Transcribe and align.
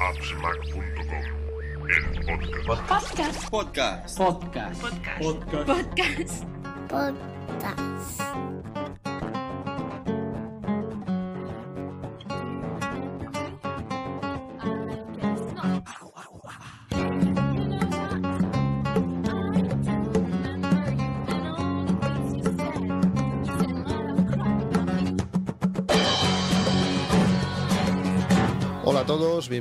el 0.00 0.16
podcast. 2.66 3.50
Podcast. 3.50 3.50
Podcast. 3.50 4.18
Podcast. 4.18 4.80
Podcast. 5.20 5.66
Podcast. 5.66 6.44
Podcast. 6.88 8.20
Hola 8.20 8.89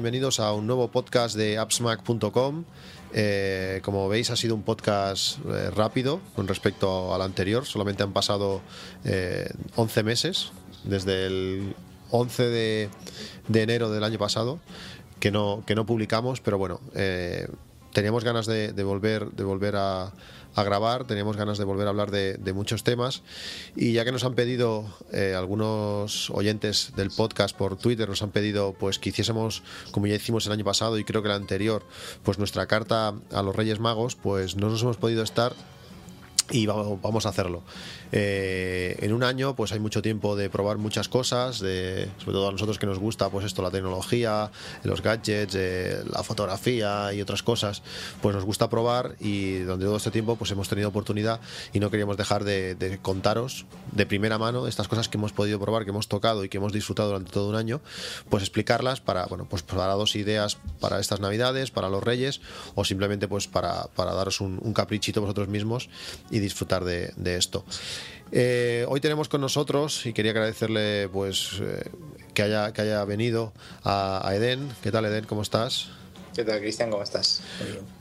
bienvenidos 0.10 0.40
a 0.40 0.54
un 0.54 0.66
nuevo 0.66 0.88
podcast 0.88 1.36
de 1.36 1.60
appsmac.com. 1.60 2.64
Eh, 3.14 3.80
como 3.84 4.10
veis 4.10 4.32
ha 4.32 4.36
sido 4.36 4.56
un 4.56 4.64
podcast 4.64 5.38
eh, 5.46 5.70
rápido 5.70 6.20
con 6.36 6.48
respecto 6.48 7.14
al 7.14 7.22
anterior, 7.22 7.64
solamente 7.68 8.02
han 8.02 8.12
pasado 8.12 8.62
eh, 9.06 9.52
11 9.76 10.02
meses, 10.02 10.52
desde 10.84 11.28
el 11.28 11.76
11 12.10 12.44
de, 12.44 12.90
de 13.50 13.62
enero 13.62 13.92
del 13.92 14.04
año 14.04 14.18
pasado, 14.18 14.60
que 15.20 15.30
no, 15.30 15.62
que 15.68 15.76
no 15.76 15.86
publicamos, 15.86 16.42
pero 16.42 16.58
bueno, 16.58 16.82
eh, 16.96 17.48
teníamos 17.94 18.24
ganas 18.24 18.48
de, 18.48 18.74
de 18.74 18.84
volver, 18.84 19.30
de 19.30 19.44
volver 19.44 19.76
a, 19.76 20.12
a 20.60 20.64
grabar, 20.64 21.06
teníamos 21.06 21.38
ganas 21.38 21.58
de 21.58 21.64
volver 21.64 21.88
a 21.88 21.90
hablar 21.90 22.12
de, 22.12 22.36
de 22.36 22.54
muchos 22.54 22.84
temas. 22.84 23.22
Y 23.76 23.94
ya 23.94 24.06
que 24.06 24.12
nos 24.12 24.24
han 24.24 24.36
pedido 24.36 24.86
eh, 25.12 25.34
algunos 25.38 26.30
oyentes 26.32 26.94
del 26.96 27.12
podcast 27.12 27.56
por 27.56 27.78
Twitter, 27.78 28.10
nos 28.10 28.22
han 28.22 28.32
pedido 28.32 28.74
pues 28.74 29.00
que 29.00 29.10
hiciésemos 29.10 29.64
como 29.92 30.08
ya 30.08 30.16
hicimos 30.16 30.46
el 30.46 30.54
año 30.54 30.66
pasado 30.66 30.98
y 30.98 31.04
creo 31.04 31.22
que 31.22 31.30
el 31.30 31.36
anterior, 31.36 31.84
pues 32.24 32.38
nuestra 32.38 32.68
carta 32.68 33.14
a 33.32 33.42
los 33.42 33.56
Reyes 33.56 33.80
Magos, 33.80 34.16
pues 34.16 34.56
no 34.56 34.70
nos 34.70 34.82
hemos 34.82 34.98
podido 34.98 35.24
estar 35.24 35.54
y 36.52 36.66
vamos, 36.66 37.26
a 37.26 37.30
hacerlo. 37.30 37.64
Eh, 38.12 38.98
en 39.02 39.14
un 39.14 39.24
año, 39.24 39.56
pues 39.56 39.72
hay 39.72 39.80
mucho 39.80 40.02
tiempo 40.02 40.36
de 40.36 40.50
probar 40.50 40.78
muchas 40.78 41.10
cosas, 41.10 41.60
de, 41.60 42.10
sobre 42.18 42.34
todo 42.34 42.50
a 42.50 42.52
nosotros 42.52 42.80
que 42.80 42.86
nos 42.86 43.00
gusta, 43.00 43.30
pues 43.30 43.46
esto, 43.46 43.62
la 43.62 43.72
tecnología, 43.72 44.52
los 44.84 45.02
gadgets, 45.02 45.56
eh, 45.56 46.04
la 46.12 46.24
fotografía 46.24 47.14
y 47.14 47.22
otras 47.22 47.44
cosas, 47.44 47.84
pues 48.22 48.36
nos 48.36 48.46
gusta 48.46 48.70
probar 48.70 49.16
y 49.20 49.60
durante 49.60 49.86
todo 49.86 49.98
este 49.98 50.12
tiempo, 50.12 50.36
pues 50.36 50.52
hemos 50.52 50.70
tenido 50.70 50.90
oportunidad 50.90 51.40
y 51.74 51.80
no 51.80 51.90
queríamos 51.90 52.18
dejar 52.18 52.44
de, 52.44 52.76
de 52.76 52.98
contaros 52.98 53.66
de 53.92 54.06
primera 54.06 54.38
mano 54.38 54.68
estas 54.68 54.88
cosas 54.88 55.10
que 55.10 55.18
hemos 55.18 55.34
podido 55.34 55.60
probar, 55.60 55.84
que 55.84 55.92
hemos 55.92 56.08
tocado 56.08 56.44
y 56.44 56.50
que 56.50 56.58
hemos 56.58 56.74
disfrutado 56.74 57.10
durante 57.10 57.32
todo 57.32 57.50
un 57.50 57.56
año, 57.56 57.82
pues 58.30 58.44
explicarlas 58.44 59.02
para, 59.02 59.26
bueno, 59.26 59.48
pues 59.50 59.64
para 59.64 59.94
dos 59.94 60.16
ideas 60.16 60.58
para 60.80 61.00
estas 61.00 61.20
navidades, 61.20 61.72
para 61.72 61.90
los 61.90 62.04
Reyes 62.04 62.42
o 62.76 62.86
simplemente 62.86 63.28
pues 63.28 63.48
para, 63.48 63.86
para 63.96 64.14
daros 64.14 64.42
un, 64.42 64.60
un 64.62 64.74
caprichito 64.74 65.22
vosotros 65.22 65.48
mismos 65.48 65.90
y 66.32 66.39
disfrutar 66.40 66.84
de, 66.84 67.14
de 67.16 67.38
esto. 67.38 67.64
Eh, 68.32 68.86
hoy 68.88 69.02
tenemos 69.02 69.28
con 69.28 69.42
nosotros 69.42 70.06
y 70.06 70.14
quería 70.14 70.32
agradecerle 70.32 71.10
pues 71.10 71.60
eh, 71.62 71.90
que 72.34 72.44
haya 72.44 72.72
que 72.74 72.82
haya 72.82 73.04
venido 73.06 73.54
a, 73.84 74.28
a 74.28 74.36
Eden. 74.36 74.70
¿Qué 74.84 74.92
tal 74.92 75.06
Eden? 75.06 75.26
¿Cómo 75.26 75.42
estás? 75.42 75.90
¿Qué 76.36 76.44
tal, 76.44 76.60
Cristian? 76.60 76.92
¿Cómo 76.92 77.04
estás? 77.04 77.42
Muy 77.60 77.72
bien. 77.72 78.00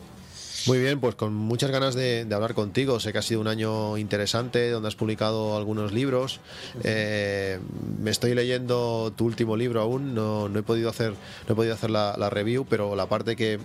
Muy 0.67 0.80
bien, 0.80 1.00
pues 1.00 1.14
con 1.14 1.33
muchas 1.33 1.70
ganas 1.70 1.95
de, 1.95 2.25
de, 2.25 2.34
hablar 2.34 2.53
contigo. 2.53 3.00
Sé 3.00 3.12
que 3.12 3.19
ha 3.19 3.22
sido 3.22 3.41
un 3.41 3.48
año 3.48 3.97
interesante 3.97 4.70
donde 4.70 4.89
has 4.89 4.97
publicado 4.97 5.56
algunos 5.56 5.92
libros. 5.92 6.41
Eh, 6.84 7.58
me 7.98 8.11
estoy 8.11 8.34
leyendo 8.34 9.12
tu 9.17 9.25
último 9.25 9.56
libro 9.56 9.80
aún. 9.80 10.14
No, 10.14 10.48
no 10.48 10.58
he 10.58 10.62
podido 10.62 10.91
hacer 10.91 11.12
no 11.46 11.52
he 11.52 11.55
podido 11.55 11.73
hacer 11.73 11.91
la, 11.91 12.17
la 12.18 12.29
review, 12.29 12.67
pero 12.68 12.96
la 12.96 13.07
parte 13.07 13.35
que 13.35 13.58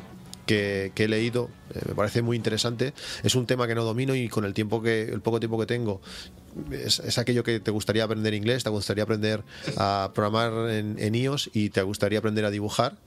que, 0.45 0.91
que, 0.95 1.05
he 1.05 1.07
leído 1.07 1.49
eh, 1.73 1.81
me 1.87 1.95
parece 1.95 2.21
muy 2.21 2.37
interesante. 2.37 2.93
Es 3.23 3.35
un 3.35 3.45
tema 3.45 3.67
que 3.67 3.75
no 3.75 3.83
domino 3.83 4.15
y 4.15 4.29
con 4.29 4.45
el 4.45 4.53
tiempo 4.53 4.81
que 4.81 5.03
el 5.03 5.21
poco 5.21 5.39
tiempo 5.39 5.59
que 5.59 5.65
tengo 5.65 6.01
es, 6.71 6.99
es 6.99 7.17
aquello 7.17 7.43
que 7.43 7.59
te 7.59 7.71
gustaría 7.71 8.03
aprender 8.03 8.33
inglés 8.33 8.63
te 8.63 8.69
gustaría 8.69 9.03
aprender 9.03 9.43
a 9.77 10.11
programar 10.13 10.69
en, 10.69 10.99
en 10.99 11.15
iOS 11.15 11.49
y 11.53 11.69
te 11.69 11.81
gustaría 11.81 12.19
aprender 12.19 12.45
a 12.45 12.51
dibujar 12.51 12.97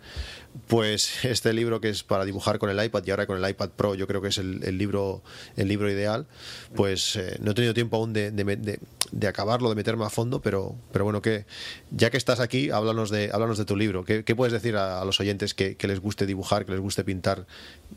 pues 0.67 1.25
este 1.25 1.53
libro 1.53 1.81
que 1.81 1.89
es 1.89 2.03
para 2.03 2.25
dibujar 2.25 2.59
con 2.59 2.71
el 2.71 2.83
iPad 2.83 3.03
y 3.07 3.11
ahora 3.11 3.27
con 3.27 3.43
el 3.43 3.51
iPad 3.51 3.71
Pro 3.71 3.95
yo 3.95 4.07
creo 4.07 4.23
que 4.23 4.29
es 4.29 4.39
el, 4.39 4.79
libro 4.79 5.23
el 5.57 5.69
libro 5.69 5.91
ideal 5.91 6.27
pues 6.75 7.17
eh, 7.17 7.37
no 7.41 7.53
he 7.53 7.55
tenido 7.55 7.75
tiempo 7.75 7.97
aún 7.97 8.13
de, 8.13 8.31
de, 8.31 9.29
acabarlo 9.29 9.69
de 9.69 9.75
meterme 9.75 10.05
a 10.05 10.11
fondo 10.11 10.41
pero 10.41 10.75
pero 10.93 11.05
bueno 11.05 11.23
que 11.23 11.47
ya 11.91 12.11
que 12.11 12.17
estás 12.17 12.41
aquí 12.41 12.71
háblanos 12.71 13.11
de 13.11 13.31
háblanos 13.33 13.59
de 13.59 13.65
tu 13.65 13.77
libro. 13.77 14.05
Qué, 14.05 14.23
puedes 14.37 14.53
decir 14.53 14.77
a, 14.77 15.05
los 15.05 15.21
oyentes 15.21 15.55
que, 15.55 15.77
les 15.87 16.01
guste 16.01 16.27
dibujar 16.27 16.67
que 16.67 16.73
les 16.73 16.81
guste 16.81 17.05
pintar 17.05 17.47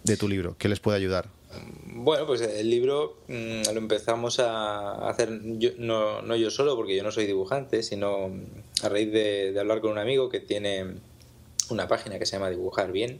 de 0.03 0.15
tu 0.15 0.27
libro 0.27 0.55
qué 0.59 0.69
les 0.69 0.79
puede 0.79 0.97
ayudar 0.97 1.29
bueno 1.85 2.27
pues 2.27 2.41
el 2.41 2.69
libro 2.69 3.17
mmm, 3.27 3.63
lo 3.73 3.79
empezamos 3.79 4.39
a 4.39 5.09
hacer 5.09 5.39
yo, 5.57 5.71
no, 5.77 6.21
no 6.21 6.35
yo 6.35 6.51
solo 6.51 6.75
porque 6.75 6.95
yo 6.95 7.03
no 7.03 7.11
soy 7.11 7.25
dibujante 7.25 7.81
sino 7.81 8.31
a 8.83 8.89
raíz 8.89 9.11
de 9.11 9.59
hablar 9.59 9.81
con 9.81 9.91
un 9.91 9.97
amigo 9.97 10.29
que 10.29 10.39
tiene 10.39 10.99
una 11.71 11.87
página 11.87 12.19
que 12.19 12.25
se 12.25 12.33
llama 12.33 12.49
Dibujar 12.49 12.91
Bien. 12.91 13.19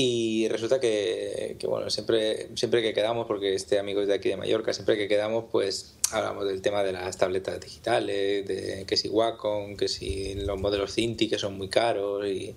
Y 0.00 0.46
resulta 0.46 0.78
que, 0.78 1.58
bueno, 1.64 1.90
siempre, 1.90 2.50
siempre 2.54 2.82
que 2.82 2.94
quedamos, 2.94 3.26
porque 3.26 3.54
este 3.54 3.80
amigo 3.80 4.00
es 4.00 4.06
de 4.06 4.14
aquí 4.14 4.28
de 4.28 4.36
Mallorca, 4.36 4.72
siempre 4.72 4.96
que 4.96 5.08
quedamos, 5.08 5.46
pues 5.50 5.96
hablamos 6.12 6.46
del 6.46 6.62
tema 6.62 6.84
de 6.84 6.92
las 6.92 7.18
tabletas 7.18 7.58
digitales, 7.60 8.46
de 8.46 8.84
que 8.86 8.96
si 8.96 9.08
Wacom, 9.08 9.76
que 9.76 9.88
si 9.88 10.36
los 10.36 10.60
modelos 10.60 10.94
Cinti, 10.94 11.28
que 11.28 11.36
son 11.36 11.58
muy 11.58 11.68
caros. 11.68 12.24
Y, 12.28 12.54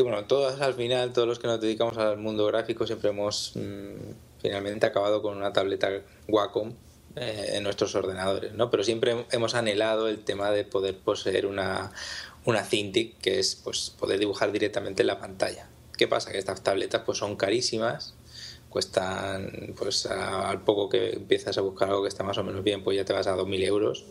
bueno, 0.00 0.24
todos 0.26 0.60
al 0.60 0.74
final, 0.74 1.12
todos 1.12 1.26
los 1.26 1.40
que 1.40 1.48
nos 1.48 1.60
dedicamos 1.60 1.98
al 1.98 2.16
mundo 2.16 2.46
gráfico, 2.46 2.86
siempre 2.86 3.10
hemos 3.10 3.56
mmm, 3.56 4.12
finalmente 4.40 4.86
acabado 4.86 5.20
con 5.20 5.36
una 5.36 5.52
tableta 5.52 5.90
Wacom 6.28 6.74
eh, 7.16 7.54
en 7.54 7.64
nuestros 7.64 7.92
ordenadores, 7.96 8.52
¿no? 8.52 8.70
Pero 8.70 8.84
siempre 8.84 9.26
hemos 9.32 9.56
anhelado 9.56 10.06
el 10.06 10.22
tema 10.22 10.52
de 10.52 10.62
poder 10.62 10.96
poseer 10.96 11.46
una, 11.46 11.90
una 12.48 12.64
Cintiq, 12.64 13.18
que 13.18 13.38
es 13.38 13.56
pues, 13.56 13.90
poder 13.98 14.18
dibujar 14.18 14.52
directamente 14.52 15.02
en 15.02 15.08
la 15.08 15.18
pantalla. 15.18 15.68
¿Qué 15.98 16.08
pasa? 16.08 16.32
Que 16.32 16.38
estas 16.38 16.62
tabletas 16.62 17.02
pues, 17.04 17.18
son 17.18 17.36
carísimas, 17.36 18.14
cuestan, 18.70 19.74
pues 19.76 20.06
al 20.06 20.64
poco 20.64 20.88
que 20.88 21.10
empiezas 21.10 21.58
a 21.58 21.60
buscar 21.60 21.90
algo 21.90 22.02
que 22.02 22.08
está 22.08 22.24
más 22.24 22.38
o 22.38 22.44
menos 22.44 22.64
bien, 22.64 22.82
pues 22.82 22.96
ya 22.96 23.04
te 23.04 23.12
vas 23.12 23.26
a 23.26 23.36
2.000 23.36 23.64
euros. 23.64 24.06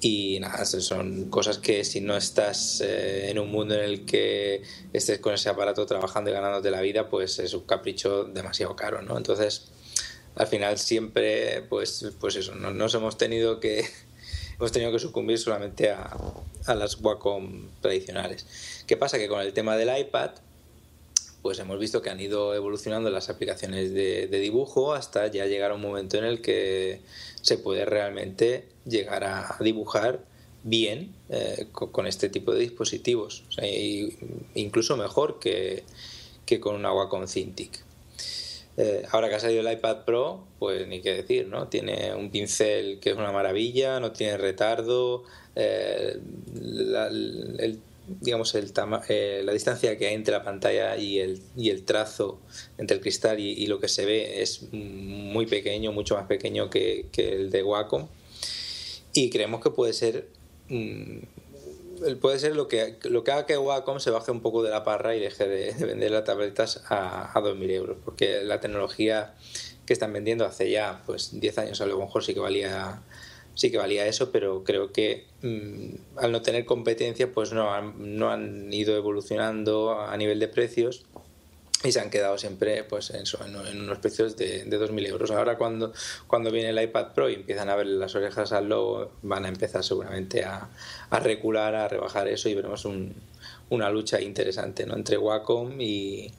Y 0.00 0.38
nada, 0.38 0.64
son 0.64 1.28
cosas 1.30 1.58
que 1.58 1.82
si 1.82 2.00
no 2.00 2.16
estás 2.16 2.80
eh, 2.80 3.28
en 3.30 3.40
un 3.40 3.50
mundo 3.50 3.74
en 3.74 3.80
el 3.80 4.06
que 4.06 4.62
estés 4.92 5.18
con 5.18 5.34
ese 5.34 5.48
aparato 5.48 5.84
trabajando 5.84 6.30
y 6.30 6.34
ganándote 6.34 6.70
la 6.70 6.80
vida, 6.80 7.08
pues 7.08 7.40
es 7.40 7.54
un 7.54 7.62
capricho 7.62 8.22
demasiado 8.22 8.76
caro, 8.76 9.02
¿no? 9.02 9.16
Entonces, 9.16 9.72
al 10.36 10.46
final 10.46 10.78
siempre, 10.78 11.62
pues, 11.62 12.12
pues 12.20 12.36
eso, 12.36 12.54
no, 12.54 12.70
nos 12.70 12.94
hemos 12.94 13.18
tenido 13.18 13.58
que 13.58 13.84
hemos 14.58 14.72
tenido 14.72 14.90
que 14.92 14.98
sucumbir 14.98 15.38
solamente 15.38 15.90
a, 15.90 16.16
a, 16.66 16.74
las 16.74 17.00
Wacom 17.00 17.68
tradicionales. 17.80 18.84
¿Qué 18.86 18.96
pasa? 18.96 19.18
Que 19.18 19.28
con 19.28 19.40
el 19.40 19.52
tema 19.52 19.76
del 19.76 19.96
iPad, 19.96 20.32
pues 21.42 21.58
hemos 21.60 21.78
visto 21.78 22.02
que 22.02 22.10
han 22.10 22.20
ido 22.20 22.54
evolucionando 22.54 23.10
las 23.10 23.30
aplicaciones 23.30 23.94
de, 23.94 24.26
dibujo 24.26 24.94
hasta 24.94 25.28
ya 25.28 25.46
llegar 25.46 25.70
a 25.70 25.74
un 25.74 25.80
momento 25.80 26.18
en 26.18 26.24
el 26.24 26.42
que 26.42 27.00
se 27.40 27.58
puede 27.58 27.84
realmente 27.84 28.68
llegar 28.84 29.24
a 29.24 29.56
dibujar 29.60 30.24
bien 30.64 31.14
eh, 31.28 31.68
con, 31.72 32.06
este 32.06 32.28
tipo 32.28 32.52
de 32.52 32.60
dispositivos. 32.60 33.44
O 33.58 33.64
incluso 34.54 34.96
mejor 34.96 35.38
que, 35.38 35.84
que 36.44 36.58
con 36.58 36.74
una 36.74 36.92
Wacom 36.92 37.26
Cintiq. 37.28 37.87
Eh, 38.80 39.02
ahora 39.10 39.28
que 39.28 39.34
ha 39.34 39.40
salido 39.40 39.60
el 39.60 39.72
iPad 39.72 40.04
Pro, 40.04 40.46
pues 40.60 40.86
ni 40.86 41.00
qué 41.00 41.12
decir, 41.12 41.48
¿no? 41.48 41.66
Tiene 41.66 42.14
un 42.14 42.30
pincel 42.30 43.00
que 43.00 43.10
es 43.10 43.16
una 43.16 43.32
maravilla, 43.32 43.98
no 43.98 44.12
tiene 44.12 44.36
retardo, 44.36 45.24
eh, 45.56 46.16
la, 46.54 47.10
digamos 48.20 48.54
el 48.54 48.72
eh, 49.08 49.42
la 49.44 49.52
distancia 49.52 49.98
que 49.98 50.06
hay 50.06 50.14
entre 50.14 50.32
la 50.32 50.44
pantalla 50.44 50.96
y 50.96 51.18
el, 51.18 51.84
trazo 51.84 52.38
entre 52.78 52.98
el 52.98 53.02
cristal 53.02 53.40
y, 53.40 53.66
lo 53.66 53.80
que 53.80 53.88
se 53.88 54.06
ve 54.06 54.42
es 54.42 54.72
muy 54.72 55.46
pequeño, 55.46 55.90
mucho 55.90 56.14
más 56.14 56.28
pequeño 56.28 56.70
que, 56.70 57.06
el 57.16 57.50
de 57.50 57.64
Wacom 57.64 58.06
y 59.12 59.28
creemos 59.28 59.60
que 59.60 59.70
puede 59.70 59.92
ser 59.92 60.28
mmm, 60.68 61.18
puede 62.20 62.38
ser 62.38 62.56
lo 62.56 62.68
que, 62.68 62.98
lo 63.04 63.24
que 63.24 63.32
haga 63.32 63.46
que 63.46 63.58
Wacom 63.58 64.00
se 64.00 64.10
baje 64.10 64.30
un 64.30 64.40
poco 64.40 64.62
de 64.62 64.70
la 64.70 64.84
parra 64.84 65.14
y 65.14 65.20
deje 65.20 65.46
de, 65.46 65.72
de 65.72 65.86
vender 65.86 66.10
las 66.10 66.24
tabletas 66.24 66.82
a, 66.88 67.36
a 67.36 67.42
2.000 67.42 67.70
euros, 67.70 67.96
porque 68.04 68.42
la 68.42 68.60
tecnología 68.60 69.34
que 69.86 69.92
están 69.92 70.12
vendiendo 70.12 70.44
hace 70.44 70.70
ya 70.70 71.02
pues 71.06 71.40
10 71.40 71.58
años 71.58 71.80
a 71.80 71.86
lo 71.86 71.98
mejor 71.98 72.22
sí 72.22 72.34
que 72.34 72.40
valía 72.40 73.02
sí 73.54 73.72
que 73.72 73.78
valía 73.78 74.06
eso, 74.06 74.30
pero 74.30 74.62
creo 74.62 74.92
que 74.92 75.26
mmm, 75.42 75.94
al 76.16 76.30
no 76.30 76.42
tener 76.42 76.64
competencia 76.64 77.32
pues 77.32 77.52
no 77.52 77.80
no 77.92 78.30
han 78.30 78.72
ido 78.72 78.96
evolucionando 78.96 79.98
a 79.98 80.16
nivel 80.16 80.38
de 80.40 80.48
precios 80.48 81.06
y 81.84 81.92
se 81.92 82.00
han 82.00 82.10
quedado 82.10 82.36
siempre 82.38 82.82
pues 82.84 83.10
en, 83.10 83.24
en 83.68 83.80
unos 83.82 83.98
precios 83.98 84.36
de, 84.36 84.64
de 84.64 84.80
2.000 84.80 85.06
euros. 85.06 85.30
Ahora 85.30 85.56
cuando, 85.56 85.92
cuando 86.26 86.50
viene 86.50 86.70
el 86.70 86.82
iPad 86.82 87.12
Pro 87.14 87.30
y 87.30 87.34
empiezan 87.34 87.70
a 87.70 87.76
ver 87.76 87.86
las 87.86 88.14
orejas 88.16 88.52
al 88.52 88.68
logo, 88.68 89.12
van 89.22 89.44
a 89.44 89.48
empezar 89.48 89.84
seguramente 89.84 90.44
a, 90.44 90.70
a 91.10 91.20
recular, 91.20 91.76
a 91.76 91.86
rebajar 91.86 92.26
eso 92.26 92.48
y 92.48 92.54
veremos 92.54 92.84
un, 92.84 93.14
una 93.70 93.90
lucha 93.90 94.20
interesante 94.20 94.86
¿no? 94.86 94.96
entre 94.96 95.18
Wacom 95.18 95.80
y, 95.80 96.32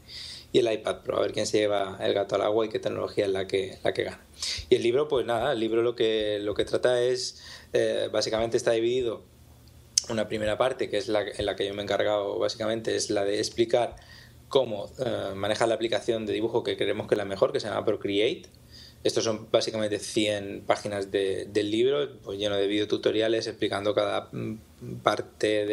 y, 0.51 0.59
el 0.59 0.74
iPad 0.74 1.03
Pro, 1.03 1.18
a 1.18 1.21
ver 1.21 1.31
quién 1.31 1.47
se 1.47 1.59
lleva 1.59 1.97
el 2.01 2.13
gato 2.13 2.36
al 2.36 2.41
agua 2.41 2.65
y 2.65 2.69
qué 2.69 2.80
tecnología 2.80 3.25
es 3.25 3.31
la 3.31 3.47
que, 3.47 3.77
la 3.81 3.94
que 3.94 4.03
gana. 4.03 4.21
Y 4.69 4.75
el 4.75 4.83
libro, 4.83 5.07
pues 5.07 5.25
nada, 5.25 5.53
el 5.53 5.59
libro 5.59 5.81
lo 5.83 5.95
que, 5.95 6.39
lo 6.41 6.53
que 6.53 6.65
trata 6.65 7.01
es, 7.01 7.41
eh, 7.71 8.09
básicamente 8.12 8.57
está 8.57 8.71
dividido, 8.71 9.24
una 10.09 10.27
primera 10.27 10.57
parte, 10.57 10.89
que 10.89 10.97
es 10.97 11.07
la 11.07 11.21
en 11.21 11.45
la 11.45 11.56
que 11.56 11.68
yo 11.68 11.74
me 11.74 11.81
he 11.81 11.83
encargado 11.83 12.39
básicamente, 12.39 12.95
es 12.95 13.09
la 13.09 13.24
de 13.25 13.38
explicar 13.38 13.95
cómo 14.50 14.92
eh, 15.00 15.34
manejar 15.36 15.69
la 15.69 15.75
aplicación 15.75 16.25
de 16.25 16.34
dibujo 16.34 16.63
que 16.63 16.75
creemos 16.75 17.07
que 17.07 17.13
es 17.13 17.18
la 17.18 17.25
mejor, 17.25 17.54
que 17.54 17.60
se 17.60 17.68
llama 17.68 17.86
Procreate. 17.86 18.50
Estos 19.01 19.24
son 19.24 19.48
básicamente 19.50 19.98
100 19.98 20.63
páginas 20.68 21.10
de, 21.10 21.46
del 21.46 21.72
libro, 21.72 22.19
pues 22.22 22.38
lleno 22.38 22.57
de 22.57 22.68
videotutoriales 22.68 23.48
explicando 23.48 23.94
cada 23.94 24.28
mm, 24.34 24.57
parte 25.01 25.66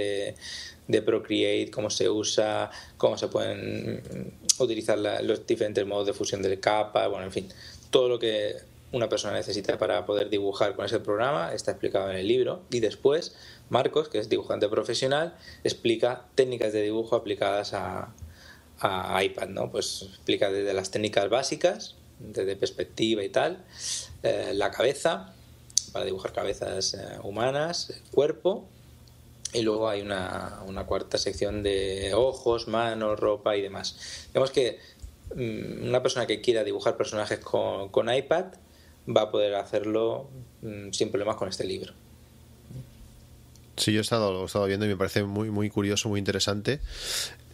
de, 0.87 1.03
Procreate, 1.03 1.71
cómo 1.73 1.91
se 1.91 2.09
usa, 2.09 2.71
cómo 2.97 3.19
se 3.19 3.27
pueden 3.27 3.97
mm, 3.97 4.63
utilizar 4.63 4.99
los 5.23 5.45
diferentes 5.45 5.85
modos 5.85 6.07
de 6.07 6.13
fusión 6.13 6.43
del 6.43 6.61
capa, 6.61 7.09
bueno, 7.09 7.25
en 7.25 7.33
fin, 7.33 7.49
todo 7.91 8.09
lo 8.09 8.19
que 8.21 8.57
una 8.93 9.09
persona 9.09 9.35
necesita 9.35 9.77
para 9.79 10.07
poder 10.07 10.31
dibujar 10.31 10.77
con 10.77 10.85
ese 10.85 11.01
programa 11.01 11.53
está 11.53 11.73
explicado 11.73 12.11
en 12.11 12.19
el 12.19 12.29
libro. 12.29 12.63
Y 12.71 12.79
después, 12.79 13.35
Marcos, 13.69 14.09
que 14.09 14.19
es 14.19 14.29
dibujante 14.29 14.69
profesional, 14.69 15.37
explica 15.65 16.27
técnicas 16.37 16.73
de 16.73 16.83
dibujo 16.83 17.17
aplicadas 17.17 17.75
a, 17.75 18.15
a 18.81 19.23
iPad, 19.23 19.49
¿no? 19.49 19.71
Pues 19.71 20.03
explica 20.03 20.51
desde 20.51 20.75
las 20.75 20.91
técnicas 20.91 21.29
básicas, 21.29 21.95
desde 22.19 22.57
perspectiva 22.57 23.23
y 23.23 23.29
tal, 23.29 23.65
eh, 24.23 24.53
la 24.55 24.71
cabeza, 24.71 25.35
para 25.93 26.05
dibujar 26.05 26.33
cabezas 26.33 26.95
eh, 26.95 27.19
humanas, 27.23 27.91
el 27.91 28.11
cuerpo, 28.11 28.67
y 29.53 29.63
luego 29.63 29.89
hay 29.89 30.03
una, 30.03 30.61
una, 30.67 30.85
cuarta 30.85 31.19
sección 31.19 31.63
de 31.63 32.13
ojos, 32.15 32.69
manos, 32.69 33.19
ropa 33.19 33.57
y 33.57 33.63
demás. 33.63 34.27
Digamos 34.29 34.51
que 34.51 34.79
mm, 35.35 35.89
una 35.89 36.03
persona 36.03 36.27
que 36.27 36.41
quiera 36.41 36.65
dibujar 36.65 36.97
personajes 36.97 37.39
con, 37.39 37.89
con 37.89 38.13
iPad 38.13 38.47
va 39.09 39.23
a 39.23 39.31
poder 39.31 39.55
hacerlo 39.55 40.29
mm, 40.63 40.91
sin 40.91 41.11
problemas 41.11 41.37
con 41.37 41.49
este 41.49 41.65
libro. 41.65 41.95
Sí, 43.77 43.93
yo 43.93 43.99
he 43.99 44.03
estado, 44.03 44.33
lo 44.33 44.43
he 44.43 44.47
estado 44.47 44.67
viendo 44.67 44.87
y 44.87 44.89
me 44.89 44.97
parece 44.97 45.23
muy, 45.25 45.51
muy 45.51 45.69
curioso, 45.69 46.09
muy 46.09 46.19
interesante. 46.19 46.81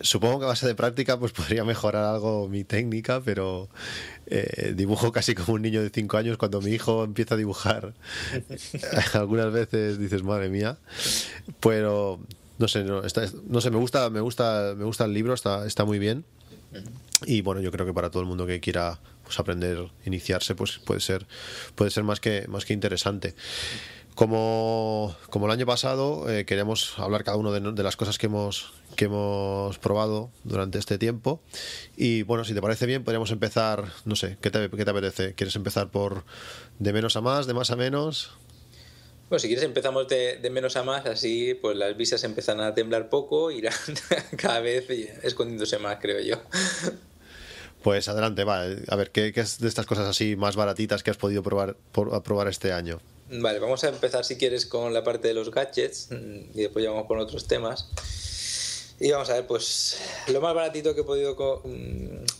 Supongo 0.00 0.40
que 0.40 0.44
a 0.44 0.48
base 0.48 0.66
de 0.66 0.74
práctica 0.74 1.18
pues 1.18 1.32
podría 1.32 1.64
mejorar 1.64 2.04
algo 2.04 2.48
mi 2.48 2.64
técnica, 2.64 3.20
pero 3.24 3.68
eh, 4.26 4.72
dibujo 4.76 5.12
casi 5.12 5.34
como 5.34 5.54
un 5.54 5.62
niño 5.62 5.82
de 5.82 5.90
5 5.90 6.16
años. 6.16 6.38
Cuando 6.38 6.60
mi 6.60 6.70
hijo 6.70 7.04
empieza 7.04 7.34
a 7.34 7.38
dibujar, 7.38 7.94
algunas 9.14 9.52
veces 9.52 9.98
dices, 9.98 10.22
madre 10.22 10.48
mía. 10.48 10.78
Pero 11.60 12.20
no 12.58 12.68
sé, 12.68 12.84
no, 12.84 13.04
está, 13.04 13.24
no 13.48 13.60
sé, 13.60 13.70
me 13.70 13.78
gusta, 13.78 14.08
me 14.10 14.20
gusta, 14.20 14.74
me 14.76 14.84
gusta 14.84 15.04
el 15.04 15.14
libro, 15.14 15.34
está, 15.34 15.66
está 15.66 15.84
muy 15.84 15.98
bien. 15.98 16.24
Y 17.26 17.42
bueno, 17.42 17.60
yo 17.60 17.70
creo 17.70 17.86
que 17.86 17.92
para 17.92 18.10
todo 18.10 18.22
el 18.22 18.28
mundo 18.28 18.46
que 18.46 18.60
quiera 18.60 19.00
pues, 19.24 19.38
aprender, 19.38 19.88
iniciarse, 20.04 20.54
pues 20.54 20.78
puede 20.78 21.00
ser, 21.00 21.26
puede 21.74 21.90
ser 21.90 22.04
más 22.04 22.20
que, 22.20 22.46
más 22.48 22.64
que 22.64 22.72
interesante. 22.72 23.34
Como, 24.14 25.16
como 25.30 25.46
el 25.46 25.52
año 25.52 25.64
pasado, 25.64 26.30
eh, 26.30 26.44
queremos 26.44 26.98
hablar 26.98 27.24
cada 27.24 27.38
uno 27.38 27.50
de, 27.50 27.72
de, 27.72 27.82
las 27.82 27.96
cosas 27.96 28.18
que 28.18 28.26
hemos, 28.26 28.72
que 28.94 29.06
hemos 29.06 29.78
probado 29.78 30.30
durante 30.44 30.78
este 30.78 30.98
tiempo. 30.98 31.40
Y 31.96 32.22
bueno, 32.22 32.44
si 32.44 32.52
te 32.52 32.60
parece 32.60 32.84
bien, 32.86 33.04
podríamos 33.04 33.30
empezar, 33.30 33.86
no 34.04 34.14
sé, 34.14 34.36
¿qué 34.42 34.50
te, 34.50 34.68
qué 34.68 34.84
te 34.84 34.90
apetece? 34.90 35.34
¿Quieres 35.34 35.56
empezar 35.56 35.90
por 35.90 36.24
de 36.78 36.92
menos 36.92 37.16
a 37.16 37.22
más, 37.22 37.46
de 37.46 37.54
más 37.54 37.70
a 37.70 37.76
menos? 37.76 38.32
Bueno, 39.30 39.40
si 39.40 39.46
quieres 39.46 39.64
empezamos 39.64 40.06
de, 40.08 40.36
de, 40.36 40.50
menos 40.50 40.76
a 40.76 40.82
más, 40.82 41.06
así 41.06 41.54
pues 41.54 41.74
las 41.74 41.96
visas 41.96 42.22
empiezan 42.24 42.60
a 42.60 42.74
temblar 42.74 43.08
poco, 43.08 43.50
irán 43.50 43.72
cada 44.36 44.60
vez 44.60 44.90
escondiéndose 45.22 45.78
más, 45.78 45.96
creo 46.02 46.20
yo. 46.20 46.36
Pues 47.82 48.08
adelante, 48.08 48.44
va. 48.44 48.62
A 48.88 48.96
ver, 48.96 49.10
¿qué, 49.10 49.32
¿qué, 49.32 49.40
es 49.40 49.58
de 49.58 49.68
estas 49.68 49.86
cosas 49.86 50.06
así 50.06 50.36
más 50.36 50.54
baratitas 50.54 51.02
que 51.02 51.10
has 51.10 51.16
podido 51.16 51.42
probar, 51.42 51.76
por, 51.92 52.22
probar 52.22 52.48
este 52.48 52.72
año? 52.72 53.00
Vale, 53.30 53.58
vamos 53.58 53.82
a 53.84 53.88
empezar 53.88 54.24
si 54.24 54.36
quieres 54.36 54.66
con 54.66 54.92
la 54.92 55.04
parte 55.04 55.28
de 55.28 55.34
los 55.34 55.50
gadgets 55.50 56.08
y 56.10 56.62
después 56.62 56.84
ya 56.84 56.90
vamos 56.90 57.06
con 57.06 57.18
otros 57.18 57.46
temas. 57.46 57.88
Y 59.00 59.10
vamos 59.10 59.30
a 59.30 59.34
ver, 59.34 59.46
pues 59.46 59.98
lo 60.28 60.40
más 60.40 60.54
baratito 60.54 60.94
que 60.94 61.00
he 61.00 61.04
podido 61.04 61.36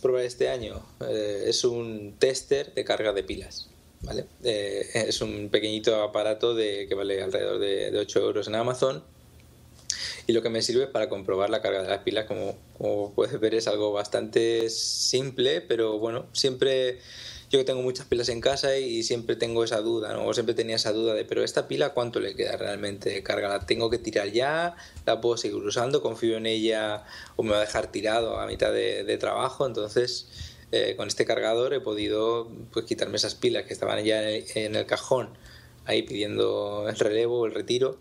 probar 0.01 0.23
este 0.23 0.49
año 0.49 0.81
eh, 1.07 1.45
es 1.47 1.63
un 1.63 2.15
tester 2.19 2.73
de 2.73 2.85
carga 2.85 3.11
de 3.11 3.23
pilas. 3.23 3.67
¿vale? 4.01 4.25
Eh, 4.43 4.87
es 4.93 5.21
un 5.21 5.49
pequeñito 5.49 6.01
aparato 6.01 6.53
de, 6.53 6.87
que 6.87 6.95
vale 6.95 7.21
alrededor 7.21 7.59
de, 7.59 7.91
de 7.91 7.99
8 7.99 8.19
euros 8.19 8.47
en 8.47 8.55
Amazon 8.55 9.03
y 10.25 10.33
lo 10.33 10.41
que 10.41 10.49
me 10.49 10.61
sirve 10.61 10.85
es 10.85 10.89
para 10.89 11.09
comprobar 11.09 11.49
la 11.49 11.61
carga 11.61 11.81
de 11.81 11.89
las 11.89 11.99
pilas. 11.99 12.25
Como 12.25 12.55
puedes 13.13 13.39
ver 13.39 13.55
es 13.55 13.67
algo 13.67 13.91
bastante 13.91 14.69
simple, 14.69 15.61
pero 15.61 15.99
bueno, 15.99 16.27
siempre 16.31 16.99
yo 17.57 17.65
tengo 17.65 17.81
muchas 17.81 18.07
pilas 18.07 18.29
en 18.29 18.41
casa 18.41 18.77
y 18.77 19.03
siempre 19.03 19.35
tengo 19.35 19.63
esa 19.63 19.81
duda, 19.81 20.13
¿no? 20.13 20.25
O 20.25 20.33
siempre 20.33 20.55
tenía 20.55 20.75
esa 20.75 20.91
duda 20.91 21.13
de, 21.13 21.23
pero 21.25 21.43
esta 21.43 21.67
pila, 21.67 21.93
¿cuánto 21.93 22.19
le 22.19 22.35
queda 22.35 22.57
realmente 22.57 23.09
de 23.09 23.23
carga? 23.23 23.49
¿La 23.49 23.65
tengo 23.65 23.89
que 23.89 23.97
tirar 23.97 24.31
ya? 24.31 24.75
¿La 25.05 25.21
puedo 25.21 25.37
seguir 25.37 25.57
usando? 25.57 26.01
¿Confío 26.01 26.37
en 26.37 26.45
ella 26.45 27.03
o 27.35 27.43
me 27.43 27.51
va 27.51 27.57
a 27.57 27.61
dejar 27.61 27.91
tirado 27.91 28.39
a 28.39 28.47
mitad 28.47 28.73
de, 28.73 29.03
de 29.03 29.17
trabajo? 29.17 29.65
Entonces, 29.65 30.27
eh, 30.71 30.95
con 30.97 31.07
este 31.07 31.23
cargador 31.23 31.75
he 31.75 31.79
podido 31.79 32.49
pues, 32.71 32.85
quitarme 32.85 33.17
esas 33.17 33.35
pilas 33.35 33.65
que 33.65 33.73
estaban 33.73 34.03
ya 34.03 34.23
en 34.23 34.27
el, 34.27 34.45
en 34.55 34.75
el 34.75 34.87
cajón, 34.87 35.29
ahí 35.85 36.01
pidiendo 36.01 36.89
el 36.89 36.95
relevo, 36.95 37.45
el 37.45 37.53
retiro 37.53 37.99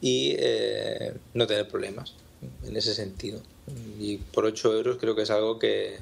y 0.00 0.36
eh, 0.38 1.14
no 1.32 1.48
tener 1.48 1.66
problemas 1.66 2.14
en 2.62 2.76
ese 2.76 2.94
sentido. 2.94 3.40
Y 3.98 4.18
por 4.18 4.44
8 4.44 4.76
euros 4.76 4.98
creo 5.00 5.16
que 5.16 5.22
es 5.22 5.30
algo 5.30 5.58
que, 5.58 5.96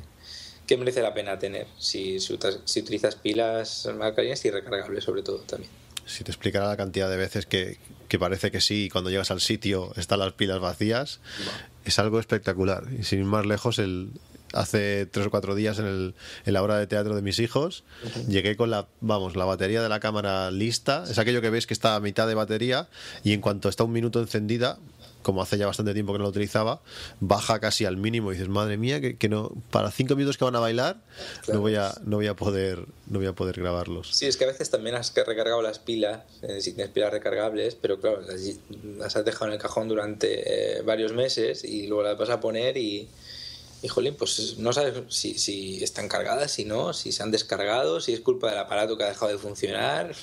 que 0.67 0.77
merece 0.77 1.03
la 1.03 1.15
pena 1.15 1.39
tener 1.39 1.67
si, 1.79 2.21
si, 2.21 2.39
si 2.65 2.81
utilizas 2.81 3.17
pilas 3.17 3.87
alcalinas 3.87 4.45
y 4.45 4.51
recargables 4.51 5.05
sobre 5.05 5.23
todo 5.23 5.39
también. 5.39 5.71
Si 6.07 6.25
te 6.25 6.31
explicara 6.31 6.67
la 6.67 6.77
cantidad 6.77 7.09
de 7.09 7.17
veces 7.17 7.47
que, 7.47 7.79
que, 8.09 8.19
parece 8.19 8.51
que 8.51 8.61
sí 8.61 8.85
y 8.85 8.89
cuando 8.89 9.11
llegas 9.11 9.31
al 9.31 9.41
sitio 9.41 9.93
están 9.97 10.19
las 10.19 10.33
pilas 10.33 10.61
vacías, 10.61 11.21
no. 11.45 11.51
es 11.85 11.99
algo 11.99 12.19
espectacular. 12.19 12.85
Y 12.99 13.05
sin 13.05 13.21
ir 13.21 13.25
más 13.25 13.47
lejos, 13.47 13.79
el, 13.79 14.11
hace 14.53 15.07
tres 15.07 15.27
o 15.27 15.31
cuatro 15.31 15.55
días 15.55 15.79
en, 15.79 15.87
el, 15.87 16.15
en 16.45 16.53
la 16.53 16.63
hora 16.63 16.79
de 16.79 16.87
teatro 16.87 17.15
de 17.15 17.23
mis 17.23 17.39
hijos. 17.39 17.85
Uh 18.05 18.09
-huh. 18.09 18.27
Llegué 18.29 18.57
con 18.57 18.71
la, 18.71 18.87
vamos, 19.01 19.37
la 19.37 19.45
batería 19.45 19.83
de 19.83 19.89
la 19.89 20.01
cámara 20.01 20.51
lista. 20.51 21.05
Es 21.09 21.19
aquello 21.19 21.41
que 21.41 21.51
ves 21.51 21.67
que 21.67 21.75
está 21.75 21.95
a 21.95 22.01
mitad 22.01 22.27
de 22.27 22.35
batería 22.35 22.89
y 23.25 23.33
en 23.33 23.41
cuanto 23.41 23.69
está 23.69 23.85
un 23.85 23.93
minuto 23.93 24.21
encendida, 24.21 24.79
como 25.23 25.43
hace 25.43 25.59
ya 25.59 25.67
bastante 25.67 25.95
tiempo 25.95 26.13
que 26.13 26.19
no 26.19 26.25
lo 26.25 26.31
utilizaba, 26.31 26.83
baja 27.21 27.61
casi 27.61 27.85
al 27.85 27.97
mínimo 27.97 28.31
y 28.31 28.35
dices, 28.35 28.49
madre 28.49 28.77
mía, 28.77 29.01
que, 29.01 29.17
que 29.17 29.29
no, 29.29 29.53
para 29.71 29.91
cinco 29.91 30.17
minutos 30.17 30.37
que 30.37 30.45
van 30.45 30.57
a 30.57 30.61
bailar, 30.61 31.03
claro. 31.43 31.55
no 31.55 31.61
voy 31.61 31.77
a, 31.77 31.95
no 32.05 32.17
voy 32.17 32.27
a 32.27 32.35
poder, 32.35 32.87
no 33.07 33.19
voy 33.19 33.29
a 33.29 33.33
poder 33.33 33.59
grabarlos. 33.59 34.09
Sí, 34.13 34.27
es 34.27 34.37
que 34.37 34.45
a 34.45 34.49
veces 34.49 34.71
también 34.71 34.97
has 34.97 35.15
recargado 35.15 35.63
las 35.63 35.79
pilas, 35.79 36.23
eh, 36.43 36.61
si 36.61 36.73
tienes 36.73 36.93
pilas 36.93 37.13
recargables, 37.13 37.75
pero 37.75 38.01
claro, 38.01 38.21
las, 38.23 38.41
las, 38.99 39.17
has 39.17 39.25
dejado 39.25 39.47
en 39.47 39.53
el 39.53 39.59
cajón 39.59 39.89
durante 39.89 40.79
eh, 40.79 40.83
varios 40.83 41.13
meses 41.13 41.65
y 41.65 41.87
luego 41.87 42.03
las 42.03 42.19
vas 42.19 42.31
a 42.31 42.41
poner 42.41 42.77
y, 42.77 43.09
híjole, 43.83 44.13
pues 44.13 44.59
no 44.59 44.73
sabes 44.73 44.95
si, 45.09 45.39
si 45.39 45.83
están 45.83 46.09
cargadas, 46.09 46.53
si 46.53 46.65
no, 46.65 46.93
si 46.93 47.13
se 47.13 47.23
han 47.23 47.31
descargado, 47.31 48.01
si 48.01 48.13
es 48.13 48.21
culpa 48.21 48.51
del 48.51 48.59
aparato 48.59 48.97
que 48.97 49.05
ha 49.05 49.09
dejado 49.09 49.33
de 49.33 49.39
funcionar. 49.39 50.15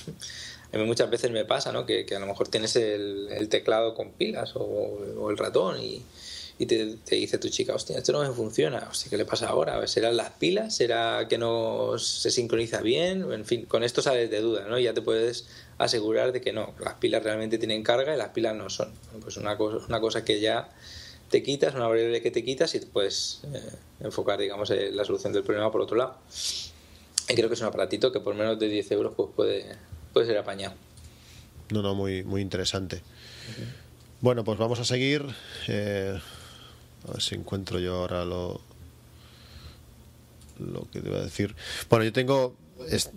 A 0.72 0.78
mí 0.78 0.84
muchas 0.84 1.10
veces 1.10 1.32
me 1.32 1.46
pasa, 1.46 1.72
¿no? 1.72 1.86
Que, 1.86 2.06
a 2.16 2.20
lo 2.20 2.28
mejor 2.28 2.48
tienes 2.48 2.76
el, 2.76 3.48
teclado 3.50 3.96
con 3.96 4.12
pilas 4.12 4.52
o, 4.56 5.30
el 5.30 5.38
ratón 5.38 5.82
y, 5.82 6.04
te, 6.66 6.98
dice 7.10 7.38
tu 7.38 7.50
chica, 7.50 7.74
hostia, 7.74 7.98
esto 7.98 8.12
no 8.12 8.22
me 8.22 8.30
funciona, 8.32 8.88
hostia, 8.90 9.10
¿qué 9.10 9.18
le 9.18 9.26
pasa 9.26 9.48
ahora? 9.48 9.88
¿Serán 9.88 10.18
las 10.18 10.32
pilas? 10.32 10.76
¿Será 10.76 11.28
que 11.28 11.38
no 11.38 11.98
se 11.98 12.30
sincroniza 12.32 12.82
bien? 12.82 13.32
En 13.32 13.46
fin, 13.46 13.66
con 13.66 13.84
esto 13.84 14.02
sales 14.02 14.30
de 14.30 14.42
duda, 14.42 14.68
¿no? 14.68 14.78
Ya 14.78 14.94
te 14.94 15.02
puedes 15.02 15.48
asegurar 15.78 16.34
de 16.34 16.42
que 16.42 16.52
no, 16.52 16.74
las 16.80 16.96
pilas 16.96 17.24
realmente 17.24 17.58
tienen 17.58 17.82
carga 17.82 18.14
y 18.14 18.18
las 18.18 18.30
pilas 18.30 18.56
no 18.56 18.70
son. 18.70 18.92
Pues 19.22 19.38
una 19.38 19.58
cosa, 19.58 19.86
una 19.88 20.02
cosa 20.02 20.26
que 20.26 20.40
ya 20.40 20.70
te 21.30 21.44
quitas, 21.44 21.76
una 21.76 21.88
variable 21.88 22.22
que 22.22 22.32
te 22.32 22.44
quitas 22.44 22.76
y 22.76 22.80
te 22.80 22.88
puedes 22.88 23.42
eh, 23.54 23.62
enfocar, 24.02 24.40
digamos, 24.40 24.70
en 24.72 24.96
la 24.96 25.06
solución 25.06 25.32
del 25.32 25.44
problema 25.44 25.72
por 25.72 25.82
otro 25.82 25.98
lado. 25.98 26.18
Y 27.30 27.36
creo 27.36 27.48
que 27.48 27.54
es 27.54 27.62
un 27.62 27.68
aparatito 27.68 28.12
que 28.12 28.20
por 28.20 28.36
menos 28.36 28.60
de 28.60 28.68
10 28.68 28.92
euros 28.92 29.14
pues 29.16 29.30
puede, 29.36 29.66
puede 30.14 30.28
ser 30.28 30.38
apañado. 30.38 30.76
No, 31.72 31.82
no, 31.82 31.96
muy, 31.96 32.24
muy 32.24 32.42
interesante. 32.42 32.98
Uh 32.98 33.00
-huh. 33.62 33.66
Bueno, 34.22 34.44
pues 34.44 34.58
vamos 34.58 34.80
a 34.80 34.86
seguir. 34.86 35.26
Eh, 35.68 36.20
a 37.08 37.12
ver 37.12 37.22
si 37.22 37.36
encuentro 37.36 37.80
yo 37.80 37.96
ahora 37.96 38.26
lo, 38.26 38.62
lo 40.60 40.88
que 40.92 41.00
te 41.02 41.10
iba 41.10 41.20
a 41.20 41.24
decir. 41.24 41.56
Bueno, 41.90 42.04
yo 42.04 42.12
tengo 42.14 42.56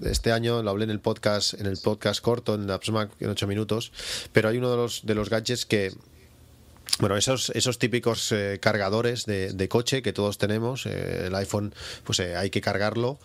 este 0.05 0.33
año 0.33 0.61
lo 0.63 0.71
hablé 0.71 0.85
en 0.85 0.91
el 0.91 0.99
podcast 0.99 1.55
en 1.55 1.67
el 1.67 1.79
podcast 1.79 2.21
corto 2.21 2.57
en 2.57 2.69
AppsMac 2.69 3.13
en 3.21 3.31
8 3.31 3.47
minutos 3.47 3.93
pero 4.33 4.49
hay 4.49 4.57
uno 4.59 4.69
de 4.69 4.77
los 4.77 5.07
de 5.07 5.15
los 5.15 5.31
gadgets 5.31 5.67
que 5.67 5.93
Bueno, 6.99 7.17
esos, 7.17 7.51
esos 7.51 7.79
típicos 7.79 8.33
eh, 8.33 8.59
cargadores 8.61 9.25
de, 9.25 9.53
de, 9.53 9.69
coche 9.69 10.03
que 10.03 10.13
todos 10.13 10.37
tenemos, 10.37 10.85
eh, 10.85 11.29
el 11.29 11.35
iPhone, 11.37 11.73
pues 12.05 12.19
eh, 12.21 12.37
hay 12.37 12.51
que 12.51 12.61
cargarlo. 12.61 13.19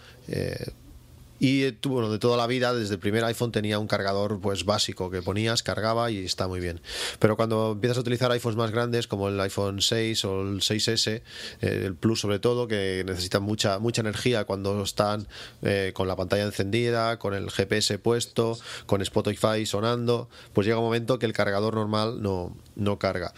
Y 1.39 1.71
bueno, 1.87 2.09
de 2.11 2.19
toda 2.19 2.37
la 2.37 2.47
vida, 2.47 2.73
desde 2.73 2.95
el 2.95 2.99
primer 2.99 3.23
iPhone 3.25 3.51
tenía 3.51 3.79
un 3.79 3.87
cargador 3.87 4.39
pues 4.39 4.65
básico 4.65 5.11
que 5.11 5.21
ponías, 5.21 5.63
cargaba 5.63 6.09
y 6.09 6.25
está 6.25 6.47
muy 6.47 6.59
bien. 6.59 6.81
Pero 7.19 7.35
cuando 7.35 7.73
empiezas 7.73 7.97
a 7.97 8.01
utilizar 8.01 8.31
iPhones 8.31 8.57
más 8.57 8.71
grandes 8.71 9.07
como 9.07 9.29
el 9.29 9.39
iPhone 9.39 9.81
6 9.81 10.25
o 10.25 10.41
el 10.41 10.61
6S, 10.61 11.21
eh, 11.61 11.83
el 11.85 11.95
Plus 11.95 12.21
sobre 12.21 12.39
todo, 12.39 12.67
que 12.67 13.03
necesitan 13.05 13.43
mucha 13.43 13.79
mucha 13.79 14.01
energía 14.01 14.45
cuando 14.45 14.81
están 14.81 15.27
eh, 15.61 15.91
con 15.93 16.07
la 16.07 16.15
pantalla 16.15 16.43
encendida, 16.43 17.19
con 17.19 17.33
el 17.33 17.51
GPS 17.51 17.99
puesto, 17.99 18.57
con 18.85 19.01
Spotify 19.01 19.65
sonando, 19.65 20.29
pues 20.53 20.65
llega 20.65 20.79
un 20.79 20.85
momento 20.85 21.19
que 21.19 21.25
el 21.25 21.33
cargador 21.33 21.75
normal 21.75 22.21
no, 22.21 22.55
no 22.75 22.97
carga. 22.97 23.33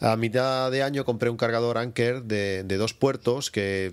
A 0.00 0.16
mitad 0.16 0.70
de 0.72 0.82
año 0.82 1.04
compré 1.04 1.30
un 1.30 1.36
cargador 1.36 1.78
Anker 1.78 2.24
de 2.24 2.76
dos 2.76 2.92
puertos 2.92 3.52
que 3.52 3.92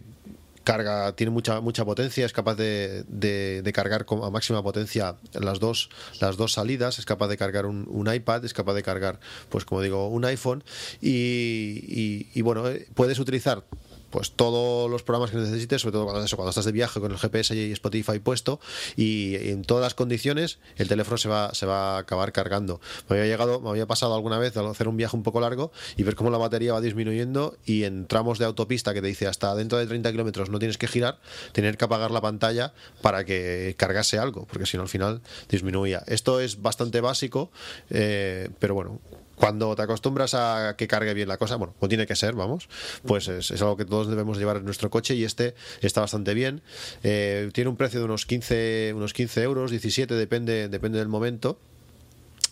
carga, 0.69 1.15
tiene 1.15 1.31
mucha, 1.31 1.61
mucha 1.61 1.83
potencia, 1.83 2.27
es 2.27 2.33
capaz 2.33 2.53
de, 2.55 3.03
de, 3.07 3.73
cargar 3.73 4.05
a 4.07 4.29
máxima 4.29 4.61
potencia 4.61 5.15
las 5.33 5.59
dos, 5.59 5.89
las 6.21 6.37
dos 6.37 6.53
salidas, 6.53 6.99
es 6.99 7.05
capaz 7.05 7.27
de 7.27 7.37
cargar 7.37 7.65
un, 7.65 8.13
iPad, 8.13 8.45
es 8.45 8.53
capaz 8.53 8.75
de 8.75 8.83
cargar, 8.83 9.19
pues 9.49 9.65
como 9.65 9.81
digo, 9.81 10.07
un 10.09 10.25
iPhone 10.25 10.63
y 11.01 12.41
bueno, 12.43 12.67
eh, 12.69 12.87
puedes 12.93 13.17
utilizar 13.17 13.63
pues 14.09 14.31
todos 14.31 14.89
los 14.89 15.03
programas 15.03 15.31
que 15.31 15.37
necesites, 15.37 15.81
sobre 15.81 15.93
todo 15.93 16.05
cuando, 16.05 16.23
eso, 16.23 16.35
cuando 16.35 16.49
estás 16.49 16.65
de 16.65 16.71
viaje 16.71 16.99
con 16.99 17.11
el 17.11 17.17
GPS 17.17 17.55
y 17.55 17.71
Spotify 17.71 18.19
puesto, 18.19 18.59
y 18.95 19.35
en 19.35 19.63
todas 19.63 19.83
las 19.83 19.93
condiciones 19.93 20.59
el 20.77 20.87
teléfono 20.87 21.17
se 21.17 21.29
va, 21.29 21.53
se 21.53 21.65
va 21.65 21.95
a 21.95 21.99
acabar 21.99 22.31
cargando. 22.31 22.79
Me 23.07 23.17
había 23.17 23.29
llegado, 23.29 23.61
me 23.61 23.69
había 23.69 23.87
pasado 23.87 24.15
alguna 24.15 24.39
vez 24.39 24.55
al 24.57 24.67
hacer 24.67 24.87
un 24.87 24.97
viaje 24.97 25.15
un 25.15 25.23
poco 25.23 25.39
largo 25.39 25.71
y 25.97 26.03
ver 26.03 26.15
cómo 26.15 26.29
la 26.29 26.37
batería 26.37 26.73
va 26.73 26.81
disminuyendo 26.81 27.57
y 27.65 27.83
en 27.83 28.07
tramos 28.07 28.39
de 28.39 28.45
autopista 28.45 28.93
que 28.93 29.01
te 29.01 29.07
dice 29.07 29.27
hasta 29.27 29.55
dentro 29.55 29.77
de 29.77 29.87
30 29.87 30.11
kilómetros 30.11 30.49
no 30.49 30.59
tienes 30.59 30.77
que 30.77 30.87
girar, 30.87 31.19
tener 31.51 31.77
que 31.77 31.85
apagar 31.85 32.11
la 32.11 32.21
pantalla 32.21 32.73
para 33.01 33.25
que 33.25 33.75
cargase 33.77 34.17
algo, 34.17 34.45
porque 34.45 34.65
si 34.65 34.77
no 34.77 34.83
al 34.83 34.89
final 34.89 35.21
disminuía. 35.49 36.03
Esto 36.07 36.39
es 36.39 36.61
bastante 36.61 37.01
básico, 37.01 37.51
eh, 37.89 38.49
pero 38.59 38.73
bueno, 38.73 38.99
cuando 39.39 39.73
te 39.73 39.81
acostumbras 39.81 40.33
a 40.33 40.75
que 40.77 40.87
cargue 40.87 41.13
bien 41.13 41.29
la 41.29 41.37
cosa, 41.37 41.55
bueno, 41.55 41.73
como 41.79 41.87
tiene 41.87 42.05
que 42.05 42.15
ser, 42.15 42.35
vamos, 42.35 42.67
pues 43.05 43.29
es, 43.29 43.51
algo 43.61 43.77
que 43.77 43.85
todos 43.85 44.09
debemos 44.09 44.37
llevar 44.37 44.57
en 44.57 44.65
nuestro 44.65 44.89
coche 44.89 45.15
y 45.15 45.23
este 45.23 45.55
está 45.81 46.01
bastante 46.01 46.33
bien. 46.33 46.61
Eh, 47.03 47.49
tiene 47.53 47.69
un 47.69 47.77
precio 47.77 47.99
de 47.99 48.05
unos 48.05 48.25
15, 48.25 48.91
unos 48.95 49.13
15 49.13 49.41
euros, 49.43 49.71
17, 49.71 50.13
depende, 50.13 50.67
depende 50.67 50.99
del 50.99 51.07
momento. 51.07 51.57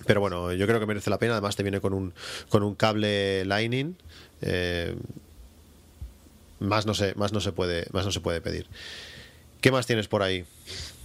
Pero 0.06 0.22
bueno, 0.22 0.54
yo 0.54 0.66
creo 0.66 0.80
que 0.80 0.86
merece 0.86 1.10
la 1.10 1.18
pena. 1.18 1.34
Además, 1.34 1.58
te 1.58 1.64
viene 1.64 1.82
con 1.82 1.94
un, 1.94 2.14
con 2.50 2.64
un 2.64 2.76
cable 2.76 3.44
Lightning. 3.44 3.98
Eh, 4.42 4.96
más 6.60 6.86
no 6.86 6.94
se, 6.94 7.16
más 7.16 7.34
no 7.34 7.42
se 7.42 7.52
puede, 7.52 7.88
más 7.92 8.06
no 8.06 8.12
se 8.12 8.22
puede 8.22 8.40
pedir. 8.40 8.68
¿Qué 9.60 9.72
más 9.72 9.88
tienes 9.88 10.08
por 10.08 10.24
ahí? 10.24 10.46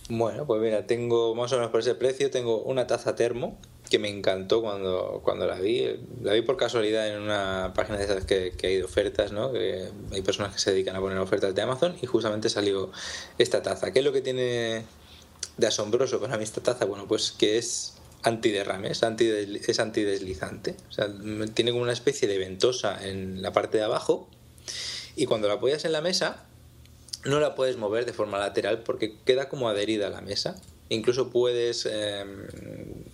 Bueno, 0.09 0.47
pues 0.47 0.63
mira, 0.63 0.87
tengo 0.87 1.35
más 1.35 1.53
o 1.53 1.57
menos 1.57 1.73
por 1.73 1.81
ese 1.81 1.97
precio, 1.97 2.31
tengo 2.31 2.63
una 2.63 2.87
taza 2.87 3.17
termo 3.17 3.59
que 3.93 3.99
me 3.99 4.09
encantó 4.09 4.63
cuando, 4.63 5.21
cuando 5.23 5.47
la 5.47 5.61
vi. 5.61 6.01
La 6.23 6.33
vi 6.33 6.41
por 6.41 6.57
casualidad 6.57 7.07
en 7.09 7.21
una 7.21 7.75
página 7.77 7.99
de 7.99 8.05
esas 8.05 8.25
que, 8.25 8.55
hay 8.63 8.77
de 8.79 8.85
ofertas, 8.85 9.33
¿no? 9.33 9.53
Que 9.53 9.87
hay 10.11 10.23
personas 10.23 10.55
que 10.55 10.59
se 10.59 10.71
dedican 10.71 10.97
a 10.97 11.01
poner 11.01 11.19
ofertas 11.19 11.55
de 11.55 11.61
Amazon 11.61 11.95
y 12.01 12.07
justamente 12.07 12.49
salió 12.49 12.91
esta 13.37 13.61
taza. 13.61 13.93
¿Qué 13.93 13.99
es 13.99 14.05
lo 14.07 14.11
que 14.15 14.23
tiene 14.23 14.87
de 15.59 15.67
asombroso 15.67 16.21
para 16.23 16.39
mí 16.39 16.43
esta 16.43 16.63
taza? 16.63 16.87
Bueno, 16.87 17.07
pues 17.07 17.33
que 17.33 17.59
es 17.59 17.93
antiderrame, 18.23 18.91
es, 18.91 19.03
es 19.03 19.79
antideslizante. 19.79 20.75
O 20.89 20.93
sea, 20.93 21.09
tiene 21.53 21.73
como 21.73 21.83
una 21.83 21.93
especie 21.93 22.27
de 22.27 22.39
ventosa 22.39 23.07
en 23.07 23.43
la 23.43 23.53
parte 23.53 23.77
de 23.77 23.85
abajo 23.85 24.27
y 25.17 25.27
cuando 25.27 25.49
la 25.49 25.55
apoyas 25.55 25.85
en 25.85 25.93
la 25.93 26.01
mesa 26.01 26.47
no 27.27 27.41
la 27.41 27.55
puedes 27.55 27.77
mover 27.77 28.07
de 28.07 28.15
forma 28.15 28.39
lateral 28.39 28.85
porque 28.85 29.19
queda 29.27 29.51
como 29.51 29.69
adherida 29.69 30.07
a 30.07 30.11
la 30.11 30.23
mesa. 30.23 30.57
Incluso 30.93 31.31
puedes, 31.31 31.87
em, 31.87 32.47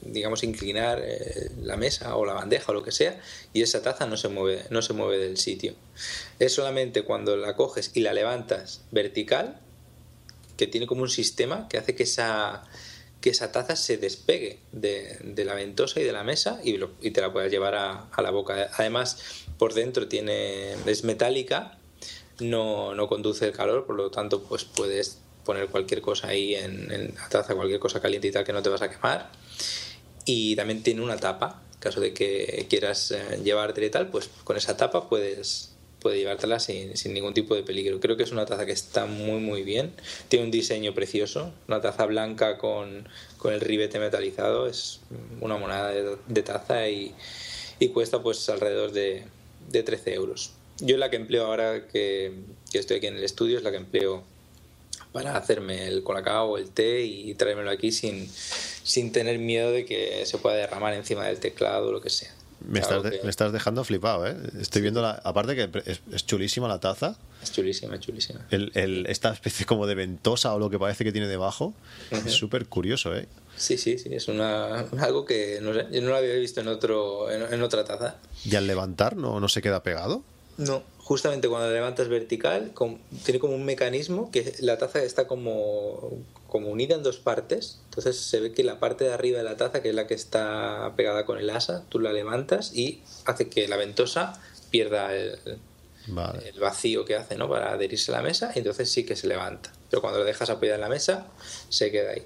digamos, 0.03 0.43
inclinar 0.43 1.01
eh, 1.01 1.49
la 1.63 1.77
mesa 1.77 2.17
o 2.17 2.27
la 2.27 2.33
bandeja 2.33 2.73
o 2.73 2.75
lo 2.75 2.83
que 2.83 2.91
sea 2.91 3.21
y 3.53 3.63
esa 3.63 3.83
taza 3.83 4.05
no 4.07 4.17
se, 4.17 4.29
mueve, 4.29 4.65
no 4.71 4.83
se 4.83 4.95
mueve 4.95 5.19
del 5.19 5.37
sitio. 5.37 5.75
Es 6.41 6.55
solamente 6.55 7.03
cuando 7.03 7.37
la 7.37 7.55
coges 7.55 7.93
y 7.95 8.01
la 8.01 8.13
levantas 8.13 8.83
vertical 8.91 9.61
que 10.57 10.67
tiene 10.67 10.89
como 10.89 11.03
un 11.03 11.09
sistema 11.09 11.69
que 11.69 11.79
hace 11.79 11.95
que 11.95 12.03
esa, 12.03 12.65
que 13.21 13.31
esa 13.31 13.53
taza 13.53 13.77
se 13.77 13.97
despegue 13.97 14.59
de, 14.73 15.45
la 15.45 15.55
ventosa 15.55 16.01
y 16.01 16.03
de 16.03 16.11
la 16.13 16.25
mesa 16.25 16.59
y, 16.65 16.79
te 17.13 17.21
la 17.21 17.33
puedas 17.33 17.53
llevar 17.53 17.77
a, 17.77 18.09
a, 18.11 18.23
la 18.23 18.31
boca. 18.33 18.71
Además, 18.77 19.19
por 19.57 19.73
dentro 19.73 20.09
tiene, 20.09 20.73
es 20.85 21.05
metálica, 21.05 21.79
no, 22.41 22.97
no 22.97 23.07
conduce 23.07 23.47
el 23.47 23.53
calor, 23.53 23.87
por 23.87 23.95
lo 23.95 24.11
tanto, 24.11 24.43
pues 24.43 24.65
puedes 24.65 25.21
poner 25.49 25.69
cualquier 25.69 26.03
cosa 26.03 26.29
ahí 26.29 26.55
en, 26.55 27.15
la 27.17 27.27
taza, 27.31 27.55
cualquier 27.55 27.81
cosa 27.81 28.03
caliente 28.03 28.29
y 28.29 28.33
tal 28.33 28.45
que 28.45 28.53
no 28.53 28.63
te 28.63 28.69
vas 28.69 28.83
a 28.83 28.91
quemar. 28.91 29.31
Y 30.27 30.55
también 30.57 30.83
tiene 30.83 31.01
una 31.01 31.17
tapa, 31.17 31.63
en 31.73 31.81
caso 31.81 32.01
de 32.03 32.13
que 32.13 32.67
quieras 32.69 33.13
eh, 33.13 33.41
llevártela 33.43 33.87
y 33.87 33.91
tal, 33.91 34.09
pues 34.09 34.29
con 34.45 34.59
esa 34.59 34.77
tapa 34.77 35.09
puedes, 35.09 35.73
puedes 36.01 36.19
llevártela 36.19 36.61
sin, 36.61 36.99
sin, 36.99 37.15
ningún 37.15 37.33
tipo 37.33 37.55
de 37.55 37.63
peligro. 37.63 37.99
Creo 37.99 38.19
que 38.19 38.25
es 38.25 38.31
una 38.31 38.45
taza 38.45 38.67
que 38.67 38.73
está 38.73 39.07
muy 39.07 39.41
muy 39.41 39.63
bien, 39.63 39.95
tiene 40.29 40.45
un 40.45 40.51
diseño 40.51 40.93
precioso, 40.93 41.51
una 41.67 41.81
taza 41.81 42.05
blanca 42.05 42.59
con, 42.59 43.09
con 43.39 43.55
el 43.55 43.63
ribete 43.63 43.99
metalizado, 43.99 44.67
es 44.67 45.01
una 45.41 45.57
moneda 45.57 45.89
de, 46.27 46.43
taza 46.43 46.91
y, 46.91 47.15
y, 47.79 47.89
cuesta 47.89 48.23
pues 48.23 48.47
alrededor 48.51 48.93
de, 48.93 49.25
de 49.71 49.83
13 49.83 50.13
euros. 50.13 50.53
Yo 50.81 50.99
la 50.99 51.09
que 51.09 51.17
empleo 51.17 51.47
ahora 51.47 51.89
que, 51.89 52.35
que 52.71 52.79
estoy 52.79 52.99
aquí 52.99 53.07
en 53.07 53.17
el 53.17 53.25
estudio 53.25 53.57
es 53.57 53.65
la 53.65 53.71
que 53.71 53.79
empleo 53.79 54.25
para 55.13 55.37
hacerme 55.37 55.87
el 55.89 56.03
colacao 56.03 56.51
o 56.51 56.59
el 56.59 56.71
té 56.71 57.03
y 57.03 57.35
traérmelo 57.35 57.71
aquí 57.71 57.93
sin, 57.93 58.29
sin 58.31 59.13
tener 59.13 59.39
miedo 59.39 59.73
de 59.73 59.85
que 59.85 60.25
se 60.27 60.39
pueda 60.39 60.57
derramar 60.57 60.95
encima 60.95 61.25
del 61.27 61.39
teclado 61.39 61.89
o 61.89 61.93
lo 61.93 62.01
que 62.01 62.11
sea. 62.11 62.33
Me 62.61 62.81
estás, 62.81 63.05
me 63.23 63.31
estás, 63.31 63.53
dejando 63.53 63.85
flipado, 63.85 64.27
¿eh? 64.27 64.37
Estoy 64.61 64.83
viendo 64.83 65.01
la. 65.01 65.13
Aparte 65.13 65.55
que 65.55 65.71
es, 65.87 66.27
chulísima 66.27 66.67
la 66.67 66.81
taza. 66.81 67.17
Es 67.41 67.53
chulísima, 67.53 67.95
es 67.95 68.01
chulísima. 68.01 68.41
El, 68.51 68.73
el, 68.75 69.07
esta 69.07 69.33
especie 69.33 69.65
como 69.65 69.87
de 69.87 69.95
ventosa 69.95 70.53
o 70.53 70.59
lo 70.59 70.69
que 70.69 70.77
parece 70.77 71.05
que 71.05 71.13
tiene 71.13 71.29
debajo. 71.29 71.73
Es 72.11 72.33
súper 72.33 72.67
curioso, 72.67 73.15
¿eh? 73.15 73.29
Sí, 73.57 73.79
sí, 73.79 73.97
sí. 73.99 74.09
Es 74.13 74.27
una, 74.27 74.81
algo 75.01 75.25
que 75.25 75.61
no 75.63 75.73
yo 75.73 76.03
no 76.03 76.09
lo 76.09 76.17
había 76.17 76.35
visto 76.35 76.61
en, 76.61 76.69
otro, 76.69 77.31
en, 77.31 77.43
en 77.55 77.63
otra 77.63 77.85
taza. 77.85 78.17
¿Y 78.45 78.57
al 78.57 78.67
levantar 78.67 79.17
no, 79.17 79.39
no 79.39 79.49
se 79.49 79.63
queda 79.63 79.85
pegado? 79.85 80.25
No, 80.57 80.83
justamente 81.09 81.49
cuando 81.49 81.69
la 81.69 81.73
levantas 81.73 82.09
vertical, 82.09 82.73
tiene 83.25 83.41
como 83.41 83.55
un 83.55 83.65
mecanismo 83.65 84.31
que 84.31 84.53
la 84.61 84.77
taza 84.77 85.03
está 85.03 85.27
como, 85.27 86.23
como 86.49 86.69
unida 86.69 86.97
en 86.97 87.03
dos 87.03 87.17
partes. 87.17 87.81
Entonces 87.87 88.19
se 88.19 88.41
ve 88.41 88.53
que 88.53 88.63
la 88.63 88.79
parte 88.79 89.05
de 89.05 89.15
arriba 89.15 89.39
de 89.39 89.45
la 89.45 89.57
taza, 89.57 89.81
que 89.81 89.89
es 89.89 89.95
la 89.95 90.07
que 90.07 90.13
está 90.13 90.93
pegada 90.99 91.25
con 91.25 91.39
el 91.39 91.49
asa, 91.49 91.83
tú 91.89 91.99
la 91.99 92.13
levantas 92.13 92.77
y 92.77 93.01
hace 93.25 93.49
que 93.49 93.67
la 93.69 93.79
ventosa 93.79 94.39
pierda 94.69 95.17
el, 95.17 95.39
el 96.45 96.61
vacío 96.61 97.07
que 97.07 97.17
hace 97.17 97.37
¿no? 97.37 97.49
para 97.49 97.73
adherirse 97.73 98.13
a 98.13 98.17
la 98.17 98.23
mesa 98.23 98.53
y 98.55 98.59
entonces 98.59 98.93
sí 98.93 99.07
que 99.07 99.17
se 99.17 99.29
levanta. 99.29 99.73
Pero 99.89 100.03
cuando 100.03 100.19
lo 100.19 100.27
dejas 100.27 100.51
apoyada 100.51 100.75
en 100.75 100.83
la 100.83 100.91
mesa, 100.91 101.27
se 101.71 101.91
queda 101.91 102.11
ahí. 102.11 102.23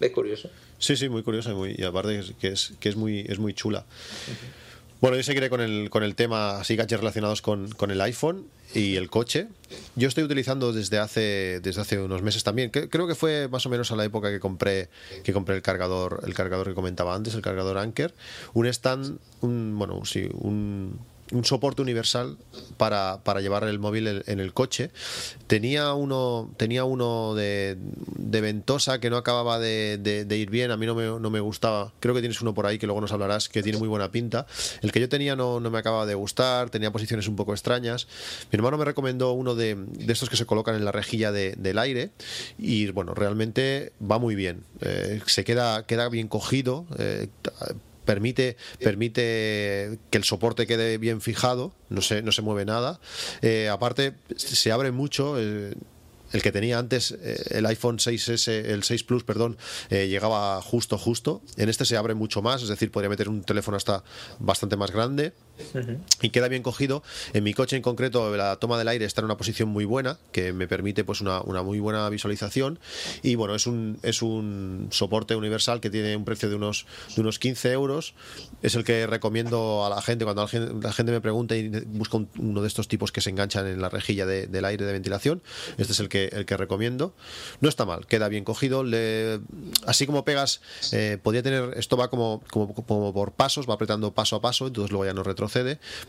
Es 0.00 0.10
curioso. 0.10 0.50
Sí, 0.78 0.96
sí, 0.96 1.08
muy 1.08 1.22
curioso 1.22 1.50
y, 1.50 1.54
muy, 1.54 1.74
y 1.78 1.84
aparte 1.84 2.22
que 2.38 2.48
es, 2.48 2.74
que 2.78 2.90
es, 2.90 2.96
muy, 2.96 3.20
es 3.26 3.38
muy 3.38 3.54
chula. 3.54 3.86
Bueno, 5.00 5.16
yo 5.16 5.22
seguiré 5.22 5.48
con 5.48 5.62
el, 5.62 5.88
con 5.88 6.02
el 6.02 6.14
tema 6.14 6.60
así 6.60 6.76
gadgets 6.76 7.00
relacionados 7.00 7.40
con, 7.40 7.70
con, 7.70 7.90
el 7.90 8.02
iPhone 8.02 8.46
y 8.74 8.96
el 8.96 9.08
coche. 9.08 9.48
Yo 9.96 10.08
estoy 10.08 10.24
utilizando 10.24 10.74
desde 10.74 10.98
hace, 10.98 11.60
desde 11.60 11.80
hace 11.80 11.98
unos 11.98 12.20
meses 12.20 12.44
también. 12.44 12.68
Creo 12.68 13.06
que 13.06 13.14
fue 13.14 13.48
más 13.48 13.64
o 13.64 13.70
menos 13.70 13.90
a 13.92 13.96
la 13.96 14.04
época 14.04 14.30
que 14.30 14.40
compré, 14.40 14.90
que 15.24 15.32
compré 15.32 15.56
el 15.56 15.62
cargador, 15.62 16.20
el 16.26 16.34
cargador 16.34 16.68
que 16.68 16.74
comentaba 16.74 17.14
antes, 17.14 17.34
el 17.34 17.40
cargador 17.40 17.78
Anker. 17.78 18.12
Un 18.52 18.66
stand, 18.66 19.18
un, 19.40 19.74
bueno, 19.78 20.04
sí, 20.04 20.28
un, 20.34 20.98
un 21.32 21.44
soporte 21.44 21.82
universal 21.82 22.36
para, 22.76 23.20
para, 23.22 23.40
llevar 23.40 23.64
el 23.64 23.78
móvil 23.78 24.22
en 24.26 24.40
el 24.40 24.52
coche. 24.52 24.90
Tenía 25.46 25.94
uno, 25.94 26.50
tenía 26.56 26.84
uno 26.84 27.34
de, 27.34 27.76
de 28.16 28.40
ventosa 28.40 29.00
que 29.00 29.10
no 29.10 29.16
acababa 29.16 29.58
de, 29.58 30.26
ir 30.30 30.50
bien, 30.50 30.70
a 30.70 30.76
mí 30.76 30.86
no 30.86 30.94
me, 30.94 31.04
no 31.04 31.30
me, 31.30 31.40
gustaba. 31.40 31.92
Creo 32.00 32.14
que 32.14 32.20
tienes 32.20 32.40
uno 32.40 32.54
por 32.54 32.66
ahí 32.66 32.78
que 32.78 32.86
luego 32.86 33.00
nos 33.00 33.12
hablarás 33.12 33.48
que 33.48 33.62
tiene 33.62 33.78
muy 33.78 33.88
buena 33.88 34.10
pinta. 34.10 34.46
El 34.82 34.92
que 34.92 35.00
yo 35.00 35.08
tenía 35.08 35.36
no, 35.36 35.60
no 35.60 35.70
me 35.70 35.78
acababa 35.78 36.06
de 36.06 36.14
gustar, 36.14 36.70
tenía 36.70 36.90
posiciones 36.90 37.28
un 37.28 37.36
poco 37.36 37.52
extrañas. 37.52 38.06
Mi 38.50 38.56
hermano 38.56 38.78
me 38.78 38.84
recomendó 38.84 39.32
uno 39.32 39.54
de, 39.54 39.76
de 39.76 40.12
estos 40.12 40.28
que 40.30 40.36
se 40.36 40.46
colocan 40.46 40.74
en 40.74 40.84
la 40.84 40.92
rejilla 40.92 41.32
del 41.32 41.78
aire 41.78 42.10
y 42.58 42.90
bueno, 42.90 43.14
realmente 43.14 43.92
va 44.00 44.18
muy 44.18 44.34
bien. 44.34 44.64
Eh, 44.80 45.20
se 45.26 45.44
queda, 45.44 45.86
queda 45.86 46.08
bien 46.08 46.28
cogido. 46.28 46.86
Eh, 46.98 47.28
permite, 48.10 48.56
permite 48.80 50.00
que 50.10 50.18
el 50.18 50.24
soporte 50.24 50.66
quede 50.66 50.98
bien 50.98 51.20
fijado, 51.20 51.72
no 51.90 52.02
se, 52.02 52.22
no 52.22 52.32
se 52.32 52.42
mueve 52.42 52.64
nada. 52.64 52.98
Eh, 53.40 53.68
aparte, 53.68 54.14
se 54.36 54.72
abre 54.72 54.90
mucho. 54.90 55.36
Eh, 55.38 55.74
el 56.32 56.42
que 56.42 56.52
tenía 56.52 56.78
antes, 56.78 57.10
eh, 57.10 57.42
el 57.50 57.66
iPhone 57.66 57.98
6S, 57.98 58.48
el 58.48 58.84
6 58.84 59.02
Plus, 59.02 59.24
perdón, 59.24 59.56
llegaba 59.90 60.62
justo, 60.62 60.96
justo. 60.96 61.42
En 61.56 61.68
este 61.68 61.84
se 61.84 61.96
abre 61.96 62.14
mucho 62.14 62.40
más, 62.40 62.62
es 62.62 62.68
decir, 62.68 62.92
podría 62.92 63.08
meter 63.10 63.28
un 63.28 63.42
teléfono 63.42 63.76
hasta 63.76 64.04
bastante 64.38 64.76
más 64.76 64.92
grande. 64.92 65.32
Y 66.22 66.30
queda 66.30 66.48
bien 66.48 66.62
cogido. 66.62 67.02
En 67.32 67.44
mi 67.44 67.54
coche 67.54 67.76
en 67.76 67.82
concreto 67.82 68.36
la 68.36 68.56
toma 68.56 68.78
del 68.78 68.88
aire 68.88 69.04
está 69.04 69.20
en 69.20 69.26
una 69.26 69.36
posición 69.36 69.68
muy 69.68 69.84
buena 69.84 70.18
que 70.32 70.52
me 70.52 70.68
permite 70.68 71.04
pues 71.04 71.20
una, 71.20 71.40
una 71.42 71.62
muy 71.62 71.80
buena 71.80 72.08
visualización 72.08 72.78
y 73.22 73.34
bueno, 73.34 73.54
es 73.54 73.66
un, 73.66 73.98
es 74.02 74.22
un 74.22 74.88
soporte 74.90 75.36
universal 75.36 75.80
que 75.80 75.90
tiene 75.90 76.16
un 76.16 76.24
precio 76.24 76.48
de 76.48 76.54
unos, 76.54 76.86
de 77.14 77.20
unos 77.20 77.38
15 77.38 77.72
euros. 77.72 78.14
Es 78.62 78.74
el 78.74 78.84
que 78.84 79.06
recomiendo 79.06 79.84
a 79.84 79.90
la 79.90 80.02
gente 80.02 80.24
cuando 80.24 80.42
la 80.42 80.48
gente, 80.48 80.72
la 80.80 80.92
gente 80.92 81.12
me 81.12 81.20
pregunta 81.20 81.56
y 81.56 81.68
busca 81.68 82.18
uno 82.38 82.62
de 82.62 82.68
estos 82.68 82.88
tipos 82.88 83.12
que 83.12 83.20
se 83.20 83.30
enganchan 83.30 83.66
en 83.66 83.80
la 83.80 83.88
rejilla 83.88 84.26
del 84.26 84.64
aire 84.64 84.84
de 84.84 84.92
ventilación. 84.92 85.42
Este 85.78 85.92
es 85.92 86.00
el 86.00 86.08
que, 86.08 86.26
el 86.26 86.46
que 86.46 86.56
recomiendo. 86.56 87.14
No 87.60 87.68
está 87.68 87.84
mal, 87.84 88.06
queda 88.06 88.28
bien 88.28 88.44
cogido. 88.44 88.84
Le, 88.84 89.40
así 89.86 90.06
como 90.06 90.24
pegas, 90.24 90.60
eh, 90.92 91.18
podría 91.22 91.42
tener, 91.42 91.74
esto 91.76 91.96
va 91.96 92.08
como, 92.10 92.42
como, 92.50 92.74
como, 92.74 93.12
por 93.12 93.32
pasos, 93.32 93.68
va 93.68 93.74
apretando 93.74 94.12
paso 94.12 94.36
a 94.36 94.40
paso, 94.40 94.66
entonces 94.66 94.90
luego 94.90 95.04
ya 95.04 95.14
no 95.14 95.22
retrocede. 95.22 95.49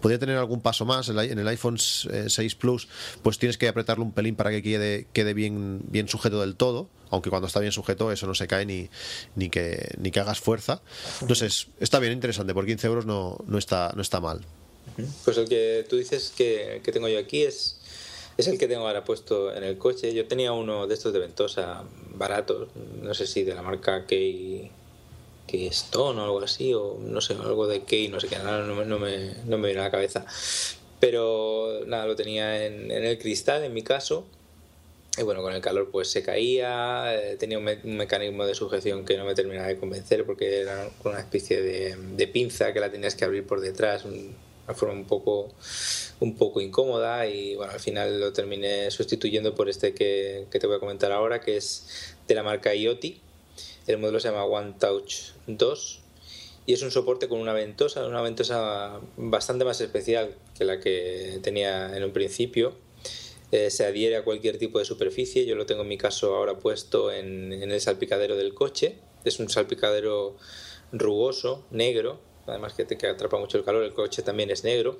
Podría 0.01 0.19
tener 0.19 0.37
algún 0.37 0.61
paso 0.61 0.85
más. 0.85 1.09
En 1.09 1.39
el 1.39 1.47
iPhone 1.47 1.77
6 1.77 2.39
eh, 2.39 2.49
Plus, 2.57 2.87
pues 3.23 3.37
tienes 3.37 3.57
que 3.57 3.67
apretarlo 3.67 4.03
un 4.03 4.11
pelín 4.11 4.35
para 4.35 4.51
que 4.51 4.61
quede, 4.61 5.07
quede 5.13 5.33
bien, 5.33 5.81
bien 5.89 6.07
sujeto 6.07 6.41
del 6.41 6.55
todo 6.55 6.89
aunque 7.11 7.29
cuando 7.29 7.47
está 7.47 7.59
bien 7.59 7.73
sujeto 7.73 8.09
eso 8.13 8.25
no 8.25 8.33
se 8.33 8.47
cae 8.47 8.65
ni, 8.65 8.89
ni, 9.35 9.49
que, 9.49 9.95
ni 9.97 10.11
que 10.11 10.21
hagas 10.21 10.39
fuerza. 10.39 10.81
Entonces, 11.19 11.67
está 11.81 11.99
bien 11.99 12.13
interesante, 12.13 12.53
por 12.53 12.65
15 12.65 12.87
euros 12.87 13.05
no, 13.05 13.37
no, 13.47 13.57
está, 13.57 13.91
no 13.97 14.01
está 14.01 14.21
mal. 14.21 14.45
Pues 15.25 15.37
el 15.37 15.49
que 15.49 15.85
tú 15.89 15.97
dices 15.97 16.33
que, 16.33 16.79
que 16.81 16.93
tengo 16.93 17.09
yo 17.09 17.19
aquí 17.19 17.41
es 17.41 17.81
es 18.37 18.47
el 18.47 18.57
que 18.57 18.67
tengo 18.67 18.87
ahora 18.87 19.03
puesto 19.03 19.53
en 19.55 19.63
el 19.63 19.77
coche. 19.77 20.13
Yo 20.13 20.27
tenía 20.27 20.51
uno 20.51 20.87
de 20.87 20.93
estos 20.93 21.13
de 21.13 21.19
ventosa, 21.19 21.83
baratos, 22.15 22.69
no 23.01 23.13
sé 23.13 23.27
si 23.27 23.43
de 23.43 23.53
la 23.53 23.61
marca 23.61 24.05
Key, 24.05 24.71
Stone 25.67 26.19
o 26.19 26.23
algo 26.23 26.41
así, 26.41 26.73
o 26.73 26.97
no 26.99 27.21
sé, 27.21 27.33
algo 27.33 27.67
de 27.67 27.83
Key, 27.83 28.07
no 28.07 28.19
sé 28.19 28.27
qué, 28.27 28.37
nada, 28.37 28.63
no, 28.65 28.85
no, 28.85 28.99
me, 28.99 29.35
no 29.45 29.57
me 29.57 29.67
viene 29.67 29.81
a 29.81 29.85
la 29.85 29.91
cabeza. 29.91 30.25
Pero 30.99 31.81
nada, 31.87 32.05
lo 32.05 32.15
tenía 32.15 32.65
en, 32.65 32.91
en, 32.91 33.03
el 33.05 33.17
cristal 33.17 33.63
en 33.63 33.73
mi 33.73 33.81
caso. 33.81 34.25
Y 35.17 35.23
bueno, 35.23 35.41
con 35.41 35.53
el 35.53 35.61
calor 35.61 35.89
pues 35.91 36.09
se 36.09 36.23
caía, 36.23 37.13
eh, 37.13 37.35
tenía 37.37 37.57
un, 37.57 37.67
un, 37.67 37.97
mecanismo 37.97 38.45
de 38.45 38.55
sujeción 38.55 39.03
que 39.03 39.17
no 39.17 39.25
me 39.25 39.35
terminaba 39.35 39.67
de 39.67 39.77
convencer 39.77 40.25
porque 40.25 40.61
era 40.61 40.89
una 41.03 41.19
especie 41.19 41.61
de, 41.61 41.97
de 41.97 42.27
pinza 42.27 42.71
que 42.71 42.79
la 42.79 42.89
tenías 42.89 43.15
que 43.15 43.25
abrir 43.25 43.45
por 43.45 43.59
detrás, 43.59 44.05
un, 44.05 44.33
una 44.65 44.75
forma 44.75 44.93
un 44.93 45.05
poco, 45.05 45.49
un 46.19 46.35
poco 46.35 46.61
incómoda 46.61 47.27
y 47.27 47.55
bueno, 47.55 47.73
al 47.73 47.79
final 47.79 48.19
lo 48.19 48.31
terminé 48.31 48.89
sustituyendo 48.91 49.55
por 49.55 49.69
este 49.69 49.93
que, 49.93 50.45
que 50.49 50.59
te 50.59 50.67
voy 50.67 50.77
a 50.77 50.79
comentar 50.79 51.11
ahora, 51.11 51.41
que 51.41 51.57
es 51.57 52.15
de 52.27 52.35
la 52.35 52.43
marca 52.43 52.73
IoT. 52.73 53.05
El 53.93 53.99
modelo 53.99 54.19
se 54.19 54.29
llama 54.29 54.45
One 54.45 54.75
Touch 54.79 55.33
2 55.47 55.99
y 56.65 56.73
es 56.73 56.81
un 56.81 56.91
soporte 56.91 57.27
con 57.27 57.39
una 57.39 57.53
ventosa, 57.53 58.05
una 58.05 58.21
ventosa 58.21 58.99
bastante 59.17 59.65
más 59.65 59.81
especial 59.81 60.35
que 60.57 60.63
la 60.63 60.79
que 60.79 61.39
tenía 61.41 61.95
en 61.95 62.03
un 62.03 62.11
principio. 62.11 62.73
Eh, 63.51 63.69
se 63.69 63.85
adhiere 63.85 64.15
a 64.15 64.23
cualquier 64.23 64.57
tipo 64.57 64.79
de 64.79 64.85
superficie. 64.85 65.45
Yo 65.45 65.55
lo 65.55 65.65
tengo 65.65 65.81
en 65.81 65.89
mi 65.89 65.97
caso 65.97 66.35
ahora 66.35 66.57
puesto 66.57 67.11
en, 67.11 67.51
en 67.51 67.71
el 67.71 67.81
salpicadero 67.81 68.37
del 68.37 68.53
coche. 68.53 68.99
Es 69.25 69.39
un 69.39 69.49
salpicadero 69.49 70.37
rugoso, 70.93 71.65
negro, 71.71 72.19
además 72.47 72.73
que 72.73 72.85
te 72.85 73.07
atrapa 73.07 73.37
mucho 73.37 73.57
el 73.57 73.63
calor, 73.63 73.83
el 73.83 73.93
coche 73.93 74.21
también 74.21 74.51
es 74.51 74.63
negro 74.63 74.99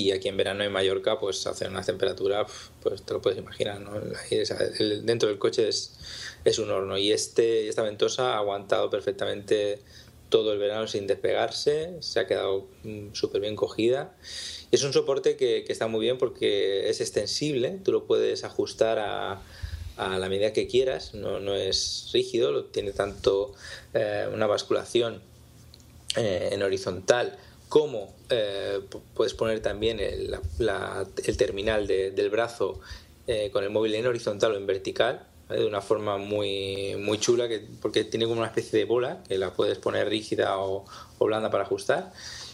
y 0.00 0.12
aquí 0.12 0.28
en 0.28 0.36
verano 0.36 0.64
en 0.64 0.72
Mallorca 0.72 1.18
pues 1.18 1.46
hace 1.46 1.66
una 1.68 1.82
temperatura, 1.82 2.46
pues 2.82 3.02
te 3.02 3.12
lo 3.12 3.20
puedes 3.20 3.38
imaginar, 3.38 3.80
¿no? 3.80 3.92
Dentro 5.02 5.28
del 5.28 5.38
coche 5.38 5.68
es, 5.68 5.96
es 6.44 6.58
un 6.58 6.70
horno 6.70 6.98
y 6.98 7.12
este, 7.12 7.68
esta 7.68 7.82
ventosa 7.82 8.34
ha 8.34 8.38
aguantado 8.38 8.90
perfectamente 8.90 9.80
todo 10.28 10.52
el 10.52 10.58
verano 10.58 10.86
sin 10.86 11.06
despegarse, 11.06 11.94
se 12.00 12.20
ha 12.20 12.26
quedado 12.26 12.66
mm, 12.82 13.12
súper 13.12 13.40
bien 13.40 13.56
cogida. 13.56 14.16
Y 14.70 14.76
es 14.76 14.82
un 14.82 14.92
soporte 14.92 15.36
que, 15.36 15.64
que, 15.64 15.72
está 15.72 15.86
muy 15.86 16.00
bien 16.00 16.18
porque 16.18 16.88
es 16.88 17.00
extensible, 17.00 17.78
tú 17.84 17.92
lo 17.92 18.04
puedes 18.06 18.42
ajustar 18.42 18.98
a, 18.98 19.42
a 19.96 20.18
la 20.18 20.28
medida 20.28 20.52
que 20.52 20.66
quieras, 20.66 21.14
no, 21.14 21.38
no 21.38 21.54
es 21.54 22.10
rígido, 22.12 22.64
tiene 22.64 22.92
tanto 22.92 23.54
eh, 23.92 24.28
una 24.32 24.46
basculación 24.46 25.22
eh, 26.16 26.50
en 26.52 26.62
horizontal, 26.62 27.38
como 27.68 28.14
eh, 28.30 28.80
puedes 29.14 29.34
poner 29.34 29.60
también 29.60 30.00
el, 30.00 30.36
la, 30.58 31.06
el 31.24 31.36
terminal 31.36 31.86
de, 31.86 32.10
del 32.10 32.30
brazo 32.30 32.80
eh, 33.26 33.50
con 33.52 33.64
el 33.64 33.70
móvil 33.70 33.94
en 33.94 34.06
horizontal 34.06 34.52
o 34.52 34.56
en 34.56 34.66
vertical, 34.66 35.26
¿vale? 35.48 35.62
de 35.62 35.66
una 35.66 35.80
forma 35.80 36.18
muy, 36.18 36.96
muy 36.96 37.18
chula, 37.18 37.48
que, 37.48 37.66
porque 37.80 38.04
tiene 38.04 38.26
como 38.26 38.38
una 38.38 38.48
especie 38.48 38.78
de 38.78 38.84
bola 38.84 39.22
que 39.28 39.38
la 39.38 39.52
puedes 39.52 39.78
poner 39.78 40.08
rígida 40.08 40.58
o, 40.58 40.84
o 41.18 41.24
blanda 41.24 41.50
para 41.50 41.64
ajustar 41.64 42.12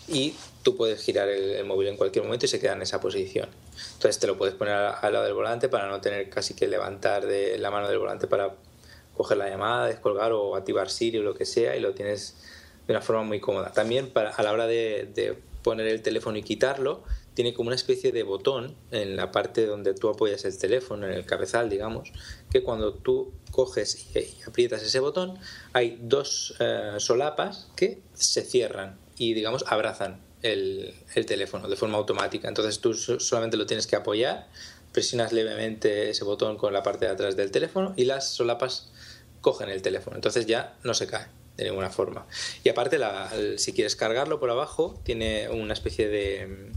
y 0.09 0.35
tú 0.63 0.77
puedes 0.77 1.03
girar 1.03 1.29
el, 1.29 1.51
el, 1.51 1.65
móvil 1.65 1.89
en 1.89 1.97
cualquier 1.97 2.25
momento 2.25 2.47
y 2.47 2.49
se 2.49 2.59
queda 2.59 2.73
en 2.73 2.83
esa 2.83 3.01
posición. 3.01 3.49
Entonces 3.95 4.19
te 4.19 4.27
lo 4.27 4.37
puedes 4.37 4.55
poner 4.55 4.75
al 4.75 5.13
lado 5.13 5.25
del 5.25 5.35
volante 5.35 5.69
para 5.69 5.89
no 5.89 6.01
tener 6.01 6.29
casi 6.29 6.55
que 6.55 6.67
levantar 6.67 7.27
de 7.27 7.59
la 7.59 7.71
mano 7.71 7.89
del 7.89 7.99
volante 7.99 8.27
para 8.27 8.55
coger 9.17 9.39
la 9.39 9.49
llamada, 9.49 9.87
descolgar 9.87 10.33
o 10.33 10.57
activar 10.57 10.91
Siri 10.91 11.19
o 11.19 11.23
lo 11.23 11.35
que 11.35 11.45
sea 11.45 11.77
y 11.77 11.81
lo 11.81 11.95
tienes 11.95 12.37
de 12.87 12.93
una 12.93 13.03
forma 13.03 13.23
muy 13.23 13.39
cómoda. 13.39 13.73
También 13.73 14.09
para, 14.09 14.31
a 14.31 14.43
la 14.43 14.53
hora 14.53 14.67
de, 14.67 15.09
de, 15.15 15.37
poner 15.63 15.87
el 15.87 16.03
teléfono 16.03 16.39
y 16.39 16.43
quitarlo, 16.43 17.05
tiene 17.35 17.55
como 17.55 17.69
una 17.69 17.77
especie 17.77 18.13
de 18.13 18.23
botón 18.23 18.77
en 18.91 19.17
la 19.17 19.31
parte 19.31 19.67
donde 19.67 19.95
tú 19.95 20.09
apoyas 20.09 20.45
el 20.45 20.59
teléfono, 20.59 21.07
en 21.07 21.13
el 21.13 21.25
cabezal, 21.25 21.71
digamos, 21.71 22.13
que 22.51 22.63
cuando 22.63 22.95
tú 22.95 23.33
coges 23.51 24.09
y, 24.15 24.43
aprietas 24.47 24.83
ese 24.83 25.01
botón, 25.01 25.39
hay 25.73 25.99
dos 26.03 26.55
eh, 26.59 26.95
solapas 26.99 27.69
que 27.77 28.01
se 28.15 28.43
cierran 28.43 28.99
y, 29.17 29.35
digamos, 29.35 29.65
abrazan 29.69 30.21
el, 30.43 30.95
el, 31.15 31.27
teléfono 31.27 31.69
de 31.69 31.77
forma 31.77 31.99
automática. 31.99 32.49
Entonces 32.49 32.81
tú 32.81 32.95
solamente 32.95 33.57
lo 33.57 33.67
tienes 33.67 33.87
que 33.87 33.97
apoyar, 33.97 34.49
presionas 34.93 35.33
levemente 35.33 36.11
ese 36.11 36.25
botón 36.25 36.57
con 36.57 36.73
la 36.73 36.83
parte 36.83 37.07
de 37.07 37.13
atrás 37.13 37.37
del 37.37 37.51
teléfono 37.51 37.95
y 37.97 38.05
las 38.05 38.29
solapas 38.29 38.91
cogen 39.41 39.69
el 39.69 39.83
teléfono. 39.83 40.17
Entonces 40.17 40.47
ya 40.47 40.77
no 40.83 40.95
se 40.95 41.07
cae 41.07 41.40
de 41.61 41.69
ninguna 41.69 41.91
forma. 41.91 42.27
Y 42.65 42.71
aparte, 42.71 42.99
la, 42.99 43.31
si 43.57 43.73
quieres 43.73 43.95
cargarlo 43.95 44.41
por 44.41 44.51
abajo, 44.51 44.99
tiene 45.05 45.51
una 45.51 45.75
especie 45.75 46.09
de, 46.09 46.71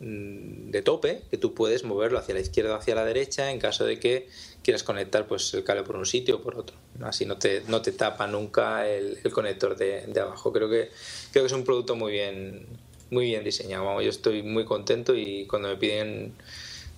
mm, 0.00 0.70
de 0.70 0.82
tope 0.82 1.22
que 1.30 1.38
tú 1.38 1.54
puedes 1.54 1.84
moverlo 1.84 2.18
hacia 2.18 2.34
la 2.34 2.40
izquierda 2.40 2.74
o 2.74 2.76
hacia 2.76 2.94
la 2.94 3.04
derecha 3.04 3.50
en 3.50 3.58
caso 3.58 3.86
de 3.86 3.98
que 3.98 4.28
quieras 4.62 4.82
conectar 4.82 5.26
pues, 5.26 5.54
el 5.54 5.64
cable 5.64 5.84
por 5.84 5.96
un 5.96 6.04
sitio 6.04 6.36
o 6.36 6.42
por 6.42 6.58
otro. 6.58 6.76
Así 7.02 7.24
no 7.24 7.38
te, 7.38 7.62
no 7.66 7.80
te 7.80 7.92
tapa 7.92 8.26
nunca 8.26 8.86
el, 8.86 9.18
conector 9.32 9.74
de, 9.74 10.20
abajo. 10.20 10.52
Creo 10.52 10.68
que, 10.68 10.90
creo 11.32 11.44
que 11.44 11.46
es 11.46 11.52
un 11.52 11.64
producto 11.64 11.96
muy 11.96 12.12
bien, 12.12 12.66
muy 13.10 13.24
bien 13.24 13.42
diseñado. 13.42 14.02
Yo 14.02 14.10
estoy 14.10 14.42
muy 14.42 14.66
contento 14.66 15.14
y 15.14 15.46
cuando 15.46 15.68
me 15.68 15.76
piden 15.76 16.34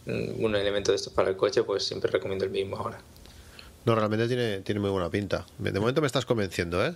mm, 0.06 0.44
un 0.44 0.56
elemento 0.56 0.90
de 0.90 0.96
estos 0.96 1.12
para 1.12 1.30
el 1.30 1.36
coche, 1.36 1.62
pues 1.62 1.84
siempre 1.84 2.10
recomiendo 2.10 2.44
el 2.44 2.50
mismo 2.50 2.76
ahora. 2.76 3.00
No, 3.88 3.94
realmente 3.94 4.28
tiene, 4.28 4.60
tiene 4.60 4.80
muy 4.80 4.90
buena 4.90 5.10
pinta. 5.10 5.46
De 5.58 5.72
momento 5.78 6.00
me 6.00 6.06
estás 6.06 6.26
convenciendo, 6.26 6.84
¿eh? 6.84 6.94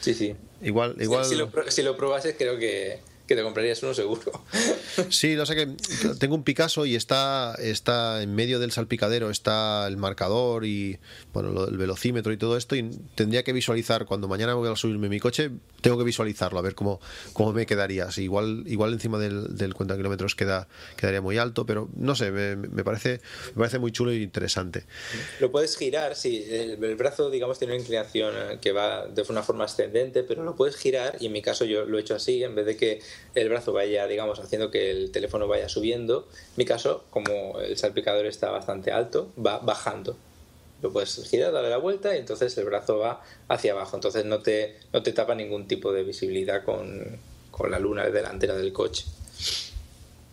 Sí, 0.00 0.14
sí. 0.14 0.34
Igual, 0.60 0.96
igual... 1.00 1.24
Si, 1.24 1.30
si, 1.30 1.36
lo, 1.36 1.50
si 1.68 1.82
lo 1.82 1.96
probases, 1.96 2.34
creo 2.36 2.58
que, 2.58 3.00
que 3.28 3.36
te 3.36 3.42
comprarías 3.42 3.82
uno 3.82 3.94
seguro. 3.94 4.32
Sí, 5.10 5.36
lo 5.36 5.46
sé 5.46 5.54
que 5.54 5.68
tengo 6.18 6.34
un 6.34 6.42
Picasso 6.42 6.84
y 6.84 6.96
está, 6.96 7.54
está 7.60 8.20
en 8.20 8.34
medio 8.34 8.58
del 8.58 8.72
salpicadero, 8.72 9.30
está 9.30 9.86
el 9.86 9.96
marcador 9.96 10.64
y 10.64 10.98
bueno, 11.32 11.66
el 11.66 11.76
velocímetro 11.76 12.32
y 12.32 12.36
todo 12.36 12.56
esto. 12.56 12.74
Y 12.74 12.90
tendría 13.14 13.44
que 13.44 13.52
visualizar, 13.52 14.06
cuando 14.06 14.26
mañana 14.26 14.54
voy 14.54 14.68
a 14.68 14.74
subirme 14.74 15.08
mi 15.08 15.20
coche, 15.20 15.50
tengo 15.82 15.98
que 15.98 16.02
visualizarlo, 16.02 16.58
a 16.58 16.62
ver 16.62 16.74
cómo, 16.74 17.00
cómo 17.32 17.52
me 17.52 17.64
quedaría. 17.64 18.10
Si 18.10 18.24
igual, 18.24 18.64
igual 18.66 18.92
encima 18.92 19.18
del, 19.18 19.56
del 19.56 19.74
cuenta 19.74 19.94
de 19.94 20.00
kilómetros 20.00 20.34
queda, 20.34 20.66
quedaría 20.96 21.20
muy 21.20 21.38
alto, 21.38 21.64
pero 21.64 21.88
no 21.96 22.16
sé, 22.16 22.32
me, 22.32 22.56
me, 22.56 22.82
parece, 22.82 23.20
me 23.54 23.60
parece 23.60 23.78
muy 23.78 23.92
chulo 23.92 24.10
e 24.10 24.16
interesante. 24.16 24.84
Lo 25.38 25.52
puedes 25.52 25.76
girar, 25.76 26.16
sí, 26.16 26.44
el, 26.50 26.82
el 26.82 26.96
brazo, 26.96 27.30
digamos, 27.30 27.60
tiene 27.60 27.74
una 27.74 27.82
inclinación 27.82 28.34
que 28.60 28.72
va 28.72 29.06
de 29.06 29.22
una 29.28 29.44
forma 29.44 29.64
ascendente, 29.64 30.24
pero 30.24 30.42
lo 30.42 30.56
puedes 30.56 30.76
girar 30.76 31.16
y 31.20 31.26
en 31.26 31.32
mi 31.32 31.42
caso 31.42 31.64
yo 31.64 31.84
lo 31.84 31.98
he 31.98 32.00
hecho 32.00 32.16
así, 32.16 32.42
en 32.42 32.56
vez 32.56 32.66
de 32.66 32.76
que 32.76 33.00
el 33.34 33.48
brazo 33.48 33.72
vaya, 33.72 34.06
digamos, 34.06 34.38
haciendo 34.40 34.70
que 34.70 34.90
el 34.90 35.10
teléfono 35.10 35.46
vaya 35.46 35.68
subiendo. 35.68 36.28
En 36.32 36.54
mi 36.56 36.64
caso, 36.64 37.04
como 37.10 37.60
el 37.60 37.76
salpicador 37.76 38.26
está 38.26 38.50
bastante 38.50 38.92
alto, 38.92 39.32
va 39.44 39.58
bajando. 39.58 40.16
Lo 40.82 40.92
puedes 40.92 41.28
girar, 41.28 41.52
darle 41.52 41.70
la 41.70 41.78
vuelta 41.78 42.14
y 42.14 42.18
entonces 42.18 42.56
el 42.58 42.64
brazo 42.64 42.98
va 42.98 43.22
hacia 43.48 43.72
abajo. 43.72 43.96
Entonces 43.96 44.24
no 44.24 44.40
te, 44.40 44.76
no 44.92 45.02
te 45.02 45.12
tapa 45.12 45.34
ningún 45.34 45.66
tipo 45.66 45.92
de 45.92 46.04
visibilidad 46.04 46.64
con, 46.64 47.18
con 47.50 47.70
la 47.70 47.78
luna 47.78 48.08
delantera 48.08 48.54
del 48.54 48.72
coche. 48.72 49.04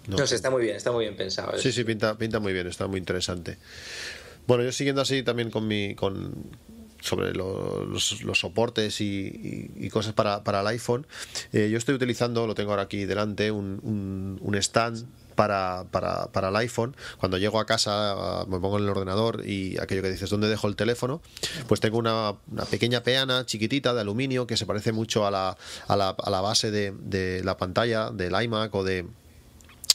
No. 0.07 0.17
no 0.17 0.27
sé, 0.27 0.35
está 0.35 0.51
muy 0.51 0.61
bien, 0.61 0.75
está 0.75 0.91
muy 0.91 1.05
bien 1.05 1.17
pensado. 1.17 1.57
Sí, 1.57 1.71
sí, 1.71 1.83
pinta, 1.83 2.15
pinta 2.15 2.39
muy 2.39 2.53
bien, 2.53 2.67
está 2.67 2.85
muy 2.85 2.99
interesante. 2.99 3.57
Bueno, 4.45 4.63
yo 4.63 4.71
siguiendo 4.71 5.01
así 5.01 5.23
también 5.23 5.49
con 5.49 5.67
mi, 5.67 5.95
con, 5.95 6.31
sobre 7.05 7.33
lo, 7.33 7.85
los, 7.85 8.23
los, 8.23 8.39
soportes 8.39 8.99
y, 8.99 9.71
y, 9.75 9.89
cosas 9.89 10.13
para, 10.13 10.43
para 10.43 10.61
el 10.61 10.67
iPhone. 10.67 11.05
Eh, 11.53 11.69
yo 11.71 11.77
estoy 11.77 11.95
utilizando, 11.95 12.47
lo 12.47 12.55
tengo 12.55 12.71
ahora 12.71 12.83
aquí 12.83 13.05
delante, 13.05 13.51
un, 13.51 13.79
un, 13.83 14.39
un 14.41 14.55
stand 14.55 15.05
para, 15.35 15.85
para, 15.91 16.31
para, 16.31 16.49
el 16.49 16.55
iPhone. 16.55 16.95
Cuando 17.19 17.37
llego 17.37 17.59
a 17.59 17.65
casa, 17.65 18.45
me 18.47 18.59
pongo 18.59 18.77
en 18.77 18.85
el 18.85 18.89
ordenador 18.89 19.47
y 19.47 19.77
aquello 19.77 20.01
que 20.01 20.11
dices, 20.11 20.29
¿dónde 20.29 20.49
dejo 20.49 20.67
el 20.67 20.75
teléfono? 20.75 21.21
Pues 21.67 21.79
tengo 21.79 21.99
una, 21.99 22.35
pequeña 22.71 23.03
peana 23.03 23.45
chiquitita 23.45 23.93
de 23.93 24.01
aluminio 24.01 24.47
que 24.47 24.57
se 24.57 24.65
parece 24.65 24.91
mucho 24.91 25.27
a 25.27 25.31
la, 25.31 25.57
a 25.87 25.95
la, 25.95 26.09
a 26.09 26.29
la 26.29 26.41
base 26.41 26.71
de, 26.71 26.93
de 26.97 27.43
la 27.43 27.57
pantalla 27.57 28.09
del 28.09 28.41
iMac 28.41 28.73
o 28.73 28.83
de 28.83 29.05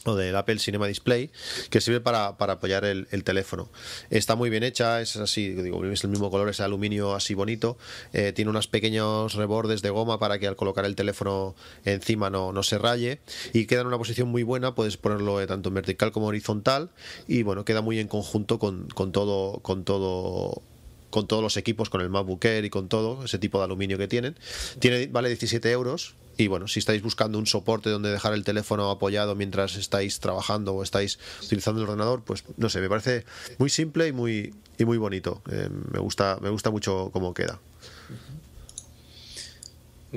o 0.05 0.17
del 0.17 0.35
Apple 0.37 0.59
Cinema 0.59 0.87
Display 0.87 1.31
que 1.71 1.81
sirve 1.81 2.01
para, 2.01 2.29
apoyar 2.29 2.85
el, 2.85 3.07
teléfono 3.25 3.69
está 4.11 4.35
muy 4.35 4.51
bien 4.51 4.63
hecha 4.63 5.01
es 5.01 5.17
así 5.17 5.51
digo 5.51 5.85
es 5.85 6.05
el 6.05 6.11
mismo 6.11 6.31
color 6.31 6.49
es 6.49 6.61
aluminio 6.61 7.15
así 7.15 7.35
bonito 7.35 7.77
eh, 8.13 8.33
tiene 8.33 8.51
unos 8.51 8.67
pequeños 8.67 9.35
rebordes 9.35 9.83
de 9.83 9.91
goma 9.91 10.19
para 10.19 10.39
que 10.39 10.47
al 10.47 10.57
colocar 10.57 10.85
el 10.85 10.97
teléfono 10.97 11.55
encima 11.85 12.31
no, 12.31 12.53
no 12.53 12.63
se 12.63 12.79
raye 12.79 13.21
y 13.53 13.67
queda 13.67 13.83
en 13.83 13.89
una 13.89 13.99
posición 13.99 14.29
muy 14.29 14.43
buena 14.43 14.75
puedes 14.75 14.97
ponerlo 14.97 15.47
tanto 15.47 15.69
en 15.69 15.75
vertical 15.75 16.13
como 16.13 16.27
horizontal 16.27 16.91
y 17.29 17.43
bueno 17.43 17.65
queda 17.65 17.83
muy 17.83 17.99
en 17.99 18.09
conjunto 18.09 18.59
con, 18.59 18.89
con 18.89 19.13
todo 19.13 19.61
con 19.61 19.85
todo 19.85 20.63
con 21.11 21.27
todos 21.27 21.43
los 21.43 21.57
equipos, 21.57 21.91
con 21.91 22.01
el 22.01 22.09
MacBook 22.09 22.45
Air 22.45 22.65
y 22.65 22.71
con 22.71 22.89
todo, 22.89 23.25
ese 23.25 23.39
tipo 23.39 23.59
de 23.59 23.65
aluminio 23.65 23.99
que 23.99 24.09
tienen. 24.09 24.37
Tiene, 24.79 25.09
vale 25.09 25.29
17 25.29 25.71
euros, 25.71 26.15
y 26.41 26.49
bueno, 26.49 26.69
si 26.69 26.79
estáis 26.79 27.03
buscando 27.03 27.39
un 27.39 27.47
soporte 27.47 27.91
donde 27.91 28.11
dejar 28.11 28.33
el 28.33 28.45
teléfono 28.45 28.91
apoyado 28.91 29.35
mientras 29.35 29.77
estáis 29.77 30.21
trabajando 30.21 30.75
o 30.75 30.83
estáis 30.83 31.19
utilizando 31.45 31.83
el 31.83 31.89
ordenador, 31.89 32.23
pues 32.25 32.45
no 32.57 32.71
sé, 32.71 32.81
me 32.81 32.89
parece 32.89 33.25
muy 33.59 33.69
simple 33.69 34.09
y 34.09 34.13
muy, 34.13 34.55
y 34.79 34.85
muy 34.87 34.97
bonito. 34.97 35.43
Eh, 35.51 35.69
me, 35.93 35.99
gusta, 35.99 36.39
me 36.41 36.49
gusta 36.49 36.71
mucho 36.71 37.11
cómo 37.13 37.35
queda. 37.35 37.61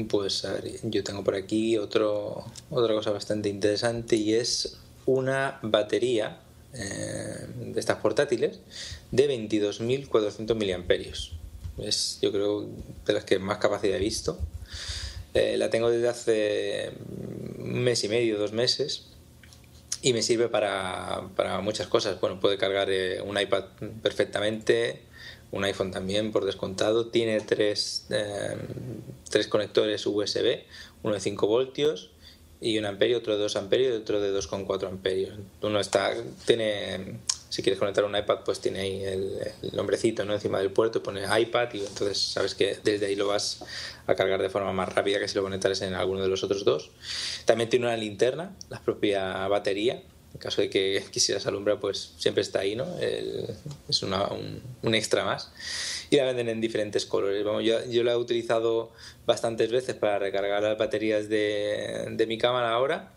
Pues 0.08 0.46
a 0.46 0.54
ver, 0.54 0.80
yo 0.84 1.04
tengo 1.04 1.24
por 1.26 1.36
aquí 1.36 1.78
otro, 1.78 2.46
otra 2.70 2.94
cosa 2.96 3.12
bastante 3.12 3.50
interesante 3.50 4.16
y 4.16 4.34
es 4.34 4.78
una 5.06 5.60
batería 5.62 6.40
eh, 6.74 7.48
de 7.74 7.80
estas 7.80 7.98
portátiles 7.98 8.60
de 9.12 9.30
22.400 9.30 10.56
miliamperios. 10.56 11.34
Es, 11.78 12.20
yo 12.22 12.32
creo, 12.32 12.70
de 13.06 13.14
las 13.14 13.26
que 13.26 13.40
más 13.40 13.58
capacidad 13.58 13.98
he 13.98 14.00
visto. 14.00 14.40
Eh, 15.34 15.58
la 15.58 15.70
tengo 15.70 15.90
desde 15.90 16.10
hace 16.10 16.92
un 17.58 17.84
mes 17.84 18.04
y 18.04 18.10
medio, 18.10 18.38
dos 18.38 18.54
meses, 18.54 19.08
y 20.02 20.14
me 20.14 20.22
sirve 20.22 20.50
para, 20.50 21.22
muchas 21.62 21.88
cosas. 21.88 22.20
Bueno, 22.20 22.40
puede 22.40 22.58
cargar 22.58 22.90
eh, 22.92 23.22
un 23.22 23.40
iPad 23.40 23.66
perfectamente, 24.02 25.02
un 25.52 25.64
iPhone 25.64 25.92
también, 25.92 26.32
por 26.32 26.46
descontado. 26.46 27.08
Tiene 27.08 27.40
tres, 27.42 28.08
eh, 28.10 28.58
tres 29.30 29.48
conectores 29.48 30.06
USB, 30.06 30.64
uno 31.04 31.16
de 31.16 31.20
5 31.20 31.48
voltios 31.48 32.12
y 32.60 32.78
un 32.78 32.86
amperio, 32.86 33.18
otro 33.18 33.34
de 33.34 33.40
2 33.40 33.56
amperios 33.56 33.94
y 33.94 34.02
otro 34.02 34.22
de 34.22 34.32
2,4 34.38 34.88
amperios. 34.88 35.38
Uno 35.62 35.80
está, 35.80 36.14
tiene 36.46 37.20
si 37.54 37.62
quieres 37.62 37.78
conectar 37.78 38.04
un 38.04 38.18
iPad, 38.18 38.40
pues 38.44 38.60
tiene 38.60 38.80
ahí 38.80 39.04
el, 39.04 39.40
nombrecito 39.74 40.26
¿no? 40.26 40.34
encima 40.34 40.58
del 40.58 40.72
puerto, 40.72 41.04
pone 41.04 41.22
iPad 41.40 41.72
y 41.74 41.82
entonces 41.82 42.18
sabes 42.18 42.56
que 42.56 42.80
desde 42.84 43.06
ahí 43.06 43.16
lo 43.16 43.28
vas 43.28 43.64
a 44.08 44.16
cargar 44.16 44.42
de 44.42 44.50
forma 44.50 44.74
más 44.74 44.92
rápida 44.92 45.20
que 45.20 45.28
si 45.28 45.36
lo 45.36 45.44
conectares 45.44 45.84
en 45.84 45.94
alguno 45.94 46.24
de 46.24 46.30
los 46.30 46.44
otros 46.44 46.66
dos. 46.66 46.90
También 47.46 47.70
tiene 47.70 47.86
una 47.86 47.96
linterna, 47.96 48.56
la 48.70 48.82
propia 48.82 49.48
batería. 49.50 50.02
En 50.34 50.40
caso 50.40 50.64
de 50.64 50.72
que 50.72 51.04
quisieras 51.12 51.46
alumbrar, 51.46 51.80
pues 51.80 52.16
siempre 52.18 52.42
está 52.42 52.62
ahí, 52.62 52.76
¿no? 52.76 52.88
es 53.88 54.02
un, 54.02 54.96
extra 54.96 55.24
más. 55.24 55.52
Y 56.10 56.16
la 56.16 56.26
venden 56.26 56.50
en 56.50 56.60
diferentes 56.60 57.06
colores. 57.06 57.46
Vamos, 57.46 57.64
yo, 57.64 57.86
yo 57.86 58.04
la 58.04 58.14
he 58.14 58.18
utilizado 58.18 58.92
bastantes 59.28 59.70
veces 59.72 59.94
para 59.94 60.18
recargar 60.18 60.64
las 60.64 60.80
baterías 60.80 61.30
de, 61.30 62.08
de 62.10 62.26
mi 62.26 62.40
cámara 62.40 62.72
ahora 62.72 63.14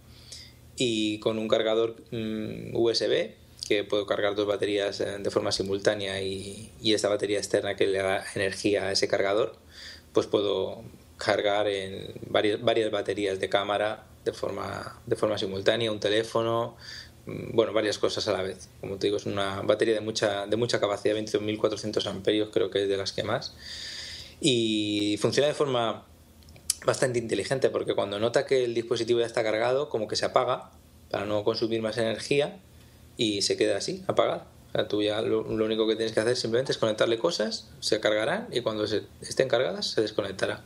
y 0.77 1.21
con 1.21 1.39
un 1.39 1.49
cargador 1.49 1.97
mm, 2.11 2.77
USB 2.77 3.46
que 3.67 3.85
puedo 3.85 4.07
cargar 4.07 4.35
dos 4.35 4.47
baterías 4.47 5.01
eh, 5.01 5.19
de 5.19 5.31
forma 5.31 5.53
simultánea 5.53 6.21
y, 6.23 6.73
esta 6.83 7.09
batería 7.09 7.39
externa 7.39 7.77
que 7.77 7.87
le 7.87 7.99
da 7.99 8.25
energía 8.35 8.85
a 8.85 8.93
ese 8.93 9.09
cargador, 9.09 9.57
pues 10.13 10.27
puedo 10.27 10.83
cargar 11.19 11.69
en 11.69 12.15
varias, 12.29 12.91
baterías 12.91 13.41
de 13.41 13.49
cámara 13.49 14.07
de 14.25 14.33
forma, 14.33 15.01
de 15.07 15.17
forma 15.17 15.39
simultánea, 15.39 15.91
un 15.93 16.01
teléfono, 16.01 16.77
mm, 17.27 17.55
bueno, 17.55 17.73
varias 17.73 17.99
cosas 17.99 18.27
a 18.29 18.33
la 18.33 18.43
vez. 18.43 18.69
Como 18.81 18.97
te 18.99 19.09
digo, 19.09 19.17
es 19.17 19.27
una 19.27 19.63
batería 19.63 19.95
de 19.95 20.01
mucha, 20.01 20.47
de 20.47 20.57
mucha 20.57 20.81
capacidad, 20.81 21.15
22.400 21.17 22.07
amperios, 22.07 22.51
creo 22.53 22.71
que 22.71 22.83
es 22.85 22.89
de 22.89 22.97
las 22.97 23.13
que 23.13 23.25
más. 23.25 23.55
Y 24.41 25.17
funciona 25.21 25.49
de 25.49 25.55
forma 25.55 26.05
bastante 26.85 27.19
inteligente 27.19 27.71
porque 27.71 27.95
cuando 27.95 28.19
nota 28.21 28.47
que 28.47 28.65
el 28.65 28.75
dispositivo 28.75 29.21
ya 29.21 29.27
está 29.27 29.43
cargado, 29.43 29.89
como 29.89 30.09
que 30.09 30.17
se 30.17 30.25
apaga 30.27 30.71
para 31.11 31.25
no 31.25 31.45
consumir 31.45 31.83
más 31.83 31.99
energía 31.99 32.61
y 33.17 33.43
se 33.43 33.57
queda 33.57 33.79
así, 33.79 34.05
apagado. 34.07 34.45
O 34.69 34.73
sea, 34.73 34.89
tú 34.89 35.03
ya 35.03 35.23
lo, 35.23 35.43
único 35.43 35.87
que 35.87 35.97
tienes 35.97 36.13
que 36.13 36.21
hacer 36.21 36.37
simplemente 36.37 36.73
es 36.73 36.79
conectarle 36.79 37.19
cosas, 37.19 37.69
se 37.81 38.01
cargarán 38.01 38.49
y 38.53 38.61
cuando 38.61 38.87
se, 38.87 39.03
estén 39.23 39.49
cargadas 39.49 39.91
se 39.91 40.03
desconectará. 40.03 40.63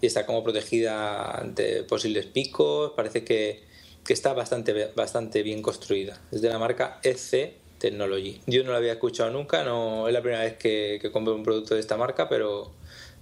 Y 0.00 0.06
está 0.06 0.26
como 0.26 0.44
protegida 0.44 1.32
ante 1.32 1.82
posibles 1.82 2.26
picos, 2.26 2.92
parece 2.94 3.24
que, 3.24 3.64
que 4.04 4.12
está 4.12 4.32
bastante, 4.32 4.92
bastante 4.94 5.42
bien 5.42 5.62
construida. 5.62 6.20
Es 6.30 6.40
de 6.40 6.48
la 6.48 6.58
marca 6.58 7.00
EC 7.02 7.54
Technology. 7.78 8.40
Yo 8.46 8.62
no 8.64 8.72
la 8.72 8.78
había 8.78 8.92
escuchado 8.92 9.30
nunca, 9.30 9.64
no 9.64 10.06
es 10.06 10.14
la 10.14 10.20
primera 10.20 10.42
vez 10.42 10.56
que, 10.56 10.98
que 11.00 11.10
compro 11.10 11.34
un 11.34 11.42
producto 11.42 11.74
de 11.74 11.80
esta 11.80 11.96
marca, 11.96 12.28
pero, 12.28 12.70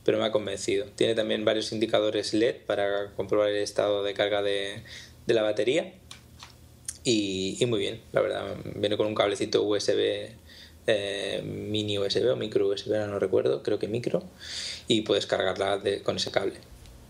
pero 0.04 0.18
me 0.18 0.24
ha 0.24 0.32
convencido. 0.32 0.86
Tiene 0.94 1.14
también 1.14 1.44
varios 1.44 1.72
indicadores 1.72 2.34
LED 2.34 2.56
para 2.66 3.12
comprobar 3.12 3.48
el 3.48 3.56
estado 3.56 4.02
de 4.02 4.12
carga 4.12 4.42
de, 4.42 4.82
de 5.26 5.34
la 5.34 5.42
batería 5.42 5.94
y, 7.08 7.64
muy 7.66 7.78
bien, 7.78 8.00
la 8.10 8.20
verdad. 8.20 8.56
Viene 8.74 8.96
con 8.96 9.06
un 9.06 9.14
cablecito 9.14 9.62
USB, 9.62 10.28
eh, 10.88 11.40
mini 11.44 12.00
USB 12.00 12.32
o 12.32 12.34
micro 12.34 12.66
USB, 12.66 13.06
no 13.06 13.20
recuerdo, 13.20 13.62
creo 13.62 13.78
que 13.78 13.86
micro, 13.86 14.24
y 14.88 15.02
puedes 15.02 15.24
cargarla 15.26 15.80
con 16.02 16.16
ese 16.16 16.32
cable. 16.32 16.56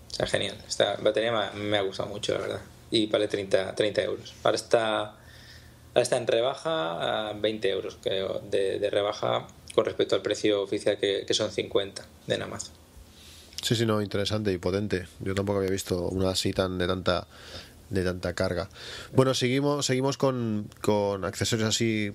Sea, 0.08 0.26
genial. 0.26 0.58
Esta 0.68 0.96
batería 0.96 1.50
me, 1.54 1.78
ha 1.78 1.80
gustado 1.80 2.10
mucho, 2.10 2.34
la 2.34 2.40
verdad. 2.40 2.60
Y 2.90 3.06
vale 3.06 3.26
30, 3.26 3.74
30 3.74 4.02
euros. 4.02 4.34
Ahora 4.44 4.56
está, 4.56 4.98
ahora 4.98 6.02
está 6.02 6.18
en 6.18 6.26
rebaja 6.26 7.30
a 7.30 7.32
20 7.32 7.70
euros, 7.70 7.96
creo, 8.02 8.42
de, 8.50 8.90
rebaja 8.90 9.46
con 9.74 9.86
respecto 9.86 10.14
al 10.14 10.20
precio 10.20 10.60
oficial 10.60 10.98
que, 10.98 11.24
que 11.26 11.32
son 11.32 11.50
50 11.50 12.06
de 12.26 12.34
Amazon. 12.34 12.74
Sí, 13.62 13.74
sí, 13.74 13.86
no, 13.86 14.02
interesante 14.02 14.52
y 14.52 14.58
potente. 14.58 15.06
Yo 15.20 15.34
tampoco 15.34 15.60
había 15.60 15.70
visto 15.70 16.08
una 16.08 16.30
así 16.30 16.52
tan 16.52 16.76
de 16.76 16.86
tanta 16.86 17.26
de 17.90 18.04
tanta 18.04 18.34
carga. 18.34 18.68
Bueno, 19.14 19.34
seguimos, 19.34 19.86
seguimos 19.86 20.16
con, 20.16 20.68
con 20.80 21.24
accesorios 21.24 21.68
así 21.68 22.12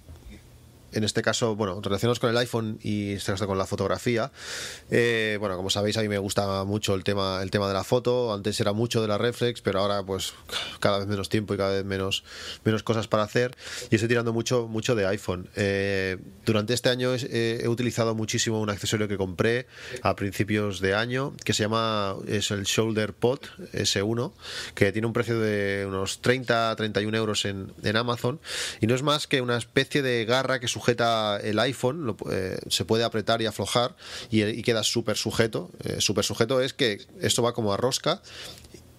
en 0.93 1.03
este 1.03 1.21
caso, 1.21 1.55
bueno, 1.55 1.79
relacionados 1.81 2.19
con 2.19 2.29
el 2.29 2.37
iPhone 2.37 2.79
y 2.81 3.13
este 3.13 3.31
caso 3.31 3.47
con 3.47 3.57
la 3.57 3.65
fotografía. 3.65 4.31
Eh, 4.89 5.37
bueno, 5.39 5.55
como 5.57 5.69
sabéis, 5.69 5.97
a 5.97 6.01
mí 6.01 6.09
me 6.09 6.17
gusta 6.17 6.63
mucho 6.63 6.95
el 6.95 7.03
tema, 7.03 7.41
el 7.41 7.51
tema 7.51 7.67
de 7.67 7.73
la 7.73 7.83
foto. 7.83 8.33
Antes 8.33 8.59
era 8.59 8.73
mucho 8.73 9.01
de 9.01 9.07
la 9.07 9.17
reflex, 9.17 9.61
pero 9.61 9.79
ahora 9.79 10.03
pues 10.03 10.33
cada 10.79 10.99
vez 10.99 11.07
menos 11.07 11.29
tiempo 11.29 11.53
y 11.53 11.57
cada 11.57 11.71
vez 11.71 11.85
menos, 11.85 12.23
menos 12.63 12.83
cosas 12.83 13.07
para 13.07 13.23
hacer. 13.23 13.55
Y 13.89 13.95
estoy 13.95 14.09
tirando 14.09 14.33
mucho, 14.33 14.67
mucho 14.67 14.95
de 14.95 15.05
iPhone. 15.07 15.49
Eh, 15.55 16.17
durante 16.45 16.73
este 16.73 16.89
año 16.89 17.13
he, 17.13 17.67
utilizado 17.67 18.15
muchísimo 18.15 18.59
un 18.59 18.69
accesorio 18.69 19.07
que 19.07 19.17
compré 19.17 19.67
a 20.01 20.15
principios 20.15 20.81
de 20.81 20.93
año, 20.93 21.33
que 21.45 21.53
se 21.53 21.63
llama, 21.63 22.15
es 22.27 22.51
el 22.51 22.63
Shoulder 22.63 23.13
Pod 23.13 23.39
S1, 23.73 24.33
que 24.75 24.91
tiene 24.91 25.07
un 25.07 25.13
precio 25.13 25.39
de 25.39 25.85
unos 25.87 26.21
30, 26.21 26.75
31 26.75 27.17
euros 27.17 27.45
en, 27.45 27.71
en 27.83 27.95
Amazon. 27.95 28.39
Y 28.81 28.87
no 28.87 28.95
es 28.95 29.03
más 29.03 29.27
que 29.27 29.41
una 29.41 29.57
especie 29.57 30.01
de 30.01 30.25
garra 30.25 30.59
que 30.59 30.67
sujeta 30.81 31.39
el 31.43 31.59
iPhone, 31.59 32.17
eh, 32.31 32.57
se 32.67 32.85
puede 32.85 33.03
apretar 33.03 33.41
y 33.41 33.45
aflojar 33.45 33.95
y, 34.31 34.61
queda 34.63 34.83
súper 34.83 35.15
sujeto. 35.15 35.69
Eh, 35.83 36.01
súper 36.01 36.25
sujeto 36.25 36.59
es 36.59 36.73
que 36.73 37.05
esto 37.19 37.43
va 37.43 37.53
como 37.53 37.73
a 37.73 37.77
rosca 37.77 38.21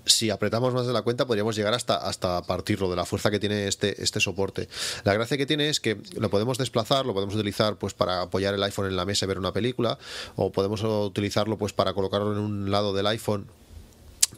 si 0.05 0.31
apretamos 0.31 0.75
más 0.75 0.85
de 0.85 0.93
la 0.93 1.03
cuenta 1.03 1.27
podríamos 1.27 1.55
llegar 1.55 1.75
hasta, 1.75 1.97
hasta 1.97 2.43
partirlo 2.43 2.91
de 2.91 2.97
la 2.97 3.05
fuerza 3.05 3.31
que 3.31 3.39
tiene 3.39 3.69
este, 3.69 4.03
este 4.03 4.19
soporte. 4.19 4.69
La 5.05 5.15
gracia 5.15 5.37
que 5.37 5.47
tiene 5.47 5.69
es 5.69 5.79
que 5.79 5.97
lo 6.17 6.29
podemos 6.29 6.59
desplazar, 6.59 7.07
lo 7.07 7.15
podemos 7.15 7.37
utilizar 7.37 7.77
pues 7.77 7.95
para 7.95 8.23
apoyar 8.23 8.53
el 8.55 8.63
iPhone 8.65 8.87
en 8.87 8.97
la 8.97 9.05
mesa 9.05 9.27
y 9.27 9.29
ver 9.29 9.39
una 9.39 9.53
película, 9.53 9.99
o 10.35 10.51
podemos 10.51 10.83
utilizarlo 10.83 11.57
pues 11.57 11.73
para 11.73 11.93
colocarlo 11.95 12.33
en 12.33 12.39
un 12.39 12.71
lado 12.73 12.93
del 12.93 13.07
iPhone 13.07 13.47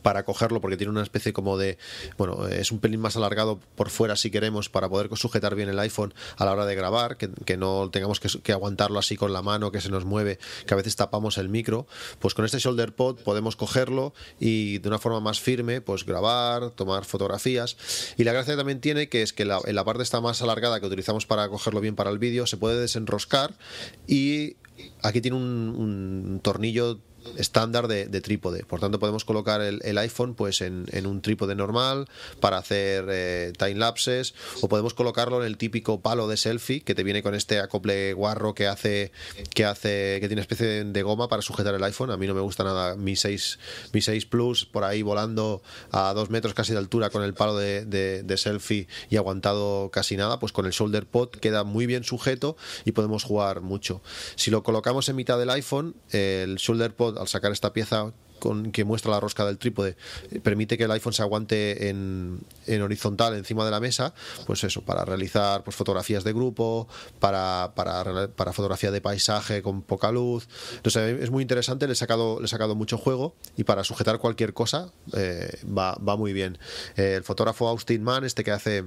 para 0.02 0.24
cogerlo 0.24 0.60
porque 0.60 0.76
tiene 0.76 0.90
una 0.90 1.02
especie 1.02 1.32
como 1.32 1.56
de, 1.56 1.78
bueno, 2.16 2.46
es 2.48 2.72
un 2.72 2.78
pelín 2.78 3.00
más 3.00 3.16
alargado 3.16 3.60
por 3.74 3.90
fuera 3.90 4.16
si 4.16 4.30
queremos 4.30 4.68
para 4.68 4.88
poder 4.88 5.08
sujetar 5.16 5.54
bien 5.54 5.68
el 5.68 5.78
iPhone 5.78 6.14
a 6.36 6.44
la 6.44 6.52
hora 6.52 6.66
de 6.66 6.74
grabar, 6.74 7.16
que, 7.16 7.56
no 7.56 7.90
tengamos 7.90 8.20
que, 8.20 8.52
aguantarlo 8.52 8.98
así 8.98 9.16
con 9.16 9.32
la 9.32 9.42
mano 9.42 9.72
que 9.72 9.80
se 9.80 9.90
nos 9.90 10.04
mueve, 10.04 10.38
que 10.66 10.74
a 10.74 10.76
veces 10.76 10.96
tapamos 10.96 11.38
el 11.38 11.48
micro, 11.48 11.86
pues 12.18 12.34
con 12.34 12.44
este 12.44 12.58
shoulder 12.58 12.94
pod 12.94 13.20
podemos 13.20 13.56
cogerlo 13.56 14.14
y 14.40 14.78
de 14.78 14.88
una 14.88 14.98
forma 14.98 15.20
más 15.20 15.40
firme 15.40 15.80
pues 15.80 16.04
grabar, 16.04 16.70
tomar 16.70 17.04
fotografías. 17.04 17.76
Y 18.16 18.24
la 18.24 18.32
gracia 18.32 18.56
también 18.56 18.80
tiene 18.80 19.08
que 19.08 19.22
es 19.22 19.32
que 19.32 19.44
la, 19.44 19.60
en 19.64 19.74
la 19.74 19.84
parte 19.84 20.02
está 20.02 20.20
más 20.20 20.42
alargada 20.42 20.80
que 20.80 20.86
utilizamos 20.86 21.26
para 21.26 21.48
cogerlo 21.48 21.80
bien 21.80 21.96
para 21.96 22.10
el 22.10 22.18
vídeo 22.18 22.46
se 22.46 22.56
puede 22.56 22.80
desenroscar 22.80 23.54
y 24.06 24.56
aquí 25.02 25.20
tiene 25.20 25.36
un 25.36 26.40
tornillo 26.42 26.98
estándar 27.36 27.88
de, 27.88 28.06
trípode. 28.20 28.64
Por 28.64 28.80
tanto, 28.80 28.98
podemos 28.98 29.24
colocar 29.24 29.60
el, 29.60 29.98
iPhone 29.98 30.34
pues 30.34 30.60
en, 30.60 31.06
un 31.06 31.22
trípode 31.22 31.54
normal 31.54 32.08
para 32.40 32.58
hacer 32.58 33.06
eh, 33.10 33.52
time 33.58 33.74
lapses 33.74 34.34
o 34.60 34.68
podemos 34.68 34.94
colocarlo 34.94 35.40
en 35.40 35.46
el 35.46 35.56
típico 35.56 36.00
palo 36.00 36.28
de 36.28 36.36
selfie 36.36 36.80
que 36.80 36.94
te 36.94 37.02
viene 37.02 37.22
con 37.22 37.34
este 37.34 37.60
acople 37.60 38.12
guarro 38.12 38.54
que 38.54 38.66
hace 38.66 39.12
que 39.54 39.64
hace 39.64 40.18
que 40.20 40.26
tiene 40.28 40.42
especie 40.42 40.84
de 40.84 41.02
goma 41.02 41.28
para 41.28 41.42
sujetar 41.42 41.74
el 41.74 41.84
iPhone. 41.84 42.10
A 42.10 42.16
mí 42.16 42.26
no 42.26 42.34
me 42.34 42.40
gusta 42.40 42.64
nada 42.64 42.96
mi 42.96 43.16
6 43.16 43.58
mi 43.92 44.00
6 44.00 44.26
Plus 44.26 44.64
por 44.64 44.84
ahí 44.84 45.02
volando 45.02 45.62
a 45.90 46.12
dos 46.14 46.30
metros 46.30 46.54
casi 46.54 46.72
de 46.72 46.78
altura 46.78 47.10
con 47.10 47.22
el 47.22 47.34
palo 47.34 47.56
de, 47.56 47.84
de 47.84 48.36
selfie 48.36 48.88
y 49.10 49.16
aguantado 49.16 49.90
casi 49.90 50.16
nada. 50.16 50.38
Pues 50.38 50.52
con 50.52 50.66
el 50.66 50.72
shoulder 50.72 51.06
pod 51.06 51.30
queda 51.30 51.64
muy 51.64 51.86
bien 51.86 52.04
sujeto 52.04 52.56
y 52.84 52.92
podemos 52.92 53.24
jugar 53.24 53.60
mucho. 53.60 54.02
Si 54.36 54.50
lo 54.50 54.62
colocamos 54.62 55.08
en 55.08 55.16
mitad 55.16 55.38
del 55.38 55.50
iPhone, 55.50 55.94
el 56.10 56.56
shoulder 56.56 56.94
pod 56.94 57.13
al 57.18 57.28
sacar 57.28 57.52
esta 57.52 57.72
pieza 57.72 58.12
con, 58.38 58.72
que 58.72 58.84
muestra 58.84 59.10
la 59.10 59.20
rosca 59.20 59.44
del 59.46 59.58
trípode 59.58 59.96
eh, 60.30 60.40
permite 60.40 60.76
que 60.76 60.84
el 60.84 60.90
iPhone 60.90 61.12
se 61.12 61.22
aguante 61.22 61.88
en, 61.88 62.40
horizontal 62.82 63.34
encima 63.34 63.64
de 63.64 63.70
la 63.70 63.80
mesa, 63.80 64.14
pues 64.46 64.64
eso, 64.64 64.82
para 64.82 65.04
realizar 65.04 65.64
pues, 65.64 65.76
fotografías 65.76 66.24
de 66.24 66.32
grupo, 66.32 66.88
para, 67.20 67.72
para, 67.74 68.28
para 68.28 68.52
fotografía 68.52 68.90
de 68.90 69.00
paisaje 69.00 69.62
con 69.62 69.82
poca 69.82 70.12
luz. 70.12 70.48
Entonces 70.76 71.20
es 71.20 71.30
muy 71.30 71.42
interesante, 71.42 71.86
le 71.86 71.92
he 71.92 71.96
sacado, 71.96 72.40
le 72.40 72.48
sacado 72.48 72.74
mucho 72.74 72.98
juego 72.98 73.34
y 73.56 73.64
para 73.64 73.84
sujetar 73.84 74.18
cualquier 74.18 74.52
cosa 74.52 74.92
eh, 75.16 75.58
va, 75.66 75.94
va, 75.96 76.16
muy 76.16 76.32
bien. 76.32 76.58
Eh, 76.96 77.14
el 77.16 77.24
fotógrafo 77.24 77.68
Austin 77.68 78.02
Mann, 78.02 78.24
este 78.24 78.44
que 78.44 78.50
hace 78.50 78.84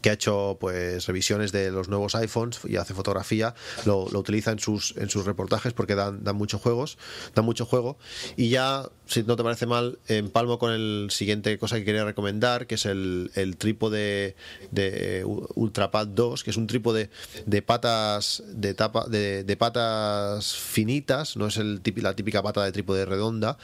que 0.00 0.10
ha 0.10 0.12
hecho 0.12 0.56
pues 0.60 1.06
revisiones 1.06 1.52
de 1.52 1.70
los 1.70 1.88
nuevos 1.88 2.14
iPhones 2.14 2.60
y 2.64 2.76
hace 2.76 2.94
fotografía, 2.94 3.54
lo, 3.84 4.04
utiliza 4.04 4.52
en 4.52 4.58
sus, 4.58 4.94
en 4.96 5.08
sus 5.08 5.24
reportajes 5.24 5.72
porque 5.72 5.94
dan, 5.94 6.24
dan 6.24 6.36
muchos 6.36 6.60
juegos, 6.60 6.98
dan 7.34 7.44
mucho 7.44 7.66
juego. 7.66 7.98
Y 8.36 8.48
ya, 8.50 8.88
si 9.06 9.22
no 9.22 9.36
te 9.36 9.42
parece 9.42 9.66
mal, 9.66 9.98
empalmo 10.08 10.58
con 10.58 10.72
el 10.72 11.08
siguiente 11.10 11.58
cosa 11.58 11.76
que 11.76 11.84
quería 11.84 12.04
recomendar, 12.04 12.66
que 12.66 12.76
es 12.76 12.86
el, 12.86 13.30
el 13.34 13.56
trípode 13.56 14.36
de 14.70 15.24
Ultrapad 15.24 16.08
2, 16.08 16.44
que 16.44 16.50
es 16.50 16.56
un 16.56 16.66
trípode 16.66 17.10
de 17.46 17.62
patas 17.62 18.42
de 18.48 18.74
tapa, 18.74 19.06
de, 19.06 19.44
de 19.44 19.56
patas 19.56 20.54
finitas, 20.54 21.36
no 21.36 21.46
es 21.46 21.56
el 21.56 21.80
la 21.96 22.14
típica 22.14 22.42
pata 22.42 22.64
de 22.64 22.72
trípode 22.72 23.04
redonda, 23.04 23.58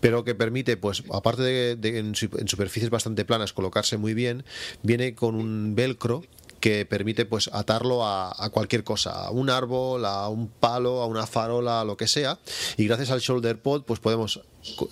pero 0.00 0.24
que 0.24 0.34
permite, 0.34 0.76
pues, 0.76 1.02
aparte 1.12 1.42
de, 1.42 1.98
en 1.98 2.14
superficies 2.14 2.90
bastante 2.90 3.24
planas 3.24 3.52
colocarse 3.52 3.96
muy 3.96 4.14
bien, 4.14 4.44
viene 4.82 5.14
con 5.14 5.34
un 5.34 5.73
velcro 5.74 6.22
que 6.60 6.86
permite 6.86 7.26
pues 7.26 7.50
atarlo 7.52 8.06
a, 8.06 8.48
cualquier 8.50 8.84
cosa, 8.84 9.26
a 9.26 9.30
un 9.30 9.50
árbol, 9.50 10.06
a 10.06 10.28
un 10.30 10.48
palo, 10.48 11.02
a 11.02 11.06
una 11.06 11.26
farola, 11.26 11.82
a 11.82 11.84
lo 11.84 11.98
que 11.98 12.08
sea. 12.08 12.38
Y 12.78 12.86
gracias 12.86 13.10
al 13.10 13.20
shoulder 13.20 13.60
pod 13.60 13.82
pues 13.82 14.00
podemos 14.00 14.40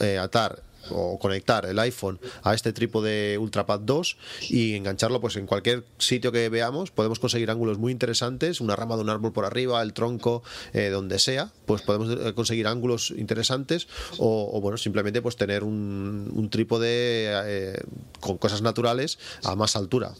eh, 0.00 0.18
atar 0.18 0.62
o 0.90 1.18
conectar 1.18 1.66
el 1.66 1.78
iPhone 1.78 2.18
a 2.42 2.54
este 2.54 2.72
trípode 2.72 3.38
Ultrapad 3.38 3.80
2 3.80 4.16
y 4.50 4.74
engancharlo 4.74 5.20
pues 5.20 5.36
en 5.36 5.46
cualquier 5.46 5.84
sitio 5.98 6.32
que 6.32 6.48
veamos 6.48 6.90
podemos 6.90 7.18
conseguir 7.18 7.50
ángulos 7.50 7.78
muy 7.78 7.92
interesantes 7.92 8.60
una 8.60 8.76
rama 8.76 8.96
de 8.96 9.02
un 9.02 9.10
árbol 9.10 9.32
por 9.32 9.44
arriba 9.44 9.82
el 9.82 9.92
tronco 9.92 10.42
eh, 10.72 10.88
donde 10.88 11.18
sea 11.18 11.52
pues 11.66 11.82
podemos 11.82 12.10
eh, 12.10 12.34
conseguir 12.34 12.66
ángulos 12.66 13.12
interesantes 13.16 13.88
o, 14.18 14.60
bueno 14.60 14.76
simplemente 14.76 15.22
pues 15.22 15.36
tener 15.36 15.64
un, 15.64 16.30
un 16.34 16.50
trípode 16.50 16.88
eh, 16.92 17.80
con 18.20 18.38
cosas 18.38 18.62
naturales 18.62 19.18
a 19.44 19.56
más 19.56 19.76
altura. 19.76 20.12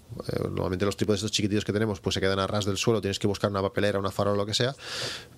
Normalmente 0.42 0.84
los 0.84 0.96
trípodes 0.96 1.18
estos 1.18 1.32
chiquititos 1.32 1.64
que 1.64 1.72
tenemos 1.72 2.00
pues 2.00 2.14
se 2.14 2.20
quedan 2.20 2.38
a 2.38 2.46
ras 2.46 2.64
del 2.64 2.76
suelo 2.76 3.00
tienes 3.00 3.18
que 3.18 3.26
buscar 3.26 3.50
una 3.50 3.62
papelera 3.62 3.98
una 3.98 4.10
farola 4.10 4.36
lo 4.36 4.46
que 4.46 4.54
sea 4.54 4.74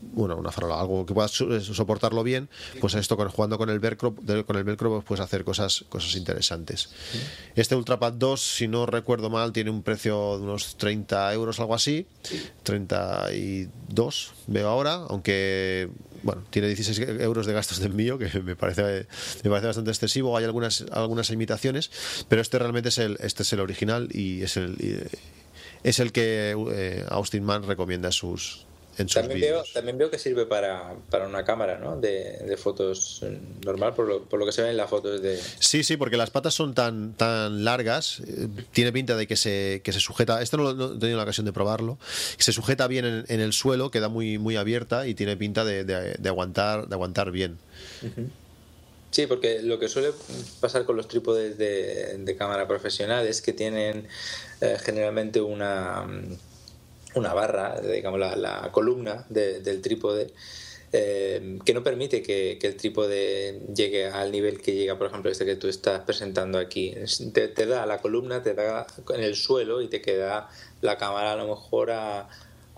bueno 0.01 0.37
una 0.37 0.51
farola 0.51 0.81
algo 0.81 1.05
que 1.07 1.15
pueda 1.15 1.29
soportarlo 1.29 2.23
bien 2.23 2.49
pues 2.81 2.95
esto 2.95 3.17
jugando 3.31 3.59
con 3.59 3.71
el 3.71 3.81
velcro 3.81 4.15
con 4.47 4.57
el 4.57 4.65
velcro 4.65 5.03
pues 5.07 5.14
hacer 5.21 5.45
cosas, 5.45 5.85
cosas 5.89 6.15
interesantes. 6.17 6.91
Este 7.55 7.75
Ultrapad 7.75 8.13
2, 8.15 8.41
si 8.41 8.69
no 8.69 8.87
recuerdo 8.87 9.31
mal, 9.31 9.53
tiene 9.53 9.71
un 9.71 9.83
precio 9.83 10.39
de 10.39 10.45
unos 10.45 10.77
30 10.77 11.33
euros, 11.35 11.61
algo 11.61 11.75
así. 11.75 12.07
32 12.63 14.33
veo 14.47 14.69
ahora, 14.69 14.95
aunque 15.09 15.89
bueno, 16.23 16.43
tiene 16.51 16.69
16 16.69 17.21
euros 17.21 17.47
de 17.47 17.53
gastos 17.53 17.81
de 17.81 17.87
envío, 17.87 18.19
que 18.19 18.41
me 18.41 18.57
parece, 18.57 19.07
me 19.43 19.51
parece 19.51 19.67
bastante 19.67 19.91
excesivo. 19.91 20.37
Hay 20.37 20.45
algunas, 20.45 20.85
algunas 20.91 21.31
imitaciones, 21.31 21.91
pero 22.29 22.41
este 22.41 22.59
realmente 22.59 22.89
es 22.89 22.99
el, 22.99 23.19
este 23.21 23.43
es 23.43 23.53
el 23.53 23.61
original 23.61 24.09
y 24.11 24.43
es 24.43 24.57
el, 24.57 25.09
es 25.83 26.01
el 26.01 26.13
que 26.13 26.57
eh, 26.73 27.05
Austin 27.11 27.45
Mann 27.45 27.65
recomienda 27.65 28.09
a 28.09 28.13
sus, 28.13 28.67
también 29.13 29.41
veo, 29.41 29.65
también 29.73 29.99
veo 29.99 30.11
que 30.11 30.19
sirve 30.19 30.47
para, 30.47 30.95
una 31.27 31.45
cámara 31.45 31.79
¿no? 31.79 32.01
de, 32.01 32.57
fotos 32.57 33.25
normal, 33.65 33.95
por 33.95 34.07
lo, 34.07 34.25
por 34.25 34.39
lo, 34.39 34.47
que 34.47 34.53
se 34.53 34.63
ve 34.63 34.71
en 34.71 34.77
las 34.77 34.89
fotos 34.89 35.21
de... 35.21 35.41
Sí, 35.59 35.83
sí, 35.83 35.97
porque 35.97 36.17
las 36.17 36.31
patas 36.31 36.55
son 36.55 36.75
tan, 36.75 37.15
tan 37.15 37.65
largas, 37.65 38.21
eh, 38.21 38.49
tiene 38.73 38.93
pinta 38.93 39.17
de 39.17 39.27
que 39.27 39.37
se, 39.37 39.81
que 39.85 39.93
se 39.93 40.01
sujeta, 40.01 40.43
esto 40.43 40.57
no, 40.57 40.95
he 40.95 40.99
tenido 40.99 41.17
la 41.17 41.25
ocasión 41.25 41.47
de 41.47 41.53
probarlo, 41.53 41.99
se 42.39 42.53
sujeta 42.53 42.87
bien 42.87 43.25
en, 43.27 43.41
el 43.41 43.53
suelo, 43.53 43.91
queda 43.91 44.09
muy, 44.09 44.39
muy 44.39 44.57
abierta 44.57 45.07
y 45.07 45.15
tiene 45.15 45.37
pinta 45.37 45.65
de, 45.65 46.17
aguantar, 46.29 46.89
de 46.89 46.95
aguantar 46.95 47.31
bien. 47.31 47.59
Sí, 49.11 49.27
porque 49.29 49.63
lo 49.63 49.79
que 49.79 49.89
suele 49.89 50.11
pasar 50.61 50.85
con 50.85 50.97
los 50.97 51.07
trípodes 51.07 51.57
de, 51.57 52.37
cámara 52.37 52.67
profesional 52.67 53.27
es 53.27 53.43
que 53.43 53.53
tienen 53.53 54.09
eh, 54.61 54.77
generalmente 54.83 55.41
una 55.41 56.05
una 57.15 57.35
barra, 57.35 57.81
digamos 57.81 58.21
la, 58.21 58.71
columna 58.73 59.27
del 59.29 59.81
trípode, 59.81 60.33
eh, 60.93 61.59
que 61.65 61.75
no 61.75 61.83
permite 61.83 62.23
que, 62.23 62.59
el 62.61 62.77
trípode 62.77 63.63
llegue 63.75 64.07
al 64.07 64.31
nivel 64.31 64.61
que 64.61 64.75
llega, 64.75 64.97
por 64.97 65.09
ejemplo, 65.09 65.31
este 65.31 65.45
que 65.45 65.57
tú 65.57 65.67
estás 65.67 66.03
presentando 66.03 66.59
aquí. 66.59 66.95
Te, 67.33 67.67
da 67.67 67.85
la 67.85 67.99
columna, 67.99 68.43
te 68.43 68.55
da 68.55 68.87
en 69.13 69.21
el 69.21 69.35
suelo 69.35 69.83
y 69.83 69.89
te 69.89 70.01
queda 70.01 70.49
la 70.83 70.97
cámara 70.97 71.33
a 71.33 71.37
lo 71.37 71.49
mejor 71.49 71.91
a, 71.91 72.29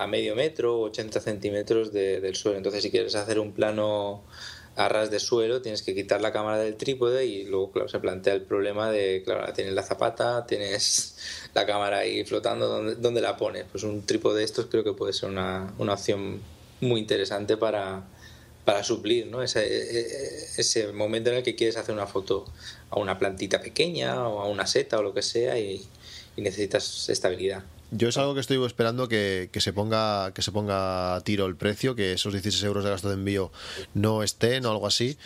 medio 0.09 0.35
metro, 0.35 0.81
80 0.81 1.21
centímetros 1.21 1.93
del 1.93 2.35
suelo. 2.37 2.57
Entonces, 2.57 2.83
si 2.83 2.91
quieres 2.91 3.15
hacer 3.15 3.39
un 3.39 3.53
plano 3.53 4.25
a 4.77 4.89
ras 4.89 5.11
de 5.11 5.19
suelo, 5.19 5.63
tienes 5.63 5.83
que 5.83 5.95
quitar 5.95 6.21
la 6.21 6.33
cámara 6.33 6.59
del 6.59 6.77
trípode 6.77 7.25
y 7.25 7.45
luego, 7.45 7.89
se 7.89 7.99
plantea 7.99 8.35
el 8.35 8.43
problema 8.43 8.91
de, 8.91 9.23
claro, 9.25 9.51
tienes 9.55 9.73
la 9.73 9.83
zapata, 9.83 10.47
tienes 10.47 11.17
la 11.55 11.65
cámara 11.67 11.99
ahí 11.99 12.25
flotando, 12.25 12.69
¿dónde, 12.69 12.95
dónde 12.97 13.21
la 13.23 13.37
pones? 13.37 13.65
Pues 13.73 13.85
un 13.85 14.05
trípode 14.05 14.39
de 14.39 14.45
estos 14.45 14.67
creo 14.67 14.85
que 14.85 14.93
puede 14.93 15.15
ser 15.15 15.31
una, 15.31 15.73
una 15.79 15.95
opción 15.95 16.41
muy 16.83 17.01
interesante 17.01 17.57
para, 17.57 18.05
para 18.67 18.85
suplir 18.85 19.27
¿no? 19.29 19.43
ese, 19.43 19.65
e, 19.65 20.01
e, 20.01 20.45
ese 20.59 20.93
momento 20.93 21.31
en 21.31 21.37
el 21.37 21.43
que 21.43 21.57
quieres 21.57 21.79
hacer 21.79 21.95
una 21.95 22.07
foto 22.07 22.45
a 22.91 22.99
una 22.99 23.19
plantita 23.19 23.63
pequeña 23.63 24.29
o 24.29 24.41
a 24.41 24.49
una 24.49 24.67
seta 24.67 24.99
o 24.99 25.03
lo 25.03 25.15
que 25.15 25.23
sea 25.23 25.59
y 25.59 25.89
necesitas 26.37 27.09
estabilidad. 27.09 27.65
Yo 27.93 28.09
es 28.09 28.17
algo 28.17 28.35
que 28.35 28.41
estoy 28.41 28.63
esperando 28.65 29.09
que, 29.09 29.49
se 29.55 29.73
ponga 29.73 30.33
que 30.35 30.43
se 30.43 30.51
ponga 30.51 31.15
a 31.15 31.21
tiro 31.21 31.47
el 31.47 31.57
precio, 31.57 31.95
que 31.95 32.13
esos 32.15 32.33
16 32.33 32.65
euros 32.65 32.85
de 32.85 32.91
gasto 32.91 33.09
de 33.09 33.15
envío 33.15 33.53
no 33.95 34.23
estén 34.23 34.67
o 34.67 34.71
algo 34.71 34.87
así. 34.87 35.17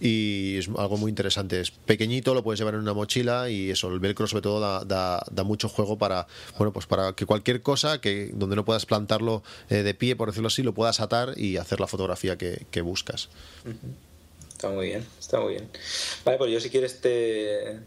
Y 0.00 0.56
es 0.58 0.68
algo 0.76 0.96
muy 0.96 1.10
interesante. 1.10 1.60
Es 1.60 1.70
pequeñito, 1.70 2.34
lo 2.34 2.42
puedes 2.42 2.58
llevar 2.58 2.74
en 2.74 2.80
una 2.80 2.94
mochila 2.94 3.50
y 3.50 3.70
eso, 3.70 3.88
el 3.92 4.00
velcro 4.00 4.26
sobre 4.26 4.42
todo 4.42 4.84
da, 4.84 5.22
da, 5.30 5.44
mucho 5.44 5.68
juego 5.68 5.96
para 5.96 6.26
bueno 6.58 6.72
pues 6.72 6.86
para 6.86 7.14
que 7.14 7.24
cualquier 7.24 7.62
cosa 7.62 8.00
que 8.00 8.30
donde 8.34 8.56
no 8.56 8.64
puedas 8.64 8.86
plantarlo 8.86 9.42
eh, 9.70 9.82
de 9.82 9.94
pie, 9.94 10.16
por 10.16 10.28
decirlo 10.28 10.48
así, 10.48 10.62
lo 10.62 10.74
puedas 10.74 11.00
atar 11.00 11.34
y 11.36 11.56
hacer 11.56 11.80
la 11.80 11.86
fotografía 11.86 12.36
que, 12.38 12.80
buscas. 12.80 13.28
Está 14.52 14.70
muy 14.70 14.86
bien, 14.86 15.04
está 15.18 15.40
muy 15.40 15.54
bien. 15.54 15.68
Vale, 16.24 16.38
pues 16.38 16.50
yo 16.52 16.60
si 16.60 16.70
quieres 16.70 17.00
te 17.00 17.80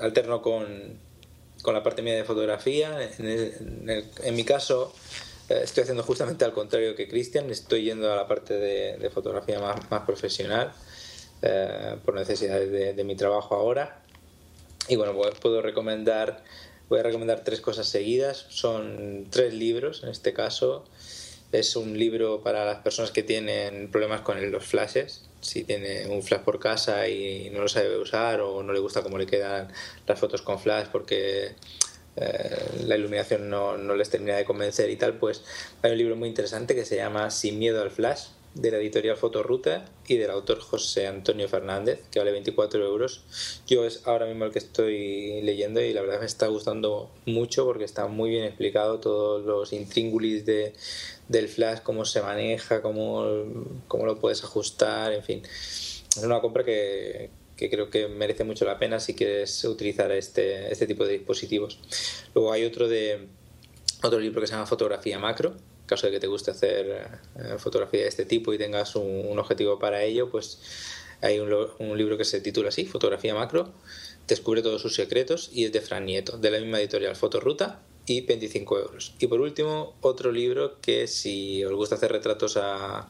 alterno 0.00 0.40
con 0.40 0.96
con 1.62 1.74
la 1.74 1.82
parte 1.82 2.02
mía 2.02 2.14
de 2.14 2.24
fotografía. 2.24 2.98
En, 3.18 4.34
mi 4.34 4.44
caso, 4.44 4.92
eh, 5.48 5.60
estoy 5.62 5.82
haciendo 5.82 6.02
justamente 6.02 6.44
al 6.44 6.52
contrario 6.52 6.94
que 6.94 7.08
Cristian, 7.08 7.50
estoy 7.50 7.84
yendo 7.84 8.12
a 8.12 8.16
la 8.16 8.26
parte 8.26 8.54
de, 8.54 9.10
fotografía 9.10 9.60
más, 9.60 9.90
más 9.90 10.02
profesional 10.02 10.72
eh, 11.40 11.96
por 12.04 12.14
necesidades 12.14 12.96
de, 12.96 13.04
mi 13.04 13.16
trabajo 13.16 13.54
ahora. 13.54 14.02
Y 14.88 14.96
bueno, 14.96 15.14
pues 15.14 15.34
puedo 15.40 15.62
recomendar, 15.62 16.42
voy 16.88 16.98
a 16.98 17.02
recomendar 17.04 17.44
tres 17.44 17.60
cosas 17.60 17.88
seguidas. 17.88 18.46
Son 18.50 19.26
tres 19.30 19.54
libros, 19.54 20.02
en 20.02 20.10
este 20.10 20.32
caso. 20.32 20.84
Es 21.52 21.76
un 21.76 21.98
libro 21.98 22.42
para 22.42 22.64
las 22.64 22.78
personas 22.78 23.10
que 23.10 23.22
tienen 23.22 23.90
problemas 23.90 24.22
con 24.22 24.50
los 24.50 24.64
flashes, 24.64 25.28
si 25.40 25.64
tiene 25.64 26.06
un 26.06 26.22
flash 26.22 26.40
por 26.40 26.58
casa 26.58 27.08
y 27.08 27.50
no 27.50 27.60
lo 27.60 27.68
sabe 27.68 27.96
usar 27.98 28.40
o 28.40 28.62
no 28.62 28.72
le 28.72 28.80
gusta 28.80 29.02
cómo 29.02 29.18
le 29.18 29.26
quedan 29.26 29.68
las 30.06 30.18
fotos 30.18 30.40
con 30.42 30.58
flash 30.58 30.86
porque 30.90 31.54
eh, 32.16 32.56
la 32.84 32.96
iluminación 32.96 33.50
no, 33.50 33.76
no, 33.76 33.96
les 33.96 34.10
termina 34.10 34.36
de 34.36 34.44
convencer 34.44 34.90
y 34.90 34.96
tal, 34.96 35.18
pues 35.18 35.42
hay 35.82 35.92
un 35.92 35.98
libro 35.98 36.16
muy 36.16 36.28
interesante 36.28 36.74
que 36.74 36.84
se 36.84 36.96
llama 36.96 37.30
Sin 37.30 37.58
miedo 37.58 37.82
al 37.82 37.90
flash 37.90 38.26
de 38.54 38.70
la 38.70 38.76
editorial 38.76 39.16
Fotoruta 39.16 39.86
y 40.06 40.16
del 40.16 40.30
autor 40.30 40.60
José 40.60 41.06
Antonio 41.06 41.48
Fernández, 41.48 42.00
que 42.10 42.18
vale 42.18 42.32
24 42.32 42.84
euros. 42.84 43.22
Yo 43.66 43.86
es 43.86 44.06
ahora 44.06 44.26
mismo 44.26 44.44
el 44.44 44.52
que 44.52 44.58
estoy 44.58 45.40
leyendo 45.42 45.80
y 45.80 45.92
la 45.92 46.02
verdad 46.02 46.20
me 46.20 46.26
está 46.26 46.48
gustando 46.48 47.10
mucho 47.24 47.64
porque 47.64 47.84
está 47.84 48.08
muy 48.08 48.30
bien 48.30 48.44
explicado 48.44 49.00
todos 49.00 49.44
los 49.44 49.72
intríngulis 49.72 50.44
de, 50.44 50.74
del 51.32 51.48
flash, 51.48 51.80
cómo 51.82 52.04
se 52.04 52.20
maneja, 52.20 52.82
cómo, 52.82 53.24
cómo 53.88 54.06
lo 54.06 54.18
puedes 54.18 54.44
ajustar, 54.44 55.12
en 55.12 55.24
fin. 55.24 55.42
Es 55.44 56.22
una 56.22 56.40
compra 56.40 56.62
que, 56.62 57.30
que 57.56 57.70
creo 57.70 57.90
que 57.90 58.06
merece 58.06 58.44
mucho 58.44 58.64
la 58.64 58.78
pena 58.78 59.00
si 59.00 59.14
quieres 59.14 59.64
utilizar 59.64 60.12
este, 60.12 60.70
este 60.70 60.86
tipo 60.86 61.04
de 61.04 61.14
dispositivos. 61.14 61.78
Luego 62.34 62.52
hay 62.52 62.64
otro 62.64 62.86
de 62.86 63.28
otro 64.02 64.20
libro 64.20 64.40
que 64.40 64.46
se 64.46 64.52
llama 64.52 64.66
Fotografía 64.66 65.18
Macro, 65.18 65.54
caso 65.86 66.06
de 66.06 66.12
que 66.12 66.20
te 66.20 66.26
guste 66.26 66.50
hacer 66.50 67.08
eh, 67.36 67.58
fotografía 67.58 68.02
de 68.02 68.08
este 68.08 68.24
tipo 68.24 68.52
y 68.52 68.58
tengas 68.58 68.94
un, 68.96 69.38
objetivo 69.38 69.78
para 69.78 70.02
ello, 70.02 70.28
pues 70.28 70.58
hay 71.22 71.38
un, 71.38 71.52
un, 71.78 71.96
libro 71.96 72.18
que 72.18 72.24
se 72.24 72.40
titula 72.40 72.70
así, 72.70 72.84
Fotografía 72.84 73.34
Macro, 73.34 73.72
descubre 74.26 74.60
todos 74.60 74.82
sus 74.82 74.94
secretos 74.96 75.50
y 75.52 75.64
es 75.64 75.72
de 75.72 75.80
Fran 75.80 76.04
Nieto, 76.04 76.36
de 76.36 76.50
la 76.50 76.58
misma 76.58 76.80
editorial 76.80 77.14
Fotoruta 77.14 77.80
y 78.06 78.22
25 78.22 78.78
euros. 78.78 79.14
Y 79.18 79.26
por 79.26 79.40
último, 79.40 79.94
otro 80.00 80.32
libro 80.32 80.80
que 80.80 81.06
si 81.06 81.64
os 81.64 81.72
gusta 81.72 81.94
hacer 81.94 82.12
retratos 82.12 82.56
a, 82.56 83.08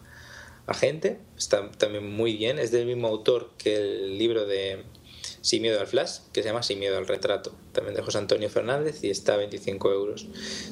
gente, 0.74 1.18
está 1.36 1.70
también 1.72 2.10
muy 2.10 2.34
bien, 2.36 2.58
es 2.58 2.70
del 2.70 2.86
mismo 2.86 3.08
autor 3.08 3.50
que 3.58 3.76
el 3.76 4.16
libro 4.16 4.46
de 4.46 4.84
sin 5.42 5.60
miedo 5.60 5.78
al 5.80 5.86
flash, 5.86 6.20
que 6.32 6.42
se 6.42 6.48
llama 6.48 6.62
Sin 6.62 6.78
miedo 6.78 6.96
al 6.96 7.06
retrato, 7.06 7.52
también 7.72 7.94
de 7.94 8.02
José 8.02 8.18
Antonio 8.18 8.48
Fernández 8.48 9.02
y 9.04 9.10
está 9.10 9.34
a 9.34 9.36
25 9.36 9.92
euros. 9.92 10.26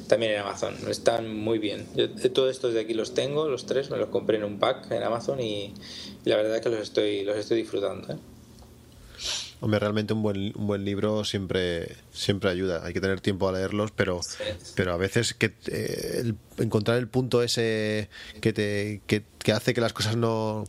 También 0.07 0.31
en 0.31 0.39
Amazon, 0.39 0.75
están 0.89 1.35
muy 1.35 1.59
bien. 1.59 1.87
Yo 1.95 2.09
todos 2.31 2.49
estos 2.49 2.73
de 2.73 2.79
aquí 2.79 2.93
los 2.93 3.13
tengo, 3.13 3.47
los 3.47 3.65
tres, 3.65 3.91
me 3.91 3.97
los 3.97 4.09
compré 4.09 4.37
en 4.37 4.45
un 4.45 4.59
pack 4.59 4.89
en 4.91 5.03
Amazon 5.03 5.39
y, 5.39 5.73
la 6.23 6.37
verdad 6.37 6.55
es 6.55 6.61
que 6.61 6.69
los 6.69 6.79
estoy, 6.79 7.23
los 7.23 7.37
estoy 7.37 7.57
disfrutando. 7.57 8.13
¿eh? 8.13 8.17
Hombre, 9.61 9.79
realmente 9.79 10.13
un 10.13 10.23
buen, 10.23 10.53
un 10.57 10.65
buen 10.65 10.83
libro 10.83 11.23
siempre, 11.23 11.95
siempre 12.11 12.49
ayuda. 12.49 12.83
Hay 12.83 12.93
que 12.93 12.99
tener 12.99 13.21
tiempo 13.21 13.47
a 13.47 13.51
leerlos, 13.51 13.91
pero, 13.91 14.19
pero 14.75 14.91
a 14.91 14.97
veces 14.97 15.35
que 15.35 15.53
eh, 15.67 16.33
encontrar 16.57 16.97
el 16.97 17.07
punto 17.07 17.43
ese 17.43 18.09
que 18.41 18.53
te 18.53 19.01
que, 19.05 19.23
que 19.37 19.51
hace 19.51 19.75
que 19.75 19.81
las 19.81 19.93
cosas 19.93 20.17
no 20.17 20.65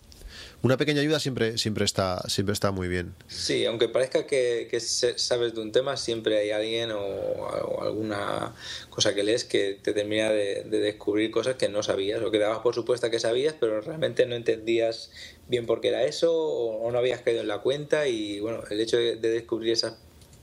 una 0.63 0.77
pequeña 0.77 1.01
ayuda 1.01 1.19
siempre, 1.19 1.59
siempre, 1.59 1.85
está, 1.85 2.23
siempre 2.29 2.53
está 2.53 2.71
muy 2.71 2.87
bien. 2.87 3.15
Sí, 3.27 3.67
aunque 3.67 3.89
parezca 3.89 4.27
que, 4.27 4.69
sabes 5.17 5.55
de 5.55 5.61
un 5.61 5.73
tema, 5.73 5.97
siempre 5.97 6.39
hay 6.39 6.51
alguien 6.51 6.93
o, 6.93 7.81
alguna 7.81 8.55
cosa 8.89 9.13
que 9.13 9.25
lees 9.25 9.45
que 9.45 9.79
te 9.83 9.93
termina 9.93 10.31
de, 10.31 10.63
descubrir 10.65 11.33
cosas 11.33 11.57
que 11.57 11.69
no 11.69 11.83
sabías 11.83 12.23
o 12.23 12.31
que 12.31 12.39
dabas 12.39 12.61
por 12.61 12.77
supuesta 12.77 13.11
que 13.11 13.19
sabías, 13.19 13.57
pero 13.59 13.81
realmente 13.81 14.25
no 14.27 14.37
entendías 14.37 15.11
bien 15.49 15.67
por 15.67 15.81
qué 15.81 15.89
era 15.89 16.05
eso 16.05 16.33
o, 16.33 16.91
no 16.93 16.99
habías 16.99 17.23
caído 17.23 17.41
en 17.41 17.49
la 17.49 17.59
cuenta 17.59 18.07
y 18.07 18.39
bueno, 18.39 18.63
el 18.71 18.81
hecho 18.81 18.97
de, 18.99 19.17
descubrir 19.17 19.73
esas 19.73 19.95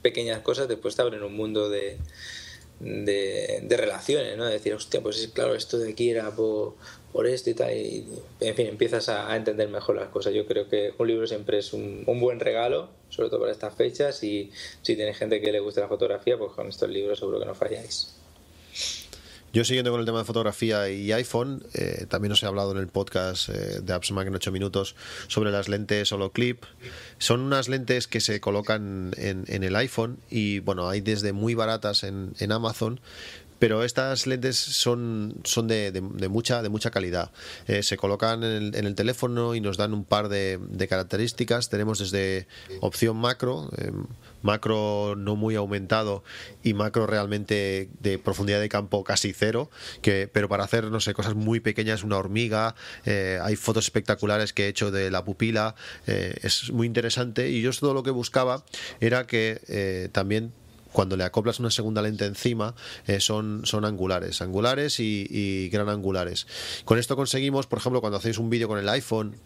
pequeñas 0.01 0.41
cosas 0.41 0.67
después 0.67 0.97
te 0.97 1.01
abren 1.01 1.23
un 1.23 1.35
mundo 1.35 1.69
de, 1.69 1.97
de, 2.81 3.75
relaciones, 3.77 4.37
¿no? 4.37 4.45
De 4.45 4.53
decir, 4.53 4.73
hostia, 4.73 5.01
pues 5.01 5.29
claro, 5.33 5.55
esto 5.55 5.77
de 5.77 5.91
aquí 5.91 6.09
era 6.09 6.35
por, 6.35 6.75
por 7.11 7.27
esto 7.27 7.49
y 7.49 7.53
tal. 7.53 7.71
Y, 7.73 8.05
en 8.39 8.55
fin, 8.55 8.67
empiezas 8.67 9.09
a, 9.09 9.35
entender 9.35 9.69
mejor 9.69 9.95
las 9.95 10.09
cosas. 10.09 10.33
Yo 10.33 10.45
creo 10.45 10.67
que 10.69 10.93
un 10.97 11.07
libro 11.07 11.27
siempre 11.27 11.59
es 11.59 11.73
un, 11.73 12.03
buen 12.05 12.39
regalo, 12.39 12.89
sobre 13.09 13.29
todo 13.29 13.41
para 13.41 13.51
estas 13.51 13.75
fechas. 13.75 14.23
Y 14.23 14.51
si 14.81 14.95
tienes 14.95 15.17
gente 15.17 15.41
que 15.41 15.51
le 15.51 15.59
guste 15.59 15.81
la 15.81 15.87
fotografía, 15.87 16.37
pues 16.37 16.51
con 16.53 16.67
estos 16.67 16.89
libros 16.89 17.19
seguro 17.19 17.39
que 17.39 17.45
no 17.45 17.55
falláis. 17.55 18.15
Yo 19.51 19.65
siguiendo 19.65 19.89
con 19.89 19.99
el 19.99 20.05
tema 20.05 20.19
de 20.19 20.25
fotografía 20.25 20.91
y 20.91 21.11
iPhone, 21.11 21.65
eh, 21.73 22.05
también 22.07 22.31
os 22.33 22.43
he 22.43 22.45
hablado 22.45 22.71
en 22.71 22.77
el 22.77 22.87
podcast 22.87 23.49
eh, 23.49 23.79
de 23.81 23.93
AppsMac 23.93 24.27
en 24.27 24.35
8 24.35 24.51
minutos 24.51 24.95
sobre 25.27 25.49
las 25.49 25.67
lentes 25.67 26.11
Holoclip. 26.11 26.65
Son 27.17 27.39
unas 27.39 27.67
lentes 27.67 28.07
que 28.07 28.19
se 28.19 28.39
colocan 28.39 29.11
en, 29.17 29.45
en 29.47 29.63
el 29.63 29.75
iPhone 29.75 30.19
y 30.29 30.59
bueno, 30.59 30.87
hay 30.87 31.01
desde 31.01 31.33
muy 31.33 31.55
baratas 31.55 32.03
en, 32.03 32.33
en 32.37 32.51
Amazon 32.51 32.99
pero 33.59 33.83
estas 33.83 34.25
lentes 34.25 34.57
son, 34.57 35.35
son 35.43 35.67
de, 35.67 35.91
de, 35.91 36.29
mucha, 36.29 36.61
de 36.61 36.69
mucha 36.69 36.91
calidad. 36.91 37.31
Eh, 37.67 37.83
se 37.83 37.97
colocan 37.97 38.43
en 38.43 38.73
el, 38.73 38.95
teléfono 38.95 39.53
y 39.53 39.61
nos 39.61 39.77
dan 39.77 39.93
un 39.93 40.05
par 40.05 40.29
de, 40.29 40.59
características. 40.89 41.69
Tenemos 41.69 41.99
desde 41.99 42.47
opción 42.79 43.17
macro, 43.17 43.69
eh, 43.77 43.91
macro 44.41 45.15
no 45.17 45.35
muy 45.35 45.55
aumentado 45.55 46.23
y 46.63 46.73
macro 46.73 47.05
realmente 47.05 47.89
de 47.99 48.17
profundidad 48.17 48.61
de 48.61 48.69
campo 48.69 49.03
casi 49.03 49.33
cero, 49.33 49.69
que, 50.01 50.29
pero 50.31 50.47
para 50.47 50.63
hacer, 50.63 50.85
no 50.85 51.01
sé, 51.01 51.13
cosas 51.13 51.35
muy 51.35 51.59
pequeñas, 51.59 52.03
una 52.03 52.17
hormiga, 52.17 52.75
eh, 53.05 53.39
hay 53.43 53.57
fotos 53.57 53.85
espectaculares 53.85 54.53
que 54.53 54.65
he 54.65 54.67
hecho 54.69 54.89
de 54.89 55.11
la 55.11 55.25
pupila, 55.25 55.75
es 56.05 56.71
muy 56.71 56.87
interesante 56.87 57.49
y 57.49 57.61
yo 57.61 57.71
todo 57.71 57.93
lo 57.93 58.03
que 58.03 58.11
buscaba 58.11 58.63
era 58.99 59.27
que 59.27 60.09
también 60.11 60.53
cuando 60.91 61.17
le 61.17 61.23
acoplas 61.23 61.59
una 61.59 61.71
segunda 61.71 62.01
lente 62.01 62.25
encima, 62.25 62.75
eh, 63.07 63.19
son, 63.19 63.61
son 63.65 63.85
angulares, 63.85 64.41
angulares 64.41 64.99
y, 64.99 65.27
y 65.29 65.69
gran 65.69 65.89
angulares. 65.89 66.47
Con 66.85 66.97
esto 66.97 67.15
conseguimos, 67.15 67.67
por 67.67 67.79
ejemplo, 67.79 68.01
cuando 68.01 68.17
hacéis 68.17 68.37
un 68.37 68.49
vídeo 68.49 68.67
con 68.67 68.79
el 68.79 68.89
iPhone 68.89 69.37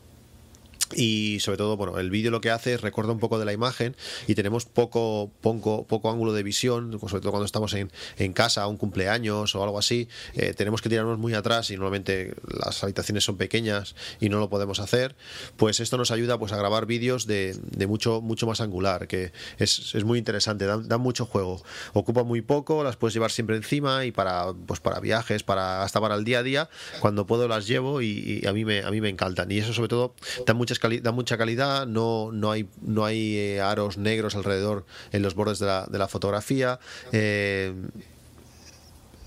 y 0.96 1.39
sobre 1.39 1.58
todo 1.58 1.78
bueno 1.78 2.00
el 2.00 2.10
vídeo 2.10 2.32
lo 2.32 2.41
que 2.41 2.52
hace 2.52 2.74
es 2.74 2.82
recorda 2.82 3.12
un 3.12 3.19
poco 3.19 3.39
de 3.39 3.46
la 3.46 3.54
imagen 3.54 3.96
y 4.28 4.36
tenemos 4.36 4.65
poco 4.65 5.32
poco 5.41 5.86
poco 5.88 6.12
ángulo 6.12 6.34
de 6.34 6.43
visión 6.43 7.00
sobre 7.00 7.22
todo 7.22 7.32
cuando 7.32 7.46
estamos 7.46 7.74
en, 7.74 7.91
en 8.17 8.34
casa 8.34 8.67
un 8.67 8.78
cumpleaños 8.78 9.56
o 9.56 9.63
algo 9.63 9.80
así 9.80 10.08
eh, 10.36 10.54
tenemos 10.54 10.82
que 10.82 10.89
tirarnos 10.89 11.17
muy 11.17 11.34
atrás 11.34 11.69
y 11.72 11.74
normalmente 11.74 12.34
las 12.48 12.84
habitaciones 12.84 13.24
son 13.24 13.38
pequeñas 13.38 13.96
y 14.19 14.30
no 14.30 14.39
lo 14.39 14.50
podemos 14.50 14.80
hacer 14.80 15.15
pues 15.58 15.80
esto 15.80 15.98
nos 15.98 16.12
ayuda 16.12 16.38
pues 16.38 16.52
a 16.52 16.58
grabar 16.58 16.86
vídeos 16.86 17.26
de, 17.26 17.56
de 17.72 17.88
mucho 17.88 18.22
mucho 18.22 18.46
más 18.46 18.62
angular 18.62 19.08
que 19.08 19.32
es, 19.58 19.96
es 19.96 20.04
muy 20.04 20.19
interesante 20.19 20.65
dan, 20.65 21.02
mucho 21.02 21.26
juego. 21.26 21.62
Ocupa 21.93 22.24
muy 22.24 22.41
poco 22.41 22.84
las 22.84 22.96
puedes 22.96 23.13
llevar 23.13 23.32
siempre 23.32 23.56
encima 23.56 24.06
y 24.06 24.12
para 24.12 24.54
pues 24.65 24.80
para 24.80 25.00
viajes 25.00 25.43
para 25.43 25.84
hasta 25.84 26.00
para 26.00 26.15
el 26.15 26.24
día 26.24 26.39
a 26.39 26.43
día 26.43 26.69
cuando 27.00 27.26
puedo 27.26 27.48
las 27.48 27.67
llevo 27.67 28.02
y, 28.02 28.43
a 28.48 28.54
mí 28.54 28.65
me 28.65 28.82
a 28.82 28.91
mí 28.91 29.02
me 29.02 29.10
encantan. 29.10 29.52
Y 29.52 29.58
eso 29.58 29.74
sobre 29.74 29.89
todo 29.89 30.15
da 30.46 30.54
muchas 30.54 30.73
da 30.80 31.12
mucha 31.12 31.38
calidad, 31.38 31.88
no, 31.88 32.32
no 32.32 32.52
hay, 32.52 32.68
no 32.82 33.06
hay 33.06 33.38
eh, 33.38 33.62
aros 33.62 33.98
negros 33.98 34.36
alrededor 34.36 34.86
en 35.12 35.22
los 35.22 35.36
bordes 35.36 35.60
de 35.60 35.66
la, 35.66 35.86
de 35.86 35.98
la 35.98 36.08
fotografía. 36.08 36.80
Eh, 37.12 37.74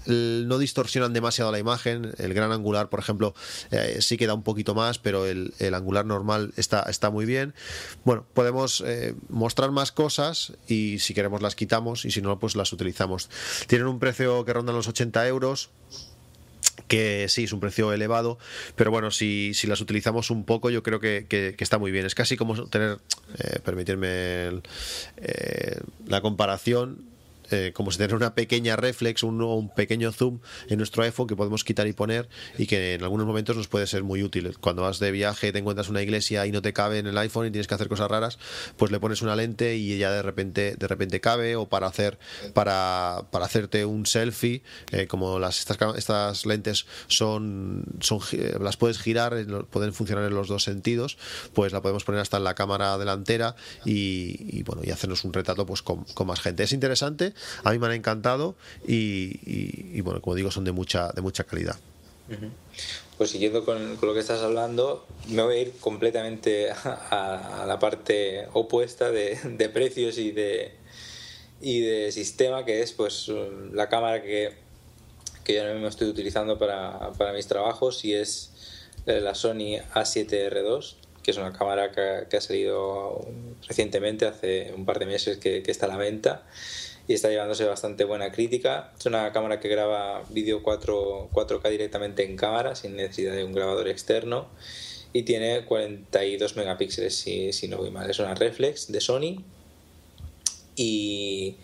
no 0.09 0.59
distorsionan 0.59 1.13
demasiado 1.13 1.51
la 1.51 1.59
imagen. 1.59 2.13
El 2.19 2.33
gran 2.33 2.53
angular, 2.53 2.89
por 2.89 3.01
ejemplo, 3.01 3.35
eh, 3.73 3.99
sí 4.01 4.17
queda 4.17 4.35
un 4.35 4.45
poquito 4.45 4.73
más, 4.73 5.01
pero 5.01 5.27
el, 5.27 5.53
angular 5.75 6.07
normal 6.07 6.53
está, 6.57 6.83
está 6.83 7.11
muy 7.11 7.27
bien. 7.27 7.55
Bueno, 8.05 8.25
podemos 8.33 8.85
mostrar 9.29 9.73
más 9.73 9.91
cosas 9.91 10.53
y 10.69 11.01
si 11.01 11.13
queremos 11.13 11.43
las 11.43 11.57
quitamos 11.57 12.05
y 12.05 12.13
si 12.13 12.23
no, 12.23 12.39
pues 12.39 12.55
las 12.55 12.73
utilizamos. 12.73 13.29
Tienen 13.67 13.89
un 13.89 13.99
precio 13.99 14.45
que 14.45 14.53
ronda 14.53 14.73
los 14.73 14.87
80 14.87 15.27
euros 15.27 15.71
que 16.89 17.27
sí, 17.29 17.45
es 17.45 17.53
un 17.53 17.61
precio 17.61 17.93
elevado, 17.93 18.39
pero 18.75 18.91
bueno, 18.91 19.11
si, 19.11 19.55
si 19.55 19.67
las 19.67 19.81
utilizamos 19.81 20.31
un 20.31 20.45
poco, 20.45 20.71
yo 20.71 20.83
creo 20.83 21.01
que, 21.01 21.27
que, 21.29 21.55
está 21.59 21.79
muy 21.79 21.91
bien. 21.91 22.07
Es 22.07 22.15
casi 22.15 22.37
como 22.37 22.67
tener, 22.69 22.99
eh, 23.39 23.59
permitirme 23.65 24.63
eh, 25.17 25.81
la 26.07 26.21
comparación, 26.21 27.05
eh, 27.51 27.73
como 27.75 27.91
si 27.91 27.99
tener 27.99 28.15
una 28.15 28.35
pequeña 28.35 28.77
reflex, 28.77 29.23
un, 29.23 29.41
un 29.43 29.73
pequeño 29.75 30.13
zoom 30.13 30.41
en 30.69 30.79
nuestro 30.79 31.03
iPhone 31.03 31.27
que 31.27 31.37
podemos 31.37 31.65
quitar 31.65 31.87
y 31.87 31.93
poner 31.93 32.29
y 32.59 32.67
que 32.67 32.95
en 32.95 33.03
algunos 33.03 33.27
momentos 33.27 33.57
nos 33.57 33.69
puede 33.69 33.87
ser 33.87 34.03
muy 34.03 34.23
útil. 34.23 34.57
Cuando 34.59 34.83
vas 34.83 34.99
de 34.99 35.11
viaje, 35.11 35.53
te 35.53 35.59
encuentras 35.59 35.89
una 35.89 36.03
iglesia 36.03 36.47
y 36.47 36.53
no 36.53 36.63
te 36.63 36.73
cabe 36.73 36.99
en 36.99 37.07
el 37.07 37.19
iPhone 37.19 37.47
y 37.47 37.51
tienes 37.51 37.67
que 37.67 37.75
hacer 37.75 37.89
cosas 37.89 38.11
raras, 38.11 38.39
pues 38.77 38.91
le 38.91 39.01
pones 39.01 39.23
una 39.23 39.37
lente 39.37 39.77
y 39.77 39.97
ya 39.99 40.11
de 40.11 40.23
repente, 40.23 40.77
de 40.77 40.89
repente 40.89 41.21
cabe 41.21 41.57
o 41.57 41.69
para 41.69 41.87
hacer, 41.87 42.19
para, 42.55 43.27
para 43.31 43.47
hacerte 43.47 43.85
un 43.85 44.07
selfie, 44.07 44.63
eh, 44.93 45.07
como 45.07 45.39
las, 45.39 45.59
estas, 45.59 45.79
estas 45.97 46.47
lentes 46.47 46.87
son, 47.09 47.85
son, 48.01 48.21
las 48.61 48.77
puedes 48.77 48.99
girar, 48.99 49.35
pueden 49.71 49.93
funcionar 49.93 50.25
en 50.25 50.35
los 50.35 50.49
dos 50.49 50.65
sentidos, 50.65 51.19
pues 51.55 51.73
la 51.73 51.83
podemos 51.83 52.05
poner 52.05 52.21
hasta 52.21 52.37
en 52.37 52.45
la 52.45 52.55
cámara 52.55 52.99
delantera 52.99 53.57
y, 53.85 54.63
bueno, 54.65 54.83
y 54.85 54.91
hacernos 54.91 55.25
un 55.25 55.33
retrato 55.33 55.67
pues 55.67 55.83
con, 55.83 56.05
con 56.05 56.27
más 56.27 56.41
gente. 56.41 56.63
Es 56.65 56.73
interesante 56.73 57.35
a 57.65 57.73
mí 57.73 57.79
me 57.79 57.87
han 57.87 57.93
encantado 57.93 58.55
y, 58.87 60.01
bueno, 60.01 60.21
como 60.21 60.35
digo, 60.35 60.51
son 60.51 60.65
de 60.65 60.73
mucha, 60.73 61.13
de 61.13 61.23
mucha 61.23 61.45
calidad. 61.45 61.77
Pues 63.19 63.31
siguiendo 63.31 63.65
con, 63.65 63.99
lo 64.01 64.15
que 64.15 64.21
estás 64.21 64.43
hablando, 64.43 65.07
me 65.29 65.43
voy 65.43 65.57
a 65.57 65.61
ir 65.63 65.73
completamente 65.81 66.71
a, 66.71 67.65
la 67.67 67.79
parte 67.79 68.47
opuesta 68.53 69.11
de, 69.11 69.71
precios 69.73 70.19
y 70.19 70.33
de, 70.33 70.73
y 71.61 71.81
de 71.81 72.13
sistema, 72.13 72.65
que 72.65 72.83
es 72.83 72.93
pues 72.93 73.31
la 73.73 73.89
cámara 73.89 74.23
que, 74.23 74.55
que 75.45 75.55
yo 75.55 75.61
ahora 75.61 75.75
mismo 75.75 75.89
estoy 75.89 76.09
utilizando 76.09 76.59
para, 76.59 77.33
mis 77.33 77.47
trabajos 77.47 78.05
y 78.05 78.15
es 78.15 78.53
la 79.07 79.35
Sony 79.35 79.79
A7R2, 79.95 80.95
que 81.23 81.31
es 81.31 81.37
una 81.39 81.53
cámara 81.53 81.93
que, 81.93 82.37
ha 82.37 82.41
salido 82.41 83.25
recientemente, 83.67 84.27
hace 84.27 84.75
un 84.77 84.85
par 84.85 84.99
de 84.99 85.07
meses 85.07 85.39
que 85.39 85.63
está 85.67 85.87
a 85.87 85.89
la 85.89 85.97
venta 85.97 86.45
y 87.09 87.15
está 87.15 87.29
llevándose 87.29 87.65
bastante 87.65 88.05
buena 88.05 88.33
crítica. 88.33 88.93
Es 88.99 89.07
una 89.07 89.33
cámara 89.33 89.61
que 89.61 89.69
graba 89.69 90.23
vídeo 90.31 90.63
4, 90.63 91.31
4K 91.33 91.71
directamente 91.71 92.25
en 92.25 92.37
cámara 92.37 92.75
sin 92.75 92.97
necesidad 92.97 93.35
de 93.35 93.45
un 93.45 93.53
grabador 93.53 93.89
externo 93.89 94.49
y 95.13 95.23
tiene 95.23 95.65
42 95.65 96.57
megapíxeles 96.57 97.15
si, 97.15 97.53
si 97.53 97.69
no 97.69 97.79
voy 97.79 97.91
mal. 97.91 98.11
Es 98.11 98.19
una 98.19 98.35
reflex 98.35 98.91
de 98.91 99.01
Sony 99.01 99.45
y 100.75 101.57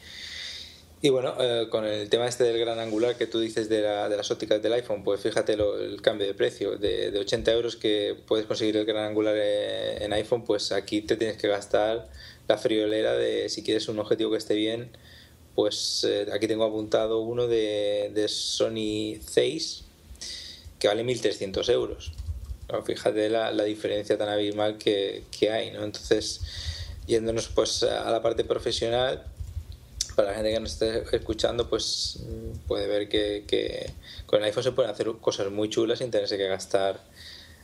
y 1.05 1.11
bueno, 1.11 1.35
eh, 1.41 1.67
con 1.69 1.85
el 1.85 2.09
tema 2.09 2.29
este 2.29 2.45
del 2.45 2.61
gran 2.61 2.79
angular 2.79 3.17
que 3.17 3.27
tú 3.27 3.41
dices 3.41 3.69
de, 3.69 3.81
la, 3.83 4.09
de 4.09 4.17
las 4.17 4.31
ópticas 4.31 4.63
del 4.63 4.73
iPhone, 4.73 5.03
pues 5.03 5.21
fíjate 5.21 5.55
el 5.55 6.01
cambio 6.01 6.29
de 6.29 6.35
precio. 6.35 6.79
De, 6.79 7.11
de, 7.11 7.19
80 7.19 7.53
euros 7.53 7.75
que 7.75 8.15
puedes 8.29 8.47
conseguir 8.47 8.77
el 8.77 8.87
gran 8.87 9.07
angular 9.07 9.37
en 9.37 10.13
iPhone, 10.13 10.45
pues 10.45 10.71
aquí 10.71 11.01
te 11.03 11.17
tienes 11.17 11.39
que 11.39 11.49
gastar 11.49 12.09
la 12.47 12.57
friolera 12.57 13.17
de 13.17 13.49
si 13.49 13.65
quieres 13.65 13.89
un 13.89 13.99
objetivo 13.99 14.31
que 14.31 14.37
esté 14.37 14.55
bien. 14.55 14.97
Pues 15.55 16.05
eh, 16.09 16.27
aquí 16.33 16.47
tengo 16.47 16.65
apuntado 16.65 17.21
uno 17.21 17.47
de, 17.47 18.11
de 18.15 18.29
Sony 18.29 19.21
6 19.25 19.85
que 20.79 20.89
vale 20.89 21.05
1.300 21.05 21.69
euros. 21.71 22.13
fíjate 22.85 23.31
la, 23.31 23.53
diferencia 23.63 24.19
tan 24.19 24.29
abismal 24.29 24.79
que, 24.79 25.23
que 25.31 25.51
hay, 25.51 25.71
¿no? 25.71 25.85
Entonces, 25.85 26.41
yéndonos 27.07 27.49
pues 27.49 27.85
a 27.85 28.11
la 28.11 28.21
parte 28.21 28.43
profesional, 28.43 29.25
para 30.15 30.31
la 30.31 30.35
gente 30.35 30.53
que 30.53 30.61
nos 30.61 30.73
esté 30.73 31.17
escuchando, 31.17 31.69
pues 31.69 32.19
mm, 32.21 32.67
puede 32.67 32.87
ver 32.87 33.09
que, 33.09 33.93
con 34.27 34.41
el 34.41 34.47
iPhone 34.47 34.65
se 34.65 34.73
pueden 34.73 34.91
hacer 34.91 35.07
cosas 35.21 35.51
muy 35.51 35.69
chulas 35.69 35.99
sin 35.99 36.11
tenerse 36.11 36.37
que 36.37 36.49
gastar 36.49 37.01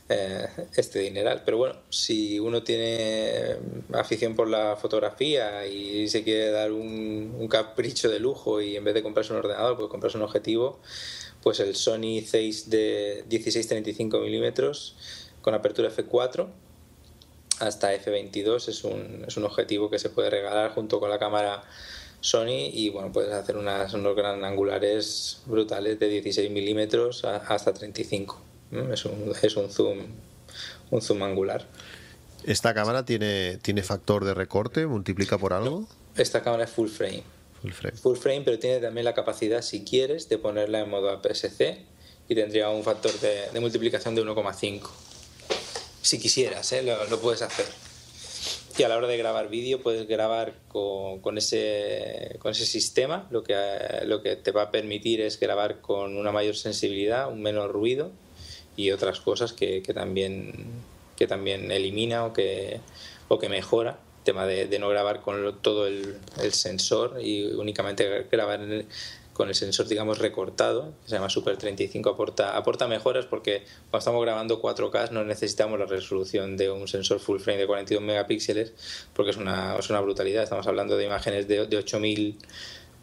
eh, 0.09 0.47
este 0.75 0.99
dineral. 0.99 1.43
Pero 1.45 1.57
bueno, 1.57 1.75
si 1.89 2.39
uno 2.39 2.63
tiene 2.63 3.57
afición 3.93 4.35
por 4.35 4.49
la 4.49 4.75
fotografía 4.75 5.67
y 5.67 6.07
se 6.09 6.23
quiere 6.23 6.49
dar 6.49 6.71
un, 6.71 7.47
capricho 7.49 8.09
de 8.09 8.19
lujo 8.19 8.61
y 8.61 8.75
en 8.75 8.83
vez 8.83 8.93
de 8.93 9.03
comprarse 9.03 9.33
un 9.33 9.39
ordenador, 9.39 9.77
pues 9.77 9.89
comprarse 9.89 10.17
un 10.17 10.23
objetivo, 10.23 10.79
pues 11.41 11.59
el 11.59 11.75
Sony 11.75 12.21
6 12.25 12.69
de 12.69 13.25
16-35 13.29 14.21
milímetros 14.21 14.95
con 15.41 15.53
apertura 15.53 15.89
f4 15.89 16.47
hasta 17.59 17.93
f22 17.93 18.69
es 18.69 18.83
un, 18.83 19.25
es 19.27 19.37
un 19.37 19.43
objetivo 19.45 19.89
que 19.89 19.99
se 19.99 20.09
puede 20.09 20.29
regalar 20.29 20.71
junto 20.71 20.99
con 20.99 21.09
la 21.09 21.19
cámara 21.19 21.63
Sony 22.21 22.69
y 22.73 22.89
bueno, 22.89 23.11
puedes 23.11 23.31
hacer 23.31 23.57
unos 23.57 24.15
gran 24.15 24.43
angulares 24.43 25.41
brutales 25.45 25.99
de 25.99 26.07
16 26.07 26.51
milímetros 26.51 27.23
hasta 27.25 27.73
35. 27.73 28.48
Es 28.71 29.05
un, 29.05 29.33
es 29.41 29.55
un 29.55 29.69
zoom 29.69 29.99
un 30.91 31.01
zoom 31.01 31.23
angular. 31.23 31.65
¿Esta 32.45 32.73
cámara 32.73 33.05
tiene, 33.05 33.57
tiene 33.57 33.83
factor 33.83 34.25
de 34.25 34.33
recorte? 34.33 34.87
¿Multiplica 34.87 35.37
por 35.37 35.53
algo? 35.53 35.87
esta 36.15 36.41
cámara 36.41 36.65
es 36.65 36.69
full 36.69 36.89
frame. 36.89 37.23
Full 37.61 37.71
frame. 37.71 37.97
Full 37.97 38.17
frame, 38.17 38.41
pero 38.41 38.59
tiene 38.59 38.79
también 38.79 39.05
la 39.05 39.13
capacidad, 39.13 39.61
si 39.61 39.83
quieres, 39.83 40.27
de 40.27 40.37
ponerla 40.37 40.79
en 40.81 40.89
modo 40.89 41.09
APS-C 41.11 41.85
y 42.27 42.35
tendría 42.35 42.69
un 42.69 42.83
factor 42.83 43.11
de, 43.19 43.49
de 43.51 43.59
multiplicación 43.59 44.15
de 44.15 44.23
1,5. 44.23 44.89
Si 46.01 46.19
quisieras, 46.19 46.71
¿eh? 46.73 46.83
lo, 46.83 47.05
lo 47.05 47.19
puedes 47.19 47.41
hacer 47.41 47.65
y 48.79 48.83
a 48.83 48.87
la 48.87 48.95
hora 48.95 49.07
de 49.07 49.17
grabar 49.17 49.49
vídeo 49.49 49.81
puedes 49.81 50.07
grabar 50.07 50.53
con, 50.69 51.19
con, 51.19 51.37
ese, 51.37 52.37
con 52.39 52.51
ese 52.51 52.65
sistema. 52.65 53.27
Lo 53.29 53.43
que, 53.43 53.53
lo 54.05 54.23
que 54.23 54.37
te 54.37 54.51
va 54.51 54.63
a 54.63 54.71
permitir 54.71 55.19
es 55.19 55.37
grabar 55.37 55.81
con 55.81 56.15
una 56.15 56.31
mayor 56.31 56.55
sensibilidad, 56.55 57.29
un 57.29 57.41
menor 57.41 57.73
ruido 57.73 58.11
y 58.79 58.91
otras 58.91 59.19
cosas 59.19 59.51
que, 59.51 59.81
también, 59.93 60.53
que 61.17 61.27
también 61.27 61.69
elimina 61.69 62.23
o 62.25 62.31
que, 62.31 62.79
o 63.27 63.37
que 63.37 63.49
mejora. 63.49 63.99
El 64.19 64.23
tema 64.23 64.45
de, 64.45 64.79
no 64.79 64.87
grabar 64.87 65.21
con 65.21 65.59
todo 65.61 65.85
el, 65.85 66.17
el, 66.41 66.53
sensor 66.53 67.19
y 67.21 67.43
únicamente 67.43 68.27
grabar 68.31 68.61
en 68.61 68.71
el, 68.71 68.85
con 69.33 69.49
el 69.49 69.55
sensor, 69.55 69.87
digamos, 69.87 70.19
recortado, 70.19 70.93
que 71.03 71.09
se 71.09 71.15
llama 71.15 71.29
Super 71.29 71.57
35, 71.57 72.09
aporta, 72.09 72.55
aporta 72.55 72.87
mejoras 72.87 73.25
porque 73.25 73.63
cuando 73.89 73.97
estamos 73.97 74.21
grabando 74.21 74.61
4K 74.61 75.11
no 75.11 75.25
necesitamos 75.25 75.77
la 75.77 75.85
resolución 75.85 76.55
de 76.55 76.71
un 76.71 76.87
sensor 76.87 77.19
full 77.19 77.39
frame 77.39 77.59
de 77.59 77.67
42 77.67 78.01
megapíxeles 78.01 78.73
porque 79.13 79.31
es 79.31 79.37
una, 79.37 79.75
es 79.77 79.89
una 79.89 79.99
brutalidad. 79.99 80.43
Estamos 80.43 80.67
hablando 80.67 80.95
de 80.95 81.05
imágenes 81.05 81.49
de, 81.49 81.65
de 81.65 81.77
8000 81.77 82.37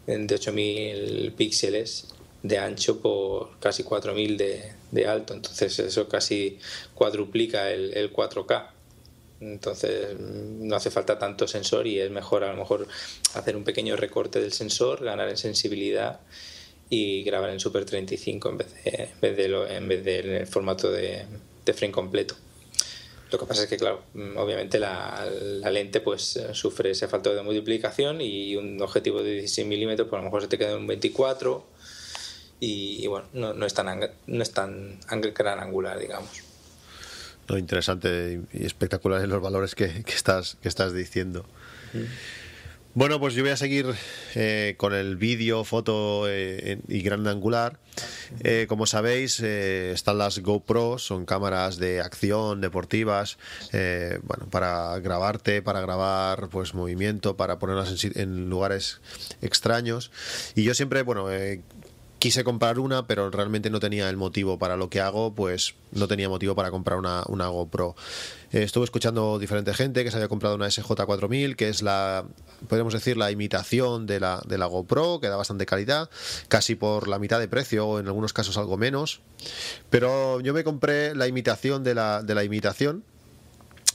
de 0.07 0.35
8000 0.35 1.33
píxeles 1.35 2.07
de 2.43 2.57
ancho 2.57 2.99
por 3.01 3.59
casi 3.59 3.83
4000 3.83 4.37
de, 4.37 4.73
de 4.91 5.07
alto, 5.07 5.33
entonces 5.33 5.79
eso 5.79 6.07
casi 6.07 6.59
cuadruplica 6.93 7.71
el, 7.71 7.93
el 7.95 8.13
4K 8.13 8.77
entonces 9.39 10.19
no 10.19 10.75
hace 10.75 10.89
falta 10.89 11.19
tanto 11.19 11.47
sensor 11.47 11.85
y 11.85 11.99
es 11.99 12.09
mejor 12.09 12.43
a 12.43 12.51
lo 12.51 12.57
mejor 12.57 12.87
hacer 13.35 13.55
un 13.55 13.63
pequeño 13.63 13.95
recorte 13.95 14.39
del 14.39 14.51
sensor, 14.51 15.03
ganar 15.03 15.29
en 15.29 15.37
sensibilidad 15.37 16.19
y 16.89 17.23
grabar 17.23 17.49
en 17.51 17.59
Super 17.59 17.85
35 17.85 18.49
en 18.49 18.57
vez 18.57 18.73
de, 18.73 18.89
en 18.89 19.21
vez 19.21 19.37
de, 19.37 19.47
lo, 19.47 19.67
en 19.67 19.87
vez 19.87 20.03
de 20.03 20.19
en 20.19 20.29
el 20.31 20.47
formato 20.47 20.91
de, 20.91 21.25
de, 21.65 21.73
frame 21.73 21.91
completo. 21.91 22.35
Lo 23.29 23.37
que 23.37 23.45
pasa 23.45 23.63
es 23.63 23.69
que, 23.69 23.75
claro, 23.75 24.03
obviamente 24.37 24.79
la, 24.79 25.29
la, 25.29 25.69
lente 25.69 25.99
pues 25.99 26.39
sufre 26.53 26.91
ese 26.91 27.09
factor 27.09 27.35
de 27.35 27.41
multiplicación 27.41 28.21
y 28.21 28.55
un 28.55 28.81
objetivo 28.81 29.21
de 29.21 29.33
16 29.33 29.67
milímetros, 29.67 30.07
pues 30.07 30.17
a 30.17 30.23
lo 30.23 30.29
mejor 30.29 30.43
se 30.43 30.47
te 30.47 30.57
queda 30.57 30.71
en 30.71 30.77
un 30.77 30.87
24 30.87 31.65
y, 32.59 33.03
y 33.03 33.07
bueno, 33.07 33.27
no, 33.33 33.53
no, 33.53 33.65
es 33.65 33.73
tan, 33.73 33.99
no 34.27 34.43
es 34.43 34.51
tan 34.51 34.99
gran 35.35 35.59
angular, 35.59 35.99
digamos. 35.99 36.43
No, 37.47 37.57
interesante 37.57 38.41
y 38.51 38.65
espectacular 38.65 39.25
los 39.27 39.41
valores 39.41 39.73
que, 39.75 40.03
que, 40.03 40.13
estás, 40.13 40.57
que 40.61 40.67
estás 40.67 40.93
diciendo. 40.93 41.45
Mm. 41.93 42.03
Bueno, 42.97 43.19
pues 43.19 43.35
yo 43.35 43.43
voy 43.43 43.51
a 43.51 43.57
seguir 43.57 43.93
eh, 44.33 44.73
con 44.77 44.95
el 44.95 45.17
vídeo, 45.17 45.63
foto 45.63 46.27
eh, 46.27 46.79
y 46.87 47.01
gran 47.01 47.27
angular. 47.27 47.77
Eh, 48.43 48.65
como 48.67 48.87
sabéis, 48.87 49.39
están 49.39 50.17
las 50.17 50.39
GoPro, 50.39 50.97
son 50.97 51.27
cámaras 51.27 51.77
de 51.77 52.01
acción 52.01 52.59
deportivas, 52.59 53.37
bueno, 53.71 54.47
para 54.49 54.97
grabarte, 54.97 55.61
para 55.61 55.79
grabar 55.81 56.49
pues 56.49 56.73
movimiento, 56.73 57.37
para 57.37 57.59
ponerlas 57.59 58.03
en, 58.03 58.19
en 58.19 58.49
lugares 58.49 58.99
extraños. 59.43 60.09
Y 60.55 60.63
yo 60.63 60.73
siempre, 60.73 61.03
bueno, 61.03 61.27
quise 62.19 62.43
comprar 62.43 62.79
una, 62.79 63.07
pero 63.07 63.29
realmente 63.29 63.69
no 63.69 63.79
tenía 63.79 64.09
el 64.09 64.17
motivo 64.17 64.57
para 64.57 64.77
lo 64.77 64.89
que 64.89 65.01
hago, 65.01 65.33
pues 65.33 65.75
no 65.91 66.07
tenía 66.07 66.29
motivo 66.29 66.55
para 66.55 66.71
comprar 66.71 66.97
una, 66.97 67.23
una 67.27 67.47
GoPro. 67.47 67.95
Eh, 68.51 68.63
estuve 68.63 68.85
escuchando 68.85 69.39
diferente 69.39 69.73
gente 69.73 70.03
que 70.03 70.11
se 70.11 70.17
había 70.17 70.27
comprado 70.27 70.55
una 70.55 70.67
SJ4000, 70.67 71.55
que 71.55 71.69
es 71.69 71.81
la, 71.81 72.25
podríamos 72.67 72.93
decir, 72.93 73.17
la 73.17 73.31
imitación 73.31 74.05
de 74.07 74.19
la, 74.19 74.41
de 74.47 74.57
la 74.57 74.65
GoPro, 74.65 75.19
que 75.19 75.27
da 75.27 75.35
bastante 75.35 75.65
calidad, 75.65 76.09
casi 76.47 76.75
por 76.75 77.07
la 77.07 77.19
mitad 77.19 77.39
de 77.39 77.47
precio, 77.47 77.87
o 77.87 77.99
en 77.99 78.07
algunos 78.07 78.33
casos 78.33 78.57
algo 78.57 78.77
menos. 78.77 79.21
Pero 79.89 80.39
yo 80.41 80.53
me 80.53 80.63
compré 80.63 81.13
la 81.15 81.27
imitación 81.27 81.83
de 81.83 81.95
la, 81.95 82.23
de 82.23 82.35
la 82.35 82.43
imitación, 82.43 83.03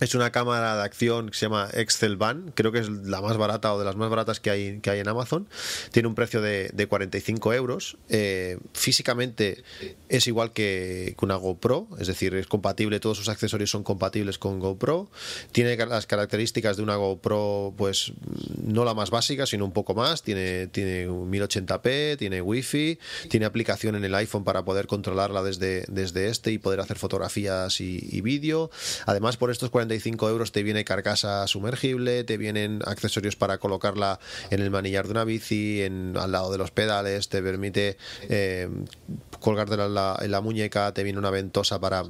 es 0.02 0.16
una 0.16 0.32
cámara 0.32 0.76
de 0.76 0.82
acción 0.82 1.30
que 1.30 1.38
se 1.38 1.46
llama 1.46 1.68
Excel 1.72 2.16
Van, 2.16 2.50
creo 2.56 2.72
que 2.72 2.80
es 2.80 2.88
la 2.88 3.20
más 3.20 3.36
barata 3.36 3.72
o 3.72 3.78
de 3.78 3.84
las 3.84 3.94
más 3.94 4.10
baratas 4.10 4.40
que 4.40 4.50
hay, 4.50 4.80
que 4.80 4.90
hay 4.90 4.98
en 4.98 5.06
Amazon. 5.06 5.46
Tiene 5.92 6.08
un 6.08 6.16
precio 6.16 6.40
de, 6.40 6.70
de 6.72 6.88
45 6.88 7.52
euros. 7.52 7.96
Eh, 8.08 8.58
físicamente 8.74 9.62
es 10.08 10.26
igual 10.26 10.52
que, 10.52 11.14
que, 11.16 11.24
una 11.24 11.36
GoPro, 11.36 11.86
es 12.00 12.08
decir, 12.08 12.34
es 12.34 12.48
compatible, 12.48 12.98
todos 12.98 13.16
sus 13.16 13.28
accesorios 13.28 13.70
son 13.70 13.84
compatibles 13.84 14.38
con 14.38 14.58
GoPro. 14.58 15.08
Tiene 15.52 15.76
las 15.76 16.06
características 16.06 16.76
de 16.76 16.82
una 16.82 16.96
GoPro, 16.96 17.72
pues 17.76 18.12
no 18.60 18.84
la 18.84 18.94
más 18.94 19.10
básica, 19.10 19.46
sino 19.46 19.64
un 19.64 19.72
poco 19.72 19.94
más. 19.94 20.24
Tiene, 20.24 20.66
tiene 20.66 21.08
1080p, 21.08 22.18
tiene 22.18 22.42
Wi-Fi, 22.42 22.98
tiene 23.28 23.46
aplicación 23.46 23.94
en 23.94 24.04
el 24.04 24.14
iPhone 24.16 24.42
para 24.42 24.64
poder 24.64 24.88
controlarla 24.88 25.44
desde, 25.44 25.84
desde 25.86 26.28
este 26.28 26.50
y 26.50 26.58
poder 26.58 26.80
hacer 26.80 26.98
fotografías 26.98 27.80
y, 27.80 28.00
y 28.10 28.20
vídeo. 28.20 28.68
Además, 29.06 29.36
por 29.36 29.52
estos 29.52 29.70
45 29.70 29.91
euros 30.28 30.52
te 30.52 30.62
viene 30.62 30.84
carcasa 30.84 31.46
sumergible, 31.46 32.24
te 32.24 32.36
vienen 32.36 32.80
accesorios 32.84 33.36
para 33.36 33.58
colocarla 33.58 34.20
en 34.50 34.60
el 34.60 34.70
manillar 34.70 35.06
de 35.06 35.10
una 35.12 35.24
bici, 35.24 35.82
en, 35.82 36.16
al 36.16 36.32
lado 36.32 36.52
de 36.52 36.58
los 36.58 36.70
pedales, 36.70 37.28
te 37.28 37.42
permite 37.42 37.96
eh, 38.28 38.68
colgártela 39.40 39.86
en 39.86 39.94
la, 39.94 40.18
en 40.20 40.30
la 40.30 40.40
muñeca, 40.40 40.92
te 40.92 41.02
viene 41.02 41.18
una 41.18 41.30
ventosa 41.30 41.80
para 41.80 42.04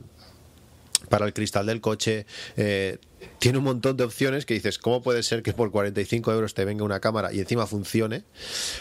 para 1.08 1.26
el 1.26 1.34
cristal 1.34 1.66
del 1.66 1.80
coche. 1.80 2.26
Eh, 2.56 2.98
tiene 3.38 3.58
un 3.58 3.64
montón 3.64 3.96
de 3.96 4.04
opciones 4.04 4.46
que 4.46 4.54
dices, 4.54 4.78
¿cómo 4.78 5.02
puede 5.02 5.22
ser 5.22 5.42
que 5.42 5.52
por 5.52 5.70
45 5.70 6.32
euros 6.32 6.54
te 6.54 6.64
venga 6.64 6.84
una 6.84 7.00
cámara 7.00 7.32
y 7.32 7.40
encima 7.40 7.66
funcione? 7.66 8.24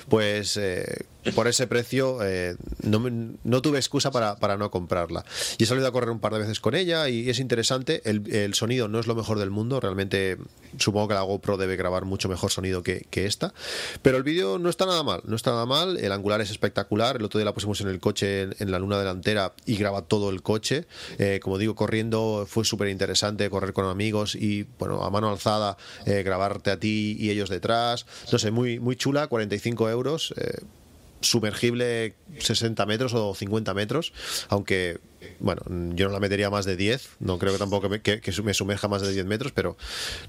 Pues 0.08 0.58
eh, 0.58 1.06
por 1.36 1.48
ese 1.48 1.68
precio 1.68 2.20
eh, 2.24 2.56
no, 2.84 3.04
no, 3.44 3.62
tuve 3.62 3.78
excusa 3.78 4.12
para, 4.12 4.38
para, 4.38 4.58
no 4.58 4.72
comprarla. 4.72 5.24
Y 5.58 5.64
he 5.64 5.66
salido 5.68 5.88
a 5.88 5.92
correr 5.92 6.10
un 6.10 6.20
par 6.20 6.34
de 6.34 6.40
veces 6.40 6.60
con 6.60 6.76
ella 6.76 7.10
y 7.10 7.30
es 7.30 7.40
interesante. 7.40 8.02
El, 8.06 8.34
el, 8.34 8.54
sonido 8.54 8.88
no 8.88 9.00
es 9.00 9.08
lo 9.08 9.16
mejor 9.16 9.40
del 9.40 9.52
mundo, 9.52 9.80
realmente 9.80 10.38
supongo 10.78 11.10
que 11.10 11.14
la 11.14 11.22
GoPro 11.22 11.58
debe 11.58 11.76
grabar 11.76 12.06
mucho 12.06 12.30
mejor 12.30 12.52
sonido 12.52 12.84
que, 12.84 13.08
esta. 13.12 13.54
Pero 14.02 14.18
el 14.18 14.24
vídeo 14.24 14.58
no 14.58 14.70
está 14.70 14.86
nada 14.86 15.04
mal, 15.04 15.22
no 15.26 15.36
está 15.36 15.52
nada 15.52 15.66
mal. 15.66 15.98
El 15.98 16.12
angular 16.12 16.42
es 16.42 16.50
espectacular. 16.50 17.18
El 17.18 17.24
otro 17.26 17.38
día 17.38 17.46
la 17.46 17.54
pusimos 17.54 17.80
en 17.82 17.88
el 17.88 18.00
coche 18.00 18.50
en, 18.58 18.72
la 18.72 18.80
luna 18.80 18.98
delantera 18.98 19.54
y 19.66 19.76
graba 19.76 20.02
todo 20.02 20.30
el 20.32 20.42
coche. 20.42 20.88
Eh, 21.20 21.40
como 21.42 21.60
digo, 21.60 21.76
corriendo 21.76 22.46
fue 22.48 22.66
súper 22.66 22.88
interesante 22.88 23.50
correr 23.50 23.74
con 23.74 23.86
amigos 23.86 24.36
y, 24.36 24.68
bueno, 24.80 25.04
a 25.04 25.10
mano 25.12 25.30
alzada, 25.30 25.78
eh, 26.06 26.24
grabarte 26.24 26.72
a 26.72 26.80
ti 26.80 27.16
y 27.20 27.30
ellos 27.30 27.50
detrás. 27.50 28.06
No 28.32 28.40
sé, 28.40 28.50
muy, 28.50 28.80
muy 28.80 28.96
chula, 28.96 29.28
45 29.28 29.90
euros. 29.90 30.34
Sumergible 31.22 32.16
60 32.40 32.86
metros 32.86 33.14
o 33.14 33.34
50 33.34 33.74
metros, 33.74 34.14
aunque 34.50 35.00
bueno, 35.40 35.62
yo 35.96 36.08
no 36.08 36.14
la 36.14 36.20
metería 36.20 36.50
más 36.50 36.66
de 36.66 36.76
10, 36.76 37.18
no 37.20 37.38
creo 37.38 37.54
que 37.54 37.60
tampoco 37.60 37.90
me, 37.90 38.02
que, 38.02 38.22
me 38.44 38.54
sumerja 38.54 38.88
más 38.88 39.02
de 39.02 39.12
10 39.12 39.26
metros, 39.26 39.52
pero 39.52 39.78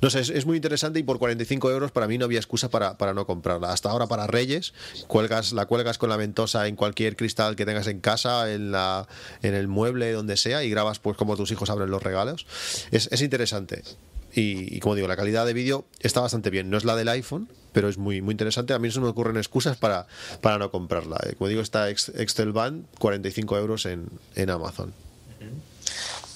no 0.01 0.11
sé, 0.11 0.21
es, 0.21 0.47
muy 0.47 0.57
interesante 0.57 0.99
y 0.99 1.03
por 1.03 1.19
45 1.19 1.71
euros 1.71 1.93
para 1.93 2.07
mí 2.07 2.19
no 2.19 2.27
había 2.27 2.39
excusa 2.39 2.69
para, 2.69 2.99
para, 2.99 3.15
no 3.15 3.27
comprarla. 3.27 3.73
Hasta 3.73 3.91
ahora 3.91 4.07
para 4.07 4.27
Reyes, 4.27 4.75
cuelgas, 5.07 5.53
la 5.53 5.67
cuelgas 5.67 5.99
con 5.99 6.11
la 6.11 6.17
ventosa 6.17 6.67
en 6.67 6.77
cualquier 6.77 7.17
cristal 7.17 7.57
que 7.57 7.65
tengas 7.65 7.87
en 7.87 8.01
casa, 8.01 8.53
en, 8.53 8.71
la, 8.71 9.09
en 9.43 9.55
el 9.55 9.69
mueble, 9.69 10.13
donde 10.13 10.37
sea, 10.37 10.63
y 10.63 10.71
grabas 10.71 10.99
pues 10.99 11.17
como 11.17 11.37
tus 11.37 11.51
hijos 11.51 11.71
abren 11.71 11.91
los 11.91 12.03
regalos. 12.03 12.47
Es, 12.91 13.09
es 13.13 13.23
interesante. 13.23 13.83
Y, 14.35 14.81
como 14.81 14.95
digo, 14.95 15.09
la 15.09 15.17
calidad 15.17 15.45
de 15.45 15.53
vídeo 15.53 15.85
está 16.01 16.21
bastante 16.21 16.49
bien. 16.51 16.71
No 16.71 16.79
es 16.79 16.85
la 16.85 16.97
del 16.97 17.09
iPhone, 17.09 17.49
pero 17.73 17.89
es 17.89 17.99
muy, 17.99 18.21
muy 18.23 18.33
interesante. 18.33 18.73
A 18.73 18.79
mí 18.79 18.89
no 18.89 18.95
se 18.95 19.01
me 19.01 19.09
ocurren 19.09 19.37
excusas 19.37 19.77
para, 19.77 20.07
para 20.41 20.59
no 20.59 20.71
comprarla. 20.71 21.19
Eh, 21.27 21.35
como 21.37 21.49
digo, 21.49 21.63
está 21.63 21.91
Excel 21.91 22.53
Band, 22.53 22.87
45 22.99 23.59
euros 23.59 23.87
en, 23.87 24.09
en 24.35 24.51
Amazon. 24.51 24.93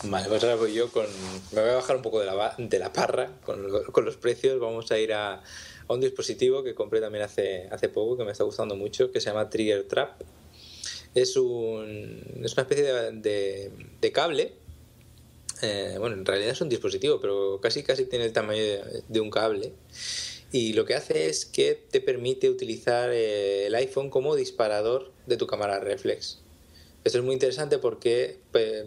Vale, 0.04 0.28
pues 0.28 0.42
ahora 0.44 0.56
voy 0.56 0.74
yo 0.74 0.90
con. 0.90 1.06
Me 1.52 1.60
voy 1.60 1.70
a 1.70 1.74
bajar 1.74 1.96
un 1.96 2.02
poco 2.02 2.20
de 2.20 2.26
la, 2.26 2.54
de 2.58 2.78
la 2.78 2.92
parra 2.92 3.30
con, 3.44 3.66
con 3.92 4.04
los 4.04 4.16
precios. 4.16 4.60
Vamos 4.60 4.90
a 4.92 4.98
ir 4.98 5.12
a, 5.12 5.34
a, 5.34 5.92
un 5.92 6.00
dispositivo 6.00 6.62
que 6.62 6.74
compré 6.74 7.00
también 7.00 7.24
hace, 7.24 7.68
hace 7.70 7.88
poco, 7.88 8.16
que 8.16 8.24
me 8.24 8.32
está 8.32 8.44
gustando 8.44 8.76
mucho, 8.76 9.10
que 9.10 9.20
se 9.20 9.30
llama 9.30 9.48
Trigger 9.48 9.88
Trap. 9.88 10.20
Es, 11.14 11.36
un, 11.36 12.22
es 12.44 12.52
una 12.52 12.62
especie 12.62 12.84
de, 12.84 13.70
de, 14.00 14.12
cable 14.12 14.52
eh, 15.62 15.96
bueno, 15.98 16.16
en 16.16 16.26
realidad 16.26 16.50
es 16.50 16.60
un 16.60 16.68
dispositivo, 16.68 17.18
pero 17.20 17.58
casi 17.62 17.82
casi 17.82 18.04
tiene 18.04 18.26
el 18.26 18.32
tamaño 18.32 18.60
de, 19.08 19.20
un 19.20 19.30
cable. 19.30 19.72
Y 20.52 20.72
lo 20.74 20.84
que 20.84 20.94
hace 20.94 21.28
es 21.28 21.44
que 21.44 21.74
te 21.90 22.00
permite 22.00 22.48
utilizar 22.48 23.10
eh, 23.12 23.66
el 23.66 23.74
iPhone 23.74 24.10
como 24.10 24.36
disparador 24.36 25.12
de 25.26 25.36
tu 25.36 25.46
cámara 25.46 25.80
reflex. 25.80 26.40
Esto 27.04 27.18
es 27.18 27.24
muy 27.24 27.34
interesante 27.34 27.78
porque 27.78 28.38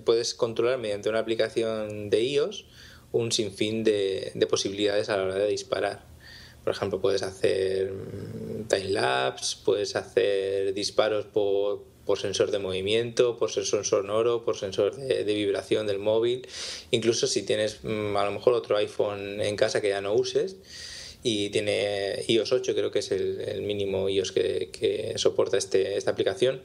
puedes 0.03 0.33
controlar 0.33 0.77
mediante 0.77 1.09
una 1.09 1.19
aplicación 1.19 2.09
de 2.09 2.23
iOS 2.23 2.65
un 3.11 3.31
sinfín 3.31 3.83
de, 3.83 4.31
de 4.35 4.47
posibilidades 4.47 5.09
a 5.09 5.17
la 5.17 5.23
hora 5.23 5.35
de 5.35 5.47
disparar. 5.47 6.03
Por 6.63 6.73
ejemplo, 6.73 6.99
puedes 7.01 7.23
hacer 7.23 7.91
mm, 7.91 8.67
time 8.67 8.89
lapse, 8.89 9.57
puedes 9.63 9.95
hacer 9.95 10.73
disparos 10.73 11.25
por, 11.25 11.83
por 12.05 12.19
sensor 12.19 12.51
de 12.51 12.59
movimiento, 12.59 13.37
por 13.37 13.51
sensor 13.51 13.85
sonoro, 13.85 14.43
por 14.43 14.57
sensor 14.57 14.95
de, 14.95 15.23
vibración 15.23 15.87
del 15.87 15.99
móvil, 15.99 16.47
incluso 16.91 17.27
si 17.27 17.43
tienes 17.43 17.83
mm, 17.83 18.15
a 18.15 18.25
lo 18.25 18.31
mejor 18.31 18.53
otro 18.53 18.77
iPhone 18.77 19.41
en 19.41 19.55
casa 19.55 19.81
que 19.81 19.89
ya 19.89 20.01
no 20.01 20.13
uses 20.13 20.57
y 21.23 21.49
tiene 21.49 22.23
iOS 22.27 22.53
8, 22.53 22.73
creo 22.75 22.91
que 22.91 22.99
es 22.99 23.11
el, 23.11 23.61
mínimo 23.61 24.09
iOS 24.09 24.31
que, 24.31 25.13
soporta 25.17 25.57
este, 25.57 25.97
esta 25.97 26.11
aplicación, 26.11 26.61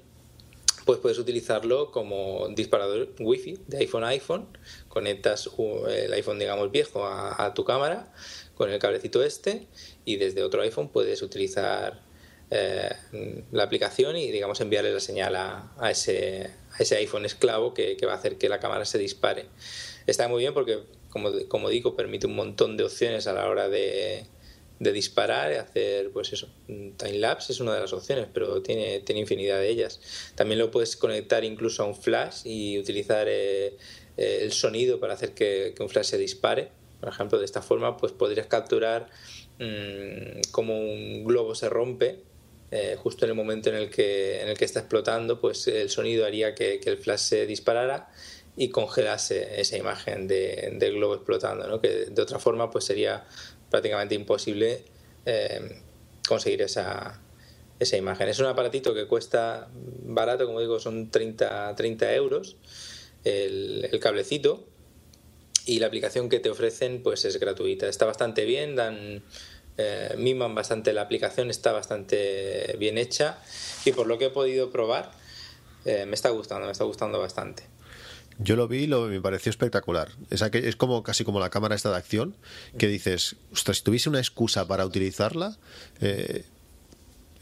pues 0.85 0.99
puedes 0.99 1.19
utilizarlo 1.19 1.91
como 1.91 2.49
disparador 2.51 3.09
wifi 3.19 3.59
de 3.67 3.79
iPhone 3.79 4.05
a 4.05 4.09
iPhone, 4.09 4.47
conectas 4.89 5.49
el 5.89 6.13
iPhone 6.13 6.39
digamos 6.39 6.71
viejo 6.71 7.07
a 7.07 7.53
tu 7.55 7.65
cámara 7.65 8.13
con 8.55 8.71
el 8.71 8.79
cablecito 8.79 9.23
este 9.23 9.67
y 10.05 10.17
desde 10.17 10.43
otro 10.43 10.61
iPhone 10.61 10.91
puedes 10.91 11.23
utilizar 11.23 12.03
eh, 12.51 12.91
la 13.53 13.65
aplicación 13.65 14.17
y 14.17 14.31
digamos 14.31 14.61
enviarle 14.61 14.93
la 14.93 15.01
señal 15.01 15.35
a, 15.35 15.91
ese, 15.91 16.51
iPhone 16.97 17.25
esclavo 17.25 17.75
que, 17.75 17.97
va 18.07 18.13
a 18.13 18.17
hacer 18.17 18.37
que 18.37 18.49
la 18.49 18.61
cámara 18.61 18.85
se 18.85 18.99
dispare. 18.99 19.47
Está 20.07 20.29
muy 20.29 20.41
bien 20.41 20.55
porque, 20.55 20.81
como, 21.09 21.31
como 21.49 21.69
digo, 21.71 21.97
permite 21.97 22.27
un 22.27 22.37
montón 22.37 22.77
de 22.77 22.85
opciones 22.85 23.27
a 23.27 23.33
la 23.33 23.49
hora 23.49 23.69
de, 23.69 24.27
de 24.79 24.93
disparar 24.93 25.53
y 25.53 25.57
hacer, 25.57 26.11
pues 26.11 26.33
eso, 26.33 26.49
time 26.67 27.19
lapse 27.19 27.53
es 27.53 27.61
una 27.61 27.75
de 27.75 27.81
las 27.81 27.93
opciones, 27.93 28.27
pero 28.33 28.61
tiene, 28.63 29.01
tiene 29.01 29.21
infinidad 29.21 29.59
de 29.59 29.69
ellas. 29.69 30.01
También 30.35 30.59
lo 30.59 30.71
puedes 30.71 30.97
conectar 30.97 31.45
incluso 31.45 31.83
a 31.83 31.87
un 31.87 31.95
flash 31.95 32.43
y 32.45 32.79
utilizar 32.79 33.27
eh, 33.29 33.77
eh, 34.17 34.39
el 34.43 34.53
sonido 34.53 35.01
para 35.01 35.15
hacer 35.15 35.33
que, 35.33 35.75
que, 35.77 35.83
un 35.83 35.89
flash 35.89 36.07
se 36.07 36.19
dispare. 36.19 36.71
Por 37.01 37.09
ejemplo, 37.09 37.39
de 37.39 37.45
esta 37.45 37.63
forma, 37.63 37.97
pues 37.97 38.13
podrías 38.13 38.47
capturar 38.47 39.09
mmm, 39.59 40.41
como 40.51 40.79
un 40.79 41.25
globo 41.25 41.55
se 41.55 41.69
rompe 41.69 42.21
eh, 42.77 42.97
justo 42.99 43.25
en 43.25 43.31
el 43.31 43.37
momento 43.37 43.69
en 43.69 43.77
el 43.77 43.89
que, 43.89 44.43
en 44.43 44.49
el 44.49 44.59
que 44.59 44.65
está 44.65 44.81
explotando, 44.81 45.41
pues 45.41 45.69
el 45.69 45.91
sonido 45.91 46.27
haría 46.27 46.57
que, 46.57 46.81
el 46.85 46.99
flash 46.99 47.21
se 47.21 47.47
disparara 47.47 48.11
y 48.57 48.71
congelase 48.71 49.61
esa 49.61 49.77
imagen 49.77 50.27
de, 50.27 50.75
del 50.77 50.95
globo 50.95 51.15
explotando, 51.15 51.69
¿no? 51.69 51.81
que 51.81 52.07
de 52.07 52.21
otra 52.21 52.41
forma 52.41 52.71
pues 52.71 52.85
sería 52.85 53.27
prácticamente 53.75 54.15
imposible 54.15 54.85
eh, 55.27 55.81
conseguir 56.29 56.63
esa, 56.63 57.21
esa 57.81 57.97
imagen. 57.97 58.29
Es 58.29 58.39
un 58.39 58.47
aparatito 58.47 58.95
que 58.95 59.09
cuesta 59.09 59.69
barato, 60.05 60.47
como 60.47 60.61
digo, 60.61 60.79
son 60.79 61.11
30, 61.11 61.75
30 61.75 62.15
euros 62.15 62.57
el, 63.25 63.99
cablecito 64.01 64.65
y 65.67 65.81
la 65.81 65.89
aplicación 65.89 66.29
que 66.29 66.39
te 66.39 66.51
ofrecen 66.51 67.03
pues 67.03 67.25
es 67.25 67.41
gratuita. 67.41 67.89
Está 67.89 68.07
bastante 68.07 68.45
bien, 68.45 68.77
dan 68.77 69.25
eh, 69.77 70.15
miman 70.19 70.55
bastante 70.55 70.93
la 70.93 71.03
aplicación, 71.03 71.51
está 71.51 71.73
bastante 71.73 72.77
bien 72.79 72.97
hecha 72.97 73.39
y 73.85 73.91
por 73.91 74.07
lo 74.07 74.19
que 74.19 74.27
he 74.27 74.31
podido 74.31 74.71
probar 74.71 75.11
eh, 75.85 76.07
me 76.07 76.15
está 76.15 76.31
gustando, 76.31 76.67
me 76.67 76.73
está 76.73 76.85
gustando 76.85 77.19
bastante. 77.19 77.74
Yo 78.39 78.57
lo 78.57 78.67
vi 78.67 78.79
y 78.79 78.87
lo, 78.87 79.07
me 79.07 79.21
pareció 79.21 79.51
espectacular. 79.51 80.11
Es, 80.31 80.77
como 80.77 81.03
casi 81.03 81.25
como 81.25 81.41
la 81.41 81.51
cámara 81.51 81.75
esta 81.75 81.91
de 81.91 81.97
acción, 81.97 82.35
que 82.79 82.89
dices, 82.89 83.37
ostras, 83.53 83.79
si 83.79 83.85
tuviese 83.85 84.09
una 84.09 84.19
excusa 84.19 84.67
para 84.67 84.85
utilizarla, 84.85 85.57
eh, 86.01 86.45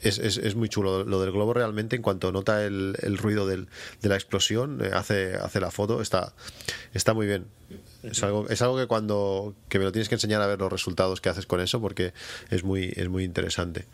es, 0.02 0.18
es, 0.18 0.36
es, 0.36 0.54
muy 0.54 0.68
chulo. 0.68 1.04
Lo 1.04 1.20
del 1.20 1.32
globo 1.32 1.54
realmente, 1.54 1.96
en 1.96 2.02
cuanto 2.02 2.32
nota 2.32 2.64
el, 2.64 2.96
el 3.02 3.16
ruido 3.16 3.46
de 3.46 3.66
la 4.02 4.14
explosión, 4.14 4.84
eh, 4.84 4.90
hace, 4.92 5.36
hace 5.36 5.60
la 5.60 5.70
foto, 5.70 6.02
está, 6.02 6.34
está 6.92 7.14
muy 7.14 7.26
bien. 7.26 7.46
Es 8.02 8.22
algo, 8.22 8.48
es 8.48 8.60
algo 8.62 8.76
que 8.76 8.86
cuando 8.86 9.54
que 9.68 9.78
me 9.78 9.84
lo 9.84 9.92
tienes 9.92 10.08
que 10.08 10.16
enseñar 10.16 10.42
a 10.42 10.46
ver 10.46 10.58
los 10.58 10.72
resultados 10.72 11.20
que 11.20 11.28
haces 11.28 11.46
con 11.46 11.60
eso, 11.60 11.80
porque 11.80 12.12
es 12.50 12.64
muy, 12.64 12.92
es 12.96 13.08
muy 13.08 13.24
interesante. 13.24 13.86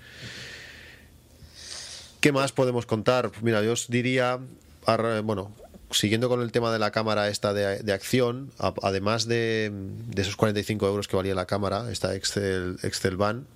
¿Qué 2.21 2.33
más 2.33 2.53
podemos 2.53 2.87
contar? 2.87 3.31
Mira, 3.43 3.63
yo 3.63 3.73
os 3.73 3.89
diría, 3.89 4.41
bueno, 5.23 5.55
siguiendo 5.91 6.29
con 6.29 6.43
el 6.43 6.53
tema 6.53 6.73
de 6.73 6.79
la 6.79 6.91
cámara 6.91 7.29
esta 7.29 7.53
de, 7.53 7.79
de 7.83 7.93
acción, 7.93 8.51
además 8.83 9.27
de, 9.27 9.71
de, 9.73 10.23
esos 10.23 10.37
45 10.37 10.87
euros 10.87 11.09
que 11.09 11.17
valía 11.17 11.35
la 11.35 11.47
cámara, 11.47 11.91
esta 11.91 12.15
Excel, 12.15 12.79
Excel 12.83 13.17
Van, 13.17 13.47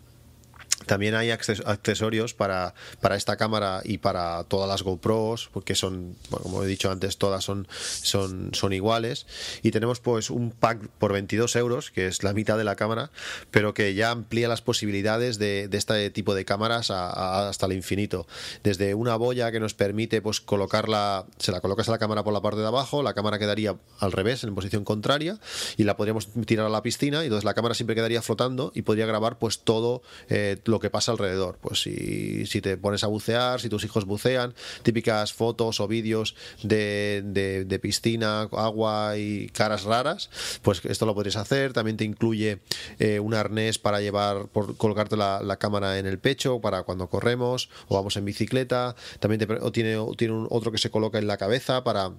también 0.87 1.15
hay 1.15 1.31
accesorios 1.31 2.35
para, 2.35 2.75
para, 3.01 3.17
esta 3.17 3.37
cámara 3.37 3.81
y 3.85 3.99
para 3.99 4.45
todas 4.45 4.69
las 4.69 4.83
GoPros, 4.83 5.49
porque 5.53 5.75
son, 5.75 6.17
como 6.31 6.63
he 6.63 6.67
dicho 6.67 6.91
antes, 6.91 7.19
todas 7.19 7.45
son, 7.45 7.67
son, 7.71 8.51
son 8.55 8.73
iguales. 8.73 9.27
Y 9.63 9.71
tenemos 9.71 10.01
pues 10.01 10.31
un 10.31 10.51
pack 10.51 10.89
por 10.99 11.13
22 11.13 11.57
euros, 11.57 11.91
que 11.91 12.07
es 12.07 12.23
la 12.23 12.33
mitad 12.33 12.57
de 12.59 12.65
la 12.65 12.77
cámara, 12.77 13.11
pero 13.51 13.75
que 13.75 13.95
ya 13.95 14.11
amplía 14.11 14.49
las 14.49 14.63
posibilidades 14.63 15.39
de, 15.39 15.69
de 15.69 15.79
este 15.79 16.11
tipo 16.11 16.35
de 16.35 16.45
cámaras 16.45 16.91
hasta 16.91 17.67
el 17.67 17.73
infinito. 17.73 18.27
Desde 18.63 18.95
una 18.95 19.17
boya 19.17 19.53
que 19.53 19.61
nos 19.61 19.75
permite 19.75 20.23
pues 20.23 20.41
colocarla, 20.41 21.27
se 21.39 21.53
la 21.53 21.61
colocas 21.61 21.89
a 21.89 21.93
la 21.93 21.99
cámara 21.99 22.25
por 22.25 22.33
la 22.33 22.41
parte 22.41 22.61
de 22.61 22.67
abajo, 22.67 23.03
la 23.03 23.15
cámara 23.15 23.39
quedaría 23.39 23.77
al 23.99 24.13
revés, 24.13 24.45
en 24.45 24.55
posición 24.55 24.85
contraria, 24.85 25.39
y 25.77 25.85
la 25.85 25.97
podríamos 25.97 26.29
tirar 26.47 26.67
a 26.67 26.71
la 26.71 26.83
piscina, 26.83 27.23
y 27.23 27.27
entonces 27.27 27.45
la 27.45 27.55
cámara 27.55 27.75
siempre 27.75 27.95
quedaría 27.95 28.23
flotando 28.23 28.73
y 28.75 28.83
podría 28.83 29.07
grabar 29.07 29.39
pues 29.39 29.61
todo. 29.61 30.03
Eh, 30.29 30.57
lo 30.73 30.81
que 30.81 30.91
pasa 30.91 31.13
alrededor. 31.13 31.59
Pues 31.61 31.83
si, 31.83 32.47
si 32.47 32.61
te 32.61 32.77
pones 32.77 33.05
a 33.05 33.07
bucear, 33.07 33.61
si 33.61 33.69
tus 33.69 33.85
hijos 33.85 34.05
bucean, 34.05 34.55
típicas 34.83 35.33
fotos 35.33 35.79
o 35.79 35.87
vídeos 35.87 36.35
de, 36.63 37.23
de, 37.25 37.79
piscina, 37.79 38.49
agua 38.53 39.17
y 39.17 39.49
caras 39.49 39.85
raras, 39.85 40.31
pues 40.63 40.85
esto 40.85 41.07
lo 41.07 41.15
podrías 41.15 41.37
hacer. 41.37 41.73
También 41.73 41.97
te 41.97 42.05
incluye 42.05 42.61
eh, 42.99 43.21
un 43.21 43.35
arnés 43.35 43.79
para 43.79 44.01
llevar, 44.01 44.49
por 44.49 44.77
colgarte 44.77 45.17
la, 45.17 45.43
la, 45.43 45.59
cámara 45.59 45.99
en 45.99 46.07
el 46.07 46.19
pecho 46.19 46.61
para 46.61 46.83
cuando 46.83 47.09
corremos 47.09 47.69
o 47.89 47.95
vamos 47.95 48.17
en 48.17 48.25
bicicleta. 48.25 48.97
También 49.21 49.47
te, 49.47 49.53
o 49.55 49.71
tiene, 49.71 49.97
tiene 50.17 50.35
un, 50.35 50.49
otro 50.51 50.73
que 50.73 50.79
se 50.79 50.91
coloca 50.91 51.19
en 51.19 51.27
la 51.27 51.37
cabeza 51.37 51.85
para 51.85 52.13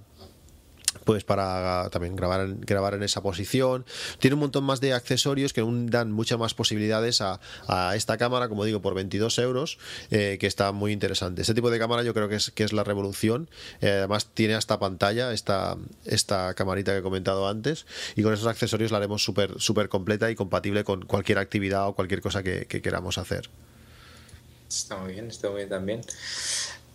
pues 1.03 1.23
para 1.23 1.89
también 1.91 2.15
grabar 2.15 2.47
grabar 2.59 2.93
en 2.93 3.03
esa 3.03 3.21
posición. 3.21 3.85
Tiene 4.19 4.35
un 4.35 4.41
montón 4.41 4.63
más 4.63 4.81
de 4.81 4.93
accesorios 4.93 5.53
que 5.53 5.63
dan 5.87 6.11
muchas 6.11 6.39
más 6.39 6.53
posibilidades 6.53 7.21
a, 7.21 7.39
esta 7.95 8.17
cámara, 8.17 8.49
como 8.49 8.65
digo, 8.65 8.81
por 8.81 8.93
22 8.93 9.37
euros, 9.39 9.77
eh, 10.11 10.37
que 10.39 10.47
está 10.47 10.71
muy 10.71 10.91
interesante. 10.91 11.41
Este 11.41 11.53
tipo 11.53 11.69
de 11.69 11.79
cámara 11.79 12.03
yo 12.03 12.13
creo 12.13 12.29
que 12.29 12.35
es, 12.35 12.51
que 12.51 12.63
es 12.63 12.73
la 12.73 12.83
revolución. 12.83 13.49
Eh, 13.81 13.89
además 13.89 14.27
tiene 14.33 14.55
hasta 14.55 14.79
pantalla, 14.79 15.33
esta, 15.33 15.77
esta 16.05 16.53
camarita 16.53 16.91
que 16.91 16.99
he 16.99 17.03
comentado 17.03 17.47
antes, 17.47 17.85
y 18.15 18.23
con 18.23 18.33
esos 18.33 18.47
accesorios 18.47 18.91
la 18.91 18.97
haremos 18.97 19.23
súper 19.23 19.59
super 19.59 19.89
completa 19.89 20.29
y 20.31 20.35
compatible 20.35 20.83
con 20.83 21.05
cualquier 21.05 21.37
actividad 21.37 21.87
o 21.87 21.93
cualquier 21.93 22.21
cosa 22.21 22.43
que, 22.43 22.65
que 22.65 22.81
queramos 22.81 23.17
hacer. 23.17 23.49
Está 24.67 24.97
muy 24.97 25.13
bien, 25.13 25.27
está 25.27 25.49
muy 25.49 25.57
bien 25.57 25.69
también. 25.69 26.01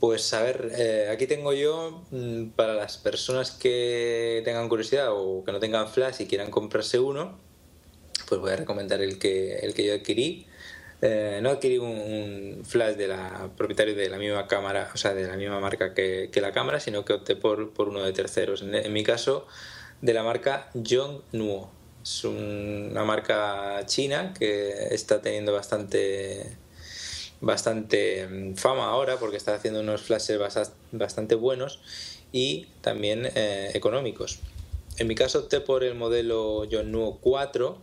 Pues 0.00 0.32
a 0.32 0.42
ver, 0.42 0.70
eh, 0.76 1.08
aquí 1.10 1.26
tengo 1.26 1.52
yo 1.52 2.04
mm, 2.10 2.50
para 2.50 2.74
las 2.74 2.98
personas 2.98 3.50
que 3.50 4.42
tengan 4.44 4.68
curiosidad 4.68 5.08
o 5.10 5.42
que 5.44 5.50
no 5.50 5.58
tengan 5.58 5.88
flash 5.88 6.20
y 6.20 6.26
quieran 6.26 6.50
comprarse 6.50 7.00
uno, 7.00 7.36
pues 8.28 8.40
voy 8.40 8.52
a 8.52 8.56
recomendar 8.56 9.02
el 9.02 9.18
que, 9.18 9.56
el 9.58 9.74
que 9.74 9.84
yo 9.86 9.94
adquirí. 9.94 10.46
Eh, 11.00 11.40
no 11.42 11.50
adquirí 11.50 11.78
un, 11.78 12.62
flash 12.64 12.96
de 12.96 13.08
la 13.08 13.50
propietario 13.56 13.94
de 13.94 14.08
la 14.08 14.18
misma 14.18 14.46
cámara, 14.46 14.90
o 14.94 14.96
sea, 14.96 15.14
de 15.14 15.26
la 15.26 15.36
misma 15.36 15.60
marca 15.60 15.94
que, 15.94 16.30
la 16.40 16.52
cámara, 16.52 16.80
sino 16.80 17.04
que 17.04 17.14
opté 17.14 17.36
por, 17.36 17.72
por 17.72 17.88
uno 17.88 18.02
de 18.02 18.12
terceros. 18.12 18.62
En, 18.62 18.92
mi 18.92 19.02
caso, 19.02 19.46
de 20.00 20.14
la 20.14 20.22
marca 20.22 20.70
Nuo. 21.32 21.70
Es 22.02 22.24
una 22.24 23.04
marca 23.04 23.84
china 23.86 24.32
que 24.38 24.94
está 24.94 25.20
teniendo 25.20 25.52
bastante 25.52 26.56
bastante 27.40 28.26
mm, 28.26 28.54
fama 28.54 28.86
ahora 28.86 29.18
porque 29.18 29.36
está 29.36 29.54
haciendo 29.54 29.80
unos 29.80 30.02
flashes 30.02 30.38
bastante 30.92 31.34
buenos 31.34 31.80
y 32.32 32.66
también 32.80 33.30
eh, 33.34 33.70
económicos. 33.74 34.40
En 34.98 35.06
mi 35.06 35.14
caso 35.14 35.40
opté 35.40 35.60
por 35.60 35.84
el 35.84 35.94
modelo 35.94 36.66
Nuo 36.84 37.18
4 37.20 37.78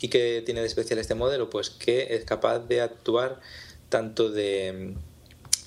y 0.00 0.08
que 0.08 0.42
tiene 0.44 0.60
de 0.60 0.66
especial 0.66 0.98
este 0.98 1.14
modelo, 1.14 1.50
pues 1.50 1.70
que 1.70 2.14
es 2.14 2.24
capaz 2.24 2.60
de 2.60 2.80
actuar 2.80 3.40
tanto 3.88 4.30
de, 4.30 4.94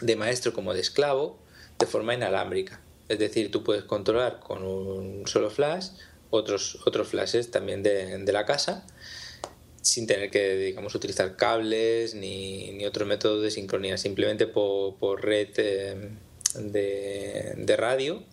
mm, 0.02 0.06
de 0.06 0.16
maestro 0.16 0.54
como 0.54 0.74
de 0.74 0.82
esclavo 0.82 1.38
de 1.80 1.86
forma 1.86 2.14
inalámbrica. 2.14 2.82
Es 3.10 3.20
decir, 3.20 3.52
tú 3.52 3.64
puedes 3.64 3.84
controlar 3.84 4.40
con 4.40 4.64
un 4.64 5.28
solo 5.28 5.50
flash 5.50 5.90
otros, 6.30 6.80
otros 6.86 7.10
flashes 7.10 7.52
también 7.52 7.84
de 7.84 8.32
la 8.32 8.46
casa 8.46 8.86
sin 9.84 10.08
tener 10.08 10.32
que, 10.32 10.56
digamos, 10.56 10.96
utilizar 10.96 11.36
cables 11.36 12.16
ni, 12.16 12.72
ni 12.72 12.86
otro 12.86 13.06
método 13.06 13.42
de 13.42 13.52
sincronía, 13.52 13.98
simplemente 13.98 14.48
por, 14.48 14.96
por 14.96 15.24
red 15.24 15.50
eh, 15.58 16.10
de, 16.56 17.54
de, 17.58 17.76
radio, 17.76 18.24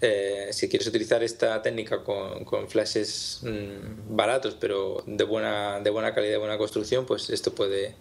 eh, 0.02 0.50
si 0.52 0.68
quieres 0.68 0.88
utilizar 0.88 1.24
esta 1.24 1.62
técnica 1.62 2.04
con, 2.04 2.44
con 2.44 2.68
flashes 2.68 3.42
mm, 3.44 4.16
baratos 4.16 4.58
pero 4.60 5.04
de 5.06 5.24
buena, 5.24 5.80
de 5.80 5.92
buena 5.92 6.14
calidad, 6.16 6.34
de 6.34 6.38
buena 6.38 6.58
construcción, 6.58 7.06
pues 7.06 7.30
esto 7.30 7.54
puede, 7.54 7.94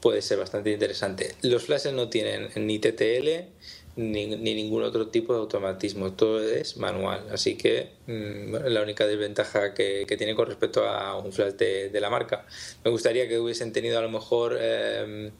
puede 0.00 0.20
ser 0.20 0.38
bastante 0.38 0.70
interesante. 0.70 1.34
Los 1.40 1.64
flashes 1.64 1.94
no 1.94 2.10
tienen 2.10 2.50
ni 2.56 2.78
TTL 2.78 3.48
ni, 3.96 4.26
ni 4.26 4.54
ningún 4.54 4.82
otro 4.82 5.08
tipo 5.08 5.32
de 5.32 5.40
automatismo, 5.40 6.12
todo 6.12 6.42
es 6.42 6.76
manual. 6.76 7.26
Así 7.32 7.56
que 7.56 7.88
mm, 8.06 8.56
la 8.66 8.82
única 8.82 9.06
desventaja 9.06 9.72
que, 9.72 10.04
que, 10.06 10.16
tiene 10.18 10.34
con 10.34 10.46
respecto 10.46 10.86
a 10.86 11.16
un 11.16 11.32
flash 11.32 11.54
de, 11.54 12.00
la 12.00 12.10
marca. 12.10 12.46
Me 12.84 12.90
gustaría 12.90 13.28
que 13.28 13.38
hubiesen 13.38 13.72
tenido 13.72 13.98
a 13.98 14.02
lo 14.02 14.10
mejor 14.10 14.58
eh, 14.60 15.30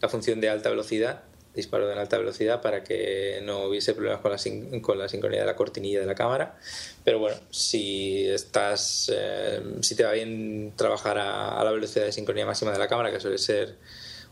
la 0.00 0.08
función 0.08 0.40
de 0.40 0.48
alta 0.48 0.70
velocidad 0.70 1.24
disparo 1.54 1.88
de 1.88 1.94
alta 1.94 2.18
velocidad 2.18 2.60
para 2.60 2.84
que 2.84 3.40
no 3.42 3.64
hubiese 3.64 3.94
problemas 3.94 4.20
con 4.20 4.30
la, 4.30 4.82
con 4.82 4.98
la 4.98 5.08
sincronía 5.08 5.40
de 5.40 5.46
la 5.46 5.56
cortinilla 5.56 6.00
de 6.00 6.06
la 6.06 6.14
cámara. 6.14 6.58
Pero 7.04 7.18
bueno, 7.18 7.36
si 7.50 8.28
estás, 8.28 9.10
eh, 9.14 9.60
si 9.80 9.94
te 9.96 10.04
va 10.04 10.12
bien 10.12 10.72
trabajar 10.76 11.18
a, 11.18 11.62
la 11.62 11.70
velocidad 11.72 12.04
de 12.04 12.12
sincronía 12.12 12.46
máxima 12.46 12.72
de 12.72 12.78
la 12.78 12.88
cámara, 12.88 13.10
que 13.10 13.20
suele 13.20 13.38
ser 13.38 13.76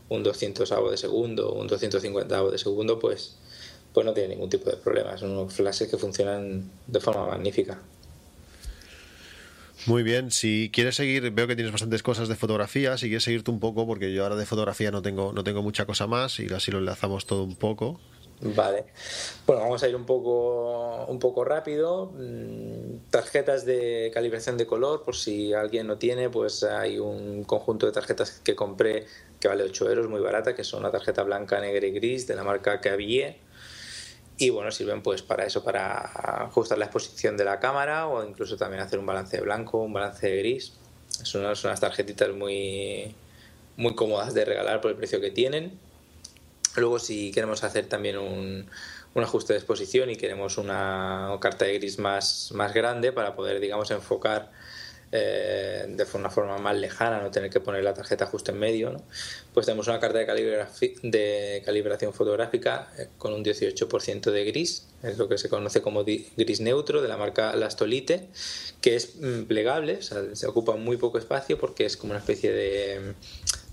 un 0.07 0.23
200 0.23 0.71
avo 0.71 0.89
de 0.89 0.97
segundo 0.97 1.53
un 1.53 1.67
250 1.67 2.37
avo 2.37 2.51
de 2.51 2.57
segundo, 2.57 2.99
pues, 2.99 3.35
pues 3.93 4.05
no 4.05 4.13
tiene 4.13 4.29
ningún 4.29 4.49
tipo 4.49 4.69
de 4.69 4.77
problemas. 4.77 5.19
Son 5.19 5.31
unos 5.31 5.53
flashes 5.53 5.89
que 5.89 5.97
funcionan 5.97 6.71
de 6.87 6.99
forma 6.99 7.27
magnífica. 7.27 7.79
Muy 9.85 10.03
bien, 10.03 10.29
si 10.31 10.69
quieres 10.73 10.95
seguir, 10.95 11.31
veo 11.31 11.47
que 11.47 11.55
tienes 11.55 11.71
bastantes 11.71 12.03
cosas 12.03 12.27
de 12.27 12.35
fotografía, 12.35 12.97
si 12.97 13.07
quieres 13.07 13.23
seguirte 13.23 13.49
un 13.49 13.59
poco, 13.59 13.87
porque 13.87 14.13
yo 14.13 14.23
ahora 14.23 14.35
de 14.35 14.45
fotografía 14.45 14.91
no 14.91 15.01
tengo, 15.01 15.31
no 15.31 15.43
tengo 15.43 15.61
mucha 15.61 15.85
cosa 15.85 16.05
más 16.05 16.39
y 16.39 16.51
así 16.53 16.71
lo 16.71 16.79
enlazamos 16.79 17.25
todo 17.25 17.43
un 17.43 17.55
poco. 17.55 17.99
Vale. 18.41 18.85
Bueno, 19.45 19.63
vamos 19.63 19.83
a 19.83 19.89
ir 19.89 19.95
un 19.95 20.05
poco, 20.05 21.05
un 21.07 21.19
poco 21.19 21.43
rápido. 21.43 22.13
Mm, 22.15 23.09
tarjetas 23.09 23.65
de 23.65 24.11
calibración 24.13 24.57
de 24.57 24.65
color, 24.65 25.03
por 25.03 25.15
si 25.15 25.53
alguien 25.53 25.87
no 25.87 25.97
tiene, 25.97 26.29
pues 26.29 26.63
hay 26.63 26.99
un 26.99 27.43
conjunto 27.43 27.85
de 27.85 27.91
tarjetas 27.91 28.41
que 28.43 28.55
compré 28.55 29.05
que 29.41 29.47
vale 29.47 29.63
8 29.63 29.89
euros, 29.89 30.09
muy 30.09 30.21
barata, 30.21 30.55
que 30.55 30.63
son 30.63 30.81
una 30.81 30.91
tarjeta 30.91 31.23
blanca, 31.23 31.59
negra 31.59 31.85
y 31.85 31.91
gris 31.91 32.27
de 32.27 32.35
la 32.35 32.43
marca 32.43 32.79
Cavier 32.79 33.48
y 34.39 34.49
bueno, 34.51 34.71
sirven 34.71 35.03
pues 35.03 35.21
para 35.21 35.45
eso, 35.45 35.65
para 35.65 36.45
ajustar 36.45 36.77
la 36.77 36.85
exposición 36.85 37.35
de 37.35 37.43
la 37.43 37.59
cámara 37.59 38.07
o 38.07 38.25
incluso 38.25 38.55
también 38.55 38.81
hacer 38.81 38.97
un 38.97 39.05
balance 39.05 39.35
de 39.35 39.43
blanco, 39.43 39.79
un 39.79 39.91
balance 39.91 40.27
de 40.27 40.37
gris. 40.37 40.73
Son 41.09 41.41
unas, 41.41 41.61
unas 41.65 41.81
tarjetitas 41.81 42.29
muy, 42.29 43.13
muy 43.75 43.95
cómodas 43.95 44.33
de 44.33 44.45
regalar 44.45 44.79
por 44.79 44.91
el 44.91 44.97
precio 44.97 45.19
que 45.19 45.29
tienen. 45.29 45.77
Luego 46.77 46.99
si 46.99 47.31
queremos 47.33 47.65
hacer 47.65 47.87
también 47.87 48.17
un, 48.17 48.69
un 49.13 49.23
ajuste 49.23 49.51
de 49.51 49.59
exposición 49.59 50.09
y 50.09 50.15
queremos 50.15 50.57
una 50.57 51.35
carta 51.41 51.65
de 51.65 51.73
gris 51.73 51.99
más, 51.99 52.51
más 52.53 52.73
grande 52.73 53.11
para 53.11 53.35
poder, 53.35 53.59
digamos, 53.59 53.91
enfocar 53.91 54.51
eh, 55.11 55.85
de 55.87 56.05
una 56.13 56.29
forma 56.29 56.57
más 56.59 56.77
lejana, 56.77 57.21
no 57.21 57.31
tener 57.31 57.49
que 57.49 57.59
poner 57.59 57.83
la 57.83 57.93
tarjeta 57.93 58.27
justo 58.27 58.51
en 58.51 58.59
medio, 58.59 59.01
pues 59.53 59.65
tenemos 59.65 59.87
una 59.87 59.99
carta 59.99 60.19
de, 60.19 61.61
calibración 61.65 62.13
fotográfica 62.13 62.89
eh, 62.97 63.07
con 63.17 63.33
un 63.33 63.43
18% 63.43 64.31
de 64.31 64.45
gris, 64.45 64.87
es 65.01 65.17
lo 65.17 65.27
que 65.27 65.37
se 65.37 65.49
conoce 65.49 65.81
como 65.81 66.03
gris 66.03 66.61
neutro 66.61 67.01
de 67.01 67.07
la 67.07 67.17
marca 67.17 67.55
Lastolite, 67.55 68.27
que 68.81 68.95
es 68.95 69.15
mm, 69.15 69.43
plegable, 69.43 69.99
se 70.01 70.47
ocupa 70.47 70.75
muy 70.75 70.97
poco 70.97 71.17
espacio 71.17 71.57
porque 71.57 71.85
es 71.85 71.97
como 71.97 72.11
una 72.11 72.19
especie 72.19 72.51
de, 72.51 73.13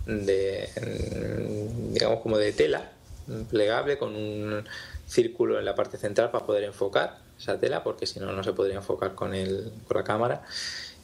de 0.07 0.69
mm, 0.81 1.93
digamos 1.93 2.21
como 2.21 2.39
de 2.39 2.53
tela 2.53 2.93
mm, 3.27 3.43
plegable 3.43 3.99
con 3.99 4.17
un 4.17 4.65
círculo 5.07 5.59
en 5.59 5.65
la 5.65 5.75
parte 5.75 5.99
central 5.99 6.31
para 6.31 6.47
poder 6.47 6.65
enfocar 6.65 7.19
esa 7.39 7.59
tela, 7.59 7.83
porque 7.83 8.07
si 8.07 8.21
no, 8.21 8.33
no 8.33 8.43
se 8.43 8.53
podría 8.53 8.77
enfocar 8.77 9.15
con, 9.15 9.35
el, 9.35 9.73
con 9.87 9.97
la 9.97 10.05
cámara. 10.05 10.43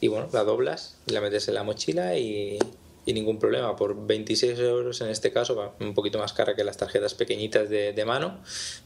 Y 0.03 0.09
bueno, 0.09 0.27
la 0.33 0.43
doblas, 0.43 0.97
la 1.05 1.21
metes 1.21 1.47
en 1.47 1.53
la 1.53 1.63
mochila 1.63 2.17
y, 2.17 2.59
ningún 3.05 3.39
problema. 3.39 3.77
Por 3.77 4.05
26 4.05 4.59
euros 4.59 4.99
en 4.99 5.07
este 5.07 5.31
caso, 5.31 5.73
un 5.79 5.93
poquito 5.93 6.19
más 6.19 6.33
cara 6.33 6.57
que 6.57 6.65
las 6.65 6.75
tarjetas 6.75 7.13
pequeñitas 7.13 7.69
de, 7.69 7.93
de 7.93 8.03
mano, 8.03 8.41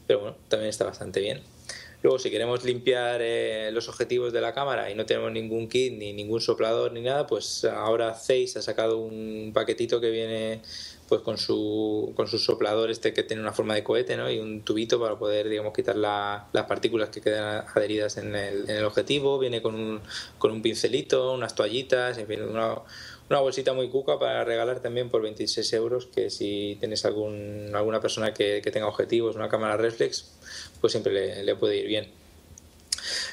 pero 0.06 0.20
bueno, 0.20 0.36
también 0.46 0.70
está 0.70 0.84
bastante 0.84 1.18
bien. 1.18 1.42
Luego, 2.04 2.20
si 2.20 2.30
queremos 2.30 2.62
limpiar 2.62 3.20
eh, 3.20 3.70
los 3.72 3.88
objetivos 3.88 4.32
de 4.32 4.40
la 4.40 4.54
cámara 4.54 4.92
y 4.92 4.94
no 4.94 5.06
tenemos 5.06 5.32
ningún 5.32 5.68
kit, 5.68 5.92
ni 5.92 6.12
ningún 6.12 6.40
soplador, 6.40 6.92
ni 6.92 7.00
nada, 7.00 7.26
pues 7.26 7.64
ahora 7.64 8.14
Zeiss 8.14 8.56
ha 8.56 8.62
sacado 8.62 8.98
un 8.98 9.50
paquetito 9.52 10.00
que 10.00 10.10
viene 10.10 10.62
pues 11.08 11.22
con 11.22 11.38
su, 11.38 12.12
con 12.14 12.28
su 12.28 12.38
soplador 12.38 12.90
este 12.90 13.14
que 13.14 13.22
tiene 13.22 13.42
una 13.42 13.52
forma 13.52 13.74
de 13.74 13.82
cohete 13.82 14.16
¿no? 14.16 14.30
y 14.30 14.38
un 14.38 14.62
tubito 14.62 15.00
para 15.00 15.18
poder 15.18 15.48
digamos 15.48 15.72
quitar 15.72 15.96
las 15.96 16.66
partículas 16.66 17.08
que 17.08 17.22
quedan 17.22 17.64
adheridas 17.74 18.18
en 18.18 18.34
el, 18.36 18.84
objetivo. 18.84 19.38
Viene 19.38 19.62
con 19.62 19.74
un, 19.74 20.00
con 20.38 20.52
un 20.52 20.60
pincelito 20.60 21.32
unas 21.32 21.54
toallitas 21.54 22.18
en 22.18 22.26
fin 22.26 22.42
una, 22.42 22.74
una 23.30 23.40
bolsita 23.40 23.72
muy 23.72 23.88
cuca 23.88 24.18
para 24.18 24.44
regalar 24.44 24.80
también 24.80 25.08
por 25.08 25.22
26 25.22 25.72
euros 25.72 26.06
que 26.06 26.28
si 26.28 26.76
tienes 26.78 27.04
algún, 27.06 27.70
alguna 27.74 28.00
persona 28.00 28.34
que, 28.34 28.60
que 28.62 28.70
tenga 28.70 28.86
objetivos 28.86 29.34
una 29.34 29.48
cámara 29.48 29.76
reflex 29.78 30.30
pues 30.80 30.92
siempre 30.92 31.12
le, 31.12 31.42
le, 31.42 31.56
puede 31.56 31.78
ir 31.78 31.86
bien. 31.86 32.08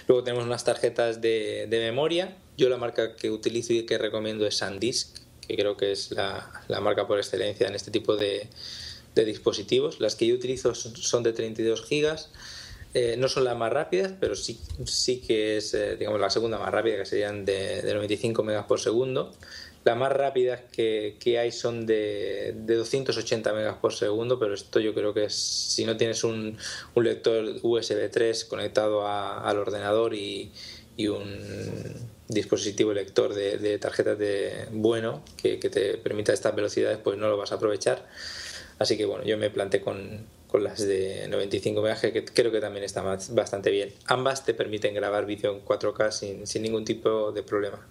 Luego 0.07 0.23
tenemos 0.23 0.45
unas 0.45 0.63
tarjetas 0.63 1.21
de, 1.21 1.67
de 1.69 1.79
memoria. 1.79 2.37
Yo 2.57 2.69
la 2.69 2.77
marca 2.77 3.15
que 3.15 3.29
utilizo 3.29 3.73
y 3.73 3.85
que 3.85 3.97
recomiendo 3.97 4.47
es 4.47 4.57
SanDisk 4.57 5.24
que 5.47 5.55
creo 5.55 5.77
que 5.77 5.91
es 5.91 6.11
la, 6.11 6.51
la 6.67 6.79
marca 6.79 7.07
por 7.07 7.17
excelencia 7.17 7.67
en 7.67 7.75
este 7.75 7.91
tipo 7.91 8.15
de, 8.15 8.47
de, 9.13 9.25
dispositivos. 9.25 9.99
Las 9.99 10.15
que 10.15 10.27
yo 10.27 10.35
utilizo 10.35 10.75
son 10.75 11.23
de 11.23 11.33
32 11.33 11.83
gigas. 11.85 12.31
Eh, 12.93 13.17
no 13.17 13.27
son 13.27 13.43
las 13.43 13.57
más 13.57 13.73
rápidas, 13.73 14.13
pero 14.19 14.35
sí, 14.35 14.57
sí 14.85 15.19
que 15.19 15.57
es 15.57 15.73
eh, 15.73 15.97
digamos, 15.97 16.19
la 16.21 16.29
segunda 16.29 16.57
más 16.57 16.71
rápida, 16.71 16.95
que 16.95 17.05
serían 17.05 17.43
de, 17.43 17.81
de 17.81 17.93
95 17.93 18.41
megas 18.43 18.65
por 18.65 18.79
segundo. 18.79 19.33
Las 19.83 19.97
más 19.97 20.11
rápidas 20.11 20.61
que, 20.71 21.17
que 21.19 21.37
hay 21.37 21.51
son 21.51 21.85
de, 21.85 22.55
de, 22.57 22.75
280 22.75 23.53
megas 23.53 23.75
por 23.75 23.93
segundo, 23.93 24.39
pero 24.39 24.53
esto 24.53 24.79
yo 24.79 24.95
creo 24.95 25.13
que 25.13 25.25
es, 25.25 25.35
si 25.35 25.85
no 25.85 25.95
tienes 25.95 26.23
un, 26.23 26.57
un 26.95 27.03
lector 27.03 27.59
USB 27.61 28.09
3 28.09 28.45
conectado 28.45 29.05
a, 29.05 29.47
al 29.47 29.59
ordenador 29.59 30.15
y, 30.15 30.51
y 30.97 31.07
un 31.07 32.07
dispositivo 32.27 32.93
lector 32.93 33.33
de, 33.33 33.77
tarjetas 33.77 34.17
de 34.17 34.67
bueno 34.71 35.23
que, 35.37 35.57
te 35.57 35.97
permita 35.97 36.33
estas 36.33 36.55
velocidades, 36.55 36.97
pues 36.97 37.17
no 37.17 37.27
lo 37.29 37.37
vas 37.37 37.51
a 37.51 37.55
aprovechar. 37.55 38.05
Así 38.79 38.97
que 38.97 39.05
bueno, 39.05 39.23
yo 39.23 39.37
me 39.37 39.49
planté 39.49 39.81
con, 39.81 40.25
con 40.47 40.63
las 40.63 40.85
de 40.85 41.27
95 41.29 41.81
MHz, 41.81 42.01
que 42.11 42.25
creo 42.25 42.51
que 42.51 42.59
también 42.59 42.83
está 42.83 43.01
bastante 43.01 43.71
bien. 43.71 43.93
Ambas 44.07 44.43
te 44.43 44.53
permiten 44.53 44.93
grabar 44.93 45.25
vídeo 45.25 45.53
en 45.53 45.63
4K 45.63 46.11
sin, 46.11 46.47
sin, 46.47 46.63
ningún 46.63 46.83
tipo 46.83 47.31
de 47.31 47.43
problema. 47.43 47.85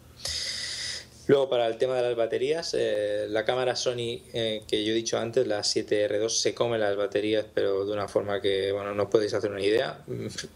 Luego, 1.26 1.48
para 1.48 1.66
el 1.66 1.78
tema 1.78 1.96
de 1.96 2.02
las 2.02 2.16
baterías, 2.16 2.76
eh, 2.78 3.26
la 3.30 3.46
cámara 3.46 3.76
Sony 3.76 4.20
eh, 4.34 4.62
que 4.68 4.84
yo 4.84 4.92
he 4.92 4.94
dicho 4.94 5.18
antes, 5.18 5.46
la 5.46 5.60
7R2, 5.60 6.28
se 6.28 6.54
come 6.54 6.76
las 6.76 6.96
baterías, 6.96 7.46
pero 7.54 7.86
de 7.86 7.92
una 7.92 8.08
forma 8.08 8.42
que, 8.42 8.72
bueno, 8.72 8.94
no 8.94 9.08
podéis 9.08 9.32
hacer 9.32 9.50
una 9.50 9.62
idea. 9.62 10.04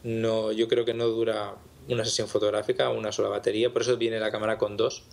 No, 0.02 0.52
yo 0.52 0.68
creo 0.68 0.84
que 0.84 0.92
no 0.92 1.06
dura 1.06 1.54
una 1.88 2.04
sesión 2.04 2.28
fotográfica, 2.28 2.90
una 2.90 3.12
sola 3.12 3.28
batería, 3.28 3.72
por 3.72 3.82
eso 3.82 3.96
viene 3.96 4.20
la 4.20 4.30
cámara 4.30 4.58
con 4.58 4.76
dos. 4.76 5.04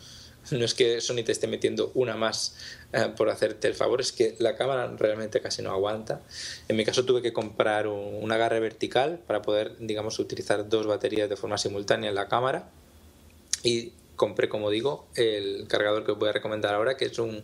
No 0.52 0.64
es 0.64 0.76
que 0.76 1.02
Sony 1.02 1.24
te 1.26 1.32
esté 1.32 1.48
metiendo 1.48 1.92
una 1.96 2.16
más 2.16 2.56
eh, 2.94 3.12
por 3.18 3.30
hacerte 3.30 3.68
el 3.68 3.74
favor, 3.74 4.00
es 4.00 4.12
que 4.12 4.36
la 4.38 4.56
cámara 4.56 4.94
realmente 4.96 5.42
casi 5.42 5.64
no 5.64 5.72
aguanta. 5.72 6.22
En 6.68 6.76
mi 6.76 6.86
caso 6.86 7.04
tuve 7.04 7.24
que 7.24 7.34
comprar 7.34 7.88
un, 7.88 8.24
un 8.24 8.32
agarre 8.32 8.60
vertical 8.60 9.20
para 9.26 9.42
poder, 9.42 9.76
digamos, 9.80 10.20
utilizar 10.20 10.70
dos 10.70 10.86
baterías 10.86 11.30
de 11.30 11.36
forma 11.36 11.58
simultánea 11.58 12.10
en 12.10 12.16
la 12.16 12.28
cámara. 12.28 12.70
Y 13.64 13.94
compré, 14.16 14.50
como 14.50 14.70
digo, 14.70 15.08
el 15.16 15.68
cargador 15.68 16.06
que 16.06 16.12
os 16.12 16.20
voy 16.20 16.30
a 16.30 16.32
recomendar 16.32 16.74
ahora, 16.74 16.98
que 16.98 17.06
es 17.06 17.20
un, 17.20 17.44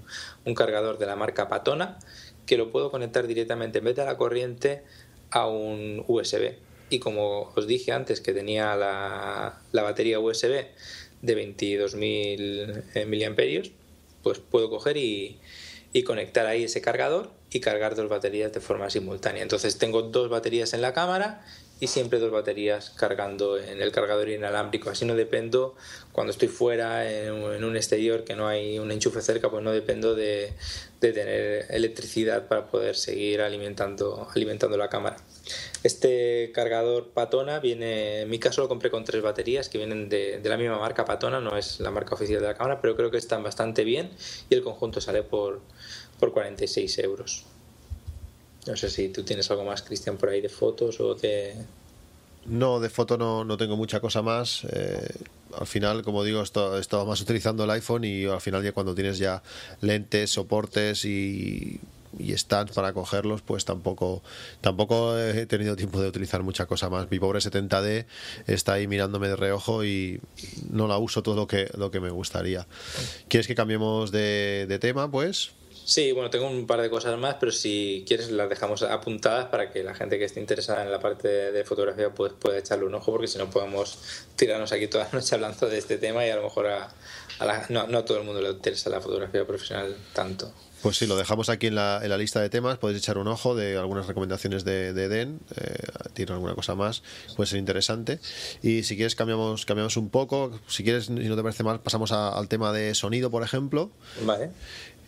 cargador 0.55 0.97
de 0.97 1.05
la 1.05 1.15
marca 1.15 1.47
Patona, 1.47 1.99
que 2.45 2.57
lo 2.57 2.71
puedo 2.71 2.91
conectar 2.91 3.27
directamente 3.27 3.79
en 3.79 3.85
vez 3.85 3.95
de 3.95 4.01
a 4.01 4.05
la 4.05 4.17
corriente 4.17 4.83
a 5.29 5.47
un 5.47 6.03
USB 6.07 6.55
y 6.91 6.99
como 6.99 7.51
os 7.55 7.65
dije 7.65 7.93
antes 7.93 8.21
que 8.21 8.33
tenía 8.33 8.75
la, 8.75 9.59
la 9.71 9.81
batería 9.81 10.19
USB 10.19 10.65
de 11.21 11.55
22.000 11.55 12.83
eh, 12.93 13.05
miliamperios, 13.05 13.71
pues 14.21 14.39
puedo 14.39 14.69
coger 14.69 14.97
y, 14.97 15.39
y, 15.93 16.03
conectar 16.03 16.45
ahí 16.45 16.65
ese 16.65 16.81
cargador 16.81 17.31
y 17.49 17.61
cargar 17.61 17.95
dos 17.95 18.09
baterías 18.09 18.51
de 18.51 18.59
forma 18.59 18.89
simultánea. 18.89 19.41
Entonces 19.41 19.77
tengo 19.77 20.01
dos 20.03 20.29
baterías 20.29 20.73
en 20.73 20.81
la 20.81 20.93
cámara 20.93 21.45
y 21.79 21.87
siempre 21.87 22.19
dos 22.19 22.31
baterías 22.31 22.91
cargando 22.91 23.57
en 23.57 23.81
el 23.81 23.91
cargador 23.91 24.29
inalámbrico. 24.29 24.89
Así 24.89 25.05
no 25.05 25.15
dependo 25.15 25.75
cuando 26.11 26.31
estoy 26.31 26.49
fuera 26.49 27.09
en, 27.09 27.63
un 27.63 27.75
exterior 27.75 28.23
que 28.23 28.35
no 28.35 28.47
hay 28.47 28.79
un 28.79 28.91
enchufe 28.91 29.21
cerca, 29.21 29.49
pues 29.49 29.63
no 29.63 29.71
dependo 29.71 30.13
de, 30.13 30.53
de 30.99 31.13
tener 31.13 31.65
electricidad 31.69 32.47
para 32.47 32.67
poder 32.67 32.95
seguir 32.95 33.41
alimentando, 33.41 34.27
alimentando 34.35 34.77
la 34.77 34.89
cámara. 34.89 35.17
Este 35.83 36.51
cargador 36.53 37.09
Patona 37.09 37.59
viene, 37.59 38.21
en 38.21 38.29
mi 38.29 38.37
caso 38.37 38.61
lo 38.61 38.67
compré 38.67 38.91
con 38.91 39.03
tres 39.03 39.23
baterías 39.23 39.67
que 39.67 39.79
vienen 39.79 40.09
de, 40.09 40.39
la 40.43 40.57
misma 40.57 40.77
marca 40.77 41.05
Patona, 41.05 41.39
no 41.39 41.57
es 41.57 41.79
la 41.79 41.89
marca 41.89 42.13
oficial 42.13 42.39
de 42.39 42.47
la 42.47 42.53
cámara, 42.53 42.79
pero 42.79 42.95
creo 42.95 43.09
que 43.09 43.17
están 43.17 43.41
bastante 43.41 43.83
bien 43.83 44.11
y 44.49 44.53
el 44.53 44.63
conjunto 44.63 45.01
sale 45.01 45.23
por, 45.23 45.61
por 46.19 46.33
46 46.33 46.99
euros. 46.99 47.45
No 48.67 48.77
sé 48.77 48.91
si 48.91 49.09
tú 49.09 49.23
tienes 49.23 49.49
algo 49.49 49.65
más, 49.65 49.81
Cristian, 49.81 50.17
por 50.17 50.29
ahí 50.29 50.39
de 50.39 50.49
fotos 50.49 50.99
o 50.99 51.15
de... 51.15 51.55
No, 52.45 52.79
de 52.79 52.89
foto 52.89 53.17
no, 53.17 53.43
no 53.43 53.57
tengo 53.57 53.75
mucha 53.75 53.99
cosa 53.99 54.21
más. 54.21 54.63
Eh, 54.65 55.07
al 55.57 55.67
final, 55.67 56.03
como 56.03 56.23
digo, 56.23 56.41
he 56.41 56.43
estado 56.79 57.05
más 57.05 57.21
utilizando 57.21 57.63
el 57.63 57.71
iPhone 57.71 58.03
y 58.03 58.25
al 58.25 58.41
final 58.41 58.63
ya 58.63 58.71
cuando 58.71 58.93
tienes 58.93 59.17
ya 59.17 59.41
lentes, 59.81 60.31
soportes 60.31 61.05
y 61.05 61.79
y 62.17 62.37
stands 62.37 62.73
para 62.73 62.93
cogerlos, 62.93 63.41
pues 63.41 63.65
tampoco 63.65 64.21
tampoco 64.61 65.17
he 65.17 65.45
tenido 65.45 65.75
tiempo 65.75 66.01
de 66.01 66.07
utilizar 66.07 66.43
mucha 66.43 66.65
cosa 66.65 66.89
más. 66.89 67.09
Mi 67.09 67.19
pobre 67.19 67.39
70D 67.39 68.05
está 68.47 68.73
ahí 68.73 68.87
mirándome 68.87 69.27
de 69.27 69.35
reojo 69.35 69.83
y 69.83 70.19
no 70.69 70.87
la 70.87 70.97
uso 70.97 71.23
todo 71.23 71.35
lo 71.35 71.47
que 71.47 71.69
lo 71.77 71.91
que 71.91 71.99
me 71.99 72.09
gustaría. 72.09 72.67
¿Quieres 73.27 73.47
que 73.47 73.55
cambiemos 73.55 74.11
de, 74.11 74.77
tema, 74.81 75.09
pues? 75.11 75.51
Sí, 75.83 76.11
bueno, 76.11 76.29
tengo 76.29 76.47
un 76.47 76.67
par 76.67 76.81
de 76.81 76.89
cosas 76.89 77.17
más, 77.17 77.35
pero 77.39 77.51
si 77.51 78.03
quieres 78.07 78.31
las 78.31 78.49
dejamos 78.49 78.83
apuntadas 78.83 79.45
para 79.45 79.71
que 79.71 79.83
la 79.83 79.93
gente 79.93 80.17
que 80.17 80.25
esté 80.25 80.39
interesada 80.39 80.83
en 80.83 80.91
la 80.91 80.99
parte 80.99 81.27
de 81.27 81.63
fotografía 81.65 82.13
pues 82.13 82.33
pueda 82.33 82.57
echarle 82.57 82.85
un 82.85 82.95
ojo, 82.95 83.11
porque 83.11 83.27
si 83.27 83.37
no 83.37 83.49
podemos 83.49 83.97
tirarnos 84.35 84.71
aquí 84.71 84.87
toda 84.87 85.05
la 85.05 85.19
noche 85.19 85.35
hablando 85.35 85.67
de 85.67 85.77
este 85.77 85.97
tema 85.97 86.25
y 86.25 86.29
a 86.29 86.35
lo 86.35 86.43
mejor 86.43 86.67
a, 86.67 86.93
a 87.39 87.45
la, 87.45 87.65
no, 87.69 87.87
no 87.87 87.99
a 87.99 88.05
todo 88.05 88.19
el 88.19 88.23
mundo 88.23 88.41
le 88.41 88.49
interesa 88.49 88.89
la 88.89 89.01
fotografía 89.01 89.45
profesional 89.45 89.95
tanto. 90.13 90.53
Pues 90.81 90.97
sí, 90.97 91.05
lo 91.05 91.15
dejamos 91.15 91.49
aquí 91.49 91.67
en 91.67 91.75
la, 91.75 91.99
en 92.01 92.09
la, 92.09 92.17
lista 92.17 92.41
de 92.41 92.49
temas. 92.49 92.77
Podéis 92.77 92.99
echar 92.99 93.17
un 93.17 93.27
ojo 93.27 93.55
de 93.55 93.77
algunas 93.77 94.07
recomendaciones 94.07 94.63
de, 94.63 94.93
de 94.93 95.09
Den. 95.09 95.39
Eh, 95.55 95.75
tiene 96.13 96.33
alguna 96.33 96.55
cosa 96.55 96.75
más, 96.75 97.03
puede 97.35 97.47
ser 97.47 97.59
interesante. 97.59 98.19
Y 98.63 98.83
si 98.83 98.95
quieres, 98.95 99.15
cambiamos, 99.15 99.65
cambiamos 99.65 99.97
un 99.97 100.09
poco. 100.09 100.59
Si 100.67 100.83
quieres, 100.83 101.05
si 101.05 101.11
no 101.13 101.35
te 101.35 101.43
parece 101.43 101.63
mal, 101.63 101.81
pasamos 101.81 102.11
al 102.11 102.47
tema 102.47 102.71
de 102.73 102.95
sonido, 102.95 103.29
por 103.29 103.43
ejemplo. 103.43 103.91
Vale. 104.25 104.51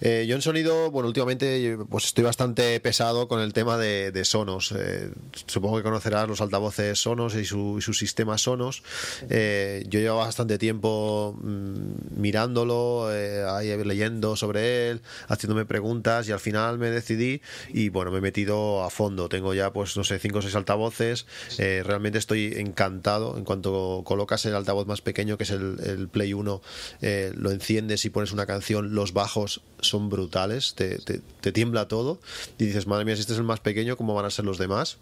Eh, 0.05 0.25
yo 0.27 0.35
en 0.35 0.41
sonido, 0.41 0.91
bueno, 0.91 1.07
últimamente 1.07 1.77
pues 1.89 2.03
estoy 2.03 2.25
bastante 2.25 2.77
pesado 2.81 3.29
con 3.29 3.39
el 3.39 3.53
tema 3.53 3.77
de, 3.77 4.25
Sonos. 4.25 4.73
Eh, 4.73 5.09
supongo 5.47 5.77
que 5.77 5.83
conocerás 5.83 6.27
los 6.27 6.41
altavoces 6.41 6.99
Sonos 6.99 7.35
y, 7.35 7.45
su, 7.45 7.79
sistemas 7.93 8.41
Sonos. 8.41 8.83
Eh, 9.29 9.85
yo 9.87 10.01
llevo 10.01 10.17
bastante 10.17 10.57
tiempo 10.57 11.39
mmm, 11.41 12.19
mirándolo, 12.19 13.07
ahí 13.07 13.73
leyendo 13.85 14.35
sobre 14.35 14.89
él, 14.89 15.01
haciéndome 15.29 15.63
preguntas 15.63 16.27
y 16.27 16.33
al 16.33 16.41
final 16.41 16.77
me 16.79 16.89
decidí 16.89 17.41
y 17.69 17.87
bueno, 17.87 18.11
me 18.11 18.17
he 18.17 18.21
metido 18.21 18.83
a 18.83 18.89
fondo. 18.89 19.29
Tengo 19.29 19.53
ya 19.53 19.71
pues 19.71 19.95
no 19.95 20.03
sé, 20.03 20.19
cinco 20.19 20.39
o 20.39 20.41
seis 20.41 20.55
altavoces. 20.55 21.25
realmente 21.57 22.19
estoy 22.19 22.55
encantado. 22.57 23.37
En 23.37 23.45
cuanto 23.45 24.01
colocas 24.03 24.45
el 24.45 24.55
altavoz 24.55 24.85
más 24.85 24.99
pequeño, 24.99 25.37
que 25.37 25.45
es 25.45 25.51
el, 25.51 25.77
el 25.85 26.09
Play 26.09 26.33
1, 26.33 26.61
lo 27.35 27.51
enciendes 27.51 28.03
y 28.03 28.09
pones 28.09 28.33
una 28.33 28.45
canción, 28.45 28.95
los 28.95 29.13
bajos 29.13 29.61
son 29.79 29.92
brutales, 29.99 30.73
te, 30.75 30.97
te, 30.99 31.21
te, 31.41 31.51
tiembla 31.51 31.87
todo 31.87 32.19
y 32.57 32.65
dices, 32.65 32.87
madre 32.87 33.05
mía, 33.05 33.15
si 33.15 33.21
este 33.21 33.33
es 33.33 33.39
el 33.39 33.45
más 33.45 33.59
pequeño, 33.59 33.97
¿cómo 33.97 34.13
van 34.13 34.25
a 34.25 34.29
ser 34.29 34.45
los 34.45 34.57
demás? 34.57 34.97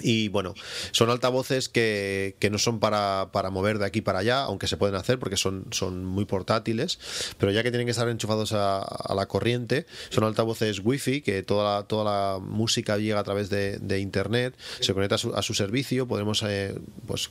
Y 0.00 0.28
bueno, 0.28 0.54
son 0.92 1.10
altavoces 1.10 1.68
que, 1.68 2.36
que 2.38 2.50
no 2.50 2.58
son 2.58 2.78
para, 2.78 3.30
para, 3.32 3.50
mover 3.50 3.78
de 3.78 3.86
aquí 3.86 4.00
para 4.00 4.20
allá, 4.20 4.42
aunque 4.42 4.66
se 4.66 4.76
pueden 4.76 4.94
hacer 4.94 5.18
porque 5.18 5.36
son, 5.36 5.66
son 5.70 6.04
muy 6.04 6.24
portátiles, 6.24 6.98
pero 7.38 7.52
ya 7.52 7.62
que 7.62 7.70
tienen 7.70 7.86
que 7.86 7.92
estar 7.92 8.08
enchufados 8.08 8.52
a, 8.52 8.78
a 8.80 9.14
la 9.14 9.26
corriente, 9.26 9.86
son 10.10 10.24
altavoces 10.24 10.80
wifi 10.84 11.20
que 11.20 11.42
toda 11.42 11.76
la, 11.76 11.82
toda 11.86 12.04
la 12.04 12.38
música 12.38 12.96
llega 12.98 13.20
a 13.20 13.24
través 13.24 13.50
de, 13.50 13.78
de 13.78 13.98
internet, 13.98 14.54
se 14.80 14.94
conecta 14.94 15.16
a 15.16 15.18
su, 15.18 15.34
a 15.34 15.42
su 15.42 15.54
servicio, 15.54 16.06
podemos 16.06 16.42
eh, 16.46 16.74
pues, 17.06 17.30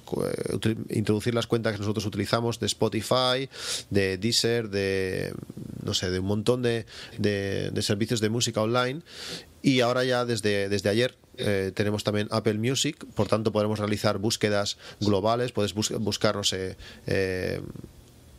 introducir 0.89 1.33
las 1.33 1.47
cuentas 1.47 1.73
que 1.73 1.79
nosotros 1.79 2.05
utilizamos 2.05 2.59
de 2.59 2.65
Spotify, 2.65 3.49
de 3.89 4.17
Deezer, 4.17 4.69
de 4.69 5.33
no 5.83 5.93
sé, 5.93 6.11
de 6.11 6.19
un 6.19 6.25
montón 6.25 6.61
de, 6.61 6.85
de 7.17 7.81
servicios 7.81 8.19
de 8.19 8.29
música 8.29 8.61
online 8.61 9.01
y 9.61 9.81
ahora 9.81 10.03
ya 10.03 10.25
desde, 10.25 10.69
desde 10.69 10.89
ayer 10.89 11.17
eh, 11.37 11.71
tenemos 11.73 12.03
también 12.03 12.27
Apple 12.31 12.55
Music, 12.55 13.05
por 13.15 13.27
tanto 13.27 13.51
podremos 13.51 13.79
realizar 13.79 14.17
búsquedas 14.17 14.77
globales, 14.99 15.51
puedes 15.51 15.73
buscar, 15.73 16.35
no 16.35 16.43
sé, 16.43 16.77
eh, 17.05 17.61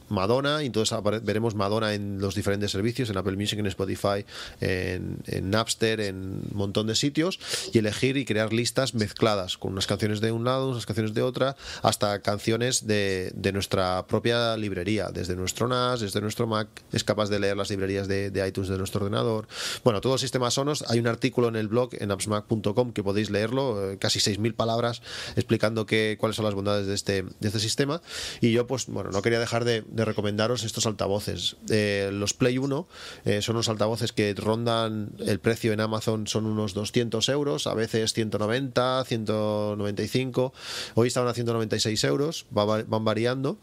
Madonna, 0.08 0.62
y 0.62 0.66
entonces 0.66 0.96
veremos 1.22 1.54
Madonna 1.54 1.94
en 1.94 2.20
los 2.20 2.34
diferentes 2.34 2.70
servicios, 2.70 3.10
en 3.10 3.16
Apple 3.16 3.36
Music, 3.36 3.58
en 3.58 3.66
Spotify, 3.66 4.24
en, 4.60 5.50
Napster, 5.50 6.00
en 6.00 6.16
un 6.16 6.50
montón 6.52 6.86
de 6.86 6.94
sitios, 6.94 7.38
y 7.72 7.78
elegir 7.78 8.16
y 8.16 8.24
crear 8.24 8.52
listas 8.52 8.94
mezcladas, 8.94 9.58
con 9.58 9.72
unas 9.72 9.86
canciones 9.86 10.20
de 10.20 10.32
un 10.32 10.44
lado, 10.44 10.70
unas 10.70 10.86
canciones 10.86 11.14
de 11.14 11.22
otra, 11.22 11.56
hasta 11.82 12.20
canciones 12.20 12.86
de, 12.86 13.32
nuestra 13.52 14.06
propia 14.06 14.56
librería, 14.56 15.08
desde 15.12 15.34
nuestro 15.34 15.68
NAS, 15.68 16.00
desde 16.00 16.20
nuestro 16.20 16.46
Mac, 16.46 16.68
es 16.92 17.02
capaz 17.04 17.28
de 17.28 17.40
leer 17.40 17.56
las 17.56 17.70
librerías 17.70 18.08
de, 18.08 18.44
iTunes 18.46 18.68
de 18.68 18.78
nuestro 18.78 19.04
ordenador. 19.04 19.48
Bueno, 19.84 20.00
todo 20.00 20.14
el 20.14 20.18
sistema 20.18 20.50
Sonos, 20.50 20.84
hay 20.88 20.98
un 20.98 21.06
artículo 21.06 21.48
en 21.48 21.56
el 21.56 21.68
blog 21.68 21.90
en 21.98 22.10
appsmac.com 22.10 22.92
que 22.92 23.02
podéis 23.02 23.30
leerlo, 23.30 23.90
eh, 23.90 23.98
casi 23.98 24.18
6.000 24.18 24.54
palabras 24.54 25.02
explicando 25.36 25.86
qué 25.86 26.16
cuáles 26.18 26.36
son 26.36 26.44
las 26.44 26.54
bondades 26.54 26.86
de 26.86 26.94
este, 26.94 27.22
de 27.22 27.48
este 27.48 27.60
sistema, 27.60 28.00
y 28.40 28.52
yo 28.52 28.66
pues 28.66 28.86
bueno, 28.86 29.10
no 29.10 29.22
quería 29.22 29.40
dejar 29.40 29.64
de 29.64 29.84
de 29.98 30.04
recomendaros 30.04 30.64
estos 30.64 30.86
altavoces. 30.86 31.56
Eh, 31.68 32.10
los 32.12 32.32
Play 32.32 32.58
1 32.58 32.88
eh, 33.24 33.42
son 33.42 33.56
unos 33.56 33.68
altavoces 33.68 34.12
que 34.12 34.32
rondan 34.34 35.10
el 35.18 35.40
precio 35.40 35.72
en 35.72 35.80
Amazon, 35.80 36.26
son 36.26 36.46
unos 36.46 36.72
200 36.72 37.28
euros, 37.28 37.66
a 37.66 37.74
veces 37.74 38.12
190, 38.12 39.04
195. 39.04 40.52
Hoy 40.94 41.08
estaban 41.08 41.28
a 41.28 41.34
196 41.34 42.04
euros, 42.04 42.46
van 42.50 43.04
variando. 43.04 43.58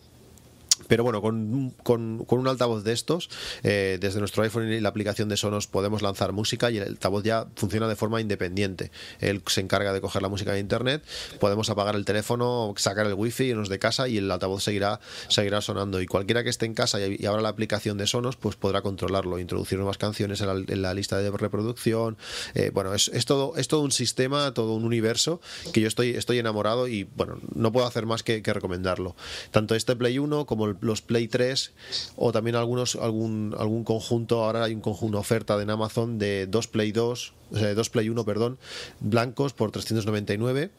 Pero 0.87 1.03
bueno, 1.03 1.21
con, 1.21 1.71
con, 1.83 2.25
un 2.27 2.47
altavoz 2.47 2.83
de 2.83 2.93
estos, 2.93 3.29
eh, 3.63 3.97
desde 3.99 4.19
nuestro 4.19 4.43
iPhone 4.43 4.71
y 4.71 4.79
la 4.79 4.89
aplicación 4.89 5.29
de 5.29 5.37
Sonos 5.37 5.67
podemos 5.67 6.01
lanzar 6.01 6.31
música 6.31 6.69
y 6.71 6.77
el 6.77 6.83
altavoz 6.83 7.23
ya 7.23 7.47
funciona 7.55 7.87
de 7.87 7.95
forma 7.95 8.21
independiente. 8.21 8.91
Él 9.19 9.41
se 9.47 9.61
encarga 9.61 9.93
de 9.93 10.01
coger 10.01 10.21
la 10.21 10.29
música 10.29 10.53
de 10.53 10.59
internet, 10.59 11.03
podemos 11.39 11.69
apagar 11.69 11.95
el 11.95 12.05
teléfono, 12.05 12.73
sacar 12.77 13.07
el 13.07 13.13
wifi, 13.13 13.45
irnos 13.45 13.69
de 13.69 13.79
casa 13.79 14.07
y 14.07 14.17
el 14.17 14.29
altavoz 14.29 14.63
seguirá, 14.63 14.99
seguirá 15.27 15.61
sonando. 15.61 16.01
Y 16.01 16.07
cualquiera 16.07 16.43
que 16.43 16.49
esté 16.49 16.65
en 16.65 16.73
casa 16.73 16.99
y, 16.99 17.25
abra 17.25 17.41
la 17.41 17.49
aplicación 17.49 17.97
de 17.97 18.07
Sonos, 18.07 18.35
pues 18.35 18.55
podrá 18.55 18.81
controlarlo, 18.81 19.39
introducir 19.39 19.77
nuevas 19.77 19.97
canciones 19.97 20.41
en 20.41 20.81
la, 20.81 20.93
lista 20.93 21.17
de 21.17 21.31
reproducción. 21.31 22.17
Eh, 22.53 22.71
bueno, 22.73 22.93
es, 22.93 23.09
es, 23.09 23.25
todo, 23.25 23.55
es 23.57 23.67
todo 23.67 23.81
un 23.81 23.91
sistema, 23.91 24.53
todo 24.53 24.73
un 24.73 24.85
universo 24.85 25.41
que 25.73 25.81
yo 25.81 25.87
estoy, 25.87 26.11
estoy 26.11 26.39
enamorado 26.39 26.87
y 26.87 27.03
bueno, 27.03 27.39
no 27.53 27.71
puedo 27.71 27.87
hacer 27.87 28.05
más 28.05 28.23
que, 28.23 28.41
que 28.41 28.53
recomendarlo. 28.53 29.15
Tanto 29.51 29.75
este 29.75 29.95
Play 29.95 30.19
1 30.19 30.45
como 30.45 30.64
los 30.81 31.01
Play 31.01 31.27
3 31.27 31.71
o 32.15 32.31
también 32.31 32.55
algunos 32.55 32.95
algún 32.95 33.55
algún 33.57 33.83
conjunto, 33.83 34.43
ahora 34.43 34.63
hay 34.63 34.73
un 34.73 34.81
conjunto 34.81 35.19
oferta 35.19 35.61
en 35.61 35.69
Amazon 35.69 36.17
de 36.17 36.47
dos 36.47 36.67
Play 36.67 36.91
2, 36.91 37.33
o 37.51 37.57
sea, 37.57 37.67
de 37.67 37.75
dos 37.75 37.89
Play 37.89 38.09
1, 38.09 38.25
perdón, 38.25 38.57
blancos 38.99 39.53
por 39.53 39.71
399 39.71 40.71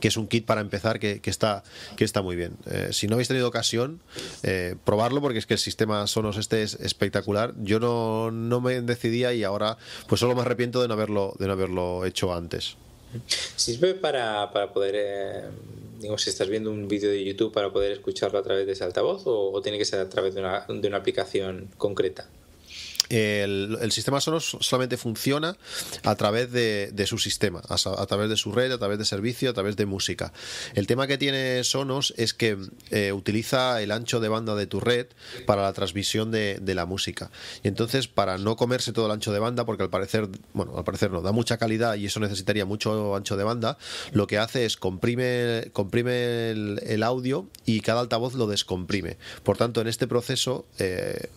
que 0.00 0.08
es 0.08 0.16
un 0.16 0.26
kit 0.26 0.44
para 0.46 0.60
empezar 0.60 0.98
que, 0.98 1.20
está, 1.24 1.62
que 1.96 2.04
está 2.04 2.22
muy 2.22 2.34
bien. 2.34 2.56
Eh, 2.66 2.88
si 2.92 3.06
no 3.06 3.14
habéis 3.14 3.28
tenido 3.28 3.46
ocasión, 3.46 4.00
eh, 4.42 4.74
probarlo 4.84 5.20
porque 5.20 5.38
es 5.38 5.46
que 5.46 5.54
el 5.54 5.60
sistema 5.60 6.06
Sonos 6.08 6.38
este 6.38 6.62
es 6.62 6.74
espectacular. 6.74 7.54
Yo 7.62 7.78
no, 7.78 8.30
no 8.32 8.60
me 8.60 8.80
decidía 8.80 9.32
y 9.32 9.44
ahora 9.44 9.76
pues 10.08 10.20
solo 10.20 10.34
me 10.34 10.40
arrepiento 10.40 10.82
de 10.82 10.88
no 10.88 10.94
haberlo, 10.94 11.34
de 11.38 11.46
no 11.46 11.52
haberlo 11.52 12.04
hecho 12.04 12.34
antes. 12.34 12.76
¿Sirve 13.56 13.94
para, 13.94 14.50
para 14.52 14.72
poder 14.72 14.94
eh, 14.96 15.44
digo, 16.02 16.18
si 16.18 16.30
estás 16.30 16.48
viendo 16.48 16.70
un 16.70 16.88
vídeo 16.88 17.10
de 17.10 17.24
YouTube 17.24 17.52
para 17.52 17.72
poder 17.72 17.92
escucharlo 17.92 18.38
a 18.38 18.42
través 18.42 18.66
de 18.66 18.72
ese 18.72 18.84
altavoz 18.84 19.26
o, 19.26 19.52
o 19.52 19.62
tiene 19.62 19.78
que 19.78 19.84
ser 19.84 20.00
a 20.00 20.08
través 20.08 20.34
de 20.34 20.40
una, 20.40 20.66
de 20.68 20.88
una 20.88 20.98
aplicación 20.98 21.70
concreta? 21.78 22.28
El, 23.12 23.92
sistema 23.92 24.20
Sonos 24.20 24.56
solamente 24.60 24.96
funciona 24.96 25.56
a 26.02 26.14
través 26.14 26.50
de, 26.50 27.04
su 27.06 27.18
sistema, 27.18 27.62
a, 27.68 28.06
través 28.06 28.30
de 28.30 28.36
su 28.36 28.52
red, 28.52 28.72
a 28.72 28.78
través 28.78 28.98
de 28.98 29.04
servicio, 29.04 29.50
a 29.50 29.52
través 29.52 29.76
de 29.76 29.86
música. 29.86 30.32
El 30.74 30.86
tema 30.86 31.06
que 31.06 31.18
tiene 31.18 31.62
Sonos 31.64 32.14
es 32.16 32.32
que 32.34 32.56
eh, 32.90 33.12
utiliza 33.12 33.82
el 33.82 33.90
ancho 33.90 34.20
de 34.20 34.28
banda 34.28 34.54
de 34.54 34.66
tu 34.66 34.80
red 34.80 35.06
para 35.46 35.62
la 35.62 35.72
transmisión 35.72 36.30
de, 36.30 36.60
la 36.72 36.86
música. 36.86 37.30
Y 37.62 37.68
entonces, 37.68 38.08
para 38.08 38.38
no 38.38 38.56
comerse 38.56 38.92
todo 38.92 39.04
el 39.04 39.12
ancho 39.12 39.30
de 39.30 39.38
banda, 39.38 39.66
porque 39.66 39.82
al 39.82 39.90
parecer, 39.90 40.30
bueno, 40.54 40.78
al 40.78 40.84
parecer 40.84 41.10
no, 41.10 41.20
da 41.20 41.32
mucha 41.32 41.58
calidad 41.58 41.96
y 41.96 42.06
eso 42.06 42.18
necesitaría 42.18 42.64
mucho 42.64 43.14
ancho 43.14 43.36
de 43.36 43.44
banda, 43.44 43.76
lo 44.12 44.26
que 44.26 44.38
hace 44.38 44.64
es 44.64 44.78
comprime, 44.78 45.68
comprime 45.74 46.50
el, 46.50 47.02
audio 47.02 47.46
y 47.66 47.80
cada 47.80 48.00
altavoz 48.00 48.34
lo 48.34 48.46
descomprime. 48.46 49.18
Por 49.42 49.58
tanto, 49.58 49.82
en 49.82 49.88
este 49.88 50.06
proceso... 50.06 50.64
Eh, 50.78 51.28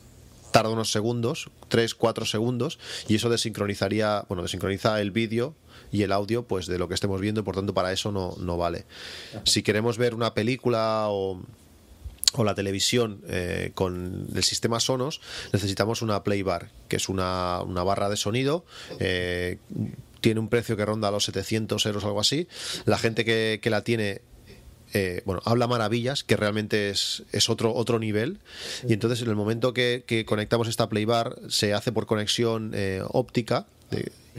tarda 0.56 0.70
unos 0.70 0.90
segundos, 0.90 1.50
3, 1.68 1.96
4 1.96 2.26
segundos, 2.26 2.80
y 3.10 3.16
eso 3.16 3.30
desincronizaría, 3.30 4.24
bueno, 4.30 4.42
desincroniza 4.42 5.02
el 5.02 5.12
vídeo 5.12 5.54
y 5.92 6.04
el 6.04 6.14
audio 6.14 6.44
pues 6.48 6.66
de 6.66 6.80
lo 6.80 6.88
que 6.88 6.94
estemos 6.94 7.20
viendo, 7.20 7.44
por 7.44 7.56
tanto 7.56 7.74
para 7.74 7.92
eso 7.92 8.14
no, 8.14 8.38
no 8.40 8.58
vale. 8.58 8.86
Si 9.44 9.64
queremos 9.64 9.98
ver 9.98 10.16
una 10.16 10.34
película 10.34 11.08
o 11.10 11.42
o 12.38 12.44
la 12.44 12.56
televisión 12.56 13.22
eh, 13.28 13.72
con 13.76 14.28
el 14.34 14.44
sistema 14.44 14.82
Sonos, 14.82 15.22
necesitamos 15.54 16.02
una 16.02 16.24
Playbar, 16.24 16.70
que 16.90 16.98
es 16.98 17.08
una, 17.08 17.62
una 17.62 17.82
barra 17.84 18.10
de 18.10 18.18
sonido. 18.18 18.66
Eh, 19.00 19.58
tiene 20.20 20.42
un 20.42 20.50
precio 20.50 20.76
que 20.76 20.86
ronda 20.86 21.12
los 21.12 21.24
700 21.24 21.86
euros, 21.86 22.04
algo 22.04 22.20
así. 22.20 22.50
La 22.84 22.98
gente 22.98 23.24
que, 23.24 23.60
que 23.62 23.70
la 23.70 23.86
tiene 23.86 24.22
eh, 24.94 25.22
bueno, 25.26 25.42
habla 25.46 25.68
maravillas, 25.68 26.24
que 26.24 26.38
realmente 26.38 26.90
es, 26.90 27.24
es 27.32 27.50
otro, 27.50 27.74
otro 27.74 28.00
nivel. 28.00 28.40
Y 28.88 28.94
entonces 28.94 29.22
en 29.22 29.30
el 29.30 29.36
momento 29.36 29.74
que, 29.74 30.26
conectamos 30.28 30.68
esta 30.68 30.90
playbar, 30.90 31.38
se 31.50 31.74
hace 31.74 31.92
por 31.92 32.06
conexión 32.06 32.72
eh, 32.74 33.02
óptica. 33.08 33.66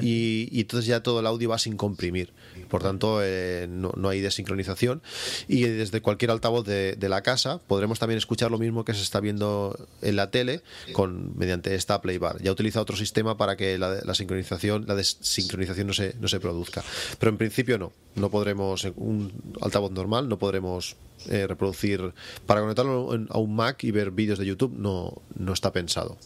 Y, 0.00 0.60
entonces 0.60 0.86
ya 0.86 1.02
todo 1.02 1.20
el 1.20 1.26
audio 1.26 1.50
va 1.50 1.58
sin 1.58 1.76
comprimir. 1.76 2.32
Por 2.68 2.82
tanto, 2.82 3.20
eh, 3.22 3.66
no, 3.68 4.08
hay 4.08 4.20
desincronización. 4.20 5.02
Y 5.48 5.62
desde 5.62 6.00
cualquier 6.00 6.30
altavoz 6.30 6.66
de, 6.66 6.96
la 7.06 7.22
casa 7.22 7.58
podremos 7.58 8.00
también 8.00 8.18
escuchar 8.18 8.50
lo 8.50 8.58
mismo 8.58 8.84
que 8.84 8.92
se 8.92 9.02
está 9.02 9.20
viendo 9.20 9.78
en 10.02 10.16
la 10.16 10.30
tele 10.32 10.62
con 10.92 11.38
mediante 11.38 11.74
esta 11.76 12.00
playbar. 12.00 12.42
Ya 12.42 12.50
utiliza 12.50 12.80
otro 12.80 12.96
sistema 12.96 13.36
para 13.36 13.56
que 13.56 13.78
la, 13.78 14.14
sincronización, 14.14 14.86
la 14.88 14.96
desincronización 14.96 15.86
no 15.86 15.92
se, 15.92 16.14
no 16.20 16.26
se 16.26 16.40
produzca. 16.40 16.82
Pero 17.18 17.30
en 17.30 17.38
principio 17.38 17.78
no. 17.78 17.92
No 18.16 18.30
podremos, 18.30 18.84
un 18.96 19.30
altavoz 19.60 19.92
normal, 19.92 20.28
no 20.28 20.38
podremos 20.38 20.96
eh, 21.28 21.46
reproducir. 21.46 22.12
Para 22.46 22.60
conectarlo 22.60 23.10
a 23.28 23.38
un 23.38 23.54
Mac 23.54 23.84
y 23.84 23.90
ver 23.90 24.10
vídeos 24.10 24.38
de 24.38 24.46
YouTube 24.46 24.74
no, 24.76 25.22
no 25.36 25.52
está 25.52 25.72
pensado. 25.72 26.16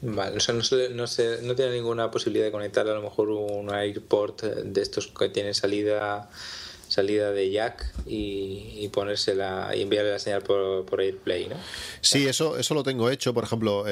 Vale, 0.00 0.36
o 0.36 0.40
sea, 0.40 0.54
no, 0.54 0.62
no, 0.94 1.04
no 1.42 1.54
tiene 1.56 1.72
ninguna 1.72 2.10
posibilidad 2.10 2.44
de 2.44 2.52
conectar 2.52 2.88
a 2.88 2.94
lo 2.94 3.02
mejor 3.02 3.30
un 3.30 3.74
AirPort 3.74 4.42
de 4.42 4.80
estos 4.80 5.08
que 5.08 5.28
tiene 5.28 5.54
salida 5.54 6.30
salida 6.98 7.30
de 7.30 7.52
jack 7.52 7.92
y, 8.06 8.88
ponérsela 8.88 9.70
y 9.76 9.82
enviarle 9.82 10.10
la 10.10 10.18
señal 10.18 10.42
por, 10.42 10.84
por 10.84 11.00
AirPlay, 11.00 11.46
¿no? 11.48 11.54
Sí, 12.00 12.26
eso, 12.26 12.58
eso 12.58 12.74
lo 12.74 12.82
tengo 12.82 13.08
hecho. 13.10 13.32
Por 13.34 13.44
ejemplo, 13.44 13.84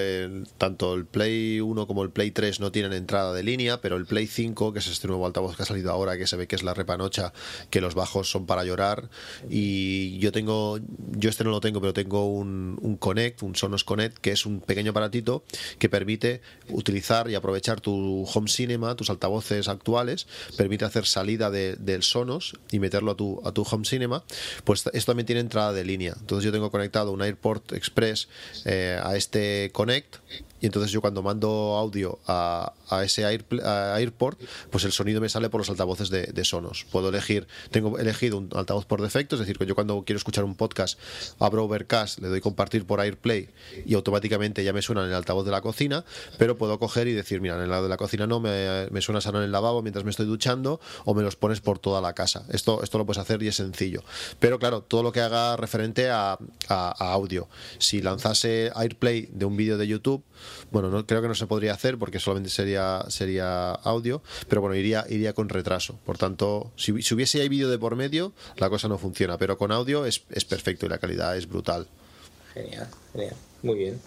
tanto 0.59 0.95
el 0.95 1.05
Play 1.05 1.61
1 1.61 1.87
como 1.87 2.03
el 2.03 2.11
Play 2.11 2.33
3 2.33 2.59
no 2.59 2.73
tienen 2.73 2.93
entrada 2.93 3.33
de 3.33 3.45
línea, 3.45 3.81
pero 3.81 3.97
el 3.97 4.07
Play 4.07 4.27
5, 4.27 4.73
que 4.73 4.81
es 4.81 4.89
este 4.89 5.07
nuevo 5.07 5.25
altavoz 5.25 5.57
que 5.57 5.63
ha 5.63 5.67
salido 5.67 5.93
ahora, 5.93 6.19
que 6.19 6.27
se 6.27 6.37
ve 6.37 6.49
que 6.49 6.57
es 6.57 6.65
la 6.65 6.75
repanocha, 6.75 7.33
que 7.71 7.81
los 7.81 7.95
bajos 7.95 8.29
son 8.29 8.47
para 8.47 8.65
llorar. 8.65 9.09
Y 9.49 10.19
yo 10.19 10.33
tengo, 10.33 10.81
yo 11.13 11.31
este 11.31 11.45
no 11.45 11.51
lo 11.51 11.61
tengo, 11.61 11.81
pero 11.81 11.93
tengo 11.93 12.27
un, 12.27 12.79
un 12.81 12.97
Connect, 12.97 13.43
un 13.43 13.55
Sonos 13.55 13.85
Connect, 13.85 14.19
que 14.19 14.33
es 14.33 14.47
un 14.47 14.61
pequeño 14.61 14.91
aparatito 14.91 15.45
que 15.79 15.89
permite 15.89 16.41
utilizar 16.71 17.31
y 17.31 17.37
aprovechar 17.37 17.81
tu 17.81 18.25
home 18.25 18.49
cinema, 18.49 18.97
tus 18.97 19.11
altavoces 19.11 19.69
actuales, 19.69 20.27
permite 20.57 20.85
hacer 20.85 21.07
salida 21.07 21.51
de, 21.51 21.77
del 21.77 22.03
Sonos 22.03 22.57
y 22.73 22.79
meterlo 22.97 23.13
a 23.13 23.17
tu, 23.17 23.41
a 23.45 23.53
tu 23.53 23.63
home 23.63 23.85
cinema, 23.85 24.25
pues 24.65 24.85
esto 24.93 25.13
también 25.13 25.27
tiene 25.27 25.41
entrada 25.41 25.73
de 25.73 25.85
línea. 25.85 26.15
Entonces 26.19 26.45
yo 26.45 26.53
tengo 26.53 26.71
conectado 26.71 27.13
un 27.13 27.23
AirPort 27.23 27.73
Express 27.73 28.29
eh, 28.65 28.99
a 29.03 29.17
este 29.17 29.71
Connect 29.73 30.17
entonces 30.67 30.93
yo 30.93 31.01
cuando 31.01 31.23
mando 31.23 31.77
audio 31.77 32.19
a, 32.27 32.73
a 32.91 33.05
ese 33.05 33.25
AirPort, 33.25 34.41
pues 34.71 34.85
el 34.85 34.93
sonido 34.93 35.21
me 35.21 35.29
sale 35.29 35.51
por 35.51 35.61
los 35.61 35.71
altavoces 35.71 36.11
de, 36.11 36.45
Sonos. 36.45 36.87
Puedo 36.91 37.09
elegir, 37.09 37.49
tengo 37.71 37.99
elegido 37.99 38.39
un 38.39 38.51
altavoz 38.55 38.85
por 38.85 39.03
defecto, 39.03 39.35
es 39.35 39.41
decir, 39.41 39.59
que 39.59 39.67
yo 39.67 39.75
cuando 39.75 40.05
quiero 40.05 40.19
escuchar 40.19 40.45
un 40.45 40.55
podcast 40.55 40.99
abro 41.41 41.65
Overcast, 41.65 42.21
le 42.21 42.29
doy 42.29 42.41
compartir 42.41 42.87
por 42.87 43.01
AirPlay 43.01 43.49
y 43.85 43.95
automáticamente 43.95 44.63
ya 44.63 44.73
me 44.73 44.83
suena 44.83 45.03
en 45.03 45.09
el 45.09 45.15
altavoz 45.15 45.45
de 45.45 45.51
la 45.51 45.61
cocina, 45.61 46.05
pero 46.39 46.57
puedo 46.57 46.79
coger 46.79 47.09
y 47.09 47.13
decir, 47.13 47.41
mira, 47.41 47.57
en 47.57 47.63
el 47.63 47.71
lado 47.71 47.85
de 47.85 47.89
la 47.89 47.97
cocina 47.97 48.27
no, 48.27 48.39
me, 48.39 48.89
me 48.91 49.01
suena 49.01 49.21
sano 49.21 49.39
en 49.39 49.45
el 49.45 49.53
lavabo 49.53 49.83
mientras 49.83 50.05
me 50.05 50.11
estoy 50.11 50.27
duchando 50.27 50.81
o 51.05 51.15
me 51.15 51.23
los 51.23 51.37
pones 51.37 51.61
por 51.61 51.79
toda 51.79 52.01
la 52.01 52.13
casa. 52.13 52.45
Esto, 52.51 52.83
esto 52.83 52.99
lo 52.99 53.07
puedes 53.07 53.21
hacer 53.21 53.43
y 53.43 53.49
es 53.49 53.57
sencillo. 53.57 54.05
Pero 54.39 54.59
claro, 54.59 54.83
todo 54.83 55.03
lo 55.03 55.13
que 55.13 55.21
haga 55.21 55.57
referente 55.57 56.11
a 56.11 56.39
audio. 56.69 57.49
Si 57.79 58.01
lanzase 58.01 58.71
AirPlay 58.75 59.29
de 59.33 59.45
un 59.45 59.57
vídeo 59.57 59.79
de 59.79 59.87
YouTube, 59.87 60.23
bueno, 60.71 60.91
no, 60.91 61.07
creo 61.07 61.23
que 61.23 61.29
no 61.29 61.35
se 61.35 61.47
podría 61.47 61.73
hacer 61.73 61.99
porque 61.99 62.19
solamente 62.19 62.51
sería, 62.51 63.05
sería 63.09 63.73
audio, 63.73 64.23
pero 64.49 64.61
bueno, 64.61 64.77
iría, 64.77 65.05
iría 65.09 65.33
con 65.33 65.49
retraso. 65.49 65.99
Por 66.05 66.19
tanto, 66.19 66.73
si, 66.77 67.03
si 67.03 67.15
hubiese 67.15 67.41
ahí 67.41 67.49
vídeo 67.49 67.69
de 67.69 67.79
por 67.79 67.97
medio, 67.97 68.33
la 68.57 68.71
cosa 68.71 68.89
no 68.89 68.99
funciona, 68.99 69.39
pero 69.39 69.59
con 69.59 69.73
audio 69.73 70.07
es, 70.07 70.23
es 70.31 70.45
perfecto 70.45 70.87
y 70.87 70.89
la 70.89 70.99
calidad 70.99 71.37
es 71.37 71.49
brutal. 71.49 71.87
Genial, 72.55 72.89
genial. 73.13 73.37
Muy 73.63 73.79
bien. 73.79 74.01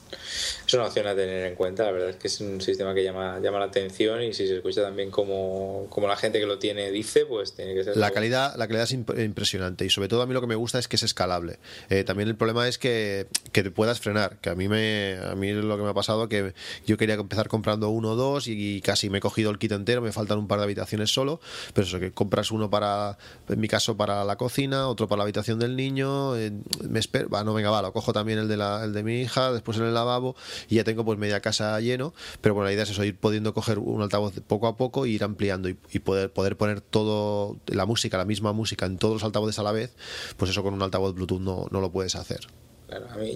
Es 0.70 0.76
una 0.76 0.86
opción 0.86 1.08
a 1.08 1.16
tener 1.16 1.48
en 1.48 1.56
cuenta. 1.56 1.84
La 1.84 1.92
verdad 1.92 2.10
es 2.12 2.18
que 2.18 2.28
es 2.28 2.40
un 2.42 2.62
sistema 2.62 2.94
que 2.94 3.04
llama, 3.04 3.40
llama 3.40 3.58
la 3.58 3.66
atención 3.66 4.22
y 4.22 4.36
si 4.36 4.46
se 4.46 4.58
escucha 4.58 4.84
también 4.84 5.10
como, 5.10 5.88
como 5.90 6.08
la 6.08 6.16
gente 6.16 6.40
que 6.40 6.46
lo 6.46 6.60
tiene 6.60 6.92
dice, 6.92 7.26
pues 7.26 7.56
tiene 7.56 7.74
que 7.74 7.84
ser. 7.84 7.98
La 7.98 8.12
calidad, 8.12 8.56
la 8.56 8.68
calidad 8.68 8.84
es 8.84 8.92
impresionante 8.92 9.84
y 9.84 9.90
sobre 9.90 10.10
todo 10.10 10.22
a 10.22 10.28
mí 10.28 10.34
lo 10.36 10.42
que 10.42 10.46
me 10.46 10.54
gusta 10.54 10.78
es 10.78 10.88
que 10.88 10.98
es 10.98 11.02
escalable. 11.02 11.58
Eh, 11.90 12.04
también 12.04 12.30
el 12.30 12.36
problema 12.36 12.68
es 12.68 12.78
que, 12.78 13.26
que, 13.52 13.64
te 13.64 13.72
puedas 13.72 14.00
frenar, 14.00 14.38
que 14.42 14.52
a 14.52 14.56
mí, 14.56 14.68
me, 14.68 15.18
a 15.18 15.34
mí 15.34 15.52
lo 15.54 15.76
que 15.76 15.82
me 15.82 15.90
ha 15.90 15.96
pasado 15.96 16.30
que 16.30 16.54
yo 16.86 16.98
quería 16.98 17.16
empezar 17.16 17.48
comprando 17.48 17.90
uno 17.90 18.12
o 18.12 18.16
dos 18.16 18.48
y, 18.48 18.80
casi 18.82 19.10
me 19.10 19.18
he 19.18 19.22
cogido 19.22 19.50
el 19.50 19.58
kit 19.58 19.72
entero, 19.72 20.04
me 20.04 20.12
faltan 20.12 20.38
un 20.38 20.48
par 20.48 20.60
de 20.60 20.66
habitaciones 20.66 21.12
solo, 21.12 21.42
pero 21.74 21.88
eso 21.88 22.00
que 22.00 22.12
compras 22.12 22.52
uno 22.52 22.70
para, 22.70 23.18
en 23.48 23.60
mi 23.60 23.68
caso, 23.68 23.98
para 23.98 24.24
la 24.24 24.36
cocina, 24.36 24.88
otro 24.88 25.08
para 25.08 25.18
la 25.18 25.24
habitación 25.24 25.58
del 25.58 25.76
niño, 25.76 26.36
eh, 26.38 26.52
me 26.88 27.00
espero, 27.00 27.28
va, 27.28 27.44
no 27.44 27.56
venga, 27.56 27.72
va, 27.72 27.82
lo 27.82 27.92
cojo 27.92 28.14
también 28.14 28.38
el 28.38 28.48
de, 28.48 28.58
la, 28.58 28.84
el 28.84 28.94
de 28.94 29.02
mi 29.02 29.22
hija, 29.22 29.52
después 29.52 29.80
en 29.80 29.86
el 29.86 29.96
lavabo 29.96 30.36
y 30.68 30.76
ya 30.76 30.84
tengo 30.84 31.06
pues 31.06 31.18
media 31.18 31.40
casa 31.40 31.80
lleno, 31.80 32.14
pero 32.42 32.56
bueno, 32.56 32.66
la 32.66 32.74
idea 32.74 32.84
es 32.84 32.90
eso, 32.90 33.04
ir 33.04 33.18
pudiendo 33.18 33.54
coger 33.54 33.80
un 33.80 34.02
altavoz 34.02 34.34
poco 34.48 34.68
a 34.68 34.76
poco 34.76 35.06
e 35.06 35.10
ir 35.10 35.24
ampliando 35.24 35.70
y, 35.70 35.74
poder, 35.74 36.32
poder 36.32 36.58
poner 36.58 36.82
todo 36.82 37.58
la 37.68 37.86
música, 37.86 38.18
la 38.18 38.26
misma 38.26 38.54
música 38.54 38.86
en 38.86 38.98
todos 38.98 39.16
los 39.16 39.24
altavoces 39.24 39.60
a 39.60 39.64
la 39.64 39.72
vez, 39.72 39.96
pues 40.38 40.52
eso 40.52 40.64
con 40.64 40.74
un 40.74 40.82
altavoz 40.82 41.14
Bluetooth 41.14 41.42
no, 41.42 41.68
no 41.72 41.82
lo 41.82 41.92
puedes 41.92 42.16
hacer. 42.16 42.42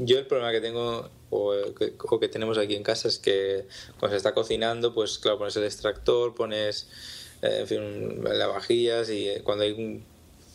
yo 0.02 0.20
el 0.20 0.26
problema 0.26 0.52
que 0.52 0.62
tengo 0.62 1.10
o 1.30 1.54
que, 2.20 2.28
tenemos 2.28 2.58
aquí 2.58 2.76
en 2.76 2.84
casa 2.84 3.08
es 3.08 3.20
que 3.20 3.66
cuando 4.00 4.14
se 4.14 4.18
está 4.18 4.34
cocinando, 4.34 4.94
pues 4.94 5.18
claro, 5.20 5.38
pones 5.38 5.56
el 5.56 5.64
extractor, 5.64 6.36
pones 6.36 6.88
eh, 7.42 7.60
en 7.62 7.68
fin, 7.68 8.24
lavavajillas 8.24 9.10
y 9.10 9.30
cuando 9.44 9.64
hay 9.64 9.72
un 9.72 10.04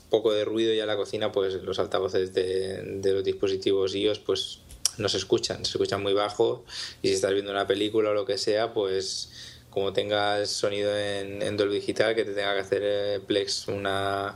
poco 0.09 0.33
de 0.33 0.45
ruido 0.45 0.73
ya 0.73 0.83
en 0.83 0.89
la 0.89 0.97
cocina, 0.97 1.33
pues 1.33 1.55
los 1.55 1.79
altavoces 1.79 2.33
de, 2.33 2.83
de 2.83 3.13
los 3.13 3.25
dispositivos 3.25 3.95
iOS 3.95 4.21
pues 4.21 4.61
no 4.99 5.09
se 5.09 5.17
escuchan, 5.17 5.65
se 5.65 5.73
escuchan 5.73 6.03
muy 6.03 6.13
bajo 6.13 6.65
y 7.03 7.09
si 7.09 7.15
estás 7.15 7.33
viendo 7.33 7.51
una 7.51 7.67
película 7.67 8.11
o 8.11 8.15
lo 8.15 8.25
que 8.25 8.39
sea, 8.39 8.73
pues 8.75 9.31
como 9.71 9.93
tengas 9.93 10.51
sonido 10.51 10.97
en, 10.97 11.57
Dolby 11.57 11.77
Digital 11.77 12.15
que 12.15 12.25
te 12.25 12.33
tenga 12.33 12.55
que 12.55 12.61
hacer 12.61 12.83
eh, 12.85 13.21
Plex 13.27 13.69
una 13.69 14.35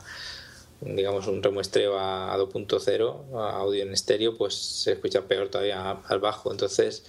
digamos 0.80 1.26
un 1.26 1.42
remuestreo 1.42 1.98
a, 1.98 2.36
2.0 2.36 3.36
a 3.36 3.56
audio 3.58 3.82
en 3.82 3.92
estéreo 3.92 4.36
pues 4.36 4.54
se 4.54 4.92
escucha 4.92 5.22
peor 5.22 5.48
todavía 5.48 5.92
al 5.92 6.18
bajo 6.18 6.50
entonces 6.50 7.04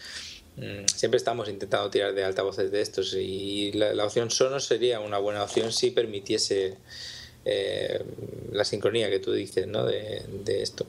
mm, 0.58 0.86
siempre 0.94 1.18
estamos 1.18 1.50
intentando 1.50 1.90
tirar 1.90 2.14
de 2.14 2.24
altavoces 2.24 2.72
de 2.72 2.82
estos 2.82 3.14
y 3.14 3.72
la, 3.74 4.06
opción 4.06 4.32
Sonos 4.32 4.66
sería 4.66 5.00
una 5.00 5.18
buena 5.18 5.44
opción 5.44 5.72
si 5.72 5.92
permitiese 5.92 6.78
eh, 7.46 8.04
la 8.52 8.64
sincronía 8.64 9.10
que 9.10 9.20
tú 9.20 9.34
dices 9.34 9.68
¿no? 9.68 9.86
de, 9.86 10.24
de 10.44 10.62
esto 10.62 10.86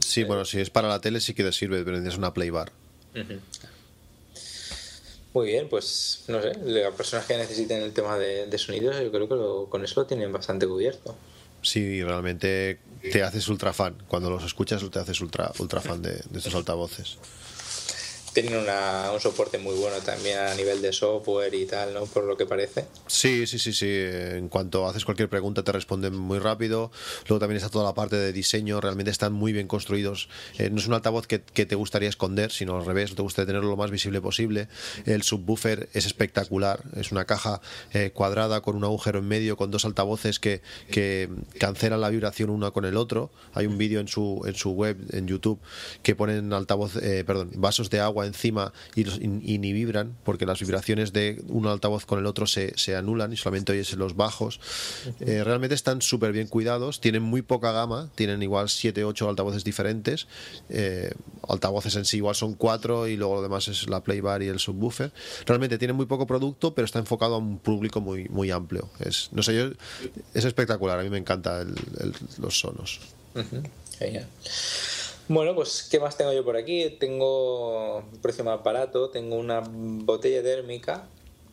Sí, 0.00 0.24
bueno, 0.24 0.44
si 0.44 0.60
es 0.60 0.70
para 0.70 0.88
la 0.88 1.00
tele 1.00 1.20
sí 1.20 1.34
que 1.34 1.44
te 1.44 1.52
sirve, 1.52 1.82
pero 1.84 1.98
es 1.98 2.16
una 2.16 2.32
play 2.32 2.50
bar. 2.50 2.72
Muy 5.34 5.46
bien, 5.46 5.68
pues 5.68 6.24
no 6.28 6.40
sé, 6.40 6.52
las 6.64 6.94
personas 6.94 7.26
que 7.26 7.36
necesiten 7.36 7.82
el 7.82 7.92
tema 7.92 8.16
de, 8.18 8.46
de 8.46 8.58
sonidos, 8.58 8.96
yo 9.00 9.10
creo 9.10 9.28
que 9.28 9.70
con 9.70 9.84
eso 9.84 10.00
lo 10.00 10.06
tienen 10.06 10.32
bastante 10.32 10.66
cubierto. 10.66 11.14
Sí, 11.62 12.02
realmente 12.02 12.78
te 13.00 13.22
haces 13.22 13.48
ultra 13.48 13.72
fan. 13.72 13.96
Cuando 14.08 14.30
los 14.30 14.44
escuchas 14.44 14.82
te 14.90 14.98
haces 14.98 15.20
ultra, 15.20 15.52
ultra 15.58 15.80
fan 15.80 16.00
de, 16.00 16.12
de 16.12 16.38
estos 16.38 16.54
altavoces 16.54 17.18
tienen 18.42 18.60
una, 18.60 19.10
un 19.12 19.20
soporte 19.20 19.58
muy 19.58 19.74
bueno 19.74 19.96
también 20.04 20.38
a 20.38 20.54
nivel 20.54 20.80
de 20.80 20.92
software 20.92 21.52
y 21.54 21.66
tal, 21.66 21.92
¿no? 21.92 22.06
Por 22.06 22.24
lo 22.24 22.36
que 22.36 22.46
parece. 22.46 22.84
Sí, 23.08 23.46
sí, 23.48 23.58
sí, 23.58 23.72
sí. 23.72 23.88
En 23.88 24.48
cuanto 24.48 24.86
haces 24.86 25.04
cualquier 25.04 25.28
pregunta 25.28 25.64
te 25.64 25.72
responden 25.72 26.16
muy 26.16 26.38
rápido. 26.38 26.92
Luego 27.26 27.40
también 27.40 27.56
está 27.56 27.68
toda 27.68 27.84
la 27.84 27.94
parte 27.94 28.14
de 28.16 28.32
diseño, 28.32 28.80
realmente 28.80 29.10
están 29.10 29.32
muy 29.32 29.52
bien 29.52 29.66
construidos. 29.66 30.28
Eh, 30.58 30.70
no 30.70 30.78
es 30.78 30.86
un 30.86 30.94
altavoz 30.94 31.26
que, 31.26 31.38
te 31.38 31.74
gustaría 31.74 32.08
esconder, 32.08 32.52
sino 32.52 32.76
al 32.76 32.86
revés, 32.86 33.14
te 33.14 33.22
gustaría 33.22 33.46
tenerlo 33.46 33.70
lo 33.70 33.76
más 33.76 33.90
visible 33.90 34.20
posible. 34.20 34.68
El 35.04 35.24
subwoofer 35.24 35.88
es 35.92 36.06
espectacular, 36.06 36.84
es 36.96 37.10
una 37.10 37.24
caja 37.24 37.60
eh, 37.92 38.12
cuadrada 38.14 38.60
con 38.60 38.76
un 38.76 38.84
agujero 38.84 39.18
en 39.18 39.26
medio, 39.26 39.56
con 39.56 39.72
dos 39.72 39.84
altavoces 39.84 40.38
que, 40.38 40.62
que 40.90 41.28
cancelan 41.58 42.00
la 42.00 42.08
vibración 42.08 42.50
uno 42.50 42.72
con 42.72 42.84
el 42.84 42.96
otro. 42.96 43.30
Hay 43.54 43.66
un 43.66 43.78
vídeo 43.78 43.98
en 43.98 44.06
su, 44.06 44.42
en 44.46 44.54
su 44.54 44.70
web, 44.70 44.96
en 45.10 45.26
YouTube, 45.26 45.58
que 46.04 46.14
ponen 46.14 46.52
altavoz, 46.52 46.94
eh, 46.96 47.24
perdón, 47.26 47.50
vasos 47.56 47.90
de 47.90 47.98
agua 47.98 48.27
encima 48.28 48.72
y, 48.94 49.04
ni 49.58 49.72
vibran 49.72 50.16
porque 50.24 50.46
las 50.46 50.60
vibraciones 50.60 51.12
de 51.12 51.42
un 51.48 51.66
altavoz 51.66 52.06
con 52.06 52.18
el 52.18 52.26
otro 52.26 52.46
se, 52.46 52.72
se 52.76 52.96
anulan 52.96 53.32
y 53.32 53.36
solamente 53.36 53.72
oyes 53.72 53.92
los 53.94 54.16
bajos. 54.16 54.60
Eh, 55.20 55.42
realmente 55.44 55.74
están 55.74 56.02
súper 56.02 56.32
bien 56.32 56.46
cuidados, 56.46 57.00
tienen 57.00 57.22
muy 57.22 57.42
poca 57.42 57.72
gama, 57.72 58.10
tienen 58.14 58.42
igual 58.42 58.68
7, 58.68 59.04
8 59.04 59.28
altavoces 59.28 59.64
diferentes. 59.64 60.28
Eh, 60.68 61.10
altavoces 61.48 61.96
en 61.96 62.04
sí 62.04 62.18
igual 62.18 62.34
son 62.34 62.54
4 62.54 63.08
y 63.08 63.16
luego 63.16 63.36
lo 63.36 63.42
demás 63.42 63.68
es 63.68 63.88
la 63.88 64.02
playbar 64.02 64.42
y 64.42 64.48
el 64.48 64.58
subwoofer. 64.58 65.12
Realmente 65.46 65.78
tienen 65.78 65.96
muy 65.96 66.06
poco 66.06 66.26
producto, 66.26 66.74
pero 66.74 66.84
está 66.84 66.98
enfocado 66.98 67.34
a 67.34 67.38
un 67.38 67.58
público 67.58 68.00
muy, 68.00 68.28
muy 68.28 68.50
amplio. 68.50 68.88
Es, 69.00 69.30
no 69.32 69.42
sé, 69.42 69.54
yo, 69.56 69.70
es 70.34 70.44
espectacular, 70.44 70.98
a 70.98 71.02
mí 71.02 71.10
me 71.10 71.18
encanta 71.18 71.64
los 72.38 72.58
sonos. 72.58 73.00
Bueno, 75.28 75.54
pues 75.54 75.86
¿qué 75.90 76.00
más 76.00 76.16
tengo 76.16 76.32
yo 76.32 76.42
por 76.42 76.56
aquí? 76.56 76.96
Tengo 76.98 77.98
un 77.98 78.18
precio 78.22 78.44
más 78.44 78.62
barato, 78.62 79.10
tengo 79.10 79.36
una 79.36 79.62
botella 79.62 80.42
térmica, 80.42 81.06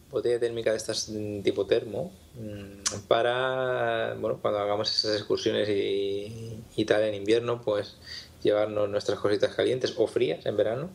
botella 0.10 0.40
térmica 0.40 0.72
de 0.72 0.78
estas 0.78 1.12
tipo 1.44 1.66
termo, 1.66 2.10
mm, 2.36 3.00
para, 3.10 4.16
bueno, 4.18 4.40
cuando 4.42 4.62
hagamos 4.62 4.90
esas 4.96 5.18
excursiones 5.18 5.68
y, 5.68 6.86
tal 6.86 7.04
en 7.04 7.16
invierno, 7.16 7.62
pues 7.64 7.98
llevarnos 8.42 8.88
nuestras 8.90 9.20
cositas 9.20 9.54
calientes 9.54 9.96
o 9.98 10.08
frías 10.08 10.46
en 10.46 10.56
verano, 10.56 10.90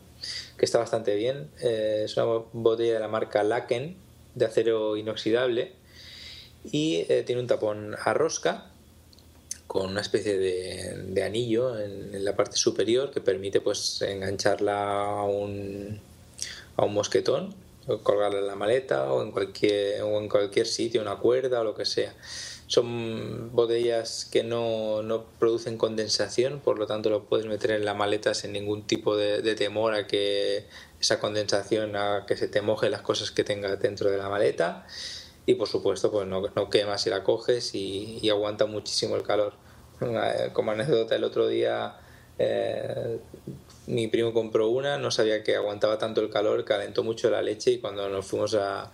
que 0.57 0.65
está 0.65 0.79
bastante 0.79 1.15
bien. 1.17 1.51
Eh, 1.61 2.05
es 2.07 2.17
una 2.17 2.25
botella 2.55 2.95
de 2.95 3.01
la 3.01 3.09
marca 3.09 3.43
Laken, 3.43 3.95
de 4.35 4.45
acero 4.47 4.97
inoxidable, 4.97 5.73
y 6.65 7.05
eh, 7.11 7.25
tiene 7.27 7.43
un 7.43 7.47
tapón 7.47 7.95
a 8.03 8.15
rosca 8.15 8.70
con 9.71 9.87
una 9.89 10.01
especie 10.01 10.37
de, 10.37 11.23
anillo 11.23 11.79
en, 11.79 12.25
la 12.25 12.35
parte 12.35 12.57
superior 12.57 13.13
que 13.13 13.21
permite 13.21 13.61
pues 13.61 14.03
engancharla 14.03 15.21
a 15.21 15.23
un, 15.23 16.01
a 16.77 16.85
un 16.85 16.93
mosquetón 16.93 17.55
colgarla 18.03 18.41
en 18.41 18.49
la 18.49 18.57
maleta 18.57 19.13
o 19.13 19.23
en 19.23 19.31
cualquier 19.31 20.03
o 20.03 20.19
en 20.19 20.29
cualquier 20.29 20.67
sitio 20.67 21.01
una 21.01 21.19
cuerda 21.19 21.61
o 21.61 21.65
lo 21.65 21.77
que 21.77 21.85
sea. 21.85 22.13
Son 22.67 23.55
botellas 23.55 24.29
que 24.33 24.43
no, 24.43 25.05
no 25.05 25.25
producen 25.39 25.79
condensación 25.79 26.59
por 26.59 26.77
lo 26.77 26.89
tanto 26.89 27.09
lo 27.09 27.27
puedes 27.27 27.47
meter 27.47 27.71
en 27.71 27.85
la 27.85 27.95
maleta 27.95 28.35
sin 28.35 28.51
ningún 28.51 28.89
tipo 28.89 29.17
de, 29.17 29.55
temor 29.55 29.95
a 29.95 30.09
que 30.09 30.67
esa 31.01 31.21
condensación 31.21 31.95
a 31.95 32.25
que 32.27 32.37
se 32.37 32.49
te 32.49 32.61
moje 32.61 32.91
las 32.91 33.03
cosas 33.03 33.31
que 33.31 33.45
tenga 33.45 33.77
dentro 33.77 34.11
de 34.11 34.19
la 34.19 34.29
maleta 34.29 34.85
y 35.47 35.55
por 35.55 35.69
supuesto 35.69 36.11
pues 36.11 36.27
no, 36.27 36.43
no 36.55 36.71
quema 36.71 36.99
si 36.99 37.11
la 37.11 37.25
coges 37.25 37.75
y, 37.75 38.29
aguanta 38.31 38.67
muchísimo 38.67 39.17
el 39.17 39.23
calor. 39.23 39.55
Como 40.53 40.71
anécdota 40.71 41.15
el 41.15 41.25
otro 41.25 41.47
día 41.47 41.97
eh, 42.39 43.19
mi 43.87 44.09
primo 44.09 44.33
compró 44.33 44.69
una, 44.69 44.97
no 44.97 45.11
sabía 45.11 45.43
que 45.43 45.57
aguantaba 45.57 45.99
tanto 45.99 46.21
el 46.23 46.31
calor, 46.31 46.65
calentó 46.65 47.03
mucho 47.03 47.29
la 47.29 47.43
leche 47.43 47.73
y 47.73 47.79
cuando 47.79 48.09
nos 48.09 48.27
fuimos 48.27 48.55
a, 48.55 48.93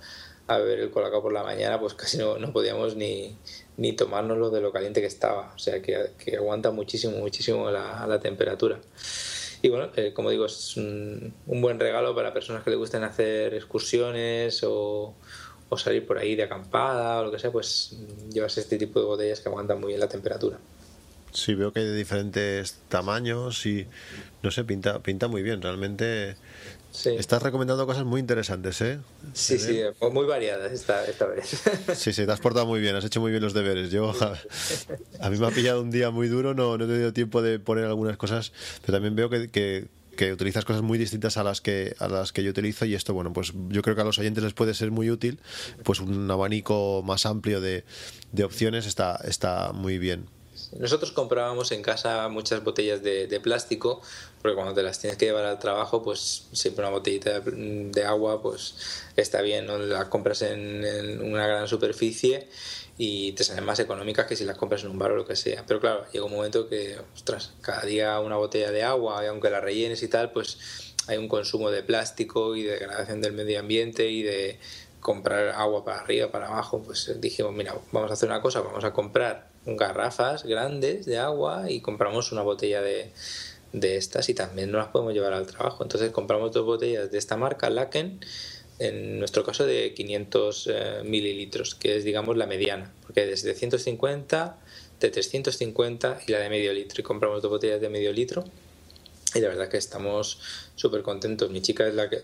a 0.48 0.58
beber 0.58 0.80
el 0.80 0.90
colacao 0.90 1.22
por 1.22 1.32
la 1.32 1.42
mañana 1.42 1.78
pues 1.78 1.94
casi 2.00 2.18
no, 2.18 2.38
no 2.38 2.52
podíamos 2.52 2.96
ni, 2.96 3.36
ni 3.76 3.92
tomárnoslo 3.92 4.50
de 4.50 4.60
lo 4.60 4.72
caliente 4.72 5.00
que 5.00 5.06
estaba. 5.06 5.52
O 5.54 5.58
sea 5.58 5.82
que, 5.82 6.10
que 6.18 6.36
aguanta 6.36 6.70
muchísimo, 6.70 7.18
muchísimo 7.18 7.70
la, 7.70 8.18
temperatura. 8.20 8.80
Y 9.62 9.68
bueno, 9.68 9.90
eh, 9.96 10.12
como 10.12 10.30
digo, 10.30 10.46
es 10.46 10.76
un, 10.76 11.34
un, 11.46 11.60
buen 11.62 11.80
regalo 11.80 12.14
para 12.14 12.32
personas 12.32 12.62
que 12.62 12.70
les 12.70 12.78
gusten 12.78 13.04
hacer 13.04 13.54
excursiones 13.54 14.62
o, 14.64 15.14
o 15.68 15.76
salir 15.76 16.06
por 16.06 16.18
ahí 16.18 16.36
de 16.36 16.44
acampada 16.44 17.20
o 17.20 17.24
lo 17.24 17.32
que 17.32 17.38
sea, 17.38 17.50
pues 17.50 17.96
llevas 18.32 18.56
este 18.58 18.78
tipo 18.78 19.00
de 19.00 19.06
botellas 19.06 19.40
que 19.40 19.48
aguantan 19.48 19.80
muy 19.80 19.88
bien 19.88 20.00
la 20.00 20.08
temperatura. 20.08 20.58
Sí, 21.32 21.54
veo 21.54 21.72
que 21.72 21.80
hay 21.80 21.86
de 21.86 21.94
diferentes 21.94 22.78
tamaños 22.88 23.66
y 23.66 23.86
no 24.42 24.50
sé, 24.50 24.64
pinta, 24.64 25.00
pinta 25.00 25.28
muy 25.28 25.42
bien. 25.42 25.60
Realmente 25.60 26.36
estás 27.04 27.42
recomendando 27.42 27.86
cosas 27.86 28.04
muy 28.04 28.20
interesantes, 28.20 28.80
¿eh? 28.80 29.00
Sí, 29.34 29.58
sí, 29.58 29.82
muy 30.12 30.24
variadas 30.24 30.72
esta, 30.72 31.04
esta 31.04 31.26
vez. 31.26 31.62
Sí, 31.94 32.12
sí, 32.12 32.24
te 32.24 32.32
has 32.32 32.40
portado 32.40 32.64
muy 32.64 32.80
bien, 32.80 32.96
has 32.96 33.04
hecho 33.04 33.20
muy 33.20 33.32
bien 33.32 33.42
los 33.42 33.52
deberes. 33.52 33.90
Yo, 33.90 34.14
a, 35.20 35.30
mí 35.30 35.38
me 35.38 35.46
ha 35.46 35.50
pillado 35.50 35.82
un 35.82 35.90
día 35.90 36.10
muy 36.10 36.28
duro, 36.28 36.54
no, 36.54 36.78
no 36.78 36.84
he 36.84 36.88
tenido 36.88 37.12
tiempo 37.12 37.42
de 37.42 37.58
poner 37.58 37.84
algunas 37.84 38.16
cosas, 38.16 38.52
pero 38.80 38.94
también 38.94 39.14
veo 39.14 39.28
que, 39.28 39.50
que 39.50 39.88
que 40.16 40.32
utilizas 40.32 40.64
cosas 40.64 40.82
muy 40.82 40.98
distintas 40.98 41.36
a 41.36 41.44
las 41.44 41.60
que 41.60 41.94
a 41.98 42.08
las 42.08 42.32
que 42.32 42.42
yo 42.42 42.50
utilizo 42.50 42.84
y 42.84 42.94
esto 42.94 43.14
bueno 43.14 43.32
pues 43.32 43.52
yo 43.68 43.82
creo 43.82 43.94
que 43.94 44.02
a 44.02 44.04
los 44.04 44.18
oyentes 44.18 44.42
les 44.42 44.54
puede 44.54 44.74
ser 44.74 44.90
muy 44.90 45.10
útil 45.10 45.38
pues 45.84 46.00
un 46.00 46.30
abanico 46.30 47.02
más 47.04 47.26
amplio 47.26 47.60
de, 47.60 47.84
de 48.32 48.44
opciones 48.44 48.86
está 48.86 49.20
está 49.24 49.72
muy 49.72 49.98
bien 49.98 50.26
nosotros 50.78 51.12
comprábamos 51.12 51.70
en 51.72 51.82
casa 51.82 52.28
muchas 52.28 52.62
botellas 52.64 53.02
de, 53.02 53.26
de, 53.26 53.40
plástico, 53.40 54.00
porque 54.42 54.54
cuando 54.54 54.74
te 54.74 54.82
las 54.82 54.98
tienes 54.98 55.16
que 55.16 55.26
llevar 55.26 55.44
al 55.44 55.58
trabajo, 55.58 56.02
pues 56.02 56.46
siempre 56.52 56.84
una 56.84 56.90
botellita 56.90 57.40
de, 57.40 58.04
agua, 58.04 58.42
pues 58.42 58.74
está 59.16 59.42
bien, 59.42 59.66
¿no? 59.66 59.78
La 59.78 60.08
compras 60.08 60.42
en, 60.42 60.84
en, 60.84 61.22
una 61.22 61.46
gran 61.46 61.68
superficie 61.68 62.48
y 62.98 63.32
te 63.32 63.44
salen 63.44 63.64
más 63.64 63.78
económicas 63.78 64.26
que 64.26 64.36
si 64.36 64.44
las 64.44 64.56
compras 64.56 64.82
en 64.84 64.90
un 64.90 64.98
bar 64.98 65.12
o 65.12 65.16
lo 65.16 65.26
que 65.26 65.36
sea. 65.36 65.64
Pero 65.66 65.80
claro, 65.80 66.06
llega 66.12 66.24
un 66.24 66.32
momento 66.32 66.68
que, 66.68 66.98
ostras, 67.14 67.52
cada 67.60 67.82
día 67.82 68.18
una 68.20 68.36
botella 68.36 68.70
de 68.70 68.82
agua, 68.82 69.22
y 69.24 69.26
aunque 69.26 69.50
la 69.50 69.60
rellenes 69.60 70.02
y 70.02 70.08
tal, 70.08 70.32
pues 70.32 70.94
hay 71.06 71.18
un 71.18 71.28
consumo 71.28 71.70
de 71.70 71.82
plástico 71.82 72.56
y 72.56 72.62
de 72.62 72.72
degradación 72.72 73.20
del 73.20 73.32
medio 73.32 73.60
ambiente 73.60 74.10
y 74.10 74.22
de 74.22 74.58
comprar 75.00 75.50
agua 75.50 75.84
para 75.84 76.00
arriba, 76.00 76.30
para 76.30 76.48
abajo, 76.48 76.82
pues 76.82 77.14
dijimos, 77.20 77.52
mira, 77.52 77.74
vamos 77.92 78.10
a 78.10 78.14
hacer 78.14 78.28
una 78.28 78.40
cosa, 78.40 78.60
vamos 78.60 78.82
a 78.82 78.92
comprar 78.92 79.48
garrafas 79.64 80.44
grandes 80.44 81.06
de 81.06 81.18
agua 81.18 81.70
y 81.70 81.80
compramos 81.80 82.32
una 82.32 82.42
botella 82.42 82.80
de, 82.82 83.12
de 83.72 83.96
estas 83.96 84.28
y 84.28 84.34
también 84.34 84.72
no 84.72 84.78
las 84.78 84.88
podemos 84.88 85.12
llevar 85.12 85.32
al 85.32 85.46
trabajo. 85.46 85.82
Entonces 85.82 86.10
compramos 86.10 86.52
dos 86.52 86.64
botellas 86.64 87.10
de 87.10 87.18
esta 87.18 87.36
marca, 87.36 87.70
Laken, 87.70 88.20
en 88.78 89.18
nuestro 89.18 89.44
caso 89.44 89.66
de 89.66 89.94
500 89.94 90.66
eh, 90.70 91.00
mililitros, 91.04 91.74
que 91.74 91.96
es 91.96 92.04
digamos 92.04 92.36
la 92.36 92.46
mediana, 92.46 92.92
porque 93.02 93.26
desde 93.26 93.54
150, 93.54 94.58
de 95.00 95.10
350 95.10 96.20
y 96.26 96.32
la 96.32 96.38
de 96.38 96.48
medio 96.48 96.72
litro. 96.72 97.00
Y 97.00 97.02
compramos 97.04 97.42
dos 97.42 97.50
botellas 97.50 97.80
de 97.80 97.88
medio 97.88 98.12
litro 98.12 98.44
y 99.36 99.40
la 99.40 99.48
verdad 99.48 99.68
que 99.68 99.76
estamos 99.76 100.38
súper 100.74 101.02
contentos. 101.02 101.50
Mi 101.50 101.62
chica 101.62 101.86
es 101.86 101.94
la 101.94 102.08
que. 102.08 102.20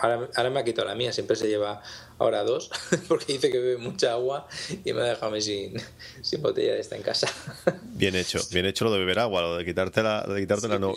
ahora, 0.00 0.50
me 0.50 0.60
ha 0.60 0.64
quitado 0.64 0.88
la 0.88 0.94
mía, 0.94 1.12
siempre 1.12 1.36
se 1.36 1.48
lleva 1.48 1.82
ahora 2.18 2.44
dos, 2.44 2.70
porque 3.08 3.34
dice 3.34 3.50
que 3.50 3.58
bebe 3.58 3.78
mucha 3.78 4.12
agua 4.12 4.48
y 4.84 4.92
me 4.92 5.00
ha 5.02 5.04
dejado 5.04 5.38
sin, 5.40 5.74
sin 6.22 6.42
botella 6.42 6.74
de 6.74 6.80
esta 6.80 6.96
en 6.96 7.02
casa. 7.02 7.28
Bien 7.82 8.14
hecho, 8.14 8.40
bien 8.52 8.64
hecho 8.66 8.84
lo 8.84 8.92
de 8.92 8.98
beber 8.98 9.18
agua, 9.18 9.42
lo 9.42 9.56
de 9.56 9.64
quitártela, 9.64 10.24
de 10.26 10.40
quitártela 10.40 10.78
no. 10.78 10.94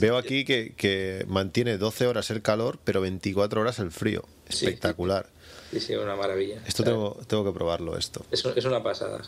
veo 0.00 0.16
aquí 0.16 0.44
que, 0.44 0.74
que, 0.76 1.24
mantiene 1.28 1.78
12 1.78 2.06
horas 2.06 2.30
el 2.30 2.42
calor, 2.42 2.78
pero 2.82 3.00
24 3.00 3.60
horas 3.60 3.78
el 3.78 3.92
frío. 3.92 4.24
Espectacular. 4.48 5.26
Sí, 5.26 5.37
sí, 5.72 5.94
una 5.94 6.16
maravilla. 6.16 6.62
Esto 6.66 6.84
tengo, 6.84 7.16
tengo 7.26 7.44
que 7.44 7.52
probarlo, 7.52 7.96
esto. 7.96 8.24
Es, 8.30 8.44
es 8.44 8.64
una 8.64 8.82
pasada. 8.82 9.20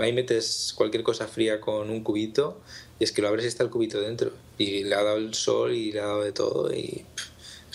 ahí 0.00 0.12
metes 0.12 0.74
cualquier 0.76 1.02
cosa 1.02 1.26
fría 1.26 1.60
con 1.60 1.90
un 1.90 2.02
cubito 2.02 2.60
y 2.98 3.04
es 3.04 3.12
que 3.12 3.22
lo 3.22 3.28
abres 3.28 3.44
y 3.44 3.48
está 3.48 3.62
el 3.62 3.70
cubito 3.70 4.00
dentro. 4.00 4.32
Y 4.58 4.84
le 4.84 4.94
ha 4.94 5.02
dado 5.02 5.16
el 5.16 5.34
sol 5.34 5.72
y 5.72 5.92
le 5.92 6.00
ha 6.00 6.06
dado 6.06 6.22
de 6.22 6.32
todo 6.32 6.72
y 6.72 7.04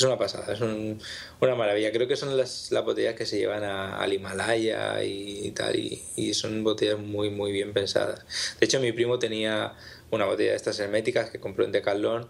es 0.01 0.05
una 0.05 0.17
pasada, 0.17 0.53
es 0.53 0.61
una 0.61 1.55
maravilla. 1.55 1.91
Creo 1.91 2.07
que 2.07 2.15
son 2.15 2.35
las, 2.35 2.71
las 2.71 2.83
botellas 2.83 3.15
que 3.15 3.25
se 3.25 3.37
llevan 3.37 3.63
al 3.63 4.11
Himalaya 4.11 5.03
y, 5.03 5.51
tal 5.51 5.75
y, 5.75 6.33
son 6.33 6.63
botellas 6.63 6.97
muy, 6.97 7.29
muy 7.29 7.51
bien 7.51 7.73
pensadas. 7.73 8.25
De 8.59 8.65
hecho, 8.65 8.79
mi 8.79 8.91
primo 8.91 9.19
tenía 9.19 9.73
una 10.09 10.25
botella 10.25 10.51
de 10.51 10.55
estas 10.55 10.79
herméticas 10.79 11.29
que 11.29 11.39
compró 11.39 11.65
en 11.65 11.71
Decathlon 11.71 12.27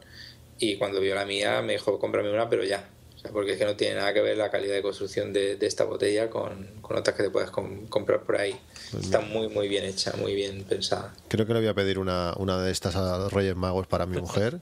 y 0.59 0.77
cuando 0.77 0.99
vio 0.99 1.15
la 1.15 1.25
mía 1.25 1.61
me 1.61 1.73
dijo, 1.73 1.97
cómprame 1.99 2.31
una, 2.31 2.49
pero 2.49 2.63
ya. 2.63 2.89
Porque 3.31 3.53
es 3.53 3.57
que 3.57 3.65
no 3.65 3.75
tiene 3.75 3.95
nada 3.95 4.13
que 4.13 4.21
ver 4.21 4.37
la 4.37 4.49
calidad 4.49 4.73
de 4.73 4.81
construcción 4.81 5.31
de, 5.31 5.57
esta 5.61 5.83
botella 5.83 6.29
con, 6.29 6.67
con, 6.81 6.97
otras 6.97 7.15
que 7.15 7.23
te 7.23 7.29
puedes 7.29 7.49
comprar 7.51 8.23
por 8.23 8.37
ahí. 8.37 8.59
Pues 8.91 9.05
Está 9.05 9.21
muy, 9.21 9.47
muy 9.47 9.67
bien 9.67 9.85
hecha, 9.85 10.13
muy 10.17 10.33
bien 10.33 10.63
pensada. 10.63 11.13
Creo 11.27 11.45
que 11.45 11.53
le 11.53 11.59
voy 11.59 11.69
a 11.69 11.73
pedir 11.73 11.99
una, 11.99 12.33
una 12.37 12.61
de 12.61 12.71
estas 12.71 12.95
a 12.95 13.17
los 13.17 13.31
Reyes 13.31 13.55
Magos 13.55 13.87
para 13.87 14.05
mi 14.05 14.19
mujer, 14.19 14.59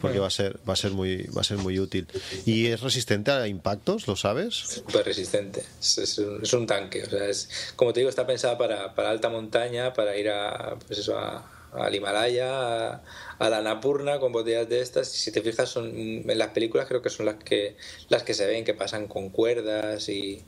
porque 0.00 0.18
va 0.18 0.28
a 0.28 0.30
ser, 0.30 0.58
va 0.68 0.72
a 0.72 0.76
ser 0.76 0.92
muy, 0.92 1.24
va 1.36 1.42
a 1.42 1.44
ser 1.44 1.58
muy 1.58 1.78
útil. 1.78 2.08
¿Y 2.46 2.66
es 2.66 2.80
resistente 2.80 3.30
a 3.30 3.46
impactos, 3.46 4.08
lo 4.08 4.16
sabes? 4.16 4.54
Súper 4.54 5.04
resistente. 5.04 5.64
Es, 5.80 6.18
un, 6.52 6.66
tanque. 6.66 7.04
O 7.04 7.10
sea, 7.10 7.28
es, 7.28 7.72
como 7.76 7.92
te 7.92 8.00
digo, 8.00 8.10
está 8.10 8.26
pensada 8.26 8.56
para, 8.56 8.94
para 8.94 9.10
alta 9.10 9.28
montaña, 9.28 9.92
para 9.92 10.16
ir 10.16 10.30
a, 10.30 10.76
pues 10.86 11.00
eso, 11.00 11.18
a, 11.18 11.57
al 11.72 11.94
Himalaya, 11.94 13.02
a, 13.38 13.50
la 13.50 13.62
Napurna 13.62 14.18
con 14.18 14.32
botellas 14.32 14.68
de 14.68 14.80
estas. 14.80 15.14
Y 15.14 15.18
si 15.18 15.32
te 15.32 15.42
fijas, 15.42 15.68
son 15.68 15.86
en 15.86 16.38
las 16.38 16.48
películas 16.48 16.86
creo 16.86 17.02
que 17.02 17.10
son 17.10 17.26
las 17.26 17.36
que 17.36 17.76
las 18.08 18.22
que 18.22 18.34
se 18.34 18.46
ven, 18.46 18.64
que 18.64 18.74
pasan 18.74 19.06
con 19.06 19.30
cuerdas 19.30 20.08
y 20.08 20.44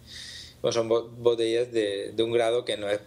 son 0.71 0.89
botellas 0.89 1.73
de, 1.73 2.13
de 2.13 2.23
un 2.23 2.33
grado 2.33 2.65
que 2.65 2.77
no 2.77 2.89
es 2.89 3.01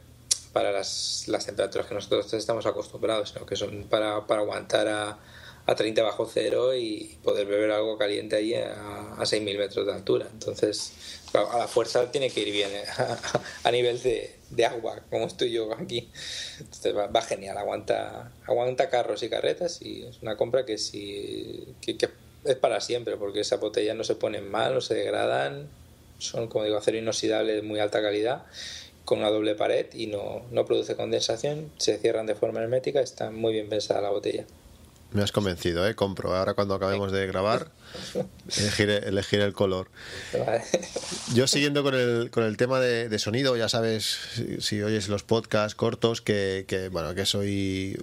para 0.53 0.71
las, 0.71 1.25
las 1.27 1.45
temperaturas 1.45 1.87
que 1.87 1.95
nosotros 1.95 2.31
estamos 2.33 2.65
acostumbrados, 2.65 3.29
sino 3.29 3.45
que 3.45 3.55
son 3.55 3.83
para, 3.89 4.25
para 4.27 4.41
aguantar 4.41 4.87
a, 4.87 5.19
a 5.65 5.75
30 5.75 6.03
bajo 6.03 6.29
cero 6.31 6.75
y 6.75 7.17
poder 7.23 7.47
beber 7.47 7.71
algo 7.71 7.97
caliente 7.97 8.35
ahí 8.35 8.53
a, 8.53 9.13
a 9.13 9.23
6.000 9.23 9.57
metros 9.57 9.85
de 9.85 9.93
altura. 9.93 10.27
Entonces, 10.31 11.22
a 11.33 11.57
la 11.57 11.67
fuerza 11.67 12.11
tiene 12.11 12.29
que 12.29 12.41
ir 12.41 12.51
bien 12.51 12.69
¿eh? 12.71 12.83
a, 13.63 13.71
nivel 13.71 14.01
de, 14.01 14.35
de, 14.49 14.65
agua, 14.65 15.01
como 15.09 15.25
estoy 15.25 15.51
yo 15.51 15.73
aquí. 15.73 16.09
Entonces 16.59 16.95
va, 16.95 17.21
genial, 17.21 17.57
aguanta, 17.57 18.31
aguanta 18.45 18.89
carros 18.89 19.23
y 19.23 19.29
carretas 19.29 19.81
y 19.81 20.03
es 20.03 20.21
una 20.21 20.37
compra 20.37 20.65
que 20.65 20.77
sí 20.77 21.75
que, 21.81 21.97
que 21.97 22.09
es 22.45 22.55
para 22.55 22.81
siempre, 22.81 23.17
porque 23.17 23.39
esas 23.39 23.59
botellas 23.59 23.95
no 23.95 24.03
se 24.03 24.15
ponen 24.15 24.49
mal, 24.49 24.73
no 24.73 24.81
se 24.81 24.95
degradan, 24.95 25.69
son, 26.19 26.47
como 26.47 26.65
digo, 26.65 26.77
acero 26.77 26.97
inoxidable 26.97 27.53
de 27.53 27.61
muy 27.61 27.79
alta 27.79 28.01
calidad 28.01 28.43
con 29.05 29.19
una 29.19 29.29
doble 29.29 29.55
pared 29.55 29.87
y 29.93 30.07
no, 30.07 30.43
no 30.51 30.65
produce 30.65 30.95
condensación, 30.95 31.71
se 31.77 31.97
cierran 31.97 32.25
de 32.25 32.35
forma 32.35 32.61
hermética, 32.61 33.01
está 33.01 33.31
muy 33.31 33.53
bien 33.53 33.69
pensada 33.69 34.01
la 34.01 34.09
botella. 34.09 34.45
Me 35.13 35.21
has 35.21 35.31
convencido, 35.31 35.87
¿eh? 35.87 35.95
Compro. 35.95 36.35
Ahora 36.35 36.55
cuando 36.55 36.73
acabemos 36.73 37.11
de 37.11 37.27
grabar, 37.27 37.71
elegiré, 38.57 39.43
el 39.43 39.53
color. 39.53 39.87
Yo 41.33 41.45
siguiendo 41.47 41.83
con 41.83 41.93
el, 41.93 42.31
con 42.31 42.43
el 42.43 42.57
tema 42.57 42.79
de, 42.79 43.19
sonido, 43.19 43.55
ya 43.55 43.69
sabes, 43.69 44.17
si, 44.59 44.81
oyes 44.81 45.09
los 45.09 45.23
podcasts 45.23 45.75
cortos, 45.75 46.21
que, 46.21 46.65
que, 46.67 46.89
bueno, 46.89 47.13
que 47.13 47.25
soy 47.25 47.97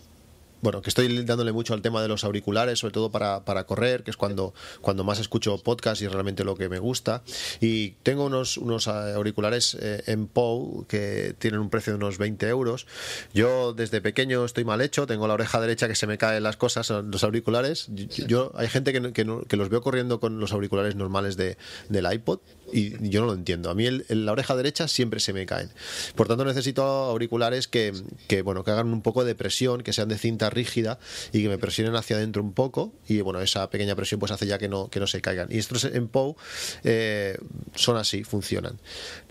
bueno, 0.63 0.83
que 0.83 0.91
estoy 0.91 1.25
dándole 1.25 1.53
mucho 1.53 1.75
al 1.75 1.83
tema 1.83 2.03
de 2.03 2.09
los 2.09 2.25
auriculares, 2.25 2.79
sobre 2.79 2.93
todo 2.93 3.11
para, 3.11 3.45
para 3.45 3.65
correr, 3.65 4.03
que 4.03 4.11
es 4.11 4.17
cuando, 4.17 4.55
cuando 4.81 5.05
más 5.05 5.19
escucho 5.19 5.59
podcast 5.59 6.03
y 6.03 6.09
realmente 6.09 6.45
lo 6.45 6.57
que 6.57 6.69
me 6.69 6.79
gusta. 6.79 7.23
Y 7.61 7.91
tengo 8.03 8.25
unos, 8.25 8.57
unos 8.57 8.89
auriculares 8.89 9.77
eh, 9.81 10.03
en 10.07 10.27
POU 10.27 10.87
que 10.89 11.35
tienen 11.39 11.61
un 11.61 11.71
precio 11.71 11.93
de 11.93 11.97
unos 11.97 12.19
20 12.19 12.49
euros. 12.49 12.87
Yo 13.33 13.73
desde 13.73 14.01
pequeño 14.01 14.45
estoy 14.45 14.65
mal 14.65 14.81
hecho, 14.81 15.07
tengo 15.07 15.27
la 15.27 15.35
oreja 15.35 15.61
derecha 15.61 15.89
que 15.89 15.95
se 15.95 16.07
me 16.07 16.19
caen 16.19 16.43
las 16.43 16.57
cosas, 16.57 16.91
los 16.91 17.25
auriculares. 17.25 17.89
Yo, 18.27 18.53
hay 18.55 18.69
gente 18.69 18.93
que, 18.93 19.13
que, 19.13 19.27
que, 19.49 19.57
los 19.57 19.69
veo 19.69 19.83
corriendo 19.83 20.21
con 20.21 20.41
los 20.41 20.53
auriculares 20.53 20.97
normales 20.97 21.37
de, 21.37 21.57
del 21.89 22.13
iPod 22.13 22.41
y 22.73 23.09
yo 23.09 23.21
no 23.21 23.27
lo 23.27 23.35
entiendo. 23.35 23.71
A 23.71 23.75
mí 23.75 23.87
el, 23.87 24.05
la 24.09 24.33
oreja 24.33 24.55
derecha 24.57 24.89
siempre 24.89 25.21
se 25.21 25.33
me 25.33 25.47
caen. 25.47 25.71
Por 26.15 26.29
tanto 26.29 26.45
necesito 26.45 26.83
auriculares 26.83 27.69
que, 27.69 27.93
que, 28.29 28.43
bueno, 28.43 28.65
que 28.65 28.71
hagan 28.71 28.93
un 28.93 29.03
poco 29.03 29.25
de 29.25 29.35
presión, 29.35 29.83
que 29.83 29.93
sean 29.93 30.09
de 30.09 30.19
cinta 30.19 30.51
rígida 30.51 30.99
y 31.33 31.43
que 31.43 31.49
me 31.49 31.59
presionen 31.59 31.95
hacia 31.97 32.17
adentro 32.17 32.43
un 32.43 32.53
poco 32.53 32.93
y 33.09 33.21
bueno, 33.21 33.41
esa 33.41 33.69
pequeña 33.71 33.97
presión 33.97 34.21
pues 34.21 34.33
hace 34.33 34.47
ya 34.47 34.59
que 34.59 34.69
no, 34.69 34.89
que 34.89 35.01
no 35.01 35.07
se 35.07 35.21
caigan. 35.21 35.49
Y 35.51 35.59
estos 35.59 35.85
en 35.85 36.09
POU 36.09 36.37
eh, 36.85 37.39
son 37.75 37.97
así, 37.97 38.25
funcionan. 38.25 38.79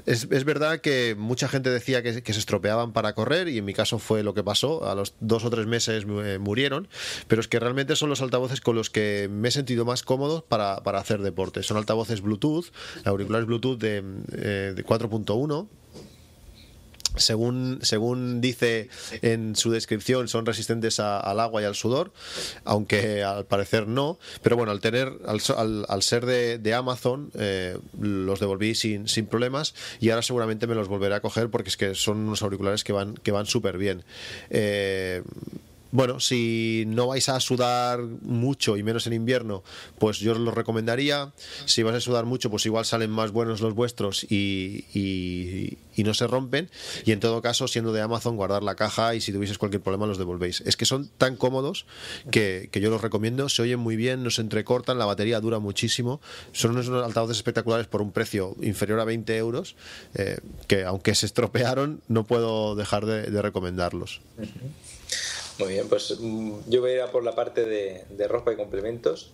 Es, 0.06 0.28
es, 0.30 0.44
verdad 0.44 0.82
que 0.82 1.16
mucha 1.18 1.48
gente 1.48 1.70
decía 1.70 2.02
que, 2.02 2.24
que, 2.24 2.34
se 2.34 2.40
estropeaban 2.40 2.94
para 2.94 3.14
correr 3.14 3.48
y 3.48 3.60
en 3.60 3.66
mi 3.66 3.74
caso 3.74 4.00
fue 4.00 4.24
lo 4.24 4.34
que 4.34 4.44
pasó. 4.44 4.90
A 4.90 4.96
los 4.96 5.14
dos 5.20 5.46
o 5.46 5.50
tres 5.50 5.68
meses 5.68 6.06
eh, 6.08 6.40
murieron, 6.40 6.88
pero 7.28 7.42
es 7.42 7.48
que 7.48 7.60
realmente 7.60 7.96
son 7.96 8.10
los 8.10 8.22
altavoces 8.22 8.62
con 8.62 8.76
los 8.76 8.90
que 8.90 9.30
me 9.32 9.50
he 9.50 9.52
sentido 9.52 9.86
más 9.86 10.04
cómodo 10.04 10.46
para, 10.48 10.84
para 10.84 11.00
hacer 11.00 11.22
deporte. 11.22 11.64
Son 11.64 11.78
altavoces 11.78 12.22
Bluetooth, 12.22 12.72
auriculares 13.06 13.29
Bluetooth 13.30 13.80
de, 13.80 14.04
eh, 14.32 14.74
de 14.76 14.86
4.1 14.86 15.68
según, 17.16 17.80
según 17.82 18.42
dice 18.42 18.90
en 19.22 19.56
su 19.56 19.72
descripción, 19.72 20.28
son 20.28 20.46
resistentes 20.46 21.00
al 21.00 21.40
agua 21.40 21.62
y 21.62 21.66
al 21.66 21.76
sudor, 21.76 22.12
aunque 22.64 23.24
al 23.24 23.46
parecer 23.46 23.88
no. 23.88 24.20
Pero 24.42 24.56
bueno, 24.56 24.72
al 24.72 24.80
tener, 24.80 25.12
al, 25.26 25.42
ser 26.04 26.26
de, 26.26 26.58
de 26.58 26.74
Amazon, 26.74 27.32
eh, 27.36 27.78
los 28.00 28.40
devolví 28.40 28.76
sin, 28.76 29.08
sin 29.08 29.26
problemas 29.26 29.74
y 30.00 30.10
ahora 30.10 30.22
seguramente 30.22 30.68
me 30.68 30.76
los 30.76 30.88
volveré 30.88 31.16
a 31.16 31.22
coger 31.22 31.50
porque 31.50 31.70
es 31.70 31.78
que 31.78 31.96
son 31.96 32.18
unos 32.18 32.42
auriculares 32.42 32.84
que 32.84 32.94
van, 32.94 33.16
que 33.16 33.32
van 33.32 33.46
súper 33.46 33.78
bien. 33.78 34.04
Eh, 34.50 35.24
bueno, 35.92 36.20
si 36.20 36.84
no 36.88 37.08
vais 37.08 37.30
a 37.30 37.40
sudar 37.40 38.02
mucho 38.02 38.78
y 38.78 38.84
menos 38.84 39.08
en 39.08 39.14
invierno, 39.14 39.64
pues 39.98 40.20
yo 40.20 40.34
os 40.34 40.38
lo 40.38 40.52
recomendaría. 40.52 41.34
Si 41.66 41.82
vais 41.82 41.96
a 41.96 42.00
sudar 42.00 42.26
mucho, 42.26 42.50
pues 42.50 42.66
igual 42.66 42.86
salen 42.86 43.10
más 43.10 43.32
buenos 43.32 43.62
los 43.62 43.74
vuestros 43.74 44.24
y, 44.24 45.78
no 45.98 46.14
se 46.14 46.28
rompen. 46.28 46.70
Y 47.06 47.12
en 47.12 47.20
todo 47.20 47.42
caso, 47.42 47.68
siendo 47.68 47.92
de 47.92 48.02
Amazon, 48.02 48.38
guardar 48.38 48.64
la 48.64 48.76
caja 48.76 49.16
y 49.16 49.22
si 49.22 49.34
tuvieseis 49.34 49.58
cualquier 49.58 49.82
problema 49.82 50.06
los 50.06 50.18
devolvéis. 50.18 50.62
Es 50.62 50.78
que 50.78 50.86
son 50.86 51.10
tan 51.18 51.36
cómodos 51.36 51.86
que, 52.32 52.70
yo 52.72 52.90
los 52.90 53.02
recomiendo. 53.02 53.50
Se 53.50 53.64
oyen 53.64 53.80
muy 53.80 53.96
bien, 53.96 54.24
no 54.24 54.30
se 54.30 54.42
entrecortan, 54.42 54.98
la 54.98 55.06
batería 55.06 55.42
dura 55.42 55.60
muchísimo. 55.60 56.22
Son 56.54 56.72
unos 56.72 56.88
altavoces 56.90 57.38
espectaculares 57.38 57.88
por 57.88 58.02
un 58.02 58.12
precio 58.12 58.56
inferior 58.62 59.00
a 59.00 59.06
20 59.06 59.36
euros, 59.38 59.76
eh, 60.14 60.38
que 60.68 60.86
aunque 60.86 61.16
se 61.16 61.26
estropearon, 61.26 62.02
no 62.08 62.24
puedo 62.24 62.76
dejar 62.76 63.06
de, 63.06 63.42
recomendarlos. 63.42 64.22
Muy 65.60 65.74
bien, 65.74 65.90
pues 65.90 66.16
mm, 66.18 66.70
yo 66.70 66.80
voy 66.80 66.92
a 66.92 66.94
ir 66.94 67.02
a 67.02 67.12
por 67.12 67.24
la 67.26 67.36
parte 67.36 67.66
de, 67.66 68.28
ropa 68.30 68.54
y 68.54 68.56
complementos 68.56 69.34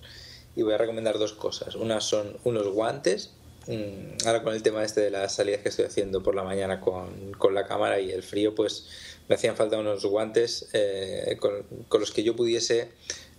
y 0.56 0.64
voy 0.64 0.74
a 0.74 0.78
recomendar 0.80 1.20
dos 1.20 1.34
cosas. 1.34 1.76
Una 1.76 2.02
son 2.02 2.38
unos 2.44 2.68
guantes, 2.70 3.30
mm, 3.68 4.26
ahora 4.26 4.42
con 4.42 4.56
el 4.56 4.64
tema 4.64 4.84
este 4.84 5.02
de 5.02 5.12
las 5.12 5.36
salidas 5.36 5.62
que 5.62 5.70
estoy 5.70 5.86
haciendo 5.86 6.24
por 6.24 6.34
la 6.34 6.44
mañana 6.44 6.82
con, 6.82 7.34
con 7.34 7.54
la 7.54 7.68
cámara 7.68 8.00
y 8.00 8.12
el 8.12 8.24
frío, 8.24 8.56
pues 8.56 8.88
me 9.30 9.36
hacían 9.36 9.56
falta 9.56 9.78
unos 9.78 10.04
guantes 10.04 10.68
eh, 10.74 11.38
con, 11.40 11.62
con, 11.88 12.02
los 12.02 12.12
que 12.12 12.24
yo 12.24 12.36
pudiese 12.36 12.90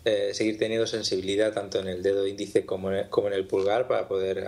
eh, 0.05 0.31
seguir 0.33 0.57
teniendo 0.57 0.87
sensibilidad 0.87 1.53
tanto 1.53 1.81
en 1.81 1.89
el 1.89 2.05
dedo 2.05 2.25
índice 2.25 2.65
como 2.67 2.93
en 2.93 2.99
el, 2.99 3.09
como 3.09 3.27
en 3.27 3.35
el 3.35 3.49
pulgar 3.49 3.89
para 3.89 4.07
poder 4.07 4.47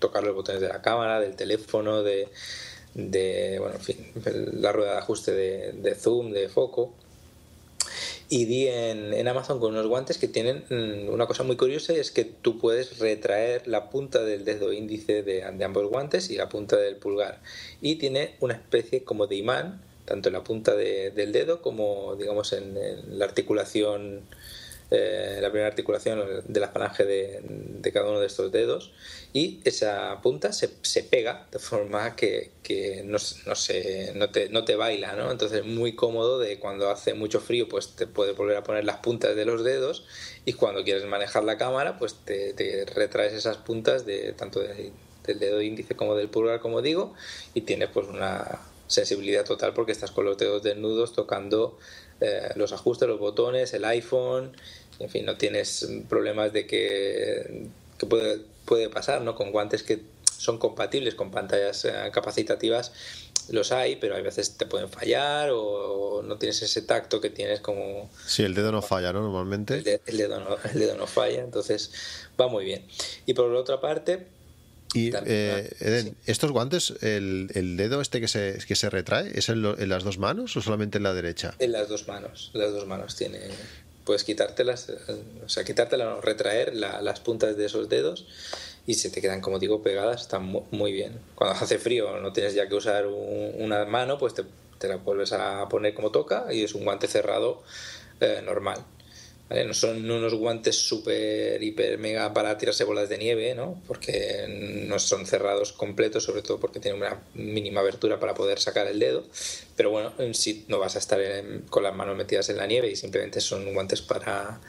tocar 0.00 0.22
los 0.22 0.34
botones 0.34 0.60
de 0.60 0.68
la 0.68 0.82
cámara, 0.82 1.18
del 1.18 1.34
teléfono, 1.34 2.02
de, 2.02 2.28
de 2.92 3.58
bueno, 3.58 3.76
en 3.76 3.80
fin, 3.80 4.12
la 4.52 4.70
rueda 4.72 4.92
de 4.92 4.98
ajuste 4.98 5.32
de, 5.32 5.72
de 5.72 5.94
zoom, 5.94 6.30
de 6.30 6.50
foco 6.50 6.92
y 8.28 8.46
di 8.46 8.68
en, 8.68 9.28
Amazon 9.28 9.60
con 9.60 9.72
unos 9.72 9.86
guantes 9.86 10.18
que 10.18 10.28
tienen 10.28 10.64
mm, 10.70 11.12
una 11.12 11.26
cosa 11.26 11.42
muy 11.42 11.56
curiosa 11.56 11.92
y 11.92 11.98
es 11.98 12.10
que 12.10 12.24
tú 12.24 12.58
puedes 12.58 12.98
retraer 12.98 13.66
la 13.66 13.90
punta 13.90 14.22
del 14.22 14.44
dedo 14.44 14.72
índice 14.72 15.22
de, 15.22 15.44
ambos 15.44 15.88
guantes 15.88 16.30
y 16.30 16.36
la 16.36 16.48
punta 16.48 16.76
del 16.76 16.96
pulgar. 16.96 17.40
Y 17.80 17.96
tiene 17.96 18.34
una 18.40 18.54
especie 18.54 19.04
como 19.04 19.26
de 19.26 19.36
imán 19.36 19.82
tanto 20.04 20.28
en 20.28 20.34
la 20.34 20.44
punta 20.44 20.74
del 20.74 21.32
dedo 21.32 21.62
como 21.62 22.14
digamos 22.16 22.52
en 22.52 23.18
la 23.18 23.24
articulación 23.24 24.20
eh, 24.90 25.38
la 25.40 25.48
primera 25.48 25.68
articulación 25.68 26.42
de 26.46 26.60
la 26.60 26.68
falange 26.68 27.04
de, 27.04 27.90
cada 27.92 28.10
uno 28.10 28.20
de 28.20 28.26
estos 28.26 28.52
dedos 28.52 28.92
y 29.32 29.60
esa 29.64 30.20
punta 30.22 30.52
se, 30.52 30.70
se 30.82 31.02
pega 31.02 31.46
de 31.50 31.58
forma 31.58 32.14
que, 32.16 32.50
que 32.62 33.02
no, 33.04 33.18
no, 33.46 33.54
se, 33.54 34.12
no, 34.14 34.30
te, 34.30 34.50
no 34.50 34.64
te 34.64 34.76
baila, 34.76 35.14
¿no? 35.14 35.30
Entonces 35.30 35.60
es 35.60 35.66
muy 35.66 35.94
cómodo 35.94 36.38
de 36.38 36.58
cuando 36.58 36.90
hace 36.90 37.14
mucho 37.14 37.40
frío 37.40 37.68
pues 37.68 37.96
te 37.96 38.06
puedes 38.06 38.36
volver 38.36 38.56
a 38.58 38.62
poner 38.62 38.84
las 38.84 38.98
puntas 38.98 39.34
de 39.34 39.44
los 39.44 39.64
dedos 39.64 40.04
y 40.44 40.52
cuando 40.52 40.84
quieres 40.84 41.04
manejar 41.06 41.44
la 41.44 41.56
cámara 41.56 41.98
pues 41.98 42.14
te, 42.24 42.52
te 42.52 42.84
retraes 42.84 43.32
esas 43.32 43.56
puntas 43.56 44.04
de 44.04 44.32
tanto 44.32 44.60
del 44.60 45.38
dedo 45.38 45.62
índice 45.62 45.96
como 45.96 46.14
del 46.14 46.28
pulgar 46.28 46.60
como 46.60 46.82
digo 46.82 47.14
y 47.54 47.62
tienes 47.62 47.88
pues 47.88 48.06
una 48.06 48.60
sensibilidad 48.86 49.44
total 49.44 49.72
porque 49.72 49.92
estás 49.92 50.10
con 50.10 50.24
los 50.24 50.36
dedos 50.36 50.62
desnudos 50.62 51.14
tocando 51.14 51.78
eh, 52.20 52.50
los 52.56 52.72
ajustes, 52.72 53.08
los 53.08 53.18
botones, 53.18 53.74
el 53.74 53.84
iPhone, 53.84 54.56
en 54.98 55.10
fin, 55.10 55.24
no 55.24 55.36
tienes 55.36 55.88
problemas 56.08 56.52
de 56.52 56.66
que, 56.66 57.68
puede, 58.08 58.40
puede 58.64 58.88
pasar, 58.88 59.22
¿no? 59.22 59.34
Con 59.34 59.50
guantes 59.52 59.82
que 59.82 60.00
son 60.36 60.58
compatibles 60.58 61.14
con 61.14 61.30
pantallas 61.30 61.84
eh, 61.84 61.92
capacitativas 62.12 62.92
los 63.50 63.72
hay, 63.72 63.96
pero 63.96 64.16
hay 64.16 64.22
veces 64.22 64.56
te 64.56 64.66
pueden 64.66 64.88
fallar 64.88 65.50
o, 65.52 66.22
no 66.24 66.38
tienes 66.38 66.62
ese 66.62 66.82
tacto 66.82 67.20
que 67.20 67.30
tienes 67.30 67.60
como... 67.60 68.10
Sí, 68.26 68.42
el 68.42 68.54
dedo 68.54 68.72
no 68.72 68.80
falla, 68.80 69.12
¿no? 69.12 69.20
Normalmente. 69.20 69.78
El, 70.06 70.16
dedo, 70.16 70.40
no, 70.40 70.56
el 70.72 70.78
dedo 70.78 70.96
no 70.96 71.06
falla, 71.06 71.42
entonces 71.42 71.92
va 72.40 72.48
muy 72.48 72.64
bien. 72.64 72.86
Y 73.26 73.34
por 73.34 73.50
la 73.50 73.60
otra 73.60 73.80
parte... 73.80 74.26
Y 74.94 75.10
eh, 75.26 76.14
estos 76.26 76.52
guantes, 76.52 76.94
el, 77.02 77.50
el, 77.54 77.76
dedo 77.76 78.00
este 78.00 78.20
que 78.20 78.28
se, 78.28 78.58
que 78.66 78.76
se 78.76 78.88
retrae, 78.88 79.30
¿es 79.34 79.48
en, 79.48 79.64
en, 79.64 79.88
las 79.88 80.04
dos 80.04 80.18
manos 80.18 80.56
o 80.56 80.62
solamente 80.62 80.98
en 80.98 81.02
la 81.02 81.12
derecha? 81.12 81.54
En 81.58 81.72
las 81.72 81.88
dos 81.88 82.06
manos, 82.06 82.50
las 82.54 82.72
dos 82.72 82.86
manos 82.86 83.16
tiene 83.16 83.40
puedes 84.04 84.24
quitártelas, 84.24 84.92
o 85.44 85.48
sea, 85.48 85.64
quitártelas, 85.64 86.22
retraer 86.22 86.74
las 86.74 87.20
puntas 87.20 87.56
de 87.56 87.66
esos 87.66 87.88
dedos 87.88 88.26
y 88.86 88.94
se 88.94 89.10
te 89.10 89.20
quedan, 89.20 89.40
como 89.40 89.58
digo, 89.58 89.82
pegadas, 89.82 90.22
están 90.22 90.44
muy 90.44 90.92
bien. 90.92 91.18
Cuando 91.34 91.56
hace 91.58 91.78
frío 91.78 92.20
no 92.20 92.32
tienes 92.32 92.54
ya 92.54 92.68
que 92.68 92.74
usar 92.74 93.06
una 93.06 93.84
mano, 93.86 94.18
pues 94.18 94.34
te, 94.34 94.44
te, 94.78 94.88
la 94.88 94.96
vuelves 94.96 95.32
a 95.32 95.68
poner 95.68 95.94
como 95.94 96.10
toca 96.10 96.52
y 96.52 96.62
es 96.62 96.74
un 96.74 96.84
guante 96.84 97.08
cerrado 97.08 97.62
eh, 98.20 98.42
normal. 98.44 98.84
No 99.50 99.74
son 99.74 100.10
unos 100.10 100.34
guantes 100.34 100.74
súper, 100.74 101.62
hiper, 101.62 101.98
mega 101.98 102.32
para 102.32 102.56
tirarse 102.56 102.82
bolas 102.82 103.10
de 103.10 103.18
nieve, 103.18 103.54
¿no? 103.54 103.80
Porque 103.86 104.46
no 104.88 104.98
son 104.98 105.26
cerrados 105.26 105.72
completos, 105.72 106.24
sobre 106.24 106.40
todo 106.40 106.58
porque 106.58 106.80
tienen 106.80 107.02
una 107.02 107.22
mínima 107.34 107.80
abertura 107.80 108.18
para 108.18 108.34
poder 108.34 108.58
sacar 108.58 108.86
el 108.86 108.98
dedo. 108.98 109.24
Pero 109.76 109.90
bueno, 109.90 110.12
si 110.32 110.64
no 110.68 110.78
vas 110.78 110.96
a 110.96 110.98
estar 110.98 111.20
con 111.68 111.82
las 111.82 111.94
manos 111.94 112.16
metidas 112.16 112.48
en 112.48 112.56
la 112.56 112.66
nieve 112.66 112.90
y 112.90 112.96
simplemente 112.96 113.40
son 113.40 113.72
guantes 113.74 114.00
para, 114.00 114.60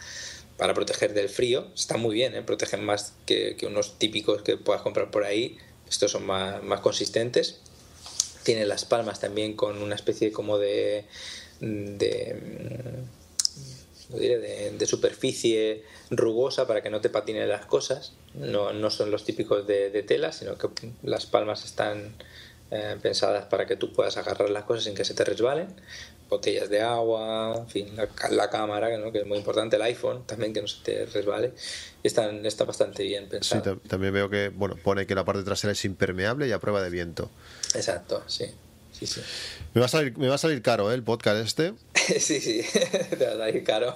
para 0.57 0.73
proteger 0.73 1.14
del 1.14 1.30
frío. 1.30 1.68
Están 1.73 2.02
muy 2.02 2.14
bien, 2.14 2.35
¿eh? 2.35 2.41
protegen 2.41 2.84
más 2.84 3.14
que, 3.26 3.56
que, 3.56 3.68
unos 3.68 3.97
típicos 3.97 4.41
que 4.41 4.57
puedas 4.57 4.81
comprar 4.81 5.10
por 5.10 5.23
ahí. 5.23 5.57
Estos 5.89 6.11
son 6.11 6.26
más, 6.26 6.61
más 6.64 6.81
consistentes. 6.81 7.61
Tienen 8.43 8.68
las 8.68 8.84
palmas 8.84 9.22
también 9.22 9.53
con 9.53 9.81
una 9.81 9.95
especie 9.95 10.31
como 10.31 10.57
de 10.60 11.06
de, 14.10 14.86
superficie 14.86 15.84
rugosa 16.10 16.68
para 16.68 16.82
que 16.82 16.90
no 16.90 17.02
te 17.02 17.10
patinen 17.10 17.49
las 17.49 17.65
cosas. 17.65 18.14
No, 18.34 18.73
no 18.73 18.90
son 18.90 19.11
los 19.11 19.23
típicos 19.23 19.65
de, 19.65 20.03
tela, 20.03 20.32
sino 20.32 20.57
que 20.57 20.69
las 21.03 21.26
palmas 21.26 21.65
están 21.65 22.15
eh, 22.72 22.98
pensadas 23.02 23.45
para 23.45 23.65
que 23.65 23.76
tú 23.76 23.94
puedas 23.94 24.18
agarrar 24.18 24.49
las 24.49 24.64
cosas 24.64 24.84
sin 24.84 24.95
que 24.95 25.06
se 25.06 25.14
te 25.14 25.23
resbalen. 25.23 25.68
Botellas 26.30 26.69
de 26.69 26.82
agua, 26.82 27.56
en 27.56 27.68
fin, 27.68 27.95
la, 28.32 28.49
cámara, 28.49 28.90
que 29.11 29.19
es 29.19 29.27
muy 29.27 29.38
importante, 29.38 29.76
el 29.76 29.82
iPhone 29.84 30.26
también 30.26 30.53
que 30.53 30.61
no 30.61 30.68
se 30.68 30.84
te 30.84 31.06
resbale. 31.06 31.53
Están, 32.02 32.44
está 32.45 32.64
bastante 32.64 33.03
bien 33.03 33.30
pensado. 33.30 33.76
Sí, 33.76 33.88
también 33.88 34.11
veo 34.11 34.30
que 34.30 34.49
bueno, 34.49 34.76
pone 34.76 35.06
que 35.06 35.14
la 35.14 35.23
parte 35.23 35.44
trasera 35.44 35.73
es 35.73 35.86
impermeable 35.86 36.48
y 36.48 36.52
a 36.52 36.60
prueba 36.60 36.82
de 36.82 36.90
viento. 36.90 37.30
Exacto, 37.76 38.23
sí. 38.26 38.45
Sí, 38.97 39.07
sí. 39.07 39.22
Me 39.73 39.81
va 39.81 39.88
a 39.88 39.89
salir, 39.89 40.17
me 40.17 40.30
va 40.30 40.35
a 40.35 40.38
salir 40.38 40.61
caro 40.61 40.89
¿eh? 40.89 40.95
el 40.95 41.03
podcast 41.03 41.45
este. 41.45 41.73
sí, 41.93 42.39
sí, 42.39 42.61
te 43.17 43.26
va 43.26 43.34
a 43.34 43.38
salir 43.38 43.63
caro. 43.65 43.93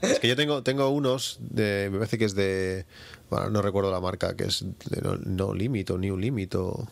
es 0.00 0.20
que 0.20 0.28
yo 0.28 0.36
tengo, 0.36 0.62
tengo 0.62 0.88
unos, 0.90 1.38
de, 1.40 1.88
me 1.90 1.98
parece 1.98 2.18
que 2.18 2.24
es 2.24 2.36
de, 2.36 2.86
bueno, 3.30 3.50
no 3.50 3.62
recuerdo 3.62 3.90
la 3.90 4.00
marca, 4.00 4.36
que 4.36 4.44
es 4.44 4.64
de 4.90 5.02
No, 5.02 5.16
no 5.16 5.54
Limit 5.54 5.90
o 5.90 5.98
New 5.98 6.16
Limit 6.16 6.54
o 6.54 6.88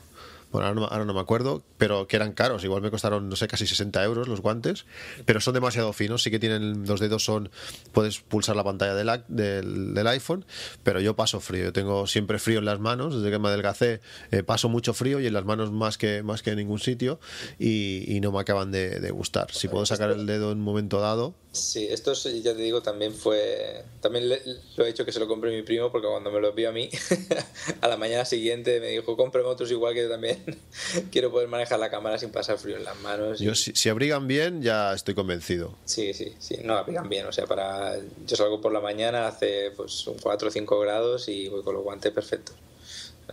bueno, 0.56 0.86
ahora 0.86 1.04
no, 1.04 1.12
me 1.12 1.20
acuerdo, 1.20 1.62
pero 1.76 2.06
que 2.06 2.16
eran 2.16 2.32
caros. 2.32 2.64
Igual 2.64 2.80
me 2.80 2.90
costaron, 2.90 3.28
no 3.28 3.36
sé, 3.36 3.46
casi 3.46 3.66
60 3.66 4.02
euros 4.04 4.26
los 4.26 4.40
guantes, 4.40 4.86
pero 5.26 5.38
son 5.42 5.52
demasiado 5.52 5.92
finos. 5.92 6.22
Sí 6.22 6.30
que 6.30 6.38
tienen 6.38 6.86
los 6.86 6.98
dedos, 6.98 7.24
son 7.24 7.50
puedes 7.92 8.20
pulsar 8.20 8.56
la 8.56 8.64
pantalla 8.64 8.94
del, 8.94 9.22
del, 9.28 9.92
del 9.92 10.06
iPhone, 10.06 10.46
pero 10.82 10.98
yo 11.00 11.14
paso 11.14 11.40
frío. 11.40 11.64
Yo 11.64 11.72
tengo 11.74 12.06
siempre 12.06 12.38
frío 12.38 12.58
en 12.58 12.64
las 12.64 12.80
manos, 12.80 13.16
desde 13.16 13.30
que 13.30 13.38
me 13.38 13.48
adelgacé 13.48 14.00
eh, 14.30 14.42
paso 14.42 14.70
mucho 14.70 14.94
frío 14.94 15.20
y 15.20 15.26
en 15.26 15.34
las 15.34 15.44
manos 15.44 15.72
más 15.72 15.98
que, 15.98 16.22
más 16.22 16.42
que 16.42 16.50
en 16.50 16.56
ningún 16.56 16.78
sitio 16.78 17.20
y, 17.58 18.18
no 18.22 18.32
me 18.32 18.40
acaban 18.40 18.72
de, 18.72 19.10
gustar. 19.10 19.52
Si 19.52 19.68
puedo 19.68 19.84
sacar 19.84 20.10
el 20.10 20.24
dedo 20.24 20.52
en 20.52 20.58
un 20.58 20.64
momento 20.64 21.00
dado, 21.00 21.34
Sí, 21.56 21.88
esto 21.90 22.12
ya 22.12 22.54
te 22.54 22.62
digo, 22.62 22.82
también 22.82 23.14
fue. 23.14 23.82
También 24.02 24.28
lo 24.28 24.84
he 24.84 24.90
hecho 24.90 25.06
que 25.06 25.12
se 25.12 25.18
lo 25.18 25.26
compré 25.26 25.56
mi 25.56 25.62
primo, 25.62 25.90
porque 25.90 26.06
cuando 26.06 26.30
me 26.30 26.38
lo 26.38 26.52
vio 26.52 26.68
a 26.68 26.72
mí, 26.72 26.90
a 27.80 27.88
la 27.88 27.96
mañana 27.96 28.26
siguiente 28.26 28.78
me 28.78 28.88
dijo: 28.88 29.16
cómprame 29.16 29.48
otros 29.48 29.70
igual 29.70 29.94
que 29.94 30.04
también. 30.04 30.44
Quiero 31.10 31.30
poder 31.30 31.48
manejar 31.48 31.78
la 31.78 31.90
cámara 31.90 32.18
sin 32.18 32.30
pasar 32.30 32.58
frío 32.58 32.76
en 32.76 32.84
las 32.84 32.98
manos. 33.00 33.40
Yo, 33.40 33.54
si, 33.54 33.88
abrigan 33.88 34.26
bien, 34.26 34.62
ya 34.62 34.92
estoy 34.92 35.14
convencido. 35.14 35.74
Sí, 35.84 36.14
sí, 36.14 36.34
sí. 36.38 36.58
No, 36.62 36.76
abrigan 36.76 37.08
bien. 37.08 37.26
O 37.26 37.32
sea, 37.32 37.46
para. 37.46 37.96
Yo 38.26 38.36
salgo 38.36 38.60
por 38.60 38.72
la 38.72 38.80
mañana, 38.80 39.26
hace 39.26 39.72
pues 39.76 40.06
un 40.06 40.18
4 40.18 40.48
o 40.48 40.50
5 40.50 40.80
grados 40.80 41.28
y 41.28 41.48
voy 41.48 41.62
con 41.62 41.74
los 41.74 41.82
guantes 41.82 42.12
perfectos. 42.12 42.56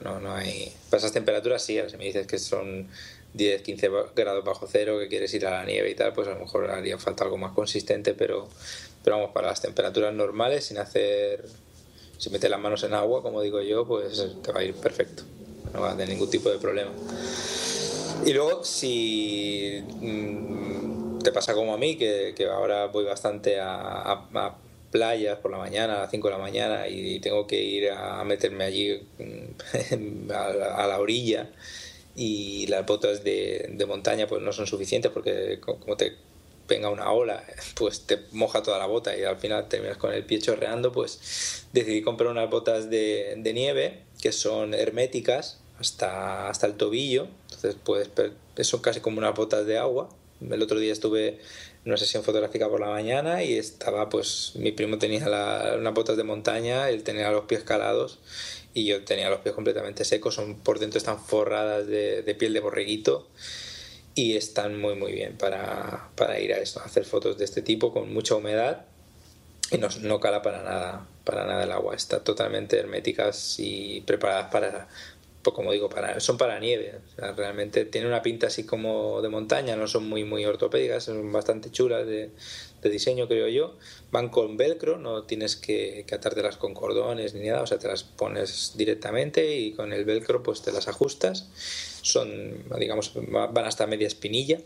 No, 0.03 0.19
no 0.19 0.33
hay. 0.33 0.73
Para 0.89 0.99
esas 0.99 1.11
temperaturas, 1.11 1.63
sí, 1.63 1.79
si 1.87 1.97
me 1.97 2.05
dices 2.05 2.25
que 2.25 2.39
son 2.39 2.89
10, 3.33 3.61
15 3.63 3.89
grados 4.15 4.45
bajo 4.45 4.67
cero, 4.71 4.99
que 4.99 5.07
quieres 5.07 5.33
ir 5.33 5.45
a 5.45 5.51
la 5.51 5.65
nieve 5.65 5.89
y 5.89 5.95
tal, 5.95 6.13
pues 6.13 6.27
a 6.27 6.31
lo 6.31 6.39
mejor 6.39 6.69
haría 6.69 6.97
falta 6.97 7.23
algo 7.23 7.37
más 7.37 7.53
consistente, 7.53 8.13
pero, 8.13 8.47
pero 9.03 9.17
vamos, 9.17 9.31
para 9.33 9.47
las 9.47 9.61
temperaturas 9.61 10.13
normales, 10.13 10.65
sin 10.65 10.77
hacer, 10.77 11.45
sin 12.17 12.31
meter 12.31 12.51
las 12.51 12.59
manos 12.59 12.83
en 12.83 12.93
agua, 12.93 13.21
como 13.21 13.41
digo 13.41 13.61
yo, 13.61 13.87
pues 13.87 14.23
te 14.43 14.51
va 14.51 14.59
a 14.61 14.63
ir 14.63 14.75
perfecto, 14.75 15.23
no 15.73 15.81
va 15.81 15.91
a 15.91 15.97
tener 15.97 16.09
ningún 16.09 16.29
tipo 16.29 16.49
de 16.49 16.57
problema. 16.57 16.91
Y 18.25 18.33
luego, 18.33 18.63
si 18.63 19.83
mm, 19.99 21.19
te 21.19 21.31
pasa 21.31 21.53
como 21.53 21.73
a 21.73 21.77
mí, 21.77 21.97
que, 21.97 22.33
ahora 22.49 22.87
voy 22.87 23.05
bastante 23.05 23.59
a, 23.59 24.11
a, 24.11 24.57
playas 24.91 25.39
por 25.39 25.51
la 25.51 25.57
mañana, 25.57 25.97
a 25.97 26.01
las 26.01 26.11
5 26.11 26.27
de 26.27 26.33
la 26.33 26.39
mañana, 26.39 26.87
y 26.87 27.19
tengo 27.19 27.47
que 27.47 27.61
ir 27.61 27.89
a 27.91 28.23
meterme 28.23 28.63
allí 28.63 29.01
mm, 29.17 30.31
a 30.31 30.87
la 30.87 30.99
orilla, 30.99 31.49
y 32.15 32.67
las 32.67 32.85
botas 32.85 33.23
de, 33.23 33.83
montaña 33.87 34.27
pues 34.27 34.41
no 34.41 34.53
son 34.53 34.67
suficientes 34.67 35.11
porque 35.11 35.59
como 35.59 35.97
te 35.97 36.13
venga 36.67 36.89
una 36.89 37.11
ola, 37.11 37.43
pues 37.75 38.01
te 38.05 38.19
moja 38.31 38.63
toda 38.63 38.77
la 38.79 38.85
bota 38.85 39.17
y 39.17 39.23
al 39.23 39.37
final 39.37 39.67
terminas 39.67 39.97
con 39.97 40.13
el 40.13 40.23
pie 40.25 40.39
chorreando, 40.39 40.91
pues 40.91 41.65
decidí 41.73 42.01
comprar 42.01 42.29
unas 42.29 42.49
botas 42.49 42.89
de 42.89 43.51
nieve 43.53 44.03
que 44.23 44.31
son 44.31 44.73
herméticas 44.73 45.59
hasta, 45.77 46.47
hasta 46.47 46.65
el 46.65 46.75
tobillo, 46.75 47.27
entonces 47.43 47.75
puedes, 47.83 48.07
son 48.65 48.79
casi 48.79 49.01
como 49.01 49.17
unas 49.17 49.35
botas 49.35 49.65
de 49.65 49.77
agua. 49.77 50.07
El 50.39 50.61
otro 50.61 50.79
día 50.79 50.93
estuve 50.93 51.27
en 51.27 51.87
una 51.87 51.97
sesión 51.97 52.23
fotográfica 52.23 52.69
por 52.69 52.79
la 52.79 52.87
mañana 52.87 53.43
y 53.43 53.57
estaba, 53.57 54.07
pues, 54.07 54.53
mi 54.55 54.71
primo 54.71 54.97
tenía 54.97 55.27
unas 55.77 55.93
botas 55.93 56.15
de 56.15 56.23
montaña, 56.23 56.89
él 56.89 57.03
tenía 57.03 57.31
los 57.31 57.43
pies 57.43 57.65
calados 57.65 58.19
y 58.73 58.85
yo 58.85 59.03
tenía 59.03 59.29
los 59.29 59.41
pies 59.41 59.55
completamente 59.55 60.05
secos, 60.05 60.35
son 60.35 60.55
por 60.55 60.79
dentro 60.79 60.99
están 60.99 61.19
forradas 61.19 61.85
de, 61.87 62.21
de 62.21 62.33
piel 62.33 62.53
de 62.53 62.61
borreguito 62.61 63.27
y 64.15 64.37
están 64.37 64.79
muy 64.79 64.95
muy 64.95 65.11
bien 65.11 65.37
para, 65.37 66.11
para, 66.15 66.39
ir 66.39 66.53
a 66.53 66.59
esto, 66.59 66.79
a 66.79 66.85
hacer 66.85 67.03
fotos 67.03 67.37
de 67.37 67.43
este 67.43 67.61
tipo 67.61 67.91
con 67.91 68.13
mucha 68.13 68.35
humedad 68.35 68.85
y 69.69 69.79
no, 69.79 69.89
no 69.99 70.21
cala 70.21 70.41
para 70.41 70.63
nada, 70.63 71.07
para 71.23 71.45
nada 71.45 71.63
el 71.63 71.71
agua, 71.71 71.95
está 71.95 72.23
totalmente 72.23 72.77
herméticas 72.77 73.55
y 73.59 74.01
preparadas 74.01 74.51
para, 74.51 74.87
pues 75.41 75.55
como 75.55 75.71
digo, 75.71 75.89
para, 75.89 76.19
son 76.19 76.37
para 76.37 76.59
nieve. 76.59 76.99
realmente 77.35 77.85
tiene 77.85 78.07
una 78.07 78.21
pinta 78.21 78.47
así 78.47 78.65
como 78.65 79.21
de 79.21 79.29
montaña, 79.29 79.75
no 79.75 79.87
son 79.87 80.07
muy, 80.07 80.23
muy 80.23 80.45
ortopédicas, 80.45 81.05
son 81.05 81.31
bastante 81.31 81.71
chulas 81.71 82.05
de, 82.05 82.31
de 82.81 82.89
diseño, 82.89 83.27
creo 83.27 83.47
yo. 83.47 83.77
Van 84.11 84.29
con 84.29 84.57
velcro, 84.57 84.97
no 84.97 85.23
tienes 85.23 85.55
que, 85.55 86.05
que 86.07 86.15
atártelas 86.15 86.57
con 86.57 86.73
cordones 86.73 87.33
ni 87.33 87.47
nada, 87.47 87.61
o 87.61 87.67
sea, 87.67 87.79
te 87.79 87.87
las 87.87 88.03
pones 88.03 88.73
directamente 88.75 89.55
y 89.57 89.73
con 89.73 89.93
el 89.93 90.05
velcro 90.05 90.43
pues 90.43 90.61
te 90.61 90.71
las 90.71 90.87
ajustas. 90.87 91.49
Son, 92.01 92.65
digamos, 92.77 93.13
van 93.15 93.65
hasta 93.65 93.87
media 93.87 94.07
espinilla 94.07 94.59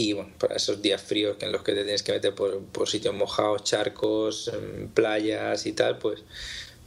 y 0.00 0.14
bueno, 0.14 0.30
para 0.38 0.56
esos 0.56 0.80
días 0.80 1.02
fríos 1.02 1.36
en 1.40 1.52
los 1.52 1.62
que 1.62 1.72
te 1.72 1.82
tienes 1.82 2.02
que 2.02 2.12
meter 2.12 2.34
por, 2.34 2.60
por 2.60 2.88
sitios 2.88 3.14
mojados, 3.14 3.64
charcos, 3.64 4.50
playas 4.94 5.66
y 5.66 5.72
tal, 5.72 5.98
pues 5.98 6.22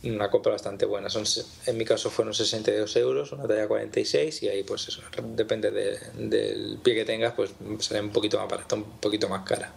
una 0.03 0.31
compra 0.31 0.53
bastante 0.53 0.85
buena. 0.85 1.09
Son, 1.09 1.23
en 1.67 1.77
mi 1.77 1.85
caso 1.85 2.09
fueron 2.09 2.33
62 2.33 2.95
euros, 2.95 3.31
una 3.31 3.47
talla 3.47 3.67
46 3.67 4.43
y 4.43 4.49
ahí 4.49 4.63
pues 4.63 4.87
eso, 4.87 5.01
depende 5.35 5.69
del 5.69 6.79
pie 6.83 6.95
que 6.95 7.05
tengas, 7.05 7.33
pues 7.33 7.51
sale 7.79 8.01
un 8.01 8.11
poquito 8.11 8.39
más 8.39 8.49
barata, 8.49 8.75
un 8.75 8.99
poquito 8.99 9.29
más 9.29 9.47
cara. 9.47 9.71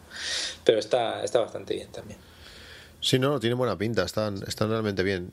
Pero 0.64 0.78
está, 0.78 1.22
está 1.22 1.40
bastante 1.40 1.74
bien 1.74 1.88
también. 1.92 2.18
Sí, 3.00 3.18
no, 3.18 3.38
tiene 3.38 3.54
buena 3.54 3.76
pinta, 3.76 4.02
están, 4.02 4.42
están 4.48 4.70
realmente 4.70 5.02
bien. 5.02 5.30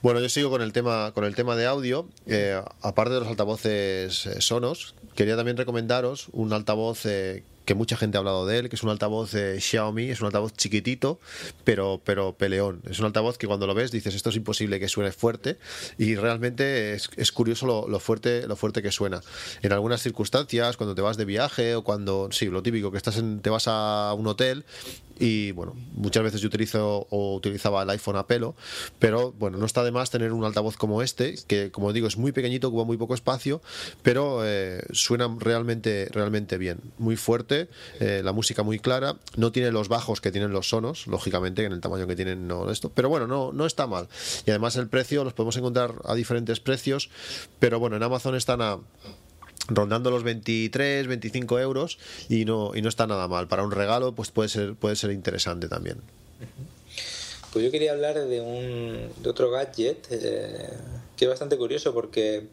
Bueno, 0.00 0.20
yo 0.20 0.28
sigo 0.28 0.48
con 0.48 0.62
el 0.62 0.72
tema, 0.72 1.10
con 1.12 1.24
el 1.24 1.34
tema 1.34 1.56
de 1.56 1.66
audio. 1.66 2.06
Eh, 2.26 2.60
aparte 2.82 3.14
de 3.14 3.20
los 3.20 3.28
altavoces 3.28 4.26
eh, 4.26 4.40
sonos, 4.40 4.94
quería 5.16 5.36
también 5.36 5.56
recomendaros 5.56 6.28
un 6.32 6.52
altavoz 6.52 7.04
eh, 7.04 7.42
que 7.68 7.74
mucha 7.74 7.98
gente 7.98 8.16
ha 8.16 8.20
hablado 8.20 8.46
de 8.46 8.60
él, 8.60 8.70
que 8.70 8.76
es 8.76 8.82
un 8.82 8.88
altavoz 8.88 9.30
de 9.32 9.60
Xiaomi, 9.60 10.04
es 10.04 10.22
un 10.22 10.26
altavoz 10.28 10.54
chiquitito, 10.54 11.20
pero, 11.64 12.00
pero 12.02 12.32
peleón. 12.32 12.80
Es 12.88 12.98
un 12.98 13.04
altavoz 13.04 13.36
que 13.36 13.46
cuando 13.46 13.66
lo 13.66 13.74
ves 13.74 13.90
dices 13.90 14.14
esto 14.14 14.30
es 14.30 14.36
imposible 14.36 14.80
que 14.80 14.88
suene 14.88 15.12
fuerte 15.12 15.58
y 15.98 16.14
realmente 16.16 16.94
es, 16.94 17.30
curioso 17.30 17.66
lo, 17.66 18.00
fuerte, 18.00 18.46
lo 18.46 18.56
fuerte 18.56 18.80
que 18.80 18.90
suena. 18.90 19.20
En 19.60 19.74
algunas 19.74 20.02
circunstancias, 20.02 20.78
cuando 20.78 20.94
te 20.94 21.02
vas 21.02 21.18
de 21.18 21.26
viaje 21.26 21.74
o 21.74 21.84
cuando, 21.84 22.30
sí, 22.32 22.46
lo 22.46 22.62
típico, 22.62 22.90
que 22.90 22.96
estás 22.96 23.18
en, 23.18 23.40
te 23.40 23.50
vas 23.50 23.68
a 23.68 24.14
un 24.16 24.26
hotel 24.28 24.64
y 25.18 25.52
bueno, 25.52 25.74
muchas 25.94 26.22
veces 26.22 26.40
yo 26.40 26.48
utilizo 26.48 27.06
o 27.10 27.34
utilizaba 27.34 27.82
el 27.82 27.90
iPhone 27.90 28.16
a 28.16 28.26
pelo, 28.26 28.54
pero 28.98 29.32
bueno, 29.32 29.58
no 29.58 29.66
está 29.66 29.82
de 29.84 29.90
más 29.90 30.10
tener 30.10 30.32
un 30.32 30.44
altavoz 30.44 30.76
como 30.76 31.02
este, 31.02 31.34
que 31.46 31.70
como 31.70 31.92
digo 31.92 32.06
es 32.06 32.16
muy 32.16 32.32
pequeñito, 32.32 32.68
ocupa 32.68 32.84
muy 32.84 32.96
poco 32.96 33.14
espacio, 33.14 33.60
pero 34.02 34.40
eh, 34.44 34.82
suena 34.92 35.28
realmente, 35.38 36.08
realmente 36.12 36.58
bien, 36.58 36.78
muy 36.98 37.16
fuerte, 37.16 37.57
eh, 38.00 38.22
la 38.24 38.32
música 38.32 38.62
muy 38.62 38.78
clara, 38.78 39.16
no 39.36 39.50
tiene 39.50 39.72
los 39.72 39.88
bajos 39.88 40.20
que 40.20 40.30
tienen 40.30 40.52
los 40.52 40.68
sonos, 40.68 41.06
lógicamente, 41.06 41.64
en 41.64 41.72
el 41.72 41.80
tamaño 41.80 42.06
que 42.06 42.14
tienen 42.14 42.46
no 42.46 42.70
esto, 42.70 42.90
pero 42.94 43.08
bueno, 43.08 43.26
no, 43.26 43.52
no 43.52 43.66
está 43.66 43.86
mal. 43.86 44.08
Y 44.46 44.50
además 44.50 44.76
el 44.76 44.88
precio 44.88 45.24
los 45.24 45.32
podemos 45.32 45.56
encontrar 45.56 45.94
a 46.04 46.14
diferentes 46.14 46.60
precios, 46.60 47.10
pero 47.58 47.80
bueno, 47.80 47.96
en 47.96 48.02
Amazon 48.02 48.34
están 48.34 48.60
rondando 49.68 50.10
los 50.10 50.22
23, 50.22 51.06
25 51.06 51.58
euros 51.58 51.98
y 52.28 52.44
no, 52.44 52.72
y 52.74 52.82
no 52.82 52.88
está 52.88 53.06
nada 53.06 53.28
mal. 53.28 53.48
Para 53.48 53.64
un 53.64 53.70
regalo 53.70 54.12
pues 54.12 54.30
puede 54.30 54.48
ser, 54.48 54.74
puede 54.74 54.96
ser 54.96 55.10
interesante 55.10 55.68
también. 55.68 55.98
Pues 57.52 57.64
yo 57.64 57.70
quería 57.70 57.92
hablar 57.92 58.14
de, 58.14 58.40
un, 58.40 59.22
de 59.22 59.30
otro 59.30 59.50
gadget 59.50 60.06
eh, 60.10 60.70
que 61.16 61.24
es 61.24 61.28
bastante 61.28 61.56
curioso 61.56 61.94
porque 61.94 62.46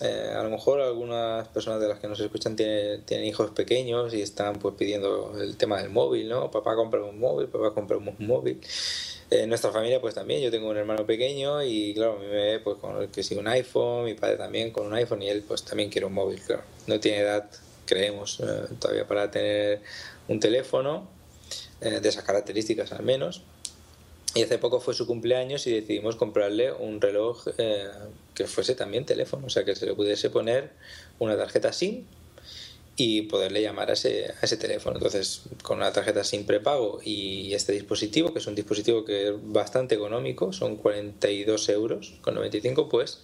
eh, 0.00 0.32
a 0.36 0.42
lo 0.42 0.50
mejor 0.50 0.80
algunas 0.80 1.48
personas 1.48 1.80
de 1.80 1.88
las 1.88 1.98
que 1.98 2.08
nos 2.08 2.20
escuchan 2.20 2.54
tienen, 2.54 3.02
tienen, 3.04 3.26
hijos 3.26 3.50
pequeños 3.52 4.12
y 4.12 4.20
están 4.20 4.58
pues 4.58 4.74
pidiendo 4.76 5.34
el 5.40 5.56
tema 5.56 5.80
del 5.80 5.90
móvil, 5.90 6.28
¿no? 6.28 6.50
Papá 6.50 6.74
compra 6.74 7.02
un 7.02 7.18
móvil, 7.18 7.48
papá 7.48 7.72
compra 7.72 7.96
un 7.96 8.14
móvil. 8.18 8.60
En 9.30 9.48
nuestra 9.48 9.72
familia 9.72 10.00
pues 10.00 10.14
también, 10.14 10.42
yo 10.42 10.50
tengo 10.50 10.68
un 10.68 10.76
hermano 10.76 11.06
pequeño 11.06 11.62
y 11.62 11.94
claro, 11.94 12.18
me 12.18 12.28
ve 12.28 12.60
pues 12.60 12.76
con 12.78 13.02
el 13.02 13.08
que 13.08 13.22
sigue 13.22 13.40
un 13.40 13.48
iPhone, 13.48 14.04
mi 14.04 14.14
padre 14.14 14.36
también 14.36 14.70
con 14.70 14.86
un 14.86 14.94
iPhone 14.94 15.22
y 15.22 15.28
él 15.28 15.42
pues 15.46 15.64
también 15.64 15.90
quiere 15.90 16.06
un 16.06 16.12
móvil, 16.12 16.40
claro. 16.42 16.62
No 16.86 17.00
tiene 17.00 17.20
edad, 17.20 17.50
creemos, 17.86 18.40
eh, 18.40 18.74
todavía 18.78 19.08
para 19.08 19.30
tener 19.30 19.80
un 20.28 20.40
teléfono 20.40 21.08
eh, 21.80 22.00
de 22.00 22.08
esas 22.08 22.22
características 22.22 22.92
al 22.92 23.02
menos. 23.02 23.42
Y 24.36 24.42
hace 24.42 24.58
poco 24.58 24.80
fue 24.80 24.92
su 24.92 25.06
cumpleaños 25.06 25.66
y 25.66 25.72
decidimos 25.72 26.16
comprarle 26.16 26.70
un 26.70 27.00
reloj 27.00 27.48
eh, 27.56 27.88
que 28.34 28.46
fuese 28.46 28.74
también 28.74 29.06
teléfono, 29.06 29.46
o 29.46 29.48
sea 29.48 29.64
que 29.64 29.74
se 29.74 29.86
le 29.86 29.94
pudiese 29.94 30.28
poner 30.28 30.72
una 31.18 31.38
tarjeta 31.38 31.72
SIM 31.72 32.04
y 32.96 33.22
poderle 33.22 33.62
llamar 33.62 33.88
a 33.88 33.94
ese, 33.94 34.26
a 34.26 34.44
ese 34.44 34.58
teléfono. 34.58 34.96
Entonces, 34.96 35.44
con 35.62 35.78
una 35.78 35.90
tarjeta 35.90 36.22
sin 36.22 36.44
prepago 36.44 37.00
y 37.02 37.54
este 37.54 37.72
dispositivo, 37.72 38.34
que 38.34 38.40
es 38.40 38.46
un 38.46 38.54
dispositivo 38.54 39.06
que 39.06 39.28
es 39.28 39.34
bastante 39.38 39.94
económico, 39.94 40.52
son 40.52 40.76
42 40.76 41.70
euros 41.70 42.12
con 42.20 42.34
95, 42.34 42.90
pues 42.90 43.22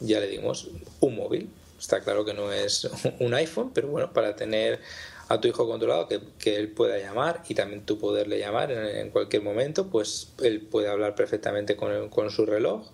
ya 0.00 0.18
le 0.18 0.26
dimos 0.26 0.70
un 0.98 1.14
móvil. 1.14 1.50
Está 1.78 2.00
claro 2.00 2.24
que 2.24 2.34
no 2.34 2.52
es 2.52 2.88
un 3.20 3.32
iPhone, 3.32 3.70
pero 3.72 3.86
bueno, 3.86 4.12
para 4.12 4.34
tener 4.34 4.80
a 5.28 5.40
tu 5.40 5.48
hijo 5.48 5.68
controlado, 5.68 6.08
que, 6.08 6.20
que 6.38 6.56
él 6.56 6.70
pueda 6.70 6.98
llamar 6.98 7.42
y 7.48 7.54
también 7.54 7.84
tú 7.84 7.98
poderle 7.98 8.38
llamar 8.38 8.72
en, 8.72 9.10
cualquier 9.10 9.42
momento, 9.42 9.88
pues 9.88 10.32
él 10.42 10.62
puede 10.62 10.88
hablar 10.88 11.14
perfectamente 11.14 11.76
con, 11.76 12.08
con 12.08 12.30
su 12.30 12.46
reloj. 12.46 12.86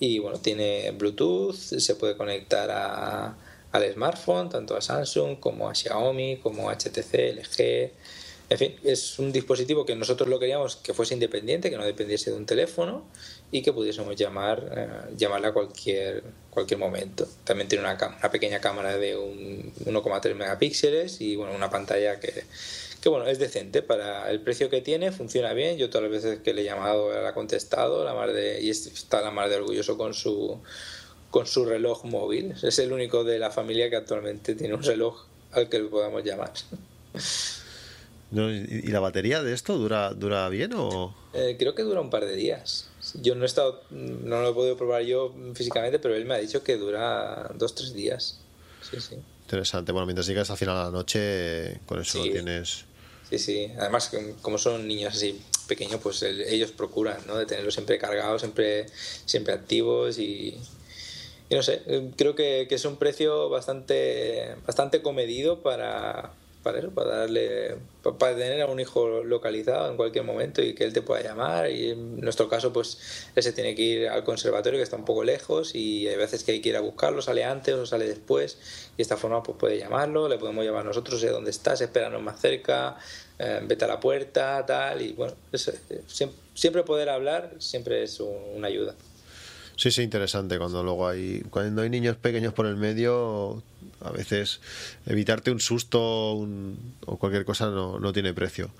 Y 0.00 0.18
bueno, 0.18 0.38
tiene 0.38 0.90
Bluetooth, 0.90 1.54
se 1.54 1.94
puede 1.94 2.16
conectar 2.16 2.68
a, 2.72 3.36
al 3.70 3.92
smartphone, 3.92 4.48
tanto 4.48 4.76
a 4.76 4.80
Samsung 4.80 5.38
como 5.38 5.68
a 5.68 5.74
Xiaomi, 5.74 6.38
como 6.38 6.68
a 6.68 6.74
HTC, 6.74 7.36
LG. 7.36 7.92
En 8.50 8.58
fin, 8.58 8.74
es 8.82 9.18
un 9.20 9.30
dispositivo 9.32 9.86
que 9.86 9.94
nosotros 9.94 10.28
lo 10.28 10.40
queríamos 10.40 10.76
que 10.76 10.92
fuese 10.92 11.14
independiente, 11.14 11.70
que 11.70 11.76
no 11.76 11.84
dependiese 11.84 12.30
de 12.32 12.36
un 12.36 12.44
teléfono 12.44 13.04
y 13.52 13.62
que 13.62 13.72
pudiésemos 13.72 14.16
llamar, 14.16 14.72
eh, 14.74 15.14
llamarla 15.14 15.48
a 15.48 15.52
cualquier, 15.52 16.24
cualquier 16.50 16.80
momento. 16.80 17.28
También 17.44 17.68
tiene 17.68 17.84
una, 17.84 17.96
una 18.18 18.30
pequeña 18.30 18.60
cámara 18.60 18.96
de 18.96 19.16
1,3 19.16 20.34
megapíxeles 20.34 21.20
y 21.20 21.36
bueno, 21.36 21.54
una 21.54 21.70
pantalla 21.70 22.18
que, 22.18 22.44
que 23.00 23.08
bueno, 23.10 23.26
es 23.26 23.38
decente 23.38 23.82
para 23.82 24.30
el 24.30 24.40
precio 24.40 24.70
que 24.70 24.80
tiene, 24.80 25.12
funciona 25.12 25.52
bien. 25.52 25.76
Yo 25.76 25.90
todas 25.90 26.10
las 26.10 26.22
veces 26.22 26.40
que 26.40 26.54
le 26.54 26.62
he 26.62 26.64
llamado 26.64 27.12
la 27.12 27.28
ha 27.28 27.34
contestado, 27.34 28.04
la 28.04 28.14
mar 28.14 28.32
de, 28.32 28.62
y 28.62 28.70
está 28.70 29.20
la 29.20 29.30
mar 29.30 29.50
de 29.50 29.56
orgulloso 29.56 29.98
con 29.98 30.14
su 30.14 30.58
con 31.30 31.46
su 31.46 31.64
reloj 31.64 32.04
móvil. 32.04 32.54
Es 32.62 32.78
el 32.78 32.92
único 32.92 33.24
de 33.24 33.38
la 33.38 33.50
familia 33.50 33.90
que 33.90 33.96
actualmente 33.96 34.54
tiene 34.54 34.74
un 34.74 34.82
reloj 34.82 35.24
al 35.52 35.68
que 35.68 35.78
le 35.78 35.88
podamos 35.88 36.24
llamar. 36.24 36.52
¿Y 38.30 38.90
la 38.90 39.00
batería 39.00 39.42
de 39.42 39.52
esto 39.52 39.76
dura, 39.76 40.14
dura 40.14 40.48
bien 40.48 40.72
o...? 40.74 41.14
Eh, 41.34 41.56
creo 41.58 41.74
que 41.74 41.82
dura 41.82 42.00
un 42.00 42.08
par 42.08 42.24
de 42.24 42.34
días. 42.34 42.91
Yo 43.14 43.34
no 43.34 43.42
he 43.42 43.46
estado, 43.46 43.82
no 43.90 44.42
lo 44.42 44.50
he 44.50 44.54
podido 44.54 44.76
probar 44.76 45.02
yo 45.02 45.34
físicamente, 45.54 45.98
pero 45.98 46.14
él 46.14 46.24
me 46.24 46.34
ha 46.34 46.38
dicho 46.38 46.62
que 46.62 46.76
dura 46.76 47.50
dos, 47.54 47.74
tres 47.74 47.92
días. 47.92 48.40
Sí, 48.88 49.00
sí. 49.00 49.16
Interesante. 49.42 49.92
Bueno, 49.92 50.06
mientras 50.06 50.26
llegas 50.26 50.50
al 50.50 50.56
final 50.56 50.76
de 50.76 50.82
la 50.84 50.90
noche, 50.90 51.80
con 51.86 52.00
eso 52.00 52.18
lo 52.18 52.24
tienes... 52.24 52.84
Sí, 53.28 53.38
sí. 53.38 53.72
Además, 53.78 54.10
como 54.40 54.58
son 54.58 54.86
niños 54.86 55.14
así 55.14 55.40
pequeños, 55.66 56.00
pues 56.02 56.22
ellos 56.22 56.70
procuran, 56.72 57.18
¿no? 57.26 57.36
De 57.36 57.46
tenerlos 57.46 57.74
siempre 57.74 57.98
cargados, 57.98 58.42
siempre, 58.42 58.86
siempre 59.24 59.54
activos 59.54 60.18
y, 60.18 60.58
y 61.48 61.54
no 61.54 61.62
sé, 61.62 61.82
creo 62.16 62.34
que, 62.34 62.66
es 62.68 62.84
un 62.84 62.96
precio 62.96 63.48
bastante, 63.48 64.54
bastante 64.66 65.02
comedido 65.02 65.62
para, 65.62 66.32
para 66.62 66.78
eso, 66.78 66.90
para 66.90 67.16
darle, 67.18 67.76
para 68.18 68.36
tener 68.36 68.62
a 68.62 68.66
un 68.66 68.80
hijo 68.80 69.22
localizado 69.24 69.90
en 69.90 69.96
cualquier 69.96 70.24
momento 70.24 70.62
y 70.62 70.74
que 70.74 70.84
él 70.84 70.92
te 70.92 71.02
pueda 71.02 71.22
llamar. 71.22 71.70
Y 71.70 71.90
en 71.90 72.20
nuestro 72.20 72.48
caso, 72.48 72.72
pues 72.72 73.28
él 73.34 73.42
se 73.42 73.52
tiene 73.52 73.74
que 73.74 73.82
ir 73.82 74.08
al 74.08 74.24
conservatorio 74.24 74.78
que 74.78 74.84
está 74.84 74.96
un 74.96 75.04
poco 75.04 75.24
lejos 75.24 75.74
y 75.74 76.06
hay 76.08 76.16
veces 76.16 76.44
que 76.44 76.52
hay 76.52 76.60
que 76.60 76.70
ir 76.70 76.76
a 76.76 76.80
buscarlo, 76.80 77.22
sale 77.22 77.44
antes 77.44 77.74
o 77.74 77.86
sale 77.86 78.06
después. 78.06 78.58
Y 78.94 78.96
de 78.98 79.02
esta 79.02 79.16
forma, 79.16 79.42
pues 79.42 79.58
puede 79.58 79.78
llamarlo, 79.78 80.28
le 80.28 80.38
podemos 80.38 80.64
llamar 80.64 80.84
nosotros, 80.84 81.20
sé 81.20 81.28
dónde 81.28 81.50
estás, 81.50 81.80
espéranos 81.80 82.22
más 82.22 82.40
cerca, 82.40 82.96
eh, 83.38 83.60
vete 83.64 83.84
a 83.84 83.88
la 83.88 84.00
puerta, 84.00 84.64
tal. 84.64 85.02
Y 85.02 85.12
bueno, 85.12 85.34
eh, 85.52 86.02
siempre, 86.54 86.82
poder 86.84 87.08
hablar 87.08 87.54
siempre 87.58 88.02
es 88.04 88.20
una 88.20 88.68
ayuda. 88.68 88.94
Sí, 89.76 89.90
sí, 89.90 90.02
interesante. 90.02 90.58
Cuando 90.58 90.82
luego 90.82 91.08
hay, 91.08 91.42
cuando 91.50 91.82
hay 91.82 91.90
niños 91.90 92.16
pequeños 92.16 92.52
por 92.52 92.66
el 92.66 92.76
medio, 92.76 93.62
a 94.04 94.10
veces 94.10 94.60
evitarte 95.06 95.50
un 95.50 95.60
susto 95.60 96.00
o 97.06 97.16
cualquier 97.18 97.44
cosa 97.44 97.66
no, 97.66 97.98
no 97.98 98.12
tiene 98.12 98.34
precio. 98.34 98.70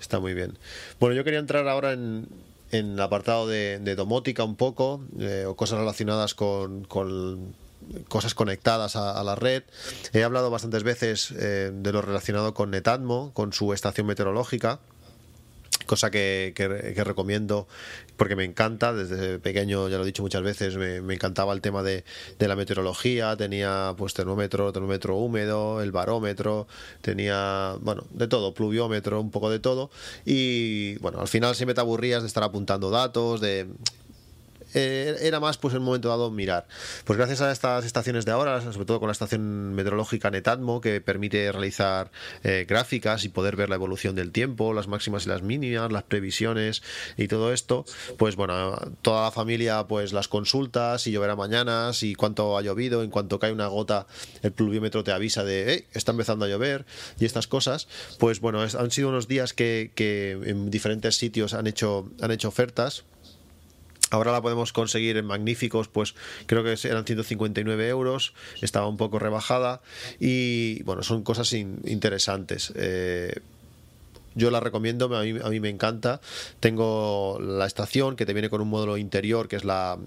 Está 0.00 0.20
muy 0.20 0.34
bien. 0.34 0.58
Bueno, 1.00 1.14
yo 1.14 1.24
quería 1.24 1.40
entrar 1.40 1.68
ahora 1.68 1.92
en, 1.92 2.28
en 2.70 2.92
el 2.92 3.00
apartado 3.00 3.46
de, 3.46 3.94
domótica 3.96 4.44
un 4.44 4.56
poco, 4.56 5.00
eh, 5.18 5.44
o 5.46 5.56
cosas 5.56 5.78
relacionadas 5.78 6.34
con, 6.34 6.86
cosas 8.08 8.34
conectadas 8.34 8.96
a, 8.96 9.22
la 9.22 9.34
red. 9.34 9.62
He 10.12 10.24
hablado 10.24 10.50
bastantes 10.50 10.82
veces 10.82 11.32
eh, 11.32 11.70
de 11.72 11.92
lo 11.92 12.02
relacionado 12.02 12.54
con 12.54 12.70
Netatmo, 12.70 13.32
con 13.32 13.52
su 13.52 13.72
estación 13.72 14.06
meteorológica 14.06 14.80
cosa 15.86 16.10
que, 16.10 16.52
recomiendo 17.04 17.66
porque 18.16 18.36
me 18.36 18.44
encanta, 18.44 18.92
desde 18.92 19.38
pequeño, 19.38 19.88
ya 19.88 19.96
lo 19.96 20.04
he 20.04 20.06
dicho 20.06 20.22
muchas 20.22 20.42
veces, 20.42 20.76
me, 20.76 21.14
encantaba 21.14 21.52
el 21.52 21.60
tema 21.60 21.82
de, 21.82 22.04
de, 22.38 22.48
la 22.48 22.56
meteorología, 22.56 23.36
tenía 23.36 23.94
pues 23.96 24.14
termómetro, 24.14 24.72
termómetro 24.72 25.16
húmedo, 25.16 25.82
el 25.82 25.92
barómetro, 25.92 26.66
tenía, 27.00 27.76
bueno, 27.80 28.04
de 28.10 28.28
todo, 28.28 28.54
pluviómetro, 28.54 29.20
un 29.20 29.30
poco 29.30 29.50
de 29.50 29.58
todo, 29.58 29.90
y 30.24 30.96
bueno, 30.98 31.20
al 31.20 31.28
final 31.28 31.54
siempre 31.54 31.74
te 31.74 31.80
aburrías 31.80 32.22
de 32.22 32.28
estar 32.28 32.42
apuntando 32.42 32.90
datos, 32.90 33.40
de 33.40 33.66
eh, 34.74 35.16
era 35.22 35.40
más 35.40 35.56
pues 35.56 35.74
en 35.74 35.82
momento 35.82 36.08
dado 36.08 36.30
mirar. 36.30 36.66
Pues 37.04 37.16
gracias 37.16 37.40
a 37.40 37.52
estas 37.52 37.84
estaciones 37.84 38.24
de 38.24 38.32
ahora, 38.32 38.60
sobre 38.60 38.84
todo 38.84 39.00
con 39.00 39.08
la 39.08 39.12
estación 39.12 39.74
meteorológica 39.74 40.30
Netatmo, 40.30 40.80
que 40.80 41.00
permite 41.00 41.50
realizar 41.52 42.10
eh, 42.42 42.66
gráficas 42.68 43.24
y 43.24 43.28
poder 43.28 43.56
ver 43.56 43.68
la 43.68 43.76
evolución 43.76 44.14
del 44.14 44.32
tiempo, 44.32 44.72
las 44.72 44.88
máximas 44.88 45.26
y 45.26 45.28
las 45.28 45.42
mínimas, 45.42 45.92
las 45.92 46.02
previsiones 46.02 46.82
y 47.16 47.28
todo 47.28 47.52
esto, 47.52 47.84
pues 48.18 48.36
bueno, 48.36 48.76
toda 49.02 49.24
la 49.24 49.30
familia 49.30 49.86
pues 49.86 50.12
las 50.12 50.28
consulta, 50.28 50.98
si 50.98 51.12
lloverá 51.12 51.36
mañana, 51.36 51.92
si 51.92 52.14
cuánto 52.14 52.58
ha 52.58 52.62
llovido, 52.62 53.02
en 53.02 53.10
cuanto 53.10 53.38
cae 53.38 53.52
una 53.52 53.68
gota, 53.68 54.06
el 54.42 54.52
pluviómetro 54.52 55.04
te 55.04 55.12
avisa 55.12 55.44
de, 55.44 55.86
está 55.92 56.12
empezando 56.12 56.44
a 56.44 56.48
llover 56.48 56.84
y 57.18 57.24
estas 57.24 57.46
cosas, 57.46 57.88
pues 58.18 58.40
bueno, 58.40 58.60
han 58.62 58.90
sido 58.90 59.08
unos 59.08 59.28
días 59.28 59.54
que, 59.54 59.92
que 59.94 60.32
en 60.44 60.70
diferentes 60.70 61.16
sitios 61.16 61.54
han 61.54 61.66
hecho, 61.66 62.10
han 62.20 62.30
hecho 62.30 62.48
ofertas 62.48 63.04
Ahora 64.10 64.32
la 64.32 64.42
podemos 64.42 64.72
conseguir 64.72 65.16
en 65.16 65.26
magníficos, 65.26 65.88
pues 65.88 66.14
creo 66.46 66.62
que 66.62 66.76
eran 66.88 67.04
159 67.04 67.88
euros, 67.88 68.34
estaba 68.60 68.86
un 68.86 68.96
poco 68.96 69.18
rebajada 69.18 69.80
y 70.20 70.82
bueno, 70.84 71.02
son 71.02 71.22
cosas 71.22 71.52
interesantes. 71.52 72.72
Eh, 72.76 73.40
yo 74.34 74.50
la 74.50 74.60
recomiendo, 74.60 75.14
a 75.14 75.22
mí, 75.22 75.34
a 75.42 75.48
mí, 75.48 75.60
me 75.60 75.68
encanta. 75.68 76.20
Tengo 76.60 77.38
la 77.40 77.66
estación 77.66 78.16
que 78.16 78.26
te 78.26 78.32
viene 78.32 78.50
con 78.50 78.60
un 78.60 78.68
módulo 78.68 78.96
interior, 78.96 79.48
que 79.48 79.56
es 79.56 79.64
la, 79.64 79.98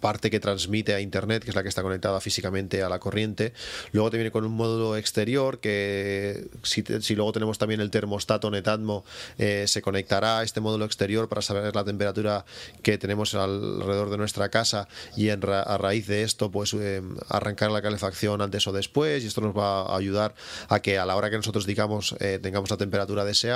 parte 0.00 0.30
que 0.30 0.40
transmite 0.40 0.94
a 0.94 1.00
Internet, 1.00 1.44
que 1.44 1.50
es 1.50 1.56
la 1.56 1.62
que 1.62 1.68
está 1.68 1.82
conectada 1.82 2.20
físicamente 2.20 2.82
a 2.82 2.88
la 2.88 2.98
corriente. 2.98 3.52
Luego 3.92 4.10
te 4.10 4.16
viene 4.16 4.30
con 4.30 4.44
un 4.44 4.52
módulo 4.52 4.96
exterior, 4.96 5.60
que 5.60 6.48
si, 6.62 6.82
luego 7.14 7.32
tenemos 7.32 7.58
también 7.58 7.80
el 7.80 7.90
termostato 7.90 8.50
Netatmo, 8.50 9.04
eh, 9.38 9.64
se 9.66 9.82
conectará 9.82 10.38
a 10.38 10.42
este 10.42 10.60
módulo 10.60 10.84
exterior 10.84 11.28
para 11.28 11.42
saber 11.42 11.74
la 11.74 11.84
temperatura 11.84 12.44
que 12.82 12.98
tenemos 12.98 13.34
alrededor 13.34 14.10
de 14.10 14.16
nuestra 14.16 14.48
casa 14.48 14.88
y 15.16 15.28
a 15.28 15.36
raíz 15.36 16.06
de 16.06 16.22
esto, 16.22 16.50
pues 16.50 16.74
eh, 16.74 17.02
arrancar 17.28 17.70
la 17.70 17.82
calefacción 17.82 18.40
antes 18.40 18.66
o 18.66 18.72
después. 18.72 19.22
Y 19.22 19.26
esto 19.26 19.40
nos 19.40 19.56
va 19.56 19.82
a 19.82 19.96
ayudar 19.96 20.34
a 20.68 20.80
que 20.80 20.98
a 20.98 21.04
la 21.04 21.16
hora 21.16 21.30
que 21.30 21.36
nosotros 21.36 21.66
digamos 21.66 22.14
eh, 22.20 22.38
tengamos 22.40 22.70
la 22.70 22.76
temperatura 22.76 23.24
deseada 23.24 23.49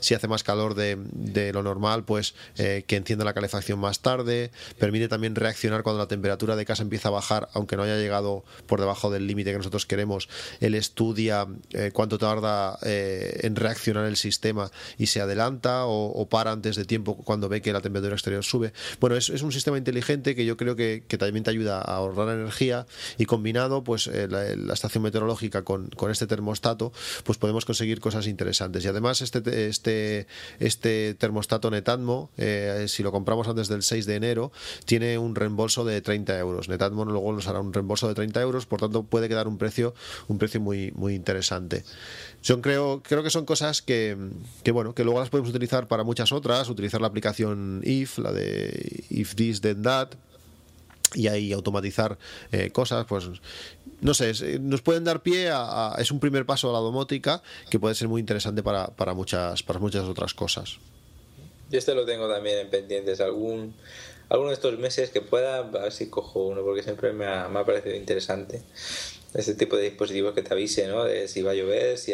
si 0.00 0.14
hace 0.14 0.28
más 0.28 0.42
calor 0.42 0.74
de, 0.74 0.96
lo 1.52 1.62
normal, 1.62 2.04
pues 2.04 2.34
eh, 2.56 2.84
que 2.86 2.96
encienda 2.96 3.24
la 3.24 3.34
calefacción 3.34 3.78
más 3.78 4.00
tarde, 4.00 4.50
permite 4.78 5.08
también 5.08 5.34
reaccionar 5.34 5.82
cuando 5.82 6.02
la 6.02 6.08
temperatura 6.08 6.56
de 6.56 6.64
casa 6.64 6.82
empieza 6.82 7.08
a 7.08 7.12
bajar, 7.12 7.48
aunque 7.52 7.76
no 7.76 7.82
haya 7.82 7.96
llegado 7.96 8.44
por 8.66 8.80
debajo 8.80 9.10
del 9.10 9.26
límite 9.26 9.52
que 9.52 9.58
nosotros 9.58 9.86
queremos, 9.86 10.28
él 10.60 10.74
estudia 10.74 11.46
eh, 11.70 11.90
cuánto 11.92 12.18
tarda 12.18 12.78
eh, 12.82 13.40
en 13.42 13.56
reaccionar 13.56 14.06
el 14.06 14.16
sistema 14.16 14.70
y 14.96 15.06
se 15.06 15.20
adelanta 15.20 15.86
o, 15.86 16.28
para 16.28 16.52
antes 16.52 16.76
de 16.76 16.84
tiempo 16.84 17.16
cuando 17.16 17.48
ve 17.48 17.62
que 17.62 17.72
la 17.72 17.80
temperatura 17.80 18.14
exterior 18.14 18.44
sube. 18.44 18.72
Bueno, 19.00 19.16
es, 19.16 19.28
un 19.28 19.52
sistema 19.52 19.78
inteligente 19.78 20.34
que 20.34 20.44
yo 20.44 20.56
creo 20.56 20.76
que, 20.76 21.04
también 21.18 21.44
te 21.44 21.50
ayuda 21.50 21.78
a 21.78 21.96
ahorrar 21.96 22.28
energía 22.28 22.86
y 23.16 23.24
combinado 23.24 23.82
pues 23.82 24.06
la, 24.06 24.72
estación 24.72 25.02
meteorológica 25.02 25.62
con, 25.62 25.88
con 25.88 26.10
este 26.10 26.26
termostato, 26.26 26.92
pues 27.24 27.38
podemos 27.38 27.64
conseguir 27.64 28.00
cosas 28.00 28.26
interesantes. 28.26 28.84
Y 28.84 28.88
además 28.88 29.22
este, 29.36 29.68
este, 29.68 30.26
este 30.58 31.14
termostato 31.14 31.70
Netatmo, 31.70 32.30
eh, 32.36 32.86
si 32.88 33.02
lo 33.02 33.12
compramos 33.12 33.48
antes 33.48 33.68
del 33.68 33.82
6 33.82 34.06
de 34.06 34.16
enero, 34.16 34.52
tiene 34.84 35.18
un 35.18 35.34
reembolso 35.34 35.84
de 35.84 36.00
30 36.00 36.38
euros. 36.38 36.68
Netatmo 36.68 37.04
luego 37.04 37.32
nos 37.32 37.46
hará 37.48 37.60
un 37.60 37.72
reembolso 37.72 38.08
de 38.08 38.14
30 38.14 38.40
euros, 38.40 38.66
por 38.66 38.80
tanto 38.80 39.02
puede 39.02 39.28
quedar 39.28 39.48
un 39.48 39.58
precio, 39.58 39.94
un 40.28 40.38
precio 40.38 40.60
muy, 40.60 40.92
muy 40.94 41.14
interesante. 41.14 41.84
Yo 42.42 42.60
creo, 42.60 43.02
creo 43.02 43.22
que 43.22 43.30
son 43.30 43.44
cosas 43.44 43.82
que, 43.82 44.16
que, 44.62 44.72
bueno, 44.72 44.94
que 44.94 45.04
luego 45.04 45.20
las 45.20 45.28
podemos 45.28 45.50
utilizar 45.50 45.88
para 45.88 46.04
muchas 46.04 46.32
otras, 46.32 46.68
utilizar 46.68 47.00
la 47.00 47.08
aplicación 47.08 47.82
IF, 47.84 48.18
la 48.18 48.32
de 48.32 49.04
If 49.10 49.34
This 49.34 49.60
Then 49.60 49.82
That, 49.82 50.14
y 51.14 51.28
ahí 51.28 51.52
automatizar 51.52 52.18
eh, 52.52 52.70
cosas, 52.70 53.06
pues 53.06 53.28
no 54.00 54.14
sé, 54.14 54.30
eh, 54.30 54.58
nos 54.60 54.82
pueden 54.82 55.04
dar 55.04 55.22
pie 55.22 55.50
a, 55.52 55.94
es 55.98 56.10
un 56.10 56.20
primer 56.20 56.46
paso 56.46 56.70
a 56.70 56.72
la 56.72 56.78
domótica 56.78 57.42
que 57.70 57.78
puede 57.78 57.94
ser 57.94 58.08
muy 58.08 58.20
interesante 58.20 58.62
para, 58.62 58.88
para 58.88 59.14
muchas 59.14 59.62
para 59.62 59.78
muchas 59.78 60.04
otras 60.04 60.34
cosas. 60.34 60.78
Yo 61.70 61.78
este 61.78 61.94
lo 61.94 62.06
tengo 62.06 62.28
también 62.28 62.58
en 62.58 62.70
pendientes, 62.70 63.20
algún 63.20 63.74
alguno 64.28 64.50
de 64.50 64.54
estos 64.54 64.78
meses 64.78 65.10
que 65.10 65.20
pueda, 65.20 65.58
a 65.58 65.62
ver 65.62 65.92
si 65.92 66.10
cojo 66.10 66.46
uno, 66.46 66.62
porque 66.62 66.82
siempre 66.82 67.12
me 67.12 67.26
ha, 67.26 67.48
me 67.48 67.60
ha 67.60 67.64
parecido 67.64 67.96
interesante 67.96 68.62
ese 69.38 69.54
tipo 69.54 69.76
de 69.76 69.84
dispositivos 69.84 70.34
que 70.34 70.42
te 70.42 70.52
avise, 70.52 70.88
¿no? 70.88 71.04
De 71.04 71.28
si 71.28 71.42
va 71.42 71.52
a 71.52 71.54
llover, 71.54 71.96
si, 71.96 72.12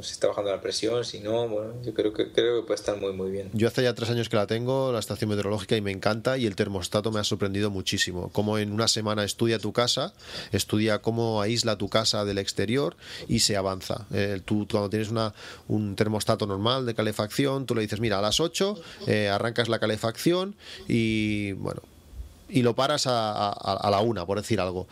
está 0.00 0.28
bajando 0.28 0.50
la 0.50 0.62
presión, 0.62 1.04
si 1.04 1.20
no, 1.20 1.46
bueno, 1.46 1.74
yo 1.82 1.92
creo 1.92 2.14
que 2.14 2.32
creo 2.32 2.62
que 2.62 2.66
puede 2.66 2.80
estar 2.80 2.98
muy 2.98 3.12
muy 3.12 3.30
bien. 3.30 3.50
Yo 3.52 3.68
hace 3.68 3.82
ya 3.82 3.94
tres 3.94 4.08
años 4.08 4.30
que 4.30 4.36
la 4.36 4.46
tengo, 4.46 4.90
la 4.90 4.98
estación 4.98 5.28
meteorológica, 5.28 5.76
y 5.76 5.82
me 5.82 5.90
encanta, 5.90 6.38
y 6.38 6.46
el 6.46 6.56
termostato 6.56 7.12
me 7.12 7.20
ha 7.20 7.24
sorprendido 7.24 7.68
muchísimo. 7.70 8.30
Como 8.30 8.56
en 8.56 8.72
una 8.72 8.88
semana 8.88 9.22
estudia 9.22 9.58
tu 9.58 9.74
casa, 9.74 10.14
estudia 10.50 11.00
cómo 11.00 11.42
aísla 11.42 11.76
tu 11.76 11.90
casa 11.90 12.24
del 12.24 12.38
exterior 12.38 12.96
y 13.28 13.40
se 13.40 13.58
avanza. 13.58 14.06
Eh, 14.10 14.40
tú 14.42 14.66
cuando 14.70 14.88
tienes 14.88 15.10
una, 15.10 15.34
un 15.68 15.94
termostato 15.94 16.46
normal 16.46 16.86
de 16.86 16.94
calefacción, 16.94 17.66
tú 17.66 17.74
le 17.74 17.82
dices, 17.82 18.00
mira, 18.00 18.18
a 18.18 18.22
las 18.22 18.40
8 18.40 18.80
eh, 19.08 19.28
arrancas 19.28 19.68
la 19.68 19.78
calefacción 19.78 20.56
y 20.88 21.52
bueno, 21.52 21.82
y 22.52 22.62
lo 22.62 22.74
paras 22.74 23.06
a, 23.06 23.88
la 23.90 24.00
una, 24.00 24.26
por 24.26 24.38
decir 24.38 24.60
algo. 24.60 24.86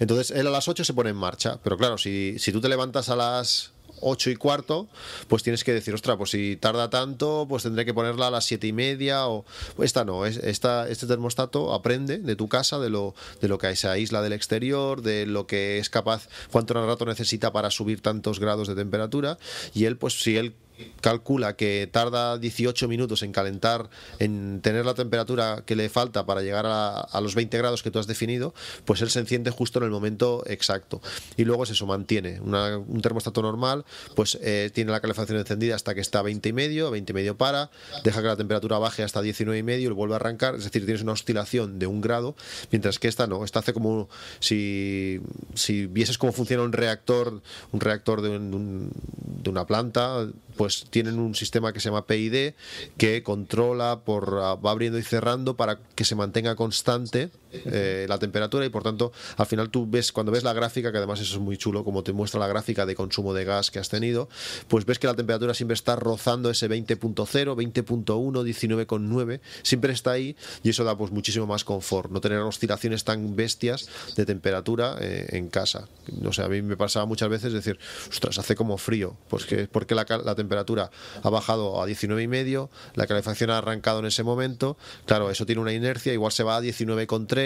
Entonces 0.00 0.30
él 0.36 0.46
a 0.46 0.50
las 0.50 0.68
8 0.68 0.84
se 0.84 0.94
pone 0.94 1.10
en 1.10 1.16
marcha. 1.16 1.58
Pero 1.62 1.78
claro, 1.78 1.96
si, 1.96 2.36
si 2.38 2.52
tú 2.52 2.60
te 2.60 2.68
levantas 2.68 3.08
a 3.08 3.16
las 3.16 3.72
8 4.00 4.30
y 4.30 4.36
cuarto, 4.36 4.88
pues 5.28 5.42
tienes 5.42 5.64
que 5.64 5.72
decir, 5.72 5.94
ostras, 5.94 6.16
pues 6.16 6.30
si 6.30 6.56
tarda 6.56 6.90
tanto, 6.90 7.46
pues 7.48 7.62
tendré 7.62 7.84
que 7.84 7.94
ponerla 7.94 8.26
a 8.26 8.30
las 8.30 8.44
siete 8.44 8.66
y 8.66 8.72
media 8.72 9.28
o 9.28 9.44
esta 9.82 10.04
no, 10.04 10.26
esta, 10.26 10.88
este 10.88 11.06
termostato 11.06 11.72
aprende 11.72 12.18
de 12.18 12.36
tu 12.36 12.48
casa, 12.48 12.78
de 12.78 12.90
lo, 12.90 13.14
de 13.40 13.48
lo 13.48 13.58
que 13.58 13.74
se 13.76 13.88
aísla 13.88 14.20
del 14.20 14.32
exterior, 14.32 15.02
de 15.02 15.26
lo 15.26 15.46
que 15.46 15.78
es 15.78 15.88
capaz, 15.88 16.28
cuánto 16.50 16.74
rato 16.74 17.06
necesita 17.06 17.52
para 17.52 17.70
subir 17.70 18.02
tantos 18.02 18.40
grados 18.40 18.68
de 18.68 18.74
temperatura 18.74 19.38
y 19.72 19.86
él, 19.86 19.96
pues 19.96 20.20
si 20.20 20.36
él 20.36 20.54
calcula 21.00 21.56
que 21.56 21.88
tarda 21.90 22.38
18 22.38 22.88
minutos 22.88 23.22
en 23.22 23.32
calentar, 23.32 23.88
en 24.18 24.60
tener 24.62 24.84
la 24.84 24.94
temperatura 24.94 25.62
que 25.66 25.76
le 25.76 25.88
falta 25.88 26.26
para 26.26 26.42
llegar 26.42 26.64
a, 26.66 27.20
los 27.20 27.34
20 27.34 27.56
grados 27.58 27.82
que 27.82 27.90
tú 27.90 27.98
has 27.98 28.06
definido, 28.06 28.54
pues 28.84 29.00
él 29.02 29.10
se 29.10 29.20
enciende 29.20 29.50
justo 29.50 29.78
en 29.78 29.84
el 29.84 29.90
momento 29.90 30.42
exacto. 30.46 31.00
Y 31.36 31.44
luego 31.44 31.64
es 31.64 31.70
eso, 31.70 31.86
mantiene 31.86 32.40
un 32.40 33.00
termostato 33.02 33.42
normal, 33.42 33.84
pues 34.14 34.38
eh, 34.42 34.70
tiene 34.72 34.92
la 34.92 35.00
calefacción 35.00 35.38
encendida 35.38 35.74
hasta 35.74 35.94
que 35.94 36.00
está 36.00 36.20
a 36.20 36.22
20 36.22 36.48
y 36.48 36.52
medio, 36.52 36.90
20 36.90 37.12
y 37.12 37.14
medio 37.14 37.36
para, 37.36 37.70
deja 38.02 38.20
que 38.20 38.28
la 38.28 38.36
temperatura 38.36 38.78
baje 38.78 39.02
hasta 39.02 39.22
19 39.22 39.58
y 39.58 39.62
medio 39.62 39.90
y 39.90 39.92
vuelve 39.92 40.14
a 40.14 40.16
arrancar, 40.16 40.54
es 40.56 40.64
decir, 40.64 40.84
tienes 40.84 41.02
una 41.02 41.12
oscilación 41.12 41.78
de 41.78 41.86
un 41.86 42.00
grado, 42.00 42.34
mientras 42.70 42.98
que 42.98 43.08
esta 43.08 43.26
no, 43.26 43.44
esta 43.44 43.60
hace 43.60 43.72
como 43.72 44.08
si, 44.40 45.20
si 45.54 45.86
vieses 45.86 46.18
cómo 46.18 46.32
funciona 46.32 46.62
un 46.62 46.72
reactor, 46.72 47.42
un 47.72 47.80
reactor 47.80 48.20
de, 48.22 48.30
de 48.30 49.50
una 49.50 49.66
planta, 49.66 50.26
pues 50.56 50.86
tienen 50.90 51.18
un 51.18 51.34
sistema 51.34 51.72
que 51.72 51.80
se 51.80 51.88
llama 51.88 52.06
PID 52.06 52.54
que 52.96 53.22
controla 53.22 54.00
por 54.04 54.40
ah, 54.42 54.54
va 54.54 54.70
abriendo 54.70 54.98
y 54.98 55.02
cerrando 55.02 55.56
para 55.56 55.78
que 55.94 56.04
se 56.04 56.14
mantenga 56.14 56.56
constante 56.56 57.30
eh, 57.66 58.06
la 58.08 58.18
temperatura 58.18 58.64
y 58.64 58.68
por 58.68 58.82
tanto 58.82 59.12
al 59.36 59.46
final 59.46 59.70
tú 59.70 59.86
ves 59.88 60.12
cuando 60.12 60.32
ves 60.32 60.44
la 60.44 60.52
gráfica 60.52 60.92
que 60.92 60.98
además 60.98 61.20
eso 61.20 61.34
es 61.34 61.40
muy 61.40 61.56
chulo 61.56 61.84
como 61.84 62.02
te 62.02 62.12
muestra 62.12 62.40
la 62.40 62.46
gráfica 62.46 62.86
de 62.86 62.94
consumo 62.94 63.34
de 63.34 63.44
gas 63.44 63.70
que 63.70 63.78
has 63.78 63.88
tenido 63.88 64.28
pues 64.68 64.84
ves 64.84 64.98
que 64.98 65.06
la 65.06 65.14
temperatura 65.14 65.54
siempre 65.54 65.74
está 65.74 65.96
rozando 65.96 66.50
ese 66.50 66.68
20.0 66.68 67.14
20.1 67.24 68.04
19.9 68.04 69.40
siempre 69.62 69.92
está 69.92 70.12
ahí 70.12 70.36
y 70.62 70.70
eso 70.70 70.84
da 70.84 70.96
pues 70.96 71.10
muchísimo 71.10 71.46
más 71.46 71.64
confort 71.64 72.10
no 72.10 72.20
tener 72.20 72.38
oscilaciones 72.38 73.04
tan 73.04 73.36
bestias 73.36 73.88
de 74.16 74.26
temperatura 74.26 74.96
eh, 75.00 75.26
en 75.30 75.48
casa. 75.48 75.88
No 76.20 76.32
sé 76.32 76.42
a 76.42 76.48
mí 76.48 76.62
me 76.62 76.76
pasaba 76.76 77.06
muchas 77.06 77.28
veces 77.28 77.52
decir 77.52 77.78
ostras 78.08 78.38
hace 78.38 78.54
como 78.54 78.78
frío 78.78 79.16
pues 79.28 79.46
que 79.46 79.66
porque 79.66 79.94
la, 79.94 80.06
la 80.24 80.34
temperatura 80.34 80.90
ha 81.22 81.30
bajado 81.30 81.82
a 81.82 81.86
19 81.86 82.22
y 82.22 82.28
medio 82.28 82.70
la 82.94 83.06
calefacción 83.06 83.50
ha 83.50 83.58
arrancado 83.58 84.00
en 84.00 84.06
ese 84.06 84.22
momento 84.22 84.76
claro 85.06 85.30
eso 85.30 85.46
tiene 85.46 85.60
una 85.60 85.72
inercia 85.72 86.12
igual 86.12 86.32
se 86.32 86.42
va 86.42 86.56
a 86.56 86.60
19.3 86.60 87.43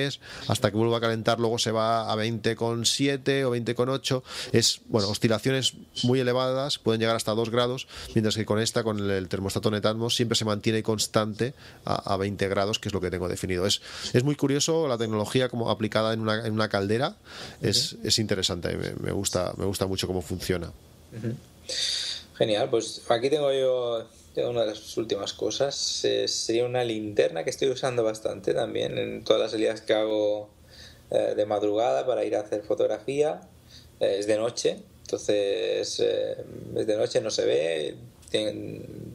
hasta 0.49 0.71
que 0.71 0.77
vuelva 0.77 0.99
a 0.99 1.01
calentar, 1.01 1.41
luego 1.41 1.59
se 1.59 1.71
va 1.71 2.11
a 2.11 2.17
20,7 2.17 3.45
o 3.45 3.55
20,8. 3.55 4.23
Es, 4.53 4.81
bueno, 4.87 5.09
oscilaciones 5.09 5.75
muy 6.05 6.21
elevadas, 6.21 6.79
pueden 6.79 7.01
llegar 7.01 7.17
hasta 7.17 7.33
2 7.33 7.51
grados, 7.51 7.89
mientras 8.15 8.37
que 8.37 8.45
con 8.45 8.61
esta, 8.61 8.83
con 8.83 9.11
el, 9.11 9.29
termostato 9.29 9.71
Netatmos, 9.71 10.15
siempre 10.15 10.37
se 10.37 10.45
mantiene 10.45 10.83
constante 10.83 11.55
a, 11.85 12.17
20 12.17 12.49
grados, 12.49 12.79
que 12.79 12.89
es 12.89 12.95
lo 12.95 13.01
que 13.01 13.11
tengo 13.11 13.29
definido. 13.29 13.67
Es, 13.67 13.81
es 14.13 14.25
muy 14.25 14.35
curioso 14.35 14.89
la 14.89 14.99
tecnología 14.99 15.49
como 15.49 15.71
aplicada 15.71 16.13
en 16.13 16.21
una, 16.21 16.47
en 16.47 16.53
una 16.53 16.69
caldera, 16.69 17.17
es, 17.63 17.97
es 18.03 18.19
interesante, 18.19 18.77
me, 18.77 18.95
me, 18.95 19.13
gusta, 19.13 19.53
me 19.57 19.65
gusta 19.65 19.87
mucho 19.87 20.07
cómo 20.07 20.23
funciona. 20.23 20.73
Genial, 22.37 22.71
pues 22.71 23.03
aquí 23.09 23.31
tengo 23.31 23.53
yo 23.53 24.07
una 24.47 24.63
de 24.63 24.69
las 24.69 24.97
últimas 24.97 25.33
cosas 25.33 25.75
sería 25.75 26.65
una 26.65 26.85
linterna 26.85 27.45
que 27.45 27.51
estoy 27.51 27.69
usando 27.69 28.05
bastante 28.05 28.55
también 28.55 28.99
en 28.99 29.25
todas 29.25 29.43
las 29.43 29.51
salidas 29.53 29.81
que 29.81 29.95
hago 29.95 30.51
eh, 31.11 31.35
de 31.35 31.47
madrugada 31.47 32.05
para 32.07 32.25
ir 32.25 32.37
a 32.37 32.41
hacer 32.41 32.63
fotografía. 32.63 33.41
Eh, 33.99 34.17
es 34.19 34.27
de 34.27 34.37
noche, 34.37 34.83
entonces 35.05 36.01
eh, 36.01 36.37
es 36.77 36.87
de 36.87 36.97
noche, 36.97 37.21
no 37.21 37.31
se 37.31 37.45
ve. 37.47 37.97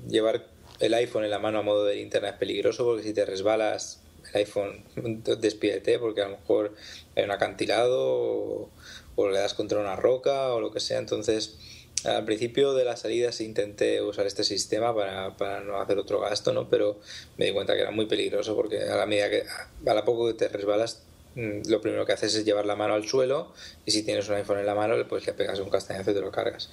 llevar 0.09 0.47
el 0.79 0.93
iPhone 0.95 1.23
en 1.23 1.29
la 1.29 1.39
mano 1.39 1.59
a 1.59 1.61
modo 1.61 1.85
de 1.85 1.95
linterna 1.95 2.29
es 2.29 2.35
peligroso 2.35 2.83
porque 2.83 3.03
si 3.03 3.13
te 3.13 3.25
resbalas 3.25 4.01
el 4.31 4.39
iPhone 4.39 4.83
despídete 5.39 5.99
porque 5.99 6.21
a 6.21 6.29
lo 6.29 6.37
mejor 6.37 6.73
hay 7.15 7.23
un 7.23 7.31
acantilado 7.31 8.01
o, 8.01 8.69
o 9.15 9.29
le 9.29 9.37
das 9.37 9.53
contra 9.53 9.79
una 9.79 9.95
roca 9.95 10.53
o 10.53 10.59
lo 10.59 10.71
que 10.71 10.79
sea. 10.79 10.97
Entonces, 10.97 11.57
al 12.05 12.25
principio 12.25 12.73
de 12.73 12.85
la 12.85 12.97
salida 12.97 13.31
sí 13.31 13.45
intenté 13.45 14.01
usar 14.01 14.25
este 14.25 14.43
sistema 14.43 14.93
para, 14.93 15.37
para, 15.37 15.61
no 15.61 15.77
hacer 15.79 15.97
otro 15.97 16.19
gasto, 16.19 16.53
¿no? 16.53 16.69
Pero 16.69 16.99
me 17.37 17.45
di 17.45 17.53
cuenta 17.53 17.73
que 17.75 17.81
era 17.81 17.91
muy 17.91 18.05
peligroso 18.05 18.55
porque 18.55 18.81
a 18.81 18.95
la 18.95 19.05
medida 19.05 19.29
que 19.29 19.43
a 19.85 19.93
la 19.93 20.03
poco 20.03 20.27
que 20.27 20.33
te 20.33 20.47
resbalas 20.49 21.03
mm, 21.35 21.69
lo 21.69 21.81
primero 21.81 22.05
que 22.05 22.13
haces 22.13 22.35
es 22.35 22.45
llevar 22.45 22.65
la 22.65 22.75
mano 22.75 22.93
al 22.93 23.07
suelo 23.07 23.53
y 23.85 23.91
si 23.91 24.03
tienes 24.03 24.27
un 24.27 24.35
iPhone 24.35 24.59
en 24.59 24.65
la 24.65 24.75
mano 24.75 24.95
pues 25.07 25.25
le 25.25 25.33
pegas 25.33 25.59
un 25.59 25.69
castañazo 25.69 26.11
y 26.11 26.13
te 26.13 26.21
lo 26.21 26.31
cargas. 26.31 26.69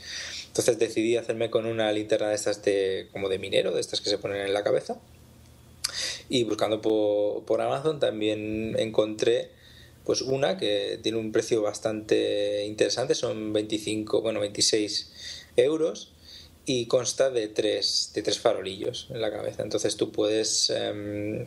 Entonces 0.49 0.79
decidí 0.79 1.17
hacerme 1.17 1.51
con 1.51 1.67
una 1.67 1.93
linterna 1.93 2.29
de 2.29 2.35
estas 2.35 2.63
de, 2.63 3.09
como 3.13 3.29
de 3.29 3.39
minero, 3.39 3.73
de 3.73 3.81
estas 3.81 4.01
que 4.01 4.11
se 4.11 4.19
ponen 4.19 4.41
en 4.41 4.53
la 4.53 4.65
cabeza. 4.65 4.99
Y 6.29 6.45
buscando 6.45 6.81
por, 6.81 7.45
por 7.45 7.61
Amazon 7.61 7.99
también 7.99 8.77
encontré 8.79 9.51
pues 10.05 10.23
una 10.23 10.57
que 10.57 10.99
tiene 11.03 11.19
un 11.19 11.31
precio 11.31 11.63
bastante 11.63 12.65
interesante, 12.65 13.15
son 13.15 13.53
25, 13.53 14.23
bueno, 14.23 14.41
26 14.41 15.13
euros 15.65 16.13
y 16.67 16.87
consta 16.87 17.31
de 17.31 17.49
tres, 17.49 18.13
de 18.15 18.23
tres 18.23 18.39
farolillos 18.39 19.09
en 19.11 19.21
la 19.21 19.31
cabeza. 19.31 19.63
Entonces 19.63 19.97
tú 19.97 20.13
puedes 20.13 20.71
em, 20.71 21.47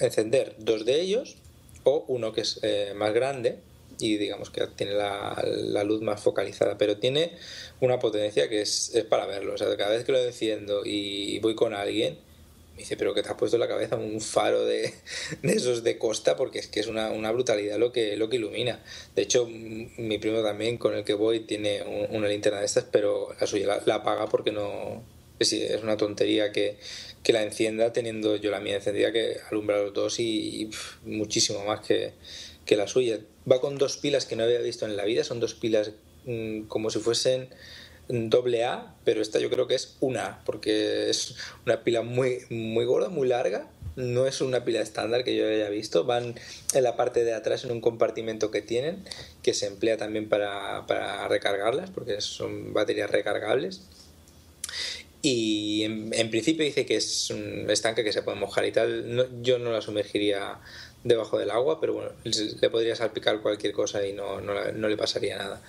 encender 0.00 0.54
dos 0.58 0.84
de 0.84 1.00
ellos 1.00 1.36
o 1.84 2.04
uno 2.08 2.32
que 2.32 2.40
es 2.40 2.60
eh, 2.62 2.92
más 2.96 3.12
grande 3.12 3.58
y 3.98 4.16
digamos 4.16 4.50
que 4.50 4.66
tiene 4.68 4.94
la, 4.94 5.40
la, 5.44 5.84
luz 5.84 6.00
más 6.02 6.20
focalizada, 6.20 6.76
pero 6.76 6.98
tiene 6.98 7.32
una 7.80 7.98
potencia 7.98 8.48
que 8.48 8.62
es, 8.62 8.94
es 8.94 9.04
para 9.04 9.26
verlo. 9.26 9.54
O 9.54 9.58
sea, 9.58 9.76
cada 9.76 9.90
vez 9.90 10.04
que 10.04 10.12
lo 10.12 10.18
enciendo 10.18 10.82
y 10.84 11.38
voy 11.38 11.54
con 11.54 11.74
alguien, 11.74 12.18
me 12.74 12.80
dice, 12.80 12.96
pero 12.96 13.14
que 13.14 13.22
te 13.22 13.28
has 13.28 13.36
puesto 13.36 13.56
en 13.56 13.60
la 13.60 13.68
cabeza 13.68 13.96
un 13.96 14.20
faro 14.20 14.64
de, 14.64 14.92
esos 15.42 15.84
de 15.84 15.96
costa 15.96 16.36
porque 16.36 16.58
es 16.58 16.66
que 16.66 16.80
es 16.80 16.88
una, 16.88 17.30
brutalidad 17.30 17.78
lo 17.78 17.92
que, 17.92 18.16
lo 18.16 18.28
que 18.28 18.36
ilumina. 18.36 18.82
De 19.14 19.22
hecho, 19.22 19.46
mi 19.46 20.18
primo 20.18 20.42
también 20.42 20.76
con 20.76 20.94
el 20.94 21.04
que 21.04 21.14
voy 21.14 21.40
tiene 21.40 21.82
un, 21.82 22.16
una 22.16 22.28
linterna 22.28 22.58
de 22.58 22.66
estas, 22.66 22.84
pero 22.84 23.34
la 23.40 23.46
suya 23.46 23.80
la, 23.86 23.94
apaga 23.94 24.26
porque 24.26 24.52
no... 24.52 25.02
Es, 25.40 25.52
una 25.82 25.96
tontería 25.96 26.52
que, 26.52 26.78
que, 27.24 27.32
la 27.32 27.42
encienda 27.42 27.92
teniendo 27.92 28.36
yo 28.36 28.52
la 28.52 28.60
mía 28.60 28.76
encendida 28.76 29.12
que 29.12 29.38
alumbra 29.50 29.82
los 29.82 29.92
dos 29.92 30.20
y, 30.20 30.62
y 30.62 30.70
muchísimo 31.04 31.64
más 31.64 31.80
que, 31.80 32.12
que, 32.64 32.76
la 32.76 32.86
suya. 32.86 33.18
Va 33.50 33.60
con 33.60 33.76
dos 33.76 33.96
pilas 33.96 34.26
que 34.26 34.36
no 34.36 34.44
había 34.44 34.60
visto 34.60 34.86
en 34.86 34.96
la 34.96 35.04
vida, 35.04 35.24
son 35.24 35.40
dos 35.40 35.54
pilas 35.54 35.90
mmm, 36.24 36.62
como 36.62 36.88
si 36.88 37.00
fuesen 37.00 37.48
doble 38.08 38.64
A, 38.64 38.94
pero 39.04 39.22
esta 39.22 39.38
yo 39.38 39.50
creo 39.50 39.66
que 39.66 39.74
es 39.74 39.96
una 40.00 40.26
A, 40.26 40.44
porque 40.44 41.10
es 41.10 41.36
una 41.66 41.82
pila 41.82 42.02
muy, 42.02 42.40
muy 42.50 42.84
gorda, 42.84 43.08
muy 43.08 43.28
larga. 43.28 43.68
No 43.96 44.26
es 44.26 44.40
una 44.40 44.64
pila 44.64 44.80
estándar 44.80 45.22
que 45.22 45.36
yo 45.36 45.46
haya 45.46 45.68
visto. 45.68 46.04
Van 46.04 46.34
en 46.74 46.82
la 46.82 46.96
parte 46.96 47.24
de 47.24 47.32
atrás 47.32 47.64
en 47.64 47.70
un 47.70 47.80
compartimento 47.80 48.50
que 48.50 48.60
tienen, 48.60 49.04
que 49.42 49.54
se 49.54 49.66
emplea 49.66 49.96
también 49.96 50.28
para, 50.28 50.86
para 50.86 51.28
recargarlas, 51.28 51.90
porque 51.90 52.20
son 52.20 52.72
baterías 52.72 53.10
recargables. 53.10 53.82
Y 55.24 55.84
en, 55.84 56.30
principio 56.30 56.66
dice 56.66 56.84
que 56.84 56.96
es 56.96 57.30
un 57.30 57.70
estanque 57.70 58.04
que 58.04 58.12
se 58.12 58.20
puede 58.20 58.38
mojar 58.38 58.66
y 58.66 58.72
tal. 58.72 59.30
Yo 59.40 59.58
no 59.58 59.72
la 59.72 59.80
sumergiría 59.80 60.60
debajo 61.04 61.38
del 61.38 61.50
agua, 61.50 61.80
pero 61.80 61.92
bueno, 61.92 62.10
le 62.24 62.70
podría 62.70 62.96
salpicar 62.96 63.40
cualquier 63.40 63.72
cosa 63.72 64.04
y 64.04 64.12
no, 64.12 64.40
no, 64.40 64.88
le 64.88 64.96
pasaría 64.96 65.36
nada. 65.36 65.62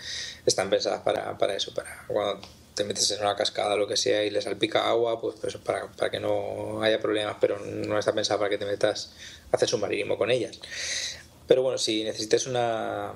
Están 0.46 0.70
pensadas 0.70 1.02
para, 1.02 1.38
para, 1.38 1.56
eso, 1.56 1.74
para 1.74 2.06
cuando 2.08 2.42
te 2.74 2.84
metes 2.84 3.12
en 3.12 3.22
una 3.22 3.36
cascada 3.36 3.76
o 3.76 3.78
lo 3.78 3.88
que 3.88 3.98
sea 3.98 4.24
y 4.24 4.30
le 4.30 4.42
salpica 4.42 4.90
agua, 4.90 5.20
pues, 5.20 5.36
pues 5.40 5.58
para, 5.58 5.92
para, 5.92 6.10
que 6.10 6.20
no 6.20 6.82
haya 6.82 7.00
problemas, 7.00 7.36
pero 7.40 7.60
no 7.60 8.00
está 8.00 8.14
pensada 8.14 8.40
para 8.40 8.50
que 8.50 8.58
te 8.58 8.66
metas 8.66 9.14
a 9.52 9.58
hacer 9.58 9.68
submarinismo 9.70 10.18
con 10.18 10.32
ellas. 10.32 10.60
Pero 11.48 11.62
bueno, 11.62 11.78
si 11.78 12.04
necesitas 12.04 12.48
una, 12.48 13.14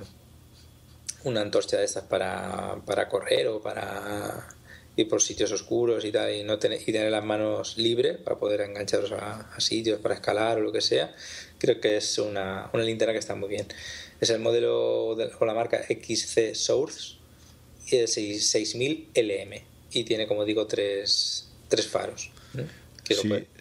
una 1.24 1.42
antorcha 1.42 1.78
de 1.78 1.86
estas 1.86 2.04
para, 2.04 2.78
para 2.86 3.08
correr 3.08 3.48
o 3.48 3.62
para 3.62 4.48
ir 4.96 5.08
por 5.08 5.22
sitios 5.22 5.52
oscuros 5.52 6.04
y 6.06 6.12
tal 6.12 6.34
y 6.34 6.44
no 6.44 6.60
tener, 6.60 6.82
y 6.82 6.92
tener 6.92 7.12
las 7.12 7.24
manos 7.24 7.78
libres 7.78 8.18
para 8.18 8.38
poder 8.38 8.62
engancharos 8.62 9.12
a, 9.14 9.60
sitios 9.60 10.00
para 10.00 10.16
escalar 10.16 10.58
o 10.58 10.62
lo 10.62 10.72
que 10.72 10.82
sea 10.82 11.14
creo 11.60 11.80
que 11.80 11.98
es 11.98 12.18
una, 12.18 12.70
una 12.74 12.84
linterna 12.84 13.14
que 13.14 13.20
está 13.20 13.36
muy 13.36 13.50
bien 13.50 13.68
es 14.20 14.30
el 14.32 14.40
modelo 14.40 15.16
de, 15.16 15.30
con 15.30 15.48
la 15.48 15.54
marca 15.54 15.84
XC 15.84 16.56
Source 16.56 17.18
y 17.88 17.98
es 17.98 18.14
6000 18.14 19.10
LM 19.14 19.54
y 19.92 20.04
tiene 20.04 20.28
como 20.28 20.46
digo 20.46 20.66
tres, 20.68 21.50
tres 21.68 21.88
faros 21.88 22.32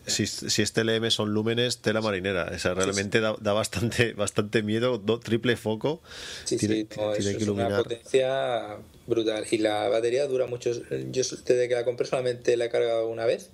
Sí, 0.07 0.27
si, 0.27 0.27
si, 0.27 0.62
este 0.62 0.85
LM 0.85 1.11
son 1.11 1.33
lúmenes, 1.33 1.79
tela 1.79 2.01
marinera. 2.01 2.51
O 2.55 2.59
sea, 2.59 2.75
realmente 2.75 3.19
sí, 3.19 3.25
sí. 3.25 3.33
Da, 3.33 3.37
da, 3.41 3.53
bastante, 3.53 4.12
bastante 4.15 4.62
miedo. 4.62 4.99
Do, 4.99 5.20
triple 5.20 5.57
foco. 5.57 6.03
Sí, 6.45 6.57
tiene, 6.57 6.75
sí, 6.75 6.89
no, 6.97 7.12
tiene 7.12 7.37
que 7.37 7.43
es 7.43 7.49
una 7.49 7.77
potencia 7.77 8.77
brutal. 9.07 9.47
Y 9.51 9.59
la 9.59 9.89
batería 9.89 10.27
dura 10.27 10.47
mucho. 10.47 10.73
Yo 10.73 11.23
desde 11.23 11.69
que 11.69 11.75
la 11.75 11.85
compré 11.85 12.07
solamente 12.07 12.57
la 12.57 12.66
he 12.66 12.70
cargado 12.70 13.09
una 13.09 13.27
vez 13.27 13.51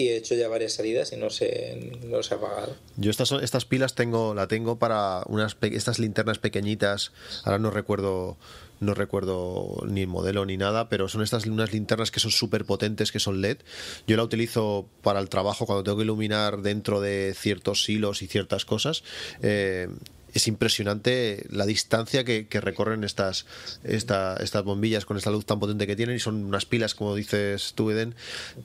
y 0.00 0.08
he 0.08 0.16
hecho 0.16 0.34
ya 0.34 0.48
varias 0.48 0.74
salidas 0.74 1.12
y 1.12 1.16
no 1.16 1.30
se, 1.30 1.98
no 2.04 2.22
se 2.22 2.34
ha 2.34 2.36
apagado. 2.36 2.76
Yo 2.96 3.10
estas, 3.10 3.32
estas 3.32 3.64
pilas 3.64 3.94
tengo, 3.94 4.34
la 4.34 4.48
tengo 4.48 4.78
para 4.78 5.22
unas 5.26 5.56
estas 5.60 5.98
linternas 5.98 6.38
pequeñitas, 6.38 7.12
ahora 7.44 7.58
no 7.58 7.70
recuerdo 7.70 8.36
no 8.80 8.94
recuerdo 8.94 9.82
ni 9.88 10.02
el 10.02 10.06
modelo 10.06 10.44
ni 10.46 10.56
nada, 10.56 10.88
pero 10.88 11.08
son 11.08 11.22
estas 11.22 11.46
unas 11.46 11.72
linternas 11.72 12.10
que 12.10 12.20
son 12.20 12.30
súper 12.30 12.64
potentes, 12.64 13.12
que 13.12 13.18
son 13.18 13.40
LED. 13.40 13.58
Yo 14.06 14.16
la 14.16 14.22
utilizo 14.22 14.88
para 15.02 15.20
el 15.20 15.28
trabajo 15.28 15.66
cuando 15.66 15.82
tengo 15.82 15.98
que 15.98 16.04
iluminar 16.04 16.58
dentro 16.62 17.00
de 17.00 17.34
ciertos 17.36 17.88
hilos 17.88 18.22
y 18.22 18.28
ciertas 18.28 18.64
cosas. 18.64 19.02
Eh, 19.42 19.88
es 20.34 20.48
impresionante 20.48 21.46
la 21.50 21.66
distancia 21.66 22.24
que, 22.24 22.46
recorren 22.60 23.04
estas, 23.04 23.46
esta, 23.84 24.36
estas 24.36 24.64
bombillas 24.64 25.04
con 25.04 25.16
esta 25.16 25.30
luz 25.30 25.46
tan 25.46 25.60
potente 25.60 25.86
que 25.86 25.96
tienen 25.96 26.16
y 26.16 26.18
son 26.18 26.44
unas 26.44 26.66
pilas, 26.66 26.94
como 26.94 27.14
dices 27.14 27.72
tú, 27.74 27.90
Eden, 27.90 28.14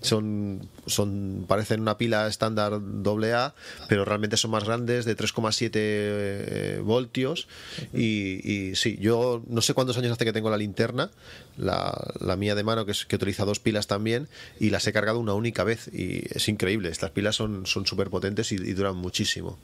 son, 0.01 0.67
son 0.87 1.45
parecen 1.47 1.81
una 1.81 1.97
pila 1.97 2.27
estándar 2.27 2.73
AA, 2.73 3.53
pero 3.87 4.05
realmente 4.05 4.37
son 4.37 4.51
más 4.51 4.63
grandes, 4.63 5.05
de 5.05 5.15
3,7 5.15 5.71
eh, 5.73 6.81
voltios. 6.83 7.47
Y, 7.93 8.51
y, 8.51 8.75
sí, 8.75 8.97
yo 8.99 9.43
no 9.47 9.61
sé 9.61 9.73
cuántos 9.73 9.97
años 9.97 10.11
hace 10.11 10.25
que 10.25 10.33
tengo 10.33 10.49
la 10.49 10.57
linterna, 10.57 11.11
la, 11.57 12.35
mía 12.37 12.55
de 12.55 12.63
mano, 12.63 12.85
que, 12.85 12.91
es, 12.91 13.05
que 13.05 13.15
utiliza 13.15 13.45
dos 13.45 13.59
pilas 13.59 13.87
también, 13.87 14.27
y 14.59 14.69
las 14.69 14.87
he 14.87 14.93
cargado 14.93 15.19
una 15.19 15.33
única 15.33 15.63
vez 15.63 15.89
y 15.93 16.23
es 16.35 16.47
increíble, 16.49 16.89
estas 16.89 17.11
pilas 17.11 17.35
son 17.35 17.65
súper 17.65 18.09
potentes 18.09 18.51
y 18.51 18.57
duran 18.73 18.95
muchísimo. 18.95 19.59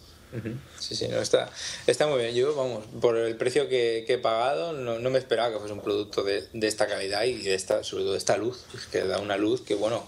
Sí, 0.80 0.96
sí, 0.96 1.08
no, 1.08 1.18
está, 1.18 1.50
está 1.88 2.08
muy 2.08 2.20
bien. 2.20 2.36
Yo, 2.36 2.56
vamos, 2.56 2.86
por 3.02 3.18
el 3.18 3.36
precio 3.36 3.68
que, 3.68 4.06
he 4.08 4.18
pagado, 4.18 4.74
no, 4.74 5.00
no, 5.00 5.10
me 5.10 5.18
esperaba 5.18 5.52
que 5.52 5.60
fuese 5.60 5.74
un 5.74 5.82
producto 5.82 6.24
de, 6.24 6.48
de, 6.54 6.68
esta 6.68 6.88
calidad 6.88 7.24
y 7.24 7.42
de 7.42 7.56
esta, 7.56 7.84
sobre 7.84 8.04
todo 8.04 8.12
de 8.14 8.20
esta 8.20 8.38
luz, 8.38 8.66
que 8.92 9.04
da 9.04 9.20
una 9.20 9.38
luz 9.38 9.62
que, 9.62 9.76
bueno, 9.76 10.08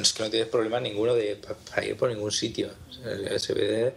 es 0.00 0.12
que 0.12 0.22
no 0.22 0.30
tienes 0.30 0.48
problema 0.48 0.80
ninguno 0.80 1.14
de, 1.14 1.40
para 1.70 1.84
ir 1.84 1.96
por 1.96 2.10
ningún 2.10 2.32
sitio. 2.32 2.70
Se 3.38 3.54
ve 3.54 3.94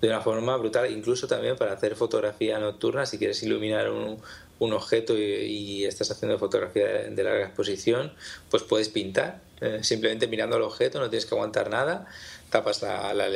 de 0.00 0.08
una 0.08 0.20
forma 0.20 0.56
brutal, 0.56 0.90
incluso 0.90 1.26
también 1.26 1.56
para 1.56 1.72
hacer 1.72 1.96
fotografía 1.96 2.58
nocturna, 2.58 3.06
si 3.06 3.18
quieres 3.18 3.42
iluminar 3.42 3.90
un, 3.90 4.20
un 4.58 4.72
objeto 4.72 5.16
y, 5.18 5.84
estás 5.84 6.10
haciendo 6.10 6.38
fotografía 6.38 6.86
de, 6.86 7.24
larga 7.24 7.46
exposición, 7.46 8.12
pues 8.50 8.62
puedes 8.62 8.88
pintar. 8.88 9.40
Eh, 9.60 9.80
simplemente 9.82 10.26
mirando 10.26 10.56
al 10.56 10.62
objeto, 10.62 10.98
no 10.98 11.08
tienes 11.08 11.26
que 11.26 11.34
aguantar 11.34 11.70
nada, 11.70 12.06
tapas 12.50 12.82
la, 12.82 13.14
la, 13.14 13.28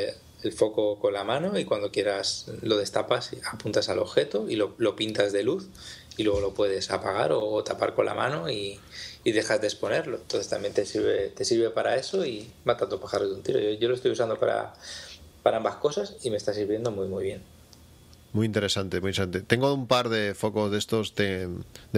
el 0.47 0.53
foco 0.53 0.99
con 0.99 1.13
la 1.13 1.25
mano 1.25 1.59
y 1.59 1.65
cuando 1.65 1.91
quieras 1.91 2.47
lo 2.63 2.77
destapas, 2.77 3.33
apuntas 3.53 3.89
al 3.89 3.99
objeto 3.99 4.49
y 4.49 4.57
lo, 4.57 4.75
lo 4.79 4.95
pintas 4.95 5.33
de 5.33 5.43
luz 5.43 5.69
y 6.17 6.23
luego 6.23 6.41
lo 6.41 6.55
puedes 6.55 6.91
apagar 6.91 7.33
o, 7.33 7.63
tapar 7.65 7.95
con 7.95 8.07
la 8.07 8.15
mano 8.15 8.49
y, 8.49 8.81
y, 9.25 9.33
dejas 9.33 9.61
de 9.61 9.67
exponerlo. 9.67 10.17
Entonces 10.17 10.49
también 10.49 10.73
te 10.73 10.87
sirve, 10.87 11.29
te 11.31 11.45
sirve 11.45 11.71
para 11.71 11.97
eso 11.97 12.25
y 12.25 12.51
mata 12.65 12.87
dos 12.87 13.01
pájaros 13.01 13.29
de 13.29 13.35
un 13.35 13.43
tiro. 13.43 13.61
Yo, 13.61 13.73
yo, 13.73 13.89
lo 13.89 13.95
estoy 13.95 14.13
usando 14.13 14.39
para, 14.39 14.75
para 15.43 15.59
ambas 15.59 15.77
cosas 15.77 16.17
y 16.23 16.31
me 16.31 16.37
está 16.37 16.55
sirviendo 16.55 16.91
muy 16.91 17.09
muy 17.09 17.25
bien. 17.25 17.56
Muy 18.33 18.45
interesante, 18.45 19.01
muy 19.01 19.11
interesante. 19.11 19.41
Tengo 19.41 19.73
un 19.73 19.87
par 19.87 20.11
de 20.11 20.35
focos 20.35 20.71
de 20.71 20.79
estos 20.79 21.15
de, 21.15 21.49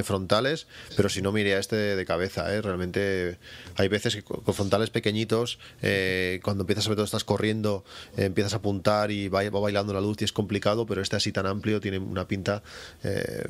frontales, 0.05 0.69
pero 0.97 1.09
si 1.09 1.21
no 1.21 1.33
miré 1.33 1.55
a 1.57 1.59
este 1.59 1.75
de, 1.77 2.05
cabeza. 2.07 2.55
¿eh? 2.55 2.63
Realmente 2.63 3.39
hay 3.77 3.89
veces 3.89 4.15
que 4.15 4.23
con 4.23 4.55
frontales 4.55 4.91
pequeñitos, 4.91 5.59
eh, 5.83 6.41
cuando 6.45 6.63
empiezas, 6.63 6.85
sobre 6.85 6.97
todo 6.97 7.07
estás 7.07 7.25
corriendo, 7.25 7.85
eh, 8.17 8.27
empiezas 8.27 8.53
a 8.55 8.59
apuntar 8.59 9.11
y 9.11 9.29
va, 9.29 9.49
va, 9.51 9.61
bailando 9.61 9.93
la 9.93 10.01
luz 10.01 10.21
y 10.21 10.25
es 10.25 10.33
complicado, 10.33 10.87
pero 10.87 11.03
este 11.03 11.17
así 11.17 11.33
tan 11.33 11.47
amplio 11.47 11.81
tiene 11.81 11.99
una 11.99 12.29
pinta 12.29 12.63
eh, 13.03 13.45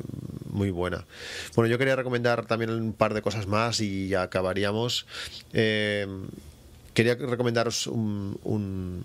muy 0.49 0.71
buena. 0.71 1.05
Bueno, 1.55 1.69
yo 1.69 1.77
quería 1.77 1.95
recomendar 1.95 2.45
también 2.47 2.71
un 2.71 2.93
par 2.93 3.13
de 3.13 3.21
cosas 3.21 3.45
más 3.45 3.81
y 3.81 4.07
ya 4.07 4.23
acabaríamos. 4.23 5.05
Eh, 5.53 6.07
quería 6.93 7.15
recomendaros 7.15 7.87
un, 7.87 8.39
un 8.43 9.03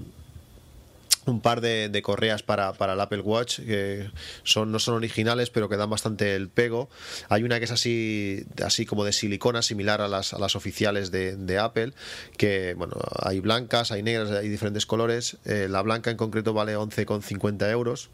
un 1.26 1.40
par 1.40 1.60
de, 1.60 2.02
correas 2.02 2.42
para, 2.42 2.70
el 2.70 3.00
Apple 3.00 3.20
Watch 3.20 3.60
que 3.60 4.10
son, 4.42 4.72
no 4.72 4.78
son 4.78 4.94
originales 4.94 5.50
pero 5.50 5.68
que 5.68 5.76
dan 5.76 5.90
bastante 5.90 6.34
el 6.36 6.48
pego. 6.48 6.88
Hay 7.28 7.42
una 7.42 7.58
que 7.58 7.64
es 7.64 7.70
así, 7.70 8.44
así 8.64 8.86
como 8.86 9.04
de 9.04 9.12
silicona, 9.12 9.62
similar 9.62 10.00
a 10.00 10.08
las, 10.08 10.34
a 10.34 10.38
las 10.38 10.56
oficiales 10.56 11.10
de, 11.10 11.58
Apple, 11.58 11.92
que 12.36 12.74
bueno, 12.74 12.96
hay 13.22 13.38
blancas, 13.38 13.92
hay 13.92 14.02
negras, 14.02 14.30
hay 14.32 14.48
diferentes 14.48 14.86
colores. 14.86 15.36
Eh, 15.44 15.68
la 15.70 15.82
blanca 15.82 16.10
en 16.10 16.16
concreto 16.16 16.52
vale 16.52 16.76
11,50 16.76 17.70
euros 17.70 18.10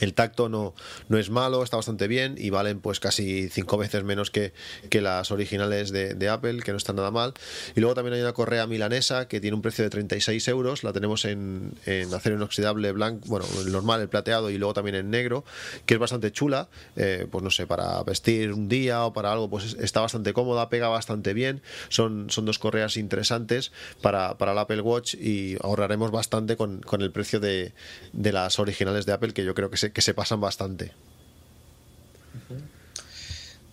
el 0.00 0.14
tacto 0.14 0.48
no, 0.48 0.74
no 1.08 1.18
es 1.18 1.30
malo, 1.30 1.62
está 1.62 1.76
bastante 1.76 2.08
bien 2.08 2.34
y 2.36 2.50
valen 2.50 2.80
pues 2.80 2.98
casi 2.98 3.48
cinco 3.48 3.78
veces 3.78 4.02
menos 4.02 4.30
que, 4.30 4.52
que 4.90 5.00
las 5.00 5.30
originales 5.30 5.92
de, 5.92 6.28
Apple, 6.28 6.60
que 6.62 6.72
no 6.72 6.78
están 6.78 6.96
nada 6.96 7.10
mal. 7.10 7.34
Y 7.76 7.80
luego 7.80 7.94
también 7.94 8.14
hay 8.14 8.20
una 8.22 8.32
correa 8.32 8.66
milanesa 8.66 9.28
que 9.28 9.40
tiene 9.40 9.54
un 9.54 9.62
precio 9.62 9.84
de 9.84 9.90
36 9.90 10.48
euros, 10.48 10.82
la 10.82 10.92
tenemos 10.92 11.24
en, 11.24 11.74
en 11.86 12.12
acero 12.12 12.36
inoxidable 12.36 12.90
blanco, 12.92 13.26
bueno, 13.28 13.46
el 13.64 13.70
normal, 13.70 14.00
el 14.00 14.08
plateado 14.08 14.50
y 14.50 14.58
luego 14.58 14.74
también 14.74 14.96
en 14.96 15.10
negro, 15.10 15.44
que 15.86 15.94
es 15.94 16.00
bastante 16.00 16.32
chula, 16.32 16.68
eh, 16.96 17.26
pues 17.30 17.44
no 17.44 17.50
sé, 17.50 17.66
para 17.66 18.02
vestir 18.02 18.52
un 18.52 18.68
día 18.68 19.04
o 19.04 19.12
para 19.12 19.32
algo, 19.32 19.48
pues 19.48 19.76
está 19.78 20.00
bastante 20.00 20.32
cómoda, 20.32 20.70
pega 20.70 20.88
bastante 20.88 21.34
bien, 21.34 21.62
son, 21.88 22.30
son 22.30 22.46
dos 22.46 22.58
correas 22.58 22.96
interesantes 22.96 23.70
para, 24.00 24.38
para 24.38 24.52
el 24.52 24.58
Apple 24.58 24.80
Watch 24.80 25.14
y 25.14 25.56
ahorraremos 25.62 26.10
bastante 26.10 26.56
con, 26.56 26.80
con 26.80 27.02
el 27.02 27.12
precio 27.12 27.38
de, 27.38 27.74
de 28.12 28.32
las 28.32 28.58
originales 28.58 29.06
de 29.06 29.12
Apple, 29.12 29.32
que 29.34 29.44
yo 29.44 29.54
creo 29.54 29.70
que 29.70 29.83
que 29.92 30.02
se 30.02 30.14
pasan 30.14 30.40
bastante. 30.40 30.92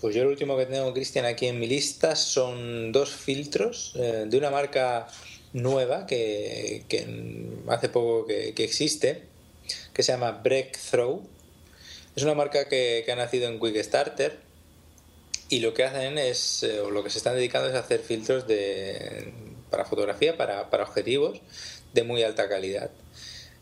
Pues 0.01 0.15
yo 0.15 0.23
lo 0.23 0.31
último 0.31 0.57
que 0.57 0.65
tengo, 0.65 0.91
Cristian, 0.93 1.25
aquí 1.25 1.45
en 1.45 1.59
mi 1.59 1.67
lista 1.67 2.15
son 2.15 2.91
dos 2.91 3.11
filtros 3.11 3.93
eh, 3.95 4.25
de 4.27 4.37
una 4.37 4.49
marca 4.49 5.07
nueva 5.53 6.07
que, 6.07 6.83
hace 7.67 7.89
poco 7.89 8.25
que, 8.25 8.53
existe, 8.57 9.23
que 9.93 10.01
se 10.01 10.11
llama 10.11 10.31
Breakthrough. 10.31 11.21
Es 12.15 12.23
una 12.23 12.33
marca 12.33 12.67
que, 12.67 13.05
ha 13.11 13.15
nacido 13.15 13.47
en 13.47 13.59
Quick 13.59 13.77
Starter 13.83 14.39
y 15.49 15.59
lo 15.59 15.75
que 15.75 15.83
hacen 15.83 16.17
es, 16.17 16.63
eh, 16.63 16.79
o 16.79 16.89
lo 16.89 17.03
que 17.03 17.11
se 17.11 17.19
están 17.19 17.35
dedicando 17.35 17.69
es 17.69 17.75
hacer 17.75 17.99
filtros 17.99 18.47
de, 18.47 19.31
para 19.69 19.85
fotografía, 19.85 20.35
para, 20.35 20.71
para 20.71 20.83
objetivos 20.83 21.41
de 21.93 22.03
muy 22.03 22.23
alta 22.23 22.49
calidad. 22.49 22.89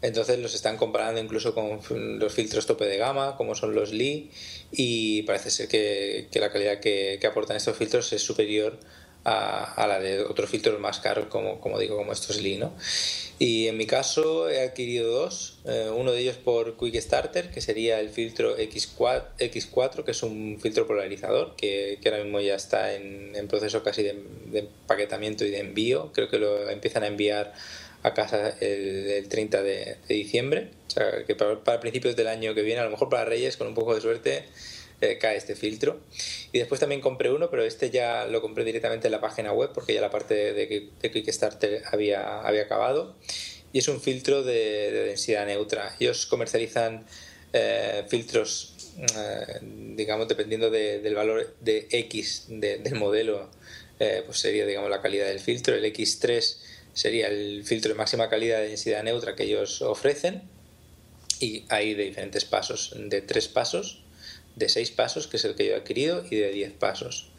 Entonces 0.02 0.40
los 0.40 0.54
están 0.56 0.78
comparando 0.78 1.20
incluso 1.20 1.54
con 1.54 1.80
los 2.20 2.34
filtros 2.34 2.66
tope 2.66 2.86
de 2.86 2.98
gama, 2.98 3.36
como 3.36 3.56
son 3.56 3.76
los 3.76 3.92
Lee, 3.92 4.32
y 4.72 5.24
parece 5.24 5.52
ser 5.52 5.68
que, 5.68 6.28
la 6.34 6.52
calidad 6.52 6.80
que, 6.80 7.20
aportan 7.28 7.58
estos 7.58 7.76
filtros 7.78 8.12
es 8.14 8.22
superior 8.22 8.80
a, 9.26 9.86
la 9.88 10.00
de 10.00 10.24
otros 10.24 10.50
filtros 10.50 10.80
más 10.80 11.00
caros, 11.00 11.28
como, 11.28 11.80
digo, 11.80 11.98
como 11.98 12.14
estos 12.14 12.42
Lee. 12.42 12.58
¿no? 12.58 12.74
Y 13.40 13.68
en 13.68 13.76
mi 13.76 13.86
caso 13.86 14.50
he 14.50 14.62
adquirido 14.62 15.12
dos, 15.12 15.60
eh, 15.66 15.92
uno 15.94 16.14
de 16.14 16.22
ellos 16.22 16.38
por 16.38 16.78
Quick 16.78 16.96
Starter, 17.02 17.52
que 17.52 17.60
sería 17.60 18.00
el 18.00 18.10
filtro 18.10 18.58
X4, 18.58 19.24
X4 19.38 20.06
que 20.06 20.12
es 20.12 20.24
un 20.24 20.60
filtro 20.62 20.88
polarizador, 20.88 21.58
que, 21.58 22.00
ahora 22.06 22.24
mismo 22.24 22.40
ya 22.40 22.56
está 22.56 22.96
en, 22.96 23.48
proceso 23.50 23.84
casi 23.84 24.04
de, 24.04 24.24
de 24.46 24.60
empaquetamiento 24.60 25.44
y 25.44 25.50
de 25.50 25.60
envío, 25.60 26.12
creo 26.14 26.30
que 26.30 26.40
lo 26.40 26.70
empiezan 26.70 27.04
a 27.04 27.08
enviar 27.08 27.54
a 28.04 28.14
casa 28.14 28.56
el, 28.60 29.28
30 29.28 29.62
de, 29.62 29.98
diciembre. 30.08 30.70
O 30.88 30.92
sea, 30.92 31.26
que 31.26 31.36
para, 31.36 31.80
principios 31.80 32.16
del 32.16 32.28
año 32.28 32.54
que 32.54 32.62
viene, 32.62 32.82
a 32.82 32.86
lo 32.86 32.92
mejor 32.92 33.10
para 33.10 33.26
Reyes, 33.26 33.58
con 33.58 33.68
un 33.68 33.74
poco 33.74 33.96
de 33.96 34.02
suerte, 34.02 34.46
eh, 35.02 35.18
cae 35.18 35.38
este 35.38 35.56
filtro. 35.56 36.00
Y 36.52 36.60
después 36.60 36.80
también 36.80 37.02
compré 37.02 37.32
uno, 37.32 37.50
pero 37.50 37.64
este 37.64 37.90
ya 37.90 38.26
lo 38.26 38.42
compré 38.42 38.64
directamente 38.64 39.08
en 39.08 39.12
la 39.12 39.22
página 39.22 39.52
web 39.52 39.72
porque 39.74 39.94
ya 39.94 40.02
la 40.02 40.10
parte 40.10 40.34
de, 40.54 40.90
de 41.02 41.12
Kickstarter 41.12 41.84
había, 41.92 42.42
había 42.42 42.64
acabado. 42.64 43.16
Y 43.72 43.80
es 43.80 43.88
un 43.88 44.02
filtro 44.02 44.44
de, 44.44 44.92
densidad 44.92 45.46
neutra. 45.46 45.96
Ellos 46.00 46.26
comercializan 46.26 47.06
eh, 47.54 48.04
filtros, 48.08 48.94
eh, 48.98 49.60
digamos, 49.96 50.28
dependiendo 50.28 50.72
del 50.72 51.14
valor 51.14 51.56
de 51.60 51.88
X 51.92 52.46
del 52.48 52.96
modelo, 52.96 53.50
pues 54.26 54.40
sería, 54.40 54.66
digamos, 54.66 54.90
la 54.90 55.02
calidad 55.02 55.28
del 55.28 55.40
filtro. 55.40 55.76
El 55.76 55.84
X3 55.84 56.56
sería 57.00 57.28
el 57.28 57.64
filtro 57.64 57.94
de 57.94 57.98
máxima 57.98 58.28
calidad 58.28 58.60
de 58.60 58.68
densidad 58.68 59.04
neutra 59.04 59.34
que 59.34 59.44
ellos 59.44 59.82
ofrecen 59.82 60.44
y 61.40 61.64
hay 61.70 61.94
de 61.94 62.04
diferentes 62.04 62.44
pasos, 62.44 62.94
de 62.94 63.22
tres 63.22 63.48
pasos, 63.48 64.02
de 64.58 64.68
seis 64.68 64.92
pasos, 64.92 65.28
que 65.28 65.38
es 65.38 65.46
el 65.46 65.56
que 65.56 65.66
yo 65.66 65.72
he 65.72 65.76
adquirido, 65.78 66.26
y 66.30 66.36
de 66.36 66.52
diez 66.52 66.74
pasos. 66.74 67.32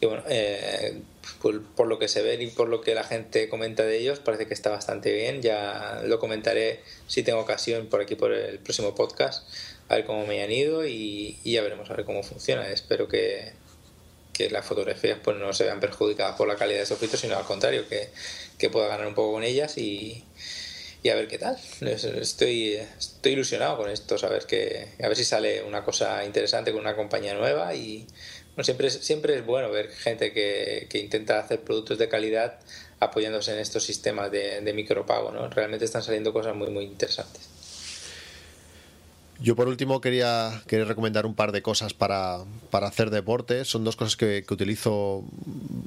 Y 0.00 0.06
bueno, 0.06 0.22
eh, 0.30 1.02
por, 1.42 1.86
lo 1.86 1.98
que 1.98 2.08
se 2.08 2.22
ve 2.22 2.42
y 2.42 2.46
por 2.46 2.70
lo 2.70 2.80
que 2.80 2.94
la 2.94 3.04
gente 3.04 3.50
comenta 3.50 3.82
de 3.82 3.98
ellos, 3.98 4.18
parece 4.18 4.46
que 4.46 4.54
está 4.54 4.70
bastante 4.70 5.12
bien. 5.12 5.42
Ya 5.42 6.00
lo 6.06 6.18
comentaré 6.18 6.80
si 7.06 7.22
tengo 7.22 7.40
ocasión 7.40 7.88
por 7.88 8.00
aquí 8.00 8.14
por 8.14 8.32
el 8.32 8.58
próximo 8.60 8.94
podcast, 8.94 9.46
a 9.90 9.96
ver 9.96 10.06
cómo 10.06 10.26
me 10.26 10.42
han 10.42 10.50
ido 10.50 10.86
y, 10.86 11.38
y 11.44 11.52
ya 11.52 11.62
veremos 11.62 11.90
a 11.90 11.94
ver 11.94 12.06
cómo 12.06 12.22
funciona. 12.22 12.66
Espero 12.70 13.08
que, 13.08 13.52
que 14.36 14.50
las 14.50 14.66
fotografías 14.66 15.18
pues 15.22 15.36
no 15.38 15.52
se 15.54 15.64
vean 15.64 15.80
perjudicadas 15.80 16.36
por 16.36 16.46
la 16.46 16.56
calidad 16.56 16.78
de 16.78 16.84
esos 16.84 16.98
filtros, 16.98 17.20
sino 17.20 17.36
al 17.36 17.44
contrario, 17.44 17.88
que, 17.88 18.10
que 18.58 18.68
pueda 18.68 18.88
ganar 18.88 19.06
un 19.06 19.14
poco 19.14 19.32
con 19.32 19.42
ellas 19.42 19.78
y, 19.78 20.24
y, 21.02 21.08
a 21.08 21.14
ver 21.14 21.26
qué 21.26 21.38
tal. 21.38 21.56
Estoy, 21.80 22.74
estoy 22.98 23.32
ilusionado 23.32 23.78
con 23.78 23.90
esto, 23.90 24.16
a 24.22 24.28
ver, 24.28 24.46
que, 24.46 24.88
a 25.02 25.08
ver 25.08 25.16
si 25.16 25.24
sale 25.24 25.62
una 25.62 25.82
cosa 25.84 26.24
interesante 26.24 26.72
con 26.72 26.80
una 26.80 26.96
compañía 26.96 27.34
nueva 27.34 27.74
y 27.74 28.06
bueno, 28.54 28.64
siempre, 28.64 28.88
es, 28.88 28.94
siempre 28.94 29.36
es 29.36 29.46
bueno 29.46 29.70
ver 29.70 29.90
gente 29.90 30.32
que, 30.32 30.86
que 30.90 30.98
intenta 30.98 31.38
hacer 31.38 31.60
productos 31.60 31.96
de 31.98 32.08
calidad 32.08 32.58
apoyándose 33.00 33.52
en 33.52 33.58
estos 33.58 33.84
sistemas 33.84 34.30
de, 34.30 34.60
de 34.60 34.72
micropago, 34.72 35.30
¿no? 35.30 35.48
Realmente 35.48 35.84
están 35.84 36.02
saliendo 36.02 36.32
cosas 36.32 36.54
muy, 36.54 36.68
muy 36.68 36.84
interesantes. 36.84 37.55
Yo 39.38 39.54
por 39.54 39.68
último 39.68 40.00
quería, 40.00 40.62
quería 40.66 40.86
recomendar 40.86 41.26
un 41.26 41.34
par 41.34 41.52
de 41.52 41.60
cosas 41.60 41.92
para, 41.92 42.38
para 42.70 42.86
hacer 42.86 43.10
deporte. 43.10 43.64
Son 43.64 43.84
dos 43.84 43.94
cosas 43.94 44.16
que, 44.16 44.44
que, 44.46 44.54
utilizo, 44.54 45.24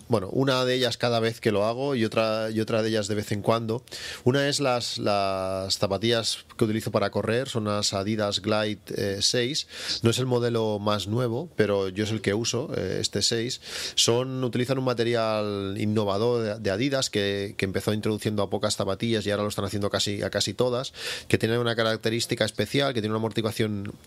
bueno, 0.08 0.30
una 0.32 0.64
de 0.66 0.76
ellas 0.76 0.98
cada 0.98 1.20
vez 1.20 1.40
que 1.42 1.52
lo 1.52 1.66
hago 1.66 1.96
y 1.96 2.06
otra, 2.06 2.52
y 2.52 2.60
otra 2.60 2.84
de 2.84 2.90
ellas 2.90 3.08
de 3.08 3.16
vez 3.16 3.32
en 3.32 3.42
cuando. 3.42 3.84
Una 4.24 4.48
es 4.48 4.60
las, 4.60 5.00
las 5.00 5.78
zapatillas 5.78 6.46
que 6.58 6.66
utilizo 6.66 6.92
para 6.92 7.10
correr, 7.10 7.50
son 7.50 7.66
las 7.66 7.94
Adidas 7.94 8.42
Glide 8.42 9.22
6. 9.22 9.64
Eh, 9.64 10.00
no 10.04 10.12
es 10.12 10.20
el 10.20 10.28
modelo 10.28 10.78
más 10.78 11.08
nuevo, 11.08 11.50
pero 11.56 11.90
yo 11.90 12.04
es 12.04 12.12
el 12.12 12.22
que 12.22 12.36
uso, 12.36 12.72
eh, 12.78 13.00
este 13.02 13.24
6. 13.24 13.62
Son, 13.96 14.44
utilizan 14.44 14.78
un 14.78 14.86
material 14.86 15.76
innovador 15.78 16.60
de, 16.60 16.70
Adidas 16.70 17.10
que, 17.10 17.56
que, 17.58 17.66
empezó 17.66 17.94
introduciendo 17.94 18.44
a 18.44 18.50
pocas 18.52 18.76
zapatillas 18.76 19.26
y 19.26 19.32
ahora 19.32 19.42
lo 19.42 19.50
están 19.50 19.66
haciendo 19.66 19.90
casi, 19.90 20.22
a 20.22 20.30
casi 20.30 20.54
todas, 20.54 20.94
que 21.28 21.40
tiene 21.40 21.58
una 21.58 21.76
característica 21.76 22.46
especial, 22.46 22.94
que 22.94 23.02
tiene 23.02 23.16
una 23.16 23.22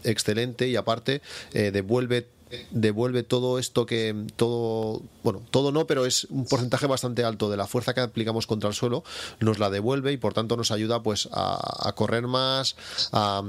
excelente 0.04 0.68
y 0.68 0.76
aparte 0.76 1.22
eh, 1.52 1.70
devuelve 1.70 2.26
devuelve 2.70 3.22
todo 3.22 3.59
esto 3.59 3.86
que 3.86 4.14
todo 4.36 5.02
bueno 5.22 5.42
todo 5.50 5.72
no 5.72 5.86
pero 5.86 6.04
es 6.04 6.24
un 6.24 6.44
porcentaje 6.44 6.86
bastante 6.86 7.24
alto 7.24 7.50
de 7.50 7.56
la 7.56 7.66
fuerza 7.66 7.94
que 7.94 8.00
aplicamos 8.00 8.46
contra 8.46 8.68
el 8.68 8.74
suelo 8.74 9.04
nos 9.40 9.59
la 9.59 9.70
devuelve 9.70 10.12
y 10.12 10.16
por 10.16 10.34
tanto 10.34 10.56
nos 10.56 10.70
ayuda 10.70 11.02
pues 11.02 11.28
a, 11.32 11.92
correr 11.94 12.26
más 12.26 12.76
a, 13.12 13.42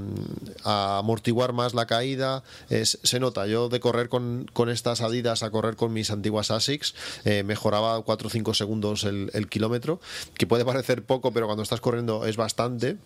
amortiguar 0.99 1.53
más 1.53 1.73
la 1.73 1.85
caída. 1.85 2.43
Se 2.69 3.19
nota. 3.19 3.45
Yo 3.47 3.69
de 3.69 3.79
correr 3.79 4.09
con, 4.09 4.49
con, 4.53 4.69
estas 4.69 5.01
adidas 5.01 5.43
a 5.43 5.51
correr 5.51 5.75
con 5.75 5.93
mis 5.93 6.11
antiguas 6.11 6.51
Asics 6.51 6.95
eh, 7.25 7.43
mejoraba 7.43 8.01
4 8.01 8.27
o 8.27 8.29
5 8.29 8.53
segundos 8.53 9.03
el, 9.03 9.29
el 9.33 9.47
kilómetro 9.47 9.99
que 10.35 10.47
puede 10.47 10.65
parecer 10.65 11.03
poco 11.03 11.31
pero 11.31 11.45
cuando 11.45 11.63
estás 11.63 11.81
corriendo 11.81 12.25
es 12.25 12.37
bastante 12.37 12.97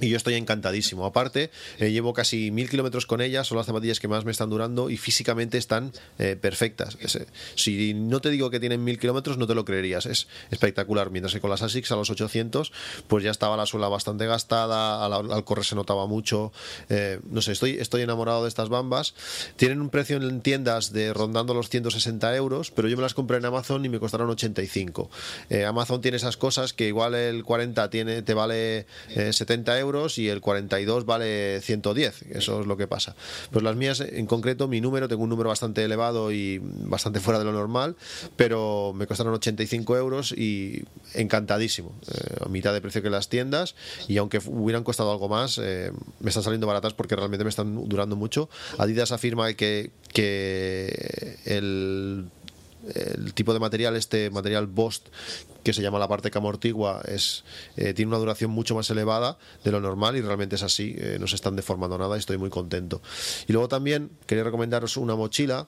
y 0.00 0.08
yo 0.08 0.16
estoy 0.16 0.34
encantadísimo. 0.34 1.04
Aparte, 1.04 1.50
eh, 1.78 1.90
llevo 1.90 2.14
casi 2.14 2.50
mil 2.50 2.70
kilómetros 2.70 3.04
con 3.04 3.20
ellas, 3.20 3.46
son 3.46 3.58
las 3.58 3.66
zapatillas 3.66 4.00
que 4.00 4.08
más 4.08 4.24
me 4.24 4.30
están 4.30 4.48
durando 4.48 4.88
y 4.88 4.96
físicamente 4.96 5.58
están 5.58 5.92
eh, 6.18 6.34
perfectas. 6.40 6.96
Eh, 7.00 7.26
si 7.56 7.92
no 7.92 8.20
te 8.20 8.30
digo 8.30 8.48
que 8.48 8.58
tienen 8.58 8.82
mil 8.82 8.98
kilómetros, 8.98 9.36
no 9.36 9.46
te 9.46 9.54
lo 9.54 9.66
creerías. 9.66 10.06
Es 10.06 10.28
espectacular. 10.50 11.10
Mientras 11.10 11.34
que 11.34 11.40
con 11.40 11.50
las 11.50 11.60
ASICS 11.60 11.92
a 11.92 11.96
los 11.96 12.08
800, 12.08 12.72
pues 13.06 13.22
ya 13.22 13.30
estaba 13.30 13.56
la 13.56 13.66
suela 13.66 13.88
bastante 13.88 14.26
gastada, 14.26 15.04
al, 15.04 15.44
correr 15.44 15.64
se 15.64 15.74
notaba 15.74 16.06
mucho. 16.06 16.52
no 17.30 17.42
sé, 17.42 17.52
estoy, 17.52 17.72
estoy 17.72 18.02
enamorado 18.02 18.44
de 18.44 18.48
estas 18.48 18.70
bambas. 18.70 19.14
Tienen 19.56 19.82
un 19.82 19.90
precio 19.90 20.16
en 20.16 20.40
tiendas 20.40 20.92
de 20.92 21.12
rondando 21.12 21.52
los 21.52 21.68
160 21.68 22.34
euros, 22.34 22.70
pero 22.70 22.88
yo 22.88 22.96
me 22.96 23.02
las 23.02 23.12
compré 23.12 23.36
en 23.36 23.44
Amazon 23.44 23.84
y 23.84 23.90
me 23.90 24.00
costaron 24.00 24.30
85. 24.30 25.10
Amazon 25.66 26.00
tiene 26.00 26.16
esas 26.16 26.38
cosas 26.38 26.72
que 26.72 26.88
igual 26.88 27.14
el 27.14 27.44
40 27.44 27.90
tiene, 27.90 28.22
te 28.22 28.32
vale 28.32 28.86
70 29.08 29.78
euros 29.78 29.81
euros 29.82 30.18
y 30.18 30.28
el 30.28 30.40
42 30.40 31.04
vale 31.04 31.60
110. 31.60 32.22
Eso 32.30 32.60
es 32.60 32.66
lo 32.66 32.76
que 32.76 32.86
pasa. 32.86 33.14
Pues 33.50 33.62
las 33.62 33.76
mías, 33.76 34.00
en 34.00 34.26
concreto, 34.26 34.68
mi 34.68 34.80
número, 34.80 35.08
tengo 35.08 35.22
un 35.22 35.28
número 35.28 35.48
bastante 35.48 35.84
elevado 35.84 36.32
y 36.32 36.60
bastante 36.62 37.20
fuera 37.20 37.38
de 37.38 37.44
lo 37.44 37.52
normal, 37.52 37.96
pero 38.36 38.92
me 38.94 39.06
costaron 39.06 39.34
85 39.34 39.96
euros 39.96 40.32
y 40.32 40.84
encantadísimo. 41.14 41.94
Eh, 42.08 42.44
a 42.44 42.48
mitad 42.48 42.72
de 42.72 42.80
precio 42.80 43.02
que 43.02 43.10
las 43.10 43.28
tiendas 43.28 43.74
y 44.08 44.16
aunque 44.16 44.40
hubieran 44.46 44.84
costado 44.84 45.12
algo 45.12 45.28
más, 45.28 45.58
eh, 45.62 45.92
me 46.20 46.28
están 46.30 46.42
saliendo 46.42 46.66
baratas 46.66 46.94
porque 46.94 47.16
realmente 47.16 47.44
me 47.44 47.50
están 47.50 47.88
durando 47.88 48.16
mucho. 48.16 48.48
Adidas 48.78 49.12
afirma 49.12 49.52
que, 49.54 49.90
que 50.12 51.38
el 51.44 52.26
el 52.94 53.34
tipo 53.34 53.52
de 53.52 53.60
material, 53.60 53.96
este 53.96 54.30
material 54.30 54.66
Bost, 54.66 55.08
que 55.62 55.72
se 55.72 55.82
llama 55.82 55.98
la 55.98 56.08
parte 56.08 56.30
que 56.30 56.38
amortigua, 56.38 57.02
es, 57.06 57.44
eh, 57.76 57.94
tiene 57.94 58.10
una 58.10 58.18
duración 58.18 58.50
mucho 58.50 58.74
más 58.74 58.90
elevada 58.90 59.38
de 59.64 59.72
lo 59.72 59.80
normal 59.80 60.16
y 60.16 60.20
realmente 60.20 60.56
es 60.56 60.62
así, 60.62 60.94
eh, 60.98 61.16
no 61.20 61.26
se 61.26 61.36
están 61.36 61.56
deformando 61.56 61.98
nada 61.98 62.16
y 62.16 62.18
estoy 62.18 62.38
muy 62.38 62.50
contento. 62.50 63.02
Y 63.46 63.52
luego 63.52 63.68
también 63.68 64.10
quería 64.26 64.44
recomendaros 64.44 64.96
una 64.96 65.14
mochila 65.14 65.66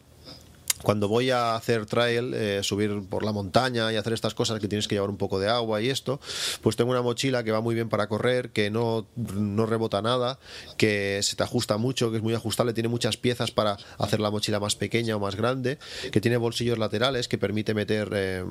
cuando 0.83 1.09
voy 1.09 1.31
a 1.31 1.55
hacer 1.55 1.87
trail, 1.87 2.35
eh, 2.35 2.61
subir 2.63 3.03
por 3.09 3.25
la 3.25 3.33
montaña 3.33 3.93
y 3.93 3.97
hacer 3.97 4.13
estas 4.13 4.35
cosas 4.35 4.61
que 4.61 4.69
tienes 4.69 4.89
que 4.89 4.95
llevar 4.95 5.11
un 5.11 5.17
poco 5.17 5.39
de 5.39 5.49
agua 5.49 5.81
y 5.81 5.91
esto, 5.91 6.21
pues 6.63 6.77
tengo 6.77 6.91
una 6.91 7.03
mochila 7.03 7.45
que 7.45 7.53
va 7.53 7.61
muy 7.61 7.75
bien 7.75 7.89
para 7.89 8.07
correr, 8.07 8.51
que 8.51 8.71
no, 8.71 9.07
no 9.17 9.67
rebota 9.67 10.03
nada, 10.03 10.39
que 10.77 11.21
se 11.23 11.37
te 11.37 11.43
ajusta 11.43 11.77
mucho, 11.77 12.11
que 12.11 12.19
es 12.19 12.23
muy 12.23 12.35
ajustable, 12.35 12.73
tiene 12.75 12.89
muchas 12.89 13.17
piezas 13.17 13.51
para 13.51 13.79
hacer 13.99 14.21
la 14.21 14.31
mochila 14.31 14.61
más 14.61 14.77
pequeña 14.77 15.17
o 15.17 15.21
más 15.21 15.37
grande, 15.37 15.79
que 16.13 16.21
tiene 16.21 16.37
bolsillos 16.37 16.79
laterales 16.79 17.29
que 17.29 17.39
permite 17.39 17.75
meter 17.75 18.11
eh, 18.13 18.45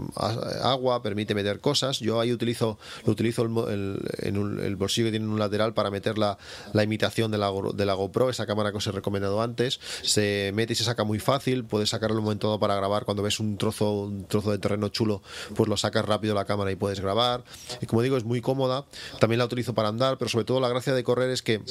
agua, 0.61 1.01
permite 1.01 1.35
meter 1.35 1.59
cosas. 1.59 1.99
Yo 1.99 2.19
ahí 2.19 2.31
utilizo, 2.31 2.79
lo 3.05 3.13
utilizo 3.13 3.43
el, 3.69 3.99
en 4.19 4.59
el 4.59 4.75
bolsillo 4.75 5.07
que 5.07 5.11
tiene 5.11 5.27
un 5.27 5.39
lateral 5.39 5.73
para 5.73 5.91
meter 5.91 6.17
la, 6.17 6.37
la 6.73 6.83
imitación 6.83 7.31
de 7.31 7.37
la, 7.37 7.51
de 7.73 7.85
la 7.85 7.93
GoPro, 7.93 8.29
esa 8.29 8.45
cámara 8.45 8.71
que 8.71 8.77
os 8.77 8.87
he 8.87 8.91
recomendado 8.91 9.41
antes. 9.41 9.79
Se 10.01 10.51
mete 10.53 10.73
y 10.73 10.75
se 10.75 10.83
saca 10.83 11.03
muy 11.03 11.19
fácil, 11.19 11.65
puedes 11.65 11.93
momento 12.21 12.59
para 12.59 12.75
grabar. 12.75 13.05
Cuando 13.05 13.23
ves 13.23 13.39
un 13.39 13.57
trozo, 13.57 14.03
un 14.03 14.25
trozo 14.25 14.51
de 14.51 14.57
terreno 14.57 14.89
chulo, 14.89 15.21
pues 15.55 15.69
lo 15.69 15.77
sacas 15.77 16.05
rápido 16.05 16.35
la 16.35 16.45
cámara 16.45 16.71
y 16.71 16.75
puedes 16.75 16.99
grabar. 16.99 17.43
Y 17.81 17.85
como 17.85 18.01
digo, 18.01 18.17
es 18.17 18.23
muy 18.23 18.41
cómoda. 18.41 18.85
También 19.19 19.39
la 19.39 19.45
utilizo 19.45 19.73
para 19.73 19.89
andar, 19.89 20.17
pero 20.17 20.29
sobre 20.29 20.45
todo 20.45 20.59
la 20.59 20.69
gracia 20.69 20.93
de 20.93 21.03
correr 21.03 21.29
es 21.29 21.41
que 21.41 21.61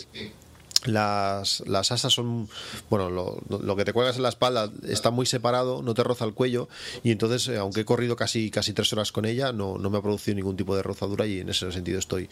las, 0.85 1.62
las 1.66 1.93
asas 1.93 2.12
son, 2.12 2.48
bueno, 2.90 3.10
lo, 3.10 3.77
que 3.77 3.85
te 3.85 3.93
cuelgas 3.93 4.16
en 4.16 4.23
la 4.23 4.28
espalda 4.28 4.70
está 4.89 5.10
muy 5.10 5.27
separado, 5.27 5.82
no 5.82 5.94
te 5.94 6.02
roza 6.02 6.24
el 6.24 6.35
cuello 6.35 6.69
y 7.02 7.12
entonces, 7.12 7.48
eh, 7.48 7.59
aunque 7.59 7.81
he 7.81 7.85
corrido 7.85 8.16
casi, 8.16 8.51
casi 8.51 8.73
tres 8.73 8.93
horas 8.93 9.12
con 9.12 9.24
ella, 9.24 9.52
no, 9.52 9.78
no 9.78 9.90
me 9.90 9.98
ha 9.98 10.02
producido 10.02 10.35
ningún 10.35 10.56
tipo 10.56 10.74
de 10.74 10.82
rozadura 10.82 11.27
y 11.27 11.40
en 11.40 11.51
ese 11.51 11.70
sentido 11.70 11.98
estoy, 11.98 12.28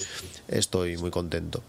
estoy 0.48 0.96
muy 0.96 1.10
contento. 1.10 1.62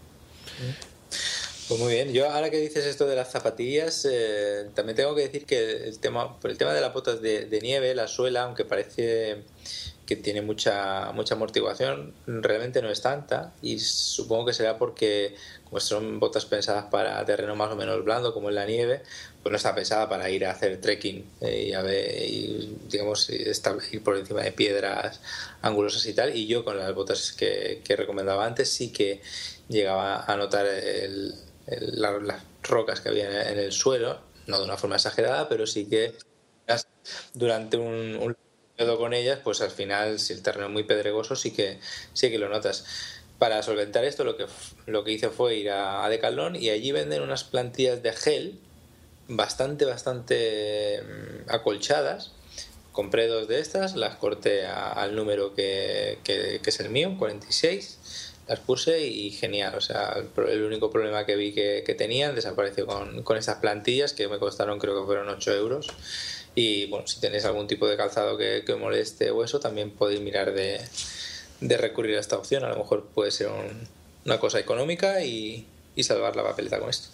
Pues 1.72 1.80
muy 1.80 1.94
bien, 1.94 2.12
yo 2.12 2.28
ahora 2.28 2.50
que 2.50 2.58
dices 2.58 2.84
esto 2.84 3.06
de 3.06 3.16
las 3.16 3.30
zapatillas, 3.30 4.06
eh, 4.06 4.68
también 4.74 4.94
tengo 4.94 5.14
que 5.14 5.22
decir 5.22 5.46
que 5.46 5.88
el 5.88 5.98
tema, 6.00 6.38
por 6.38 6.50
el 6.50 6.58
tema 6.58 6.74
de 6.74 6.82
las 6.82 6.92
botas 6.92 7.22
de, 7.22 7.58
nieve, 7.62 7.94
la 7.94 8.08
suela, 8.08 8.42
aunque 8.42 8.66
parece 8.66 9.44
que 10.04 10.16
tiene 10.16 10.42
mucha, 10.42 11.12
mucha 11.12 11.34
amortiguación, 11.34 12.12
realmente 12.26 12.82
no 12.82 12.90
es 12.90 13.00
tanta. 13.00 13.54
Y 13.62 13.78
supongo 13.78 14.44
que 14.44 14.52
será 14.52 14.76
porque 14.76 15.34
como 15.64 15.80
son 15.80 16.20
botas 16.20 16.44
pensadas 16.44 16.84
para 16.90 17.24
terreno 17.24 17.56
más 17.56 17.72
o 17.72 17.76
menos 17.76 18.04
blando 18.04 18.34
como 18.34 18.50
en 18.50 18.56
la 18.56 18.66
nieve, 18.66 19.00
pues 19.42 19.50
no 19.50 19.56
está 19.56 19.74
pensada 19.74 20.10
para 20.10 20.28
ir 20.28 20.44
a 20.44 20.50
hacer 20.50 20.78
trekking 20.78 21.24
eh, 21.40 21.68
y, 21.68 21.72
a 21.72 21.80
ver, 21.80 22.22
y, 22.22 22.76
digamos 22.90 23.30
ir 23.30 24.02
por 24.04 24.18
encima 24.18 24.42
de 24.42 24.52
piedras 24.52 25.22
angulosas 25.62 26.04
y 26.04 26.12
tal. 26.12 26.36
Y 26.36 26.46
yo 26.46 26.66
con 26.66 26.76
las 26.76 26.94
botas 26.94 27.32
que, 27.32 27.80
que 27.82 27.96
recomendaba 27.96 28.44
antes 28.44 28.68
sí 28.68 28.92
que 28.92 29.22
llegaba 29.70 30.22
a 30.26 30.36
notar 30.36 30.66
el, 30.66 31.34
las 31.80 32.42
rocas 32.62 33.00
que 33.00 33.08
había 33.08 33.50
en 33.50 33.58
el 33.58 33.72
suelo, 33.72 34.20
no 34.46 34.58
de 34.58 34.64
una 34.64 34.76
forma 34.76 34.96
exagerada, 34.96 35.48
pero 35.48 35.66
sí 35.66 35.88
que 35.88 36.14
durante 37.34 37.76
un, 37.76 38.16
un 38.16 38.36
con 38.98 39.14
ellas, 39.14 39.38
pues 39.42 39.60
al 39.60 39.70
final, 39.70 40.18
si 40.18 40.32
el 40.32 40.42
terreno 40.42 40.66
es 40.66 40.72
muy 40.72 40.82
pedregoso, 40.82 41.36
sí 41.36 41.52
que, 41.52 41.78
sí 42.12 42.30
que 42.30 42.38
lo 42.38 42.48
notas. 42.48 42.84
Para 43.38 43.62
solventar 43.62 44.04
esto, 44.04 44.24
lo 44.24 44.36
que, 44.36 44.46
lo 44.86 45.04
que 45.04 45.12
hice 45.12 45.28
fue 45.28 45.56
ir 45.56 45.70
a, 45.70 46.04
a 46.04 46.08
Decathlon 46.08 46.56
y 46.56 46.70
allí 46.70 46.92
venden 46.92 47.22
unas 47.22 47.44
plantillas 47.44 48.02
de 48.02 48.12
gel 48.12 48.58
bastante, 49.28 49.84
bastante 49.84 51.02
mm, 51.02 51.50
acolchadas. 51.50 52.32
Compré 52.92 53.26
dos 53.26 53.48
de 53.48 53.60
estas, 53.60 53.94
las 53.96 54.16
corté 54.16 54.66
al 54.66 55.14
número 55.14 55.54
que, 55.54 56.18
que, 56.24 56.60
que 56.62 56.70
es 56.70 56.80
el 56.80 56.90
mío, 56.90 57.16
46 57.18 57.98
las 58.46 58.60
puse 58.60 59.06
y 59.06 59.30
genial. 59.30 59.74
O 59.76 59.80
sea, 59.80 60.16
el, 60.48 60.62
único 60.62 60.90
problema 60.90 61.26
que 61.26 61.36
vi 61.36 61.52
que, 61.52 61.94
tenían 61.96 62.34
desapareció 62.34 62.86
con, 62.86 63.22
con 63.22 63.36
estas 63.36 63.56
plantillas 63.56 64.12
que 64.12 64.28
me 64.28 64.38
costaron 64.38 64.78
creo 64.78 65.00
que 65.00 65.06
fueron 65.06 65.28
8 65.28 65.54
euros. 65.54 65.88
Y 66.54 66.86
bueno, 66.86 67.06
si 67.06 67.20
tenéis 67.20 67.44
algún 67.44 67.66
tipo 67.66 67.88
de 67.88 67.96
calzado 67.96 68.36
que, 68.36 68.62
que 68.66 68.74
moleste 68.74 69.30
o 69.30 69.42
eso, 69.42 69.58
también 69.60 69.90
podéis 69.90 70.20
mirar 70.20 70.52
de, 70.52 70.80
de 71.60 71.76
recurrir 71.78 72.16
a 72.16 72.20
esta 72.20 72.36
opción. 72.36 72.64
A 72.64 72.68
lo 72.68 72.76
mejor 72.76 73.06
puede 73.06 73.30
ser 73.30 73.48
una 74.24 74.38
cosa 74.38 74.58
económica 74.58 75.24
y, 75.24 75.66
y 75.96 76.02
salvar 76.02 76.36
la 76.36 76.42
papeleta 76.42 76.78
con 76.78 76.90
esto. 76.90 77.08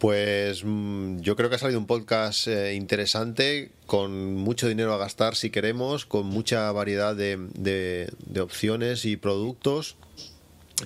Pues 0.00 0.62
mm, 0.64 1.20
yo 1.20 1.36
creo 1.36 1.50
que 1.50 1.56
ha 1.56 1.58
salido 1.58 1.78
un 1.78 1.86
podcast 1.86 2.48
eh, 2.48 2.72
interesante, 2.72 3.70
con 3.84 4.34
mucho 4.34 4.66
dinero 4.66 4.94
a 4.94 4.96
gastar 4.96 5.36
si 5.36 5.50
queremos, 5.50 6.06
con 6.06 6.26
mucha 6.26 6.72
variedad 6.72 7.14
de, 7.14 7.36
de, 7.54 8.40
opciones 8.40 9.04
y 9.04 9.18
productos 9.18 9.96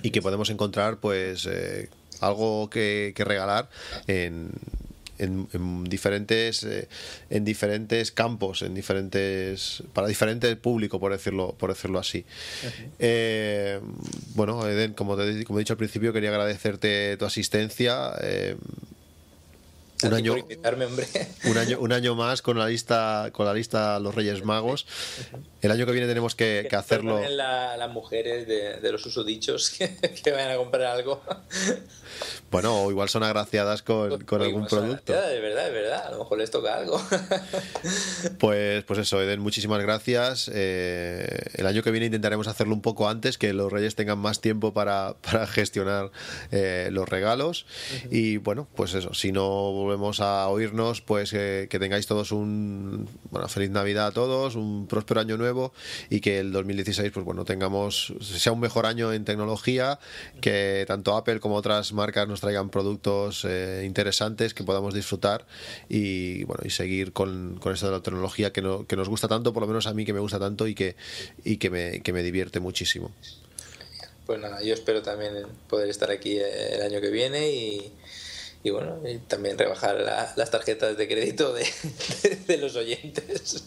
y 0.03 0.11
que 0.11 0.21
podemos 0.21 0.49
encontrar 0.49 0.97
pues 0.97 1.47
eh, 1.49 1.87
algo 2.19 2.69
que, 2.69 3.13
regalar 3.15 3.69
en, 4.07 4.51
en, 5.17 5.85
diferentes 5.85 6.65
eh, 6.65 6.89
en 7.29 7.45
diferentes 7.45 8.11
campos 8.11 8.63
en 8.63 8.73
diferentes 8.73 9.81
para 9.93 10.09
diferentes 10.09 10.53
público 10.57 10.99
por 10.99 11.13
decirlo 11.13 11.55
por 11.57 11.69
decirlo 11.69 11.99
así. 11.99 12.25
Bueno 14.35 14.67
Eden 14.67 14.91
como, 14.91 15.15
te, 15.15 15.45
como 15.45 15.59
he 15.59 15.61
dicho 15.61 15.71
al 15.71 15.77
principio 15.77 16.11
quería 16.11 16.31
agradecerte 16.31 17.15
tu 17.15 17.23
asistencia 17.23 18.11
un 20.03 20.13
año, 20.13 20.35
un 21.45 21.57
año, 21.57 21.79
un 21.79 21.93
año 21.93 22.15
más 22.15 22.41
con 22.41 22.59
la 22.59 22.67
lista, 22.67 23.29
con 23.31 23.45
la 23.45 23.53
lista 23.53 23.99
Los 23.99 24.15
Reyes 24.15 24.43
Magos. 24.43 24.85
El 25.61 25.71
año 25.71 25.85
que 25.85 25.91
viene 25.91 26.07
tenemos 26.07 26.35
que, 26.35 26.67
hacerlo. 26.71 27.21
las 27.29 27.89
mujeres 27.91 28.47
de, 28.47 28.91
los 28.91 29.05
usodichos 29.05 29.69
que, 29.77 29.95
que 29.95 30.31
vayan 30.31 30.51
a 30.51 30.57
comprar 30.57 30.97
algo. 30.97 31.21
Bueno, 32.51 32.83
o 32.83 32.91
igual 32.91 33.09
son 33.09 33.23
agraciadas 33.23 33.81
con, 33.81 34.11
algún 34.41 34.67
producto. 34.67 35.13
De 35.13 35.39
verdad, 35.41 35.65
de 35.65 35.71
verdad. 35.71 36.07
A 36.07 36.11
lo 36.11 36.19
mejor 36.19 36.37
les 36.37 36.51
toca 36.51 36.75
algo. 36.75 37.01
Pues, 38.39 38.83
pues 38.83 38.99
eso, 38.99 39.21
Eden, 39.21 39.39
muchísimas 39.39 39.81
gracias. 39.81 40.49
Eh, 40.53 41.27
el 41.55 41.65
año 41.67 41.83
que 41.83 41.91
viene 41.91 42.07
intentaremos 42.07 42.47
hacerlo 42.47 42.73
un 42.73 42.81
poco 42.81 43.09
antes, 43.09 43.37
que 43.37 43.53
los 43.53 43.71
Reyes 43.71 43.95
tengan 43.95 44.19
más 44.19 44.41
tiempo 44.41 44.73
para, 44.73 45.15
gestionar 45.47 46.11
eh, 46.51 46.89
los 46.91 47.07
regalos. 47.07 47.65
Y 48.09 48.37
bueno, 48.37 48.67
pues 48.75 48.93
eso, 48.93 49.13
si 49.13 49.31
no 49.31 49.71
volvemos 49.85 50.19
a 50.19 50.47
oírnos, 50.49 51.01
pues 51.01 51.31
eh, 51.33 51.67
que 51.69 51.79
tengáis 51.79 52.07
todos 52.07 52.31
un 52.31 53.07
bueno, 53.31 53.47
feliz 53.47 53.69
Navidad 53.69 54.07
a 54.07 54.11
todos, 54.11 54.55
un 54.55 54.87
próspero 54.87 55.21
año 55.21 55.37
nuevo 55.37 55.73
y 56.09 56.19
que 56.21 56.39
el 56.39 56.51
2016, 56.51 57.11
pues 57.11 57.25
bueno, 57.25 57.45
tengamos, 57.45 58.13
sea 58.21 58.51
un 58.51 58.59
mejor 58.59 58.85
año 58.85 59.13
en 59.13 59.25
tecnología, 59.25 59.99
que 60.41 60.85
tanto 60.87 61.15
Apple 61.15 61.39
como 61.39 61.55
otras 61.55 61.93
marcas 61.93 62.27
nos 62.27 62.41
traigan 62.41 62.69
productos 62.69 63.45
eh, 63.45 63.83
interesantes 63.85 64.53
que 64.53 64.63
podamos 64.63 64.93
disfrutar 64.93 65.45
y 65.87 66.43
bueno 66.45 66.63
y 66.65 66.71
seguir 66.71 67.13
con, 67.13 67.57
con 67.61 67.73
esto 67.73 67.85
de 67.85 67.91
la 67.93 68.01
tecnología 68.01 68.51
que, 68.51 68.61
no, 68.61 68.85
que 68.87 68.95
nos 68.95 69.07
gusta 69.07 69.27
tanto, 69.27 69.53
por 69.53 69.61
lo 69.61 69.67
menos 69.67 69.87
a 69.87 69.93
mí 69.93 70.03
que 70.03 70.13
me 70.13 70.19
gusta 70.19 70.39
tanto 70.39 70.67
y 70.67 70.75
que, 70.75 70.95
y 71.43 71.57
que, 71.57 71.69
me, 71.69 72.01
que 72.01 72.11
me 72.11 72.23
divierte 72.23 72.59
muchísimo. 72.59 73.11
Pues 74.25 74.39
nada, 74.39 74.63
yo 74.63 74.73
espero 74.73 75.03
también 75.03 75.33
poder 75.69 75.87
estar 75.89 76.09
aquí 76.09 76.37
el 76.39 76.81
año 76.81 76.99
que 76.99 77.11
viene 77.11 77.51
y, 77.51 77.93
y 78.65 78.71
bueno, 78.71 78.99
y 79.07 79.19
también 79.19 79.59
rebajar 79.59 79.99
las 80.35 80.49
tarjetas 80.49 80.97
de 80.97 81.07
crédito 81.07 81.53
de, 81.53 82.57
los 82.57 82.75
oyentes 82.75 83.63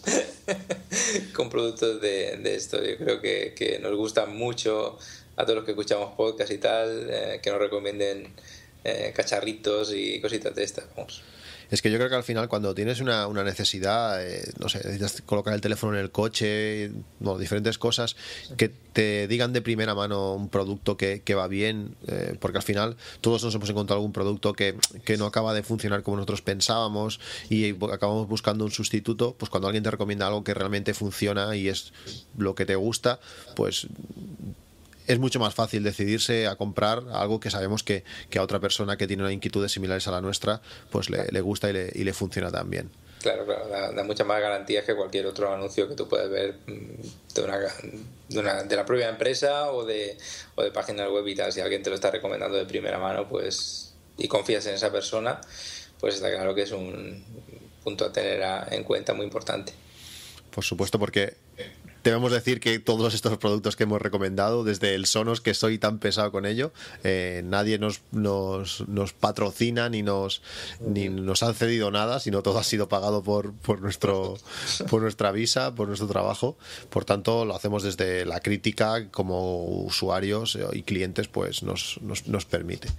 con 1.33 1.49
productos 1.49 2.01
de, 2.01 2.35
de, 2.35 2.55
esto. 2.55 2.83
Yo 2.83 2.97
creo 2.97 3.21
que, 3.21 3.79
nos 3.81 3.95
gusta 3.95 4.25
mucho 4.25 4.97
a 5.37 5.43
todos 5.43 5.55
los 5.55 5.63
que 5.63 5.71
escuchamos 5.71 6.15
podcast 6.15 6.51
y 6.51 6.57
tal, 6.57 7.07
eh, 7.09 7.39
que 7.41 7.49
nos 7.49 7.59
recomienden 7.59 8.33
eh, 8.83 9.13
cacharritos 9.15 9.93
y 9.93 10.19
cositas 10.19 10.53
de 10.53 10.65
estas. 10.65 10.83
Es 11.71 11.81
que 11.81 11.91
yo 11.91 11.97
creo 11.97 12.09
que 12.09 12.15
al 12.15 12.23
final 12.23 12.49
cuando 12.49 12.73
tienes 12.73 12.99
una, 12.99 13.27
una 13.27 13.43
necesidad, 13.43 14.25
eh, 14.25 14.51
no 14.59 14.69
sé, 14.69 14.79
necesitas 14.79 15.21
colocar 15.25 15.53
el 15.53 15.61
teléfono 15.61 15.93
en 15.93 15.99
el 15.99 16.11
coche, 16.11 16.91
no, 17.19 17.37
diferentes 17.37 17.77
cosas, 17.77 18.15
que 18.57 18.69
te 18.69 19.27
digan 19.27 19.53
de 19.53 19.61
primera 19.61 19.93
mano 19.95 20.33
un 20.33 20.49
producto 20.49 20.97
que, 20.97 21.21
que 21.21 21.35
va 21.35 21.47
bien, 21.47 21.95
porque 22.39 22.57
al 22.57 22.63
final 22.63 22.97
todos 23.21 23.43
nos 23.43 23.53
hemos 23.55 23.69
encontrado 23.69 23.99
algún 23.99 24.13
producto 24.13 24.53
que, 24.53 24.75
que, 25.05 25.17
no 25.17 25.25
acaba 25.25 25.53
de 25.53 25.63
funcionar 25.63 26.03
como 26.03 26.17
nosotros 26.17 26.41
pensábamos 26.41 27.19
y 27.49 27.75
acabamos 27.91 28.27
buscando 28.27 28.65
un 28.65 28.71
sustituto, 28.71 29.35
pues 29.37 29.49
cuando 29.49 29.67
alguien 29.67 29.83
te 29.83 29.91
recomienda 29.91 30.27
algo 30.27 30.43
que 30.43 30.53
realmente 30.53 30.93
funciona 30.93 31.55
y 31.55 31.69
es 31.69 31.93
lo 32.37 32.55
que 32.55 32.65
te 32.65 32.75
gusta, 32.75 33.19
pues 33.55 33.87
es 35.09 35.17
mucho 35.17 35.39
más 35.39 35.55
fácil 35.55 35.83
decidirse 35.83 36.45
a 36.45 36.55
comprar 36.55 37.03
algo 37.11 37.39
que 37.39 37.49
sabemos 37.49 37.83
que, 37.83 38.03
a 38.37 38.41
otra 38.43 38.59
persona 38.59 38.95
que 38.95 39.07
tiene 39.07 39.23
una 39.23 39.33
inquietudes 39.33 39.71
similares 39.71 40.07
a 40.07 40.11
la 40.11 40.21
nuestra, 40.21 40.61
pues 40.91 41.09
le, 41.09 41.41
gusta 41.41 41.67
y 41.67 41.73
le, 41.73 41.91
y 41.95 42.03
le 42.03 42.13
funciona 42.13 42.51
también. 42.51 42.91
Claro, 43.19 43.43
claro, 43.43 43.67
da, 43.67 44.03
muchas 44.03 44.27
más 44.27 44.39
garantías 44.39 44.85
que 44.85 44.95
cualquier 44.95 45.25
otro 45.25 45.51
anuncio 45.51 45.89
que 45.89 45.95
tú 45.95 46.07
puedes 46.07 46.29
ver 46.29 46.59
mm, 46.67 47.33
de, 47.33 47.41
una, 47.41 47.57
de, 47.57 48.39
una, 48.39 48.63
de 48.63 48.75
la 48.75 48.85
propia 48.85 49.09
empresa 49.09 49.71
o 49.71 49.83
de, 49.83 50.15
o 50.53 50.61
de 50.61 50.71
páginas 50.71 51.09
web 51.09 51.27
y 51.27 51.35
tal. 51.35 51.51
Si 51.51 51.59
alguien 51.59 51.81
te 51.81 51.89
lo 51.89 51.95
está 51.95 52.11
recomendando 52.11 52.55
de 52.55 52.65
primera 52.65 52.99
mano 52.99 53.27
pues 53.27 53.95
y 54.15 54.27
confías 54.27 54.67
en 54.67 54.75
esa 54.75 54.91
persona, 54.91 55.41
pues 55.99 56.15
está 56.15 56.29
claro 56.29 56.53
que 56.53 56.61
es 56.61 56.71
un 56.71 57.23
punto 57.83 58.05
a 58.05 58.13
tener 58.13 58.43
en 58.69 58.83
cuenta 58.83 59.15
muy 59.15 59.25
importante. 59.25 59.73
Por 60.51 60.63
supuesto, 60.63 60.99
porque 60.99 61.33
debemos 62.03 62.31
decir 62.31 62.59
que 62.59 62.79
todos 62.79 63.13
estos 63.13 63.37
productos 63.37 63.75
que 63.75 63.83
hemos 63.83 64.01
recomendado, 64.01 64.63
desde 64.63 64.95
el 64.95 65.05
Sonos, 65.05 65.41
que 65.41 65.53
soy 65.53 65.77
tan 65.77 65.99
pesado 65.99 66.31
con 66.31 66.45
ello, 66.45 66.71
eh, 67.03 67.41
nadie 67.45 67.77
nos, 67.79 68.01
nos, 68.11 68.87
nos, 68.87 69.13
patrocina 69.13 69.89
ni 69.89 70.03
nos, 70.03 70.41
ni 70.79 71.09
nos 71.09 71.43
han 71.43 71.55
cedido 71.55 71.91
nada, 71.91 72.19
sino 72.19 72.41
todo 72.41 72.59
ha 72.59 72.63
sido 72.63 72.89
pagado 72.89 73.23
por, 73.23 73.53
por, 73.53 73.81
nuestro, 73.81 74.37
por 74.89 75.01
nuestra 75.01 75.31
visa, 75.31 75.75
por 75.75 75.87
nuestro 75.87 76.07
trabajo. 76.07 76.57
Por 76.89 77.05
tanto, 77.05 77.45
lo 77.45 77.55
hacemos 77.55 77.83
desde 77.83 78.25
la 78.25 78.39
crítica 78.39 79.09
como 79.11 79.65
usuarios 79.65 80.57
y 80.73 80.83
clientes, 80.83 81.27
pues 81.27 81.63
nos, 81.63 81.99
nos, 82.01 82.27
nos 82.27 82.45
permite. 82.45 82.89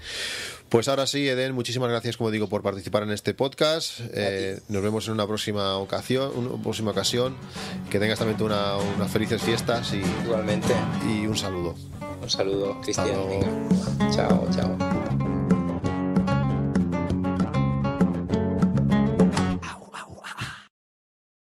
Pues 0.71 0.87
ahora 0.87 1.09
sí, 1.09 1.29
Eden, 1.29 1.53
muchísimas 1.53 1.91
gracias, 1.91 2.17
como 2.17 2.31
digo, 2.31 2.49
por 2.49 2.63
participar 2.63 3.03
en 3.03 3.11
este 3.11 3.35
podcast. 3.35 4.01
Eh, 4.15 4.61
nos 4.69 4.83
vemos 4.83 5.09
en 5.09 5.15
una 5.15 5.27
próxima 5.27 5.77
ocasión, 5.77 6.31
una 6.37 6.63
próxima 6.63 6.93
ocasión. 6.93 7.37
Que 7.91 7.99
tengas 7.99 8.21
también 8.21 8.41
una, 8.41 8.77
unas 8.77 9.11
felices 9.11 9.43
fiestas 9.43 9.93
y 9.93 10.01
igualmente 10.25 10.73
y 11.09 11.27
un 11.27 11.37
saludo. 11.37 11.75
Un 12.23 12.31
saludo, 12.31 12.81
Cristian. 12.83 13.09
Chao, 14.15 14.49
chao. 14.55 15.20